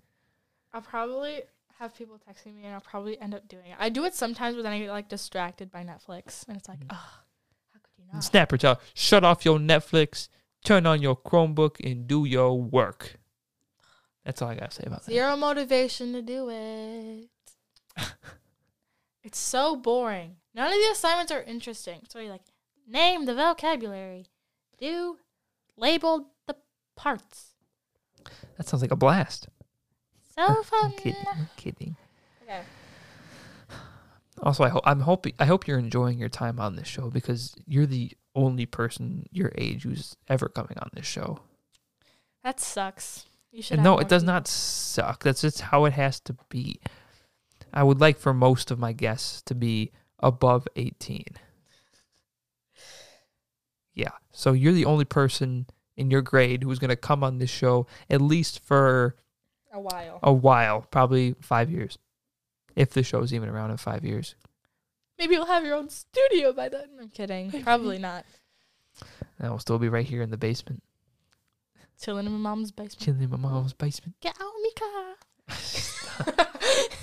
I'll 0.74 0.82
probably 0.82 1.42
have 1.80 1.96
people 1.96 2.20
texting 2.28 2.56
me, 2.56 2.64
and 2.66 2.74
I'll 2.74 2.82
probably 2.82 3.20
end 3.20 3.34
up 3.34 3.48
doing 3.48 3.68
it. 3.68 3.78
I 3.80 3.90
do 3.90 4.06
it 4.06 4.16
sometimes, 4.16 4.56
but 4.56 4.64
then 4.64 4.74
I 4.74 4.80
get 4.80 4.90
like 4.90 5.10
distracted 5.10 5.72
by 5.72 5.84
Netflix, 5.84 6.48
and 6.48 6.58
it's 6.58 6.68
like, 6.68 6.80
oh, 6.90 6.96
how 7.74 7.80
could 7.82 7.98
you 7.98 8.06
not? 8.12 8.24
Snap 8.24 8.52
her. 8.52 8.58
Tell 8.58 8.82
shut 8.94 9.24
off 9.24 9.46
your 9.46 9.60
Netflix. 9.60 10.30
Turn 10.64 10.86
on 10.86 11.02
your 11.02 11.16
Chromebook 11.16 11.76
and 11.84 12.08
do 12.08 12.26
your 12.26 12.60
work. 12.60 13.18
That's 14.26 14.42
all 14.42 14.50
I 14.50 14.56
gotta 14.56 14.72
say 14.72 14.84
about 14.86 15.06
that. 15.06 15.12
Zero 15.12 15.38
motivation 15.38 16.14
to 16.14 16.22
do 16.22 16.50
it. 16.50 17.30
it's 19.24 19.40
so 19.40 19.76
boring. 19.76 20.38
None 20.54 20.68
of 20.68 20.74
the 20.74 20.90
assignments 20.92 21.32
are 21.32 21.44
interesting. 21.44 22.02
So 22.10 22.20
you're 22.20 22.32
like, 22.32 22.42
name 22.88 23.26
the 23.26 23.36
vocabulary, 23.36 24.26
do 24.80 25.18
label 25.78 26.32
the 26.48 26.56
parts. 26.96 27.54
That 28.58 28.68
sounds 28.68 28.82
like 28.82 28.92
a 28.92 28.98
blast. 28.98 29.48
So 30.38 30.64
I'm 30.84 30.92
kidding. 30.92 31.26
I'm 31.28 31.50
kidding. 31.58 31.96
Okay. 32.44 32.62
Also, 34.44 34.64
I 34.64 34.70
hope 34.70 34.84
I'm 34.86 35.00
hoping 35.00 35.34
I 35.40 35.46
hope 35.46 35.68
you're 35.68 35.80
enjoying 35.80 36.20
your 36.20 36.30
time 36.30 36.60
on 36.60 36.76
this 36.76 36.88
show 36.88 37.10
because 37.10 37.56
you're 37.66 37.88
the 37.88 38.12
only 38.36 38.68
person 38.68 39.26
your 39.32 39.52
age 39.58 39.84
who's 39.84 40.16
ever 40.28 40.48
coming 40.48 40.78
on 40.78 40.90
this 40.94 41.08
show. 41.08 41.40
That 42.44 42.60
sucks. 42.60 43.26
You 43.52 43.64
should. 43.64 43.80
No, 43.80 43.98
it 43.98 44.08
does 44.08 44.22
people. 44.22 44.36
not 44.36 44.48
suck. 44.48 45.24
That's 45.24 45.42
just 45.42 45.62
how 45.62 45.86
it 45.86 45.94
has 45.94 46.20
to 46.22 46.36
be. 46.50 46.80
I 47.74 47.84
would 47.84 48.00
like 48.00 48.18
for 48.18 48.34
most 48.34 48.70
of 48.70 48.78
my 48.78 48.94
guests 48.94 49.42
to 49.44 49.56
be 49.56 49.92
above 50.20 50.68
18. 50.76 51.26
Yeah. 53.94 54.12
So 54.32 54.54
you're 54.54 54.74
the 54.74 54.86
only 54.86 55.06
person 55.06 55.66
in 55.96 56.12
your 56.12 56.22
grade 56.22 56.64
who's 56.64 56.80
going 56.80 56.90
to 56.90 56.96
come 56.96 57.24
on 57.24 57.40
this 57.40 57.50
show 57.50 57.88
at 58.10 58.22
least 58.22 58.60
for 58.60 59.16
A 59.74 59.80
while. 59.80 60.20
a 60.24 60.32
while, 60.34 60.82
probably 60.90 61.36
5 61.42 61.70
years. 61.70 61.98
If 62.76 62.92
the 62.92 63.04
show's 63.04 63.34
even 63.34 63.50
around 63.50 63.72
in 63.72 63.78
5 63.78 64.06
years. 64.06 64.36
Maybe 65.20 65.34
you'll 65.36 65.46
have 65.48 65.66
your 65.66 65.76
own 65.76 65.90
studio 65.90 66.54
by 66.54 66.70
then. 66.70 66.90
I'm 67.02 67.10
kidding. 67.10 67.52
Probably 67.64 67.98
not. 67.98 68.26
And 69.40 69.50
we'll 69.50 69.60
still 69.60 69.80
be 69.80 69.90
right 69.90 70.06
here 70.06 70.22
in 70.22 70.30
the 70.32 70.38
basement, 70.38 70.82
Chilling 72.00 72.26
in 72.28 72.32
my 72.32 72.38
mom's 72.38 72.72
basement. 72.72 73.00
chilling 73.00 73.22
in 73.24 73.30
my 73.32 73.38
mom's 73.38 73.74
basement. 73.74 74.16
Get 74.22 74.36
out, 74.40 74.54
Mika. 74.62 75.16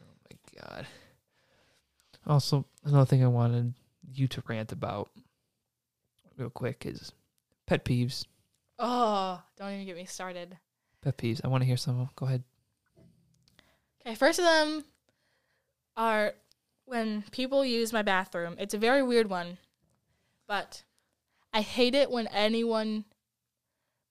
Oh 0.00 0.14
my 0.30 0.60
god. 0.60 0.86
Also, 2.26 2.66
another 2.84 3.06
thing 3.06 3.24
I 3.24 3.28
wanted 3.28 3.74
you 4.12 4.28
to 4.28 4.42
rant 4.46 4.72
about 4.72 5.10
real 6.36 6.50
quick 6.50 6.84
is 6.86 7.12
pet 7.66 7.84
peeves. 7.84 8.26
Oh, 8.82 9.40
don't 9.56 9.72
even 9.72 9.86
get 9.86 9.96
me 9.96 10.04
started. 10.04 10.58
Pet 11.02 11.16
peeves. 11.16 11.40
I 11.44 11.48
want 11.48 11.62
to 11.62 11.66
hear 11.66 11.76
some 11.76 11.94
of 11.94 11.98
them. 11.98 12.10
Go 12.16 12.26
ahead. 12.26 12.42
Okay, 14.04 14.16
first 14.16 14.38
of 14.38 14.44
them 14.44 14.84
are 15.96 16.34
when 16.84 17.22
people 17.30 17.64
use 17.64 17.92
my 17.92 18.02
bathroom. 18.02 18.56
It's 18.58 18.74
a 18.74 18.78
very 18.78 19.02
weird 19.02 19.30
one, 19.30 19.58
but 20.48 20.82
I 21.52 21.60
hate 21.60 21.94
it 21.94 22.10
when 22.10 22.26
anyone 22.26 23.04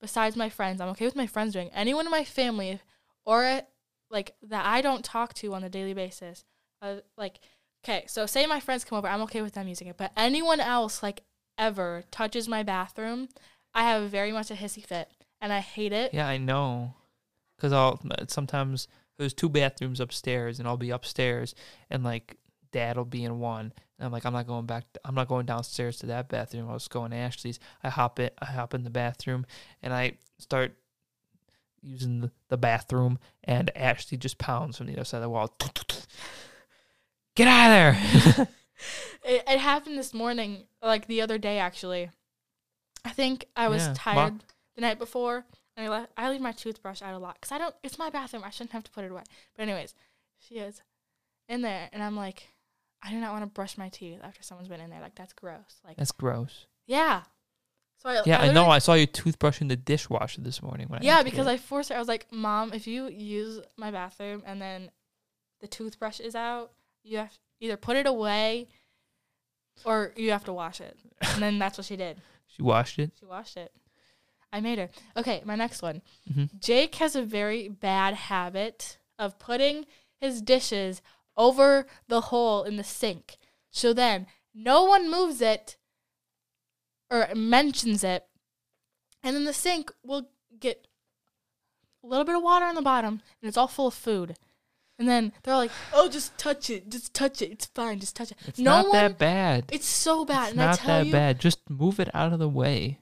besides 0.02 0.36
my 0.36 0.50
friends, 0.50 0.82
I'm 0.82 0.90
okay 0.90 1.06
with 1.06 1.16
my 1.16 1.28
friends 1.28 1.54
doing 1.54 1.70
anyone 1.74 2.06
in 2.06 2.12
my 2.12 2.24
family 2.24 2.80
or 3.24 3.62
like 4.10 4.36
that 4.42 4.66
I 4.66 4.82
don't 4.82 5.06
talk 5.06 5.34
to 5.36 5.54
on 5.54 5.64
a 5.64 5.70
daily 5.70 5.94
basis. 5.94 6.44
Uh, 6.82 6.98
like, 7.18 7.40
okay, 7.86 8.06
so 8.08 8.26
say 8.26 8.46
my 8.46 8.60
friends 8.60 8.84
come 8.84 8.98
over, 8.98 9.08
I'm 9.08 9.22
okay 9.22 9.42
with 9.42 9.54
them 9.54 9.68
using 9.68 9.88
it, 9.88 9.98
but 9.98 10.12
anyone 10.18 10.60
else 10.60 11.04
like 11.04 11.22
ever 11.58 12.04
touches 12.12 12.48
my 12.48 12.64
bathroom, 12.64 13.30
I 13.74 13.84
have 13.84 14.10
very 14.10 14.32
much 14.32 14.52
a 14.52 14.56
hissy 14.56 14.86
fit, 14.86 15.10
and 15.40 15.52
I 15.54 15.60
hate 15.60 15.94
it. 15.94 16.14
Yeah, 16.14 16.28
I 16.28 16.38
know. 16.38 16.96
Cause 17.60 17.72
I'll 17.74 18.02
sometimes 18.28 18.88
there's 19.18 19.34
two 19.34 19.50
bathrooms 19.50 20.00
upstairs, 20.00 20.60
and 20.60 20.68
I'll 20.68 20.78
be 20.78 20.90
upstairs, 20.90 21.54
and 21.90 22.04
like 22.04 22.38
dad'll 22.72 23.06
be 23.06 23.24
in 23.24 23.40
one, 23.40 23.72
and 24.00 24.06
I'm 24.06 24.12
like, 24.12 24.26
I'm 24.26 24.34
not 24.34 24.48
going 24.48 24.66
back. 24.66 24.86
I'm 25.06 25.16
not 25.16 25.28
going 25.28 25.46
downstairs 25.46 25.98
to 25.98 26.08
that 26.08 26.28
bathroom. 26.30 26.70
I 26.70 26.74
was 26.74 26.88
going 26.88 27.12
to 27.12 27.18
Ashley's. 27.18 27.60
I 27.84 27.90
hop 27.90 28.20
it. 28.20 28.34
I 28.42 28.46
hop 28.46 28.74
in 28.74 28.84
the 28.84 28.90
bathroom, 28.90 29.46
and 29.84 29.94
I 29.94 30.14
start 30.40 30.76
using 31.84 32.22
the, 32.22 32.32
the 32.50 32.58
bathroom, 32.58 33.20
and 33.44 33.70
Ashley 33.76 34.18
just 34.18 34.38
pounds 34.38 34.78
from 34.78 34.88
the 34.88 34.94
other 34.94 35.04
side 35.04 35.18
of 35.18 35.24
the 35.24 35.30
wall. 35.30 35.56
Get 37.36 37.48
out 37.48 37.68
of 37.68 37.96
there! 38.36 38.48
It, 39.24 39.44
it 39.48 39.60
happened 39.60 40.00
this 40.00 40.16
morning, 40.16 40.64
like 40.82 41.06
the 41.06 41.22
other 41.22 41.38
day 41.38 41.60
actually. 41.60 42.10
I 43.06 43.10
think 43.10 43.46
I 43.56 43.68
was 43.68 43.82
Yeah, 43.82 43.88
Ma- 43.90 43.94
tired 43.96 44.44
the 44.76 44.82
night 44.82 45.00
before, 45.00 45.46
and 45.76 45.86
I, 45.86 45.90
le- 45.90 46.08
I 46.18 46.30
leave 46.30 46.42
my 46.42 46.52
toothbrush 46.52 47.02
out 47.02 47.14
a 47.14 47.20
lot 47.20 47.36
because 47.36 47.52
I 47.52 47.58
don't. 47.58 47.76
It's 47.84 47.98
my 47.98 48.10
bathroom. 48.10 48.44
I 48.46 48.50
shouldn't 48.50 48.72
have 48.72 48.84
to 48.84 48.92
put 48.92 49.04
it 49.04 49.12
away. 49.12 49.24
But 49.56 49.64
anyways, 49.64 49.94
she 50.40 50.56
is 50.60 50.82
in 51.50 51.62
there, 51.62 51.90
and 51.94 52.04
I'm 52.04 52.16
like, 52.16 52.48
I 53.04 53.10
do 53.10 53.18
not 53.20 53.32
want 53.32 53.44
to 53.44 53.48
brush 53.48 53.78
my 53.78 53.90
teeth 53.90 54.20
after 54.24 54.44
someone's 54.44 54.70
been 54.70 54.82
in 54.82 54.90
there. 54.90 55.02
Like 55.02 55.16
that's 55.16 55.34
gross. 55.34 55.82
Like 55.86 55.98
That's 55.98 56.12
gross. 56.12 56.68
yeah. 56.86 57.24
So 57.98 58.10
I 58.10 58.22
Yeah, 58.26 58.42
I, 58.42 58.52
know. 58.52 58.66
I 58.66 58.80
saw 58.80 58.94
your 58.96 59.06
toothbrush 59.06 59.62
in 59.62 59.68
the 59.68 59.76
dishwasher 59.76 60.42
this 60.42 60.62
morning. 60.64 60.88
When 60.88 61.04
yeah, 61.04 61.20
to 61.20 61.24
because 61.24 61.46
I 61.48 61.58
forced 61.58 61.90
her. 61.90 61.96
I 61.96 62.00
was 62.00 62.08
like, 62.08 62.26
Mom, 62.32 62.74
if 62.74 62.88
you 62.88 63.08
use 63.08 63.60
my 63.78 63.92
bathroom 63.92 64.42
and 64.46 64.60
then 64.60 64.90
the 65.60 65.68
toothbrush 65.68 66.20
is 66.20 66.36
out, 66.36 66.72
you 67.04 67.18
have 67.20 67.32
to 67.32 67.38
either 67.60 67.78
put 67.78 67.96
it 67.98 68.08
away 68.08 68.68
or 69.86 70.14
you 70.16 70.32
have 70.32 70.46
to 70.46 70.54
wash 70.54 70.82
it. 70.82 70.98
And 71.22 71.42
then 71.44 71.60
that's 71.60 71.78
what 71.78 71.86
she 71.86 71.96
did. 71.96 72.18
She 72.56 72.62
washed 72.64 73.00
it. 73.00 73.12
She 73.20 73.26
washed 73.26 73.58
it. 73.58 73.72
I 74.54 74.60
made 74.60 74.78
her. 74.80 74.90
Okay, 75.16 75.42
my 75.46 75.56
next 75.56 75.82
one. 75.82 76.02
hmm 76.32 76.46
Jake 76.60 76.96
has 76.96 77.16
a 77.16 77.22
very 77.24 77.70
bad 77.70 78.14
habit 78.14 78.98
of 79.18 79.40
putting 79.40 79.86
his 80.20 80.42
dishes 80.42 81.02
over 81.38 81.86
the 82.08 82.22
hole 82.22 82.64
in 82.64 82.76
the 82.76 82.84
sink. 82.84 83.38
So 83.70 83.94
then 83.94 84.28
no 84.54 84.84
one 84.84 85.10
moves 85.10 85.42
it 85.42 85.78
or 87.10 87.30
mentions 87.36 88.04
it. 88.04 88.26
And 89.24 89.36
then 89.36 89.46
the 89.46 89.54
sink 89.54 89.92
will 90.04 90.30
get 90.60 90.88
a 92.04 92.08
little 92.08 92.26
bit 92.26 92.36
of 92.36 92.44
water 92.44 92.66
on 92.66 92.76
the 92.76 92.82
bottom 92.82 93.22
and 93.42 93.48
it's 93.48 93.58
all 93.58 93.68
full 93.68 93.88
of 93.88 93.94
food. 93.94 94.38
And 95.02 95.10
then 95.10 95.34
they're 95.42 95.56
like, 95.56 95.72
"Oh, 95.94 96.08
just 96.08 96.38
touch 96.38 96.70
it. 96.70 96.88
Just 96.92 97.12
touch 97.16 97.42
it. 97.42 97.50
It's 97.52 97.66
fine. 97.66 98.00
Just 98.00 98.16
touch 98.16 98.30
it." 98.30 98.38
It's 98.46 98.60
no 98.60 98.84
not 98.84 98.90
one 98.90 98.98
that 98.98 99.18
bad. 99.18 99.66
It's 99.72 99.88
so 99.88 100.26
bad. 100.26 100.50
It's 100.50 100.52
and 100.52 100.62
I 100.62 100.66
not 100.66 100.84
that 100.84 101.06
you, 101.08 101.12
bad. 101.12 101.40
Just 101.40 101.68
move 101.72 102.00
it 102.00 102.14
out 102.14 102.32
of 102.32 102.38
the 102.38 102.48
way. 102.48 103.00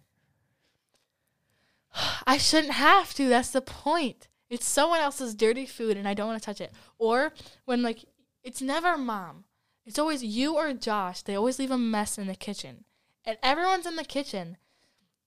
I 2.26 2.38
shouldn't 2.38 2.72
have 2.72 3.14
to. 3.16 3.28
That's 3.28 3.52
the 3.52 3.60
point. 3.60 4.30
It's 4.50 4.66
someone 4.66 5.02
else's 5.02 5.36
dirty 5.36 5.66
food 5.66 5.98
and 5.98 6.08
I 6.08 6.14
don't 6.14 6.28
want 6.28 6.42
to 6.42 6.46
touch 6.46 6.62
it. 6.62 6.72
Or 6.98 7.34
when 7.66 7.84
like 7.84 8.06
it's 8.46 8.62
never 8.62 8.98
mom. 8.98 9.44
It's 9.86 10.00
always 10.00 10.24
you 10.24 10.56
or 10.56 10.72
Josh. 10.72 11.22
They 11.22 11.36
always 11.36 11.60
leave 11.60 11.72
a 11.72 11.78
mess 11.78 12.18
in 12.18 12.28
the 12.28 12.36
kitchen. 12.36 12.86
And 13.26 13.38
everyone's 13.44 13.86
in 13.86 13.98
the 13.98 14.06
kitchen. 14.06 14.56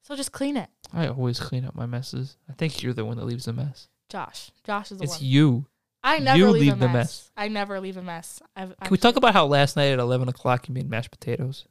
So 0.00 0.16
just 0.16 0.32
clean 0.32 0.56
it. 0.56 0.70
I 0.90 1.06
always 1.06 1.38
clean 1.38 1.66
up 1.66 1.74
my 1.74 1.84
messes. 1.84 2.38
I 2.48 2.54
think 2.54 2.82
you're 2.82 2.94
the 2.94 3.04
one 3.04 3.18
that 3.18 3.26
leaves 3.26 3.44
the 3.44 3.52
mess. 3.52 3.88
Josh. 4.08 4.50
Josh 4.64 4.90
is 4.90 4.98
the 4.98 5.04
It's 5.04 5.10
one. 5.12 5.16
It's 5.16 5.22
you. 5.22 5.66
I 6.04 6.18
never 6.18 6.38
you 6.38 6.50
leave, 6.50 6.62
leave 6.62 6.72
a 6.74 6.76
the 6.76 6.86
mess. 6.88 6.94
mess. 6.94 7.30
I 7.36 7.48
never 7.48 7.80
leave 7.80 7.96
a 7.96 8.02
mess. 8.02 8.42
I've, 8.56 8.76
Can 8.78 8.90
we 8.90 8.98
talk 8.98 9.16
about 9.16 9.34
how 9.34 9.46
last 9.46 9.76
night 9.76 9.92
at 9.92 9.98
11 9.98 10.28
o'clock 10.28 10.68
you 10.68 10.74
made 10.74 10.90
mashed 10.90 11.10
potatoes? 11.10 11.66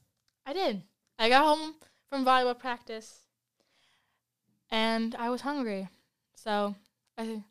I 0.46 0.54
did. 0.54 0.84
I 1.20 1.30
got 1.30 1.44
home 1.44 1.76
from 2.10 2.26
volleyball 2.26 2.58
practice 2.58 3.20
and 4.72 5.16
I 5.16 5.30
was 5.30 5.42
hungry. 5.42 5.90
So 6.36 6.76
I 7.18 7.44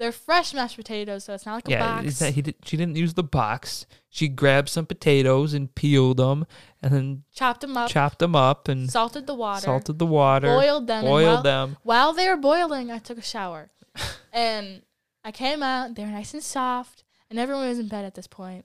they're 0.00 0.12
fresh 0.12 0.54
mashed 0.54 0.76
potatoes, 0.76 1.24
so 1.24 1.34
it's 1.34 1.44
not 1.44 1.56
like 1.56 1.68
a 1.68 1.72
yeah, 1.72 1.96
box. 1.96 2.06
is 2.06 2.18
that 2.20 2.32
he 2.32 2.40
did, 2.40 2.54
she 2.64 2.78
didn't 2.78 2.96
use 2.96 3.12
the 3.12 3.22
box. 3.22 3.84
She 4.08 4.28
grabbed 4.28 4.70
some 4.70 4.86
potatoes 4.86 5.52
and 5.52 5.74
peeled 5.74 6.16
them 6.16 6.46
and 6.82 6.92
then 6.92 7.24
Chopped 7.34 7.60
them 7.60 7.76
up, 7.76 7.90
chopped 7.90 8.18
them 8.18 8.34
up 8.34 8.66
and 8.66 8.90
salted 8.90 9.26
the 9.26 9.34
water, 9.34 9.60
salted 9.60 9.98
the 9.98 10.06
water, 10.06 10.46
boiled 10.46 10.86
them, 10.86 11.04
boiled 11.04 11.26
while, 11.26 11.42
them. 11.42 11.76
while 11.82 12.12
they 12.14 12.28
were 12.30 12.38
boiling, 12.38 12.90
I 12.90 12.96
took 12.96 13.18
a 13.18 13.22
shower, 13.22 13.70
and 14.32 14.80
I 15.24 15.32
came 15.32 15.62
out. 15.62 15.94
They 15.94 16.04
were 16.04 16.10
nice 16.10 16.34
and 16.34 16.42
soft, 16.42 17.04
and 17.28 17.38
everyone 17.38 17.68
was 17.68 17.78
in 17.78 17.88
bed 17.88 18.04
at 18.04 18.14
this 18.14 18.26
point. 18.26 18.64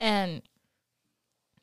and 0.00 0.42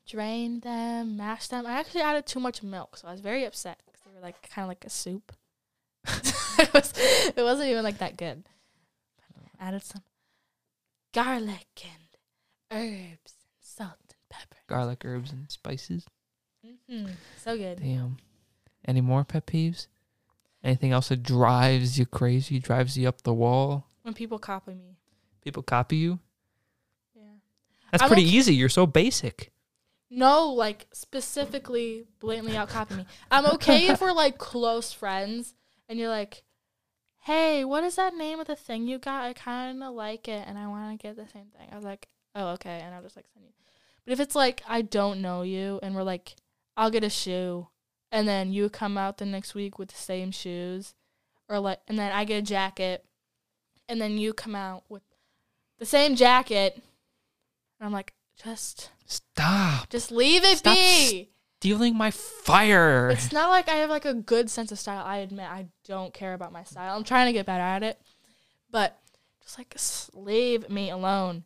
drained 0.06 0.62
them, 0.62 1.16
mashed 1.16 1.50
them. 1.50 1.66
I 1.66 1.72
actually 1.72 2.02
added 2.02 2.26
too 2.26 2.40
much 2.40 2.62
milk, 2.62 2.96
so 2.96 3.08
I 3.08 3.12
was 3.12 3.20
very 3.20 3.44
upset 3.44 3.80
because 3.86 4.00
they 4.06 4.14
were 4.14 4.20
like 4.20 4.48
kind 4.50 4.64
of 4.64 4.68
like 4.68 4.84
a 4.84 4.90
soup. 4.90 5.32
it, 6.06 6.72
was, 6.72 6.92
it 6.96 7.42
wasn't 7.42 7.68
even 7.68 7.82
like 7.82 7.98
that 7.98 8.16
good. 8.16 8.44
Added 9.58 9.82
some 9.82 10.02
garlic 11.12 11.82
and 11.82 12.70
herbs 12.70 13.34
and 13.40 13.58
salt 13.60 13.98
and 14.08 14.28
pepper. 14.28 14.56
Garlic, 14.68 15.02
herbs, 15.04 15.32
and 15.32 15.50
spices. 15.50 16.06
Mm-hmm. 16.64 17.12
So 17.42 17.56
good. 17.56 17.80
Damn. 17.80 18.18
Any 18.86 19.00
more 19.00 19.24
pet 19.24 19.46
peeves? 19.46 19.86
Anything 20.62 20.92
else 20.92 21.08
that 21.08 21.22
drives 21.22 21.98
you 21.98 22.06
crazy, 22.06 22.58
drives 22.58 22.96
you 22.98 23.08
up 23.08 23.22
the 23.22 23.34
wall? 23.34 23.86
When 24.06 24.14
people 24.14 24.38
copy 24.38 24.72
me. 24.72 24.98
People 25.42 25.64
copy 25.64 25.96
you? 25.96 26.20
Yeah. 27.12 27.24
That's 27.90 28.04
I'm 28.04 28.08
pretty 28.08 28.22
easy. 28.22 28.54
You're 28.54 28.68
so 28.68 28.86
basic. 28.86 29.50
No, 30.08 30.52
like 30.52 30.86
specifically 30.92 32.04
blatantly 32.20 32.56
out 32.56 32.68
copy 32.68 32.94
me. 32.94 33.06
I'm 33.32 33.46
okay 33.54 33.88
if 33.88 34.00
we're 34.00 34.12
like 34.12 34.38
close 34.38 34.92
friends 34.92 35.54
and 35.88 35.98
you're 35.98 36.08
like, 36.08 36.44
hey, 37.22 37.64
what 37.64 37.82
is 37.82 37.96
that 37.96 38.14
name 38.14 38.38
of 38.38 38.46
the 38.46 38.54
thing 38.54 38.86
you 38.86 39.00
got? 39.00 39.24
I 39.24 39.32
kind 39.32 39.82
of 39.82 39.92
like 39.92 40.28
it 40.28 40.46
and 40.46 40.56
I 40.56 40.68
want 40.68 41.00
to 41.00 41.04
get 41.04 41.16
the 41.16 41.26
same 41.26 41.46
thing. 41.58 41.68
I 41.72 41.74
was 41.74 41.84
like, 41.84 42.06
oh, 42.36 42.50
okay. 42.50 42.80
And 42.84 42.94
I'll 42.94 43.02
just 43.02 43.16
like 43.16 43.26
send 43.34 43.44
you. 43.44 43.52
But 44.04 44.12
if 44.12 44.20
it's 44.20 44.36
like, 44.36 44.62
I 44.68 44.82
don't 44.82 45.20
know 45.20 45.42
you 45.42 45.80
and 45.82 45.96
we're 45.96 46.04
like, 46.04 46.36
I'll 46.76 46.92
get 46.92 47.02
a 47.02 47.10
shoe 47.10 47.66
and 48.12 48.28
then 48.28 48.52
you 48.52 48.70
come 48.70 48.96
out 48.96 49.18
the 49.18 49.26
next 49.26 49.56
week 49.56 49.80
with 49.80 49.88
the 49.88 49.96
same 49.96 50.30
shoes 50.30 50.94
or 51.48 51.58
like, 51.58 51.80
and 51.88 51.98
then 51.98 52.12
I 52.12 52.24
get 52.24 52.38
a 52.38 52.42
jacket 52.42 53.04
and 53.88 54.00
then 54.00 54.18
you 54.18 54.32
come 54.32 54.54
out 54.54 54.84
with 54.88 55.02
the 55.78 55.86
same 55.86 56.16
jacket. 56.16 56.74
And 57.78 57.86
I'm 57.86 57.92
like, 57.92 58.14
just. 58.42 58.90
Stop 59.08 59.88
Just 59.88 60.10
leave 60.10 60.42
it 60.42 60.58
Stop 60.58 60.74
be. 60.74 61.30
stealing 61.58 61.96
my 61.96 62.10
fire. 62.10 63.10
It's 63.10 63.30
not 63.32 63.50
like 63.50 63.68
I 63.68 63.76
have 63.76 63.90
like 63.90 64.04
a 64.04 64.14
good 64.14 64.50
sense 64.50 64.72
of 64.72 64.80
style. 64.80 65.04
I 65.04 65.18
admit 65.18 65.46
I 65.46 65.66
don't 65.86 66.12
care 66.12 66.34
about 66.34 66.52
my 66.52 66.64
style. 66.64 66.96
I'm 66.96 67.04
trying 67.04 67.26
to 67.26 67.32
get 67.32 67.46
better 67.46 67.62
at 67.62 67.84
it. 67.84 68.00
But 68.68 68.98
just 69.40 69.58
like 69.58 69.76
leave 70.12 70.68
me 70.68 70.90
alone. 70.90 71.44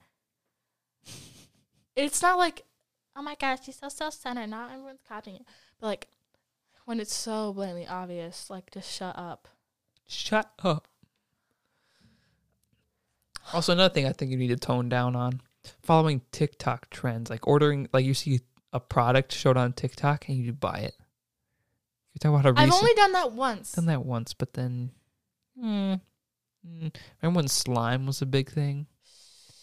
It's 1.94 2.22
not 2.22 2.38
like, 2.38 2.64
oh 3.14 3.20
my 3.20 3.34
gosh, 3.34 3.58
she's 3.64 3.76
so 3.76 3.90
self 3.90 4.14
centered. 4.14 4.48
Not 4.48 4.70
everyone's 4.70 5.02
copying 5.06 5.36
it. 5.36 5.42
But 5.78 5.86
like 5.88 6.08
when 6.86 6.98
it's 6.98 7.14
so 7.14 7.52
blatantly 7.52 7.86
obvious, 7.86 8.48
like 8.48 8.70
just 8.70 8.90
shut 8.90 9.18
up. 9.18 9.48
Shut 10.06 10.50
up. 10.64 10.88
Also, 13.52 13.72
another 13.72 13.92
thing 13.92 14.06
I 14.06 14.12
think 14.12 14.30
you 14.30 14.36
need 14.36 14.48
to 14.48 14.56
tone 14.56 14.88
down 14.88 15.16
on 15.16 15.40
following 15.82 16.22
TikTok 16.32 16.90
trends, 16.90 17.30
like 17.30 17.46
ordering, 17.46 17.88
like 17.92 18.04
you 18.04 18.14
see 18.14 18.40
a 18.72 18.80
product 18.80 19.32
showed 19.32 19.56
on 19.56 19.72
TikTok 19.72 20.28
and 20.28 20.38
you 20.38 20.52
buy 20.52 20.78
it. 20.78 20.94
You're 22.12 22.32
talking 22.32 22.40
about 22.40 22.58
a 22.58 22.60
I've 22.60 22.72
only 22.72 22.94
done 22.94 23.12
that 23.12 23.32
once. 23.32 23.72
done 23.72 23.86
that 23.86 24.04
once, 24.04 24.34
but 24.34 24.52
then, 24.54 24.90
mm, 25.62 26.00
mm. 26.66 26.94
remember 27.22 27.38
when 27.38 27.48
slime 27.48 28.06
was 28.06 28.22
a 28.22 28.26
big 28.26 28.50
thing? 28.50 28.86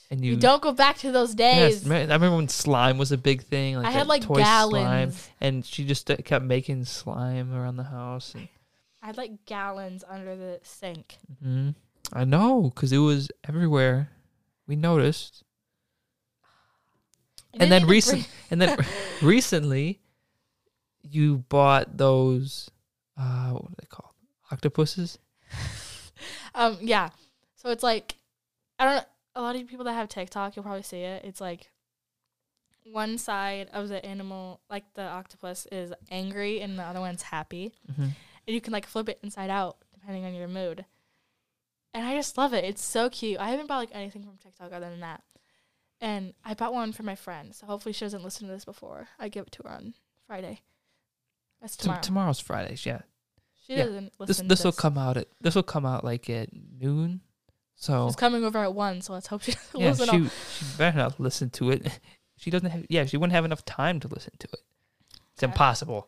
And 0.10 0.24
you, 0.24 0.32
You 0.32 0.38
don't 0.38 0.62
go 0.62 0.72
back 0.72 0.98
to 1.00 1.12
those 1.12 1.36
days. 1.36 1.86
me- 1.86 1.98
I 1.98 2.02
remember 2.02 2.38
when 2.38 2.48
slime 2.48 2.98
was 2.98 3.12
a 3.12 3.18
big 3.18 3.44
thing. 3.44 3.76
Like 3.76 3.88
I 3.88 3.92
had 3.92 4.08
like 4.08 4.22
toy 4.22 4.36
slime, 4.42 4.72
gallons. 4.72 5.30
and 5.42 5.66
she 5.66 5.84
just 5.84 6.10
uh, 6.10 6.16
kept 6.24 6.46
making 6.46 6.86
slime 6.86 7.54
around 7.54 7.76
the 7.76 7.84
house. 7.84 8.34
And, 8.34 8.48
I 9.02 9.08
had 9.08 9.18
like 9.18 9.46
gallons 9.46 10.06
under 10.08 10.36
the 10.36 10.60
sink. 10.64 11.18
hmm 11.42 11.72
I 12.14 12.24
know, 12.24 12.72
because 12.74 12.92
it 12.92 13.00
was 13.00 13.30
everywhere. 13.48 14.10
We 14.68 14.76
noticed. 14.76 15.44
I 17.54 17.64
And 17.64 17.72
then 17.72 17.86
recent, 17.86 18.28
and 18.52 18.62
then 18.62 18.78
recently, 19.22 20.02
you 21.02 21.40
bought 21.50 21.98
those. 21.98 22.70
Uh, 23.18 23.52
what 23.52 23.72
are 23.72 23.76
they 23.80 23.88
called? 23.88 24.14
Octopuses. 24.52 25.18
Um, 26.56 26.80
yeah. 26.82 27.10
So 27.56 27.70
it's 27.70 27.84
like 27.84 28.16
I 28.80 28.86
don't. 28.86 29.06
A 29.36 29.42
lot 29.42 29.56
of 29.56 29.68
people 29.68 29.86
that 29.86 29.94
have 29.94 30.10
TikTok, 30.10 30.56
you'll 30.56 30.64
probably 30.64 30.82
see 30.82 31.02
it. 31.02 31.24
It's 31.24 31.40
like 31.40 31.70
one 32.92 33.20
side 33.20 33.70
of 33.72 33.88
the 33.90 34.04
animal, 34.04 34.62
like 34.68 34.84
the 34.96 35.04
octopus, 35.04 35.68
is 35.72 35.94
angry 36.10 36.60
and 36.62 36.80
the 36.80 36.84
other 36.84 37.00
one's 37.00 37.22
happy. 37.22 37.76
Mm-hmm. 37.92 38.02
And 38.02 38.14
you 38.48 38.62
can 38.62 38.74
like 38.74 38.88
flip 38.88 39.10
it 39.10 39.20
inside 39.22 39.52
out 39.52 39.78
depending 39.94 40.26
on 40.26 40.34
your 40.34 40.48
mood. 40.48 40.86
And 41.98 42.06
I 42.06 42.14
just 42.16 42.38
love 42.38 42.54
it. 42.54 42.64
It's 42.64 42.86
so 42.86 43.10
cute. 43.10 43.40
I 43.40 43.50
haven't 43.50 43.66
bought 43.66 43.80
like 43.80 43.90
anything 43.92 44.22
from 44.22 44.38
TikTok 44.38 44.72
other 44.72 44.88
than 44.88 45.00
that. 45.00 45.24
And 46.00 46.36
I 46.46 46.54
bought 46.54 46.72
one 46.72 46.94
for 46.94 47.02
my 47.02 47.16
friend. 47.16 47.56
So 47.56 47.66
hopefully 47.66 47.92
she 47.92 48.06
doesn't 48.06 48.24
listen 48.24 48.46
to 48.48 48.54
this 48.54 48.66
before. 48.66 49.08
I 49.18 49.30
give 49.30 49.48
it 49.48 49.52
to 49.54 49.64
her 49.64 49.72
on 49.72 49.96
Friday. 50.28 50.62
That's 51.60 51.76
tomorrow. 51.76 52.00
tomorrow's 52.02 52.40
Fridays. 52.40 52.86
Yeah. 52.86 53.02
she 53.66 53.74
yeah. 53.74 53.86
doesn't 53.86 54.14
listen 54.20 54.28
This 54.28 54.38
to 54.38 54.44
this 54.44 54.64
will 54.64 54.74
come 54.74 54.96
out 55.00 55.18
at 55.18 55.28
this 55.42 55.56
will 55.56 55.64
come 55.64 55.88
out 55.88 56.04
like 56.04 56.30
at 56.30 56.50
noon. 56.54 57.22
So 57.76 58.10
She's 58.10 58.16
coming 58.16 58.44
over 58.44 58.60
at 58.60 58.76
one, 58.76 59.02
so 59.02 59.14
let's 59.14 59.26
hope 59.26 59.42
she 59.42 59.52
doesn't 59.74 59.80
yeah, 59.80 59.90
listen. 59.90 60.06
she 60.08 60.22
all- 60.22 60.30
she 60.30 60.78
better 60.78 60.98
not 61.00 61.20
listen 61.20 61.50
to 61.50 61.72
it. 61.72 62.00
She 62.40 62.52
doesn't 62.52 62.70
have 62.70 62.86
yeah 62.88 63.06
she 63.06 63.18
wouldn't 63.18 63.34
have 63.34 63.46
enough 63.46 63.66
time 63.66 64.00
to 64.02 64.08
listen 64.08 64.34
to 64.38 64.48
it. 64.54 64.60
It's 65.34 65.42
Okay. 65.44 65.52
impossible. 65.52 66.08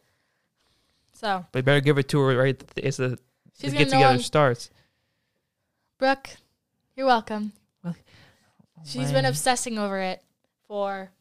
So 1.13 1.43
But 1.51 1.57
you 1.59 1.63
better 1.63 1.81
give 1.81 1.97
it 1.97 2.07
to 2.09 2.19
her 2.19 2.37
right 2.37 2.63
as 2.83 2.97
the, 2.97 3.17
the 3.59 3.71
get 3.71 3.89
together 3.89 4.19
starts. 4.19 4.69
Brooke, 5.99 6.37
you're 6.95 7.05
welcome. 7.05 7.51
Oh, 7.83 7.93
She's 8.85 9.11
been 9.11 9.25
obsessing 9.25 9.77
over 9.77 9.99
it 9.99 10.23
for 10.65 11.11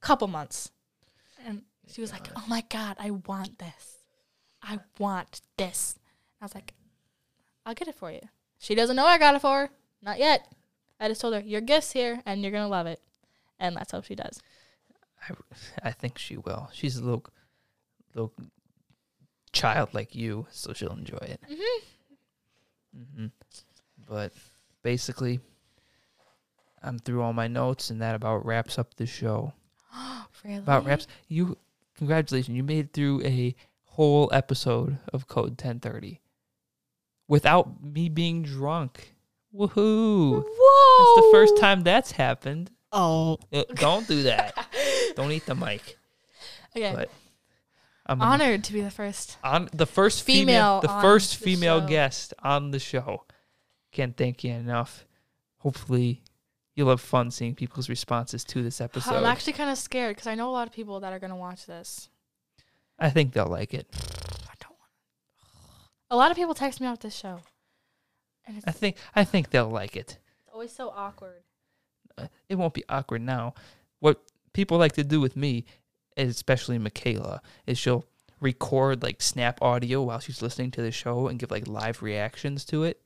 a 0.00 0.06
couple 0.06 0.28
months. 0.28 0.70
And 1.46 1.62
she 1.88 2.02
was 2.02 2.12
like, 2.12 2.28
Oh 2.36 2.44
my 2.46 2.62
God, 2.68 2.96
I 3.00 3.10
want 3.10 3.58
this. 3.58 3.96
I 4.62 4.78
want 4.98 5.40
this. 5.56 5.96
I 6.38 6.44
was 6.44 6.54
like, 6.54 6.74
I'll 7.64 7.72
get 7.72 7.88
it 7.88 7.94
for 7.94 8.10
you. 8.12 8.20
She 8.58 8.74
doesn't 8.74 8.94
know 8.94 9.06
I 9.06 9.16
got 9.16 9.34
it 9.34 9.40
for 9.40 9.62
her. 9.62 9.70
Not 10.02 10.18
yet. 10.18 10.52
I 11.00 11.08
just 11.08 11.22
told 11.22 11.32
her, 11.32 11.40
Your 11.40 11.62
gift's 11.62 11.92
here 11.92 12.20
and 12.26 12.42
you're 12.42 12.52
going 12.52 12.64
to 12.64 12.68
love 12.68 12.86
it. 12.86 13.00
And 13.58 13.74
let's 13.74 13.92
hope 13.92 14.04
she 14.04 14.14
does. 14.14 14.42
I 15.82 15.92
think 15.92 16.18
she 16.18 16.36
will. 16.36 16.68
She's 16.74 16.96
a 16.96 17.02
little 17.02 17.24
little 18.14 18.34
child 19.52 19.94
like 19.94 20.14
you, 20.14 20.46
so 20.50 20.74
she'll 20.74 20.92
enjoy 20.92 21.16
it. 21.16 21.40
Mm-hmm. 21.50 21.86
Hmm 22.94 23.26
But 24.08 24.32
basically, 24.82 25.40
I'm 26.82 26.98
through 26.98 27.22
all 27.22 27.32
my 27.32 27.48
notes, 27.48 27.90
and 27.90 28.00
that 28.00 28.14
about 28.14 28.44
wraps 28.44 28.78
up 28.78 28.94
the 28.94 29.06
show. 29.06 29.52
really? 30.44 30.58
About 30.58 30.84
wraps 30.84 31.06
you. 31.28 31.56
Congratulations, 31.98 32.56
you 32.56 32.62
made 32.64 32.86
it 32.86 32.92
through 32.92 33.22
a 33.22 33.54
whole 33.84 34.30
episode 34.32 34.98
of 35.12 35.28
Code 35.28 35.50
1030 35.50 36.20
without 37.28 37.82
me 37.82 38.08
being 38.08 38.42
drunk. 38.42 39.14
Woohoo! 39.54 40.42
Whoa. 40.44 41.14
That's 41.14 41.26
the 41.26 41.30
first 41.32 41.58
time 41.58 41.82
that's 41.82 42.12
happened. 42.12 42.70
Oh. 42.90 43.38
Uh, 43.52 43.64
Don't 43.74 44.08
do 44.08 44.22
that. 44.24 44.54
Don't 45.16 45.30
eat 45.30 45.46
the 45.46 45.54
mic. 45.54 45.98
Okay. 46.74 46.92
But 46.94 47.10
I'm 48.06 48.20
Honored 48.20 48.64
to 48.64 48.72
be 48.72 48.80
the 48.80 48.90
first. 48.90 49.36
on 49.44 49.68
the 49.72 49.86
first 49.86 50.24
Female 50.24 50.80
female, 50.80 50.94
the 50.96 51.00
first 51.02 51.38
the 51.38 51.44
female 51.44 51.80
show. 51.80 51.86
guest 51.86 52.34
on 52.42 52.70
the 52.72 52.78
show. 52.80 53.24
Can't 53.92 54.16
thank 54.16 54.42
you 54.42 54.52
enough. 54.52 55.06
Hopefully, 55.58 56.22
you'll 56.74 56.88
have 56.90 57.00
fun 57.00 57.30
seeing 57.30 57.54
people's 57.54 57.88
responses 57.88 58.42
to 58.44 58.62
this 58.62 58.80
episode. 58.80 59.14
I'm 59.14 59.24
actually 59.24 59.52
kind 59.52 59.70
of 59.70 59.78
scared 59.78 60.16
because 60.16 60.26
I 60.26 60.34
know 60.34 60.48
a 60.48 60.52
lot 60.52 60.66
of 60.66 60.74
people 60.74 60.98
that 61.00 61.12
are 61.12 61.18
going 61.20 61.30
to 61.30 61.36
watch 61.36 61.66
this. 61.66 62.08
I 62.98 63.10
think 63.10 63.32
they'll 63.32 63.46
like 63.46 63.72
it. 63.74 63.86
I 63.94 64.54
don't 64.60 64.70
want. 64.78 64.90
A 66.10 66.16
lot 66.16 66.30
of 66.30 66.36
people 66.36 66.54
text 66.54 66.80
me 66.80 66.86
about 66.88 67.00
this 67.00 67.14
show, 67.14 67.40
and 68.46 68.56
it's 68.56 68.66
I 68.66 68.72
think 68.72 68.96
I 69.14 69.22
think 69.24 69.50
they'll 69.50 69.70
like 69.70 69.94
it. 69.96 70.18
It's 70.40 70.50
always 70.52 70.72
so 70.72 70.90
awkward. 70.90 71.42
Uh, 72.18 72.26
It 72.48 72.56
won't 72.56 72.74
be 72.74 72.82
awkward 72.88 73.22
now. 73.22 73.54
What 74.00 74.20
people 74.52 74.76
like 74.78 74.92
to 74.92 75.04
do 75.04 75.20
with 75.20 75.36
me, 75.36 75.64
especially 76.16 76.78
Michaela, 76.78 77.40
is 77.66 77.78
she'll 77.78 78.06
record 78.40 79.02
like 79.02 79.22
snap 79.22 79.62
audio 79.62 80.02
while 80.02 80.18
she's 80.18 80.42
listening 80.42 80.70
to 80.72 80.82
the 80.82 80.90
show 80.90 81.28
and 81.28 81.38
give 81.38 81.50
like 81.50 81.68
live 81.68 82.02
reactions 82.02 82.64
to 82.66 82.84
it, 82.84 83.00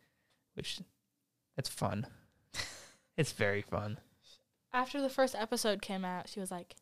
which 0.55 0.81
that's 1.57 1.69
fun. 1.69 2.07
it's 3.17 3.33
very 3.33 3.63
fun. 3.63 3.99
After 4.73 5.01
the 5.01 5.09
first 5.09 5.35
episode 5.35 5.83
came 5.83 6.05
out, 6.05 6.29
she 6.29 6.41
was 6.41 6.51
like, 6.51 6.75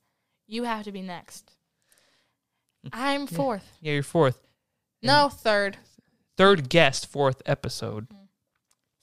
"You 0.46 0.64
have 0.64 0.84
to 0.84 0.92
be 0.92 1.02
next." 1.02 1.52
Mm. 2.86 2.90
I'm 2.92 3.26
fourth. 3.26 3.78
Yeah, 3.80 3.92
you're 3.94 4.02
fourth. 4.02 4.40
No, 5.02 5.28
third. 5.28 5.76
third 6.36 6.68
guest, 6.68 7.06
fourth 7.06 7.42
episode. 7.44 8.06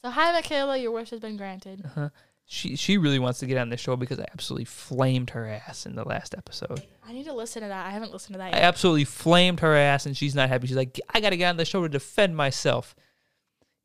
So 0.04 0.10
hi, 0.10 0.32
Michaela. 0.32 0.78
Your 0.78 0.92
wish 0.92 1.12
has 1.12 1.20
been 1.20 1.38
granted. 1.38 1.84
Uh-huh. 1.86 2.10
She 2.54 2.76
she 2.76 2.98
really 2.98 3.18
wants 3.18 3.40
to 3.40 3.46
get 3.46 3.58
on 3.58 3.70
the 3.70 3.78
show 3.78 3.96
because 3.96 4.20
I 4.20 4.26
absolutely 4.34 4.66
flamed 4.66 5.30
her 5.30 5.48
ass 5.48 5.86
in 5.86 5.96
the 5.96 6.04
last 6.04 6.36
episode. 6.38 6.86
I 7.08 7.14
need 7.14 7.24
to 7.24 7.34
listen 7.34 7.62
to 7.62 7.70
that. 7.70 7.86
I 7.86 7.92
haven't 7.92 8.12
listened 8.12 8.34
to 8.34 8.40
that 8.40 8.52
yet. 8.52 8.62
I 8.62 8.68
absolutely 8.68 9.06
flamed 9.06 9.62
her 9.62 9.74
ass, 9.74 10.06
and 10.06 10.18
she's 10.18 10.36
not 10.36 10.50
happy. 10.50 10.68
She's 10.68 10.76
like, 10.76 11.00
I 11.14 11.22
got 11.22 11.30
to 11.30 11.38
get 11.38 11.48
on 11.48 11.56
the 11.56 11.64
show 11.64 11.82
to 11.82 11.88
defend 11.88 12.36
myself. 12.36 12.94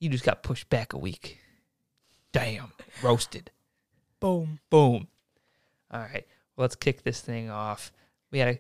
You 0.01 0.09
just 0.09 0.25
got 0.25 0.43
pushed 0.43 0.69
back 0.69 0.95
a 0.95 0.99
week. 0.99 1.39
Damn, 2.33 2.73
roasted. 3.05 3.53
Boom. 4.19 4.59
Boom. 4.69 5.07
All 5.93 6.01
right, 6.01 6.27
well, 6.57 6.65
let's 6.65 6.75
kick 6.75 7.05
this 7.05 7.21
thing 7.21 7.49
off. 7.49 7.93
We 8.33 8.41
had 8.41 8.49
a 8.49 8.59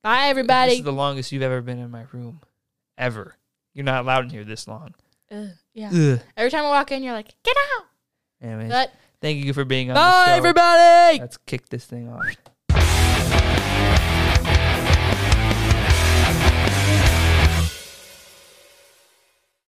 Bye, 0.00 0.28
everybody. 0.28 0.70
This 0.70 0.78
is 0.78 0.84
the 0.86 0.92
longest 0.92 1.32
you've 1.32 1.42
ever 1.42 1.60
been 1.60 1.78
in 1.78 1.90
my 1.90 2.06
room, 2.12 2.40
ever. 2.96 3.36
You're 3.74 3.84
not 3.84 4.04
allowed 4.04 4.24
in 4.24 4.30
here 4.30 4.44
this 4.44 4.66
long. 4.66 4.94
Ugh, 5.30 5.48
yeah. 5.74 5.90
Ugh. 5.92 6.20
Every 6.34 6.50
time 6.50 6.64
I 6.64 6.68
walk 6.68 6.92
in, 6.92 7.02
you're 7.02 7.12
like, 7.12 7.34
"Get 7.42 7.56
out!" 7.76 7.84
Anyways, 8.40 8.70
But 8.70 8.90
thank 9.24 9.44
you 9.44 9.54
for 9.54 9.64
being 9.64 9.90
on 9.90 9.94
the 9.94 10.00
bye, 10.00 10.24
show. 10.26 10.32
everybody. 10.34 11.18
Let's 11.18 11.38
kick 11.38 11.68
this 11.70 11.86
thing 11.86 12.08
off. 12.08 12.36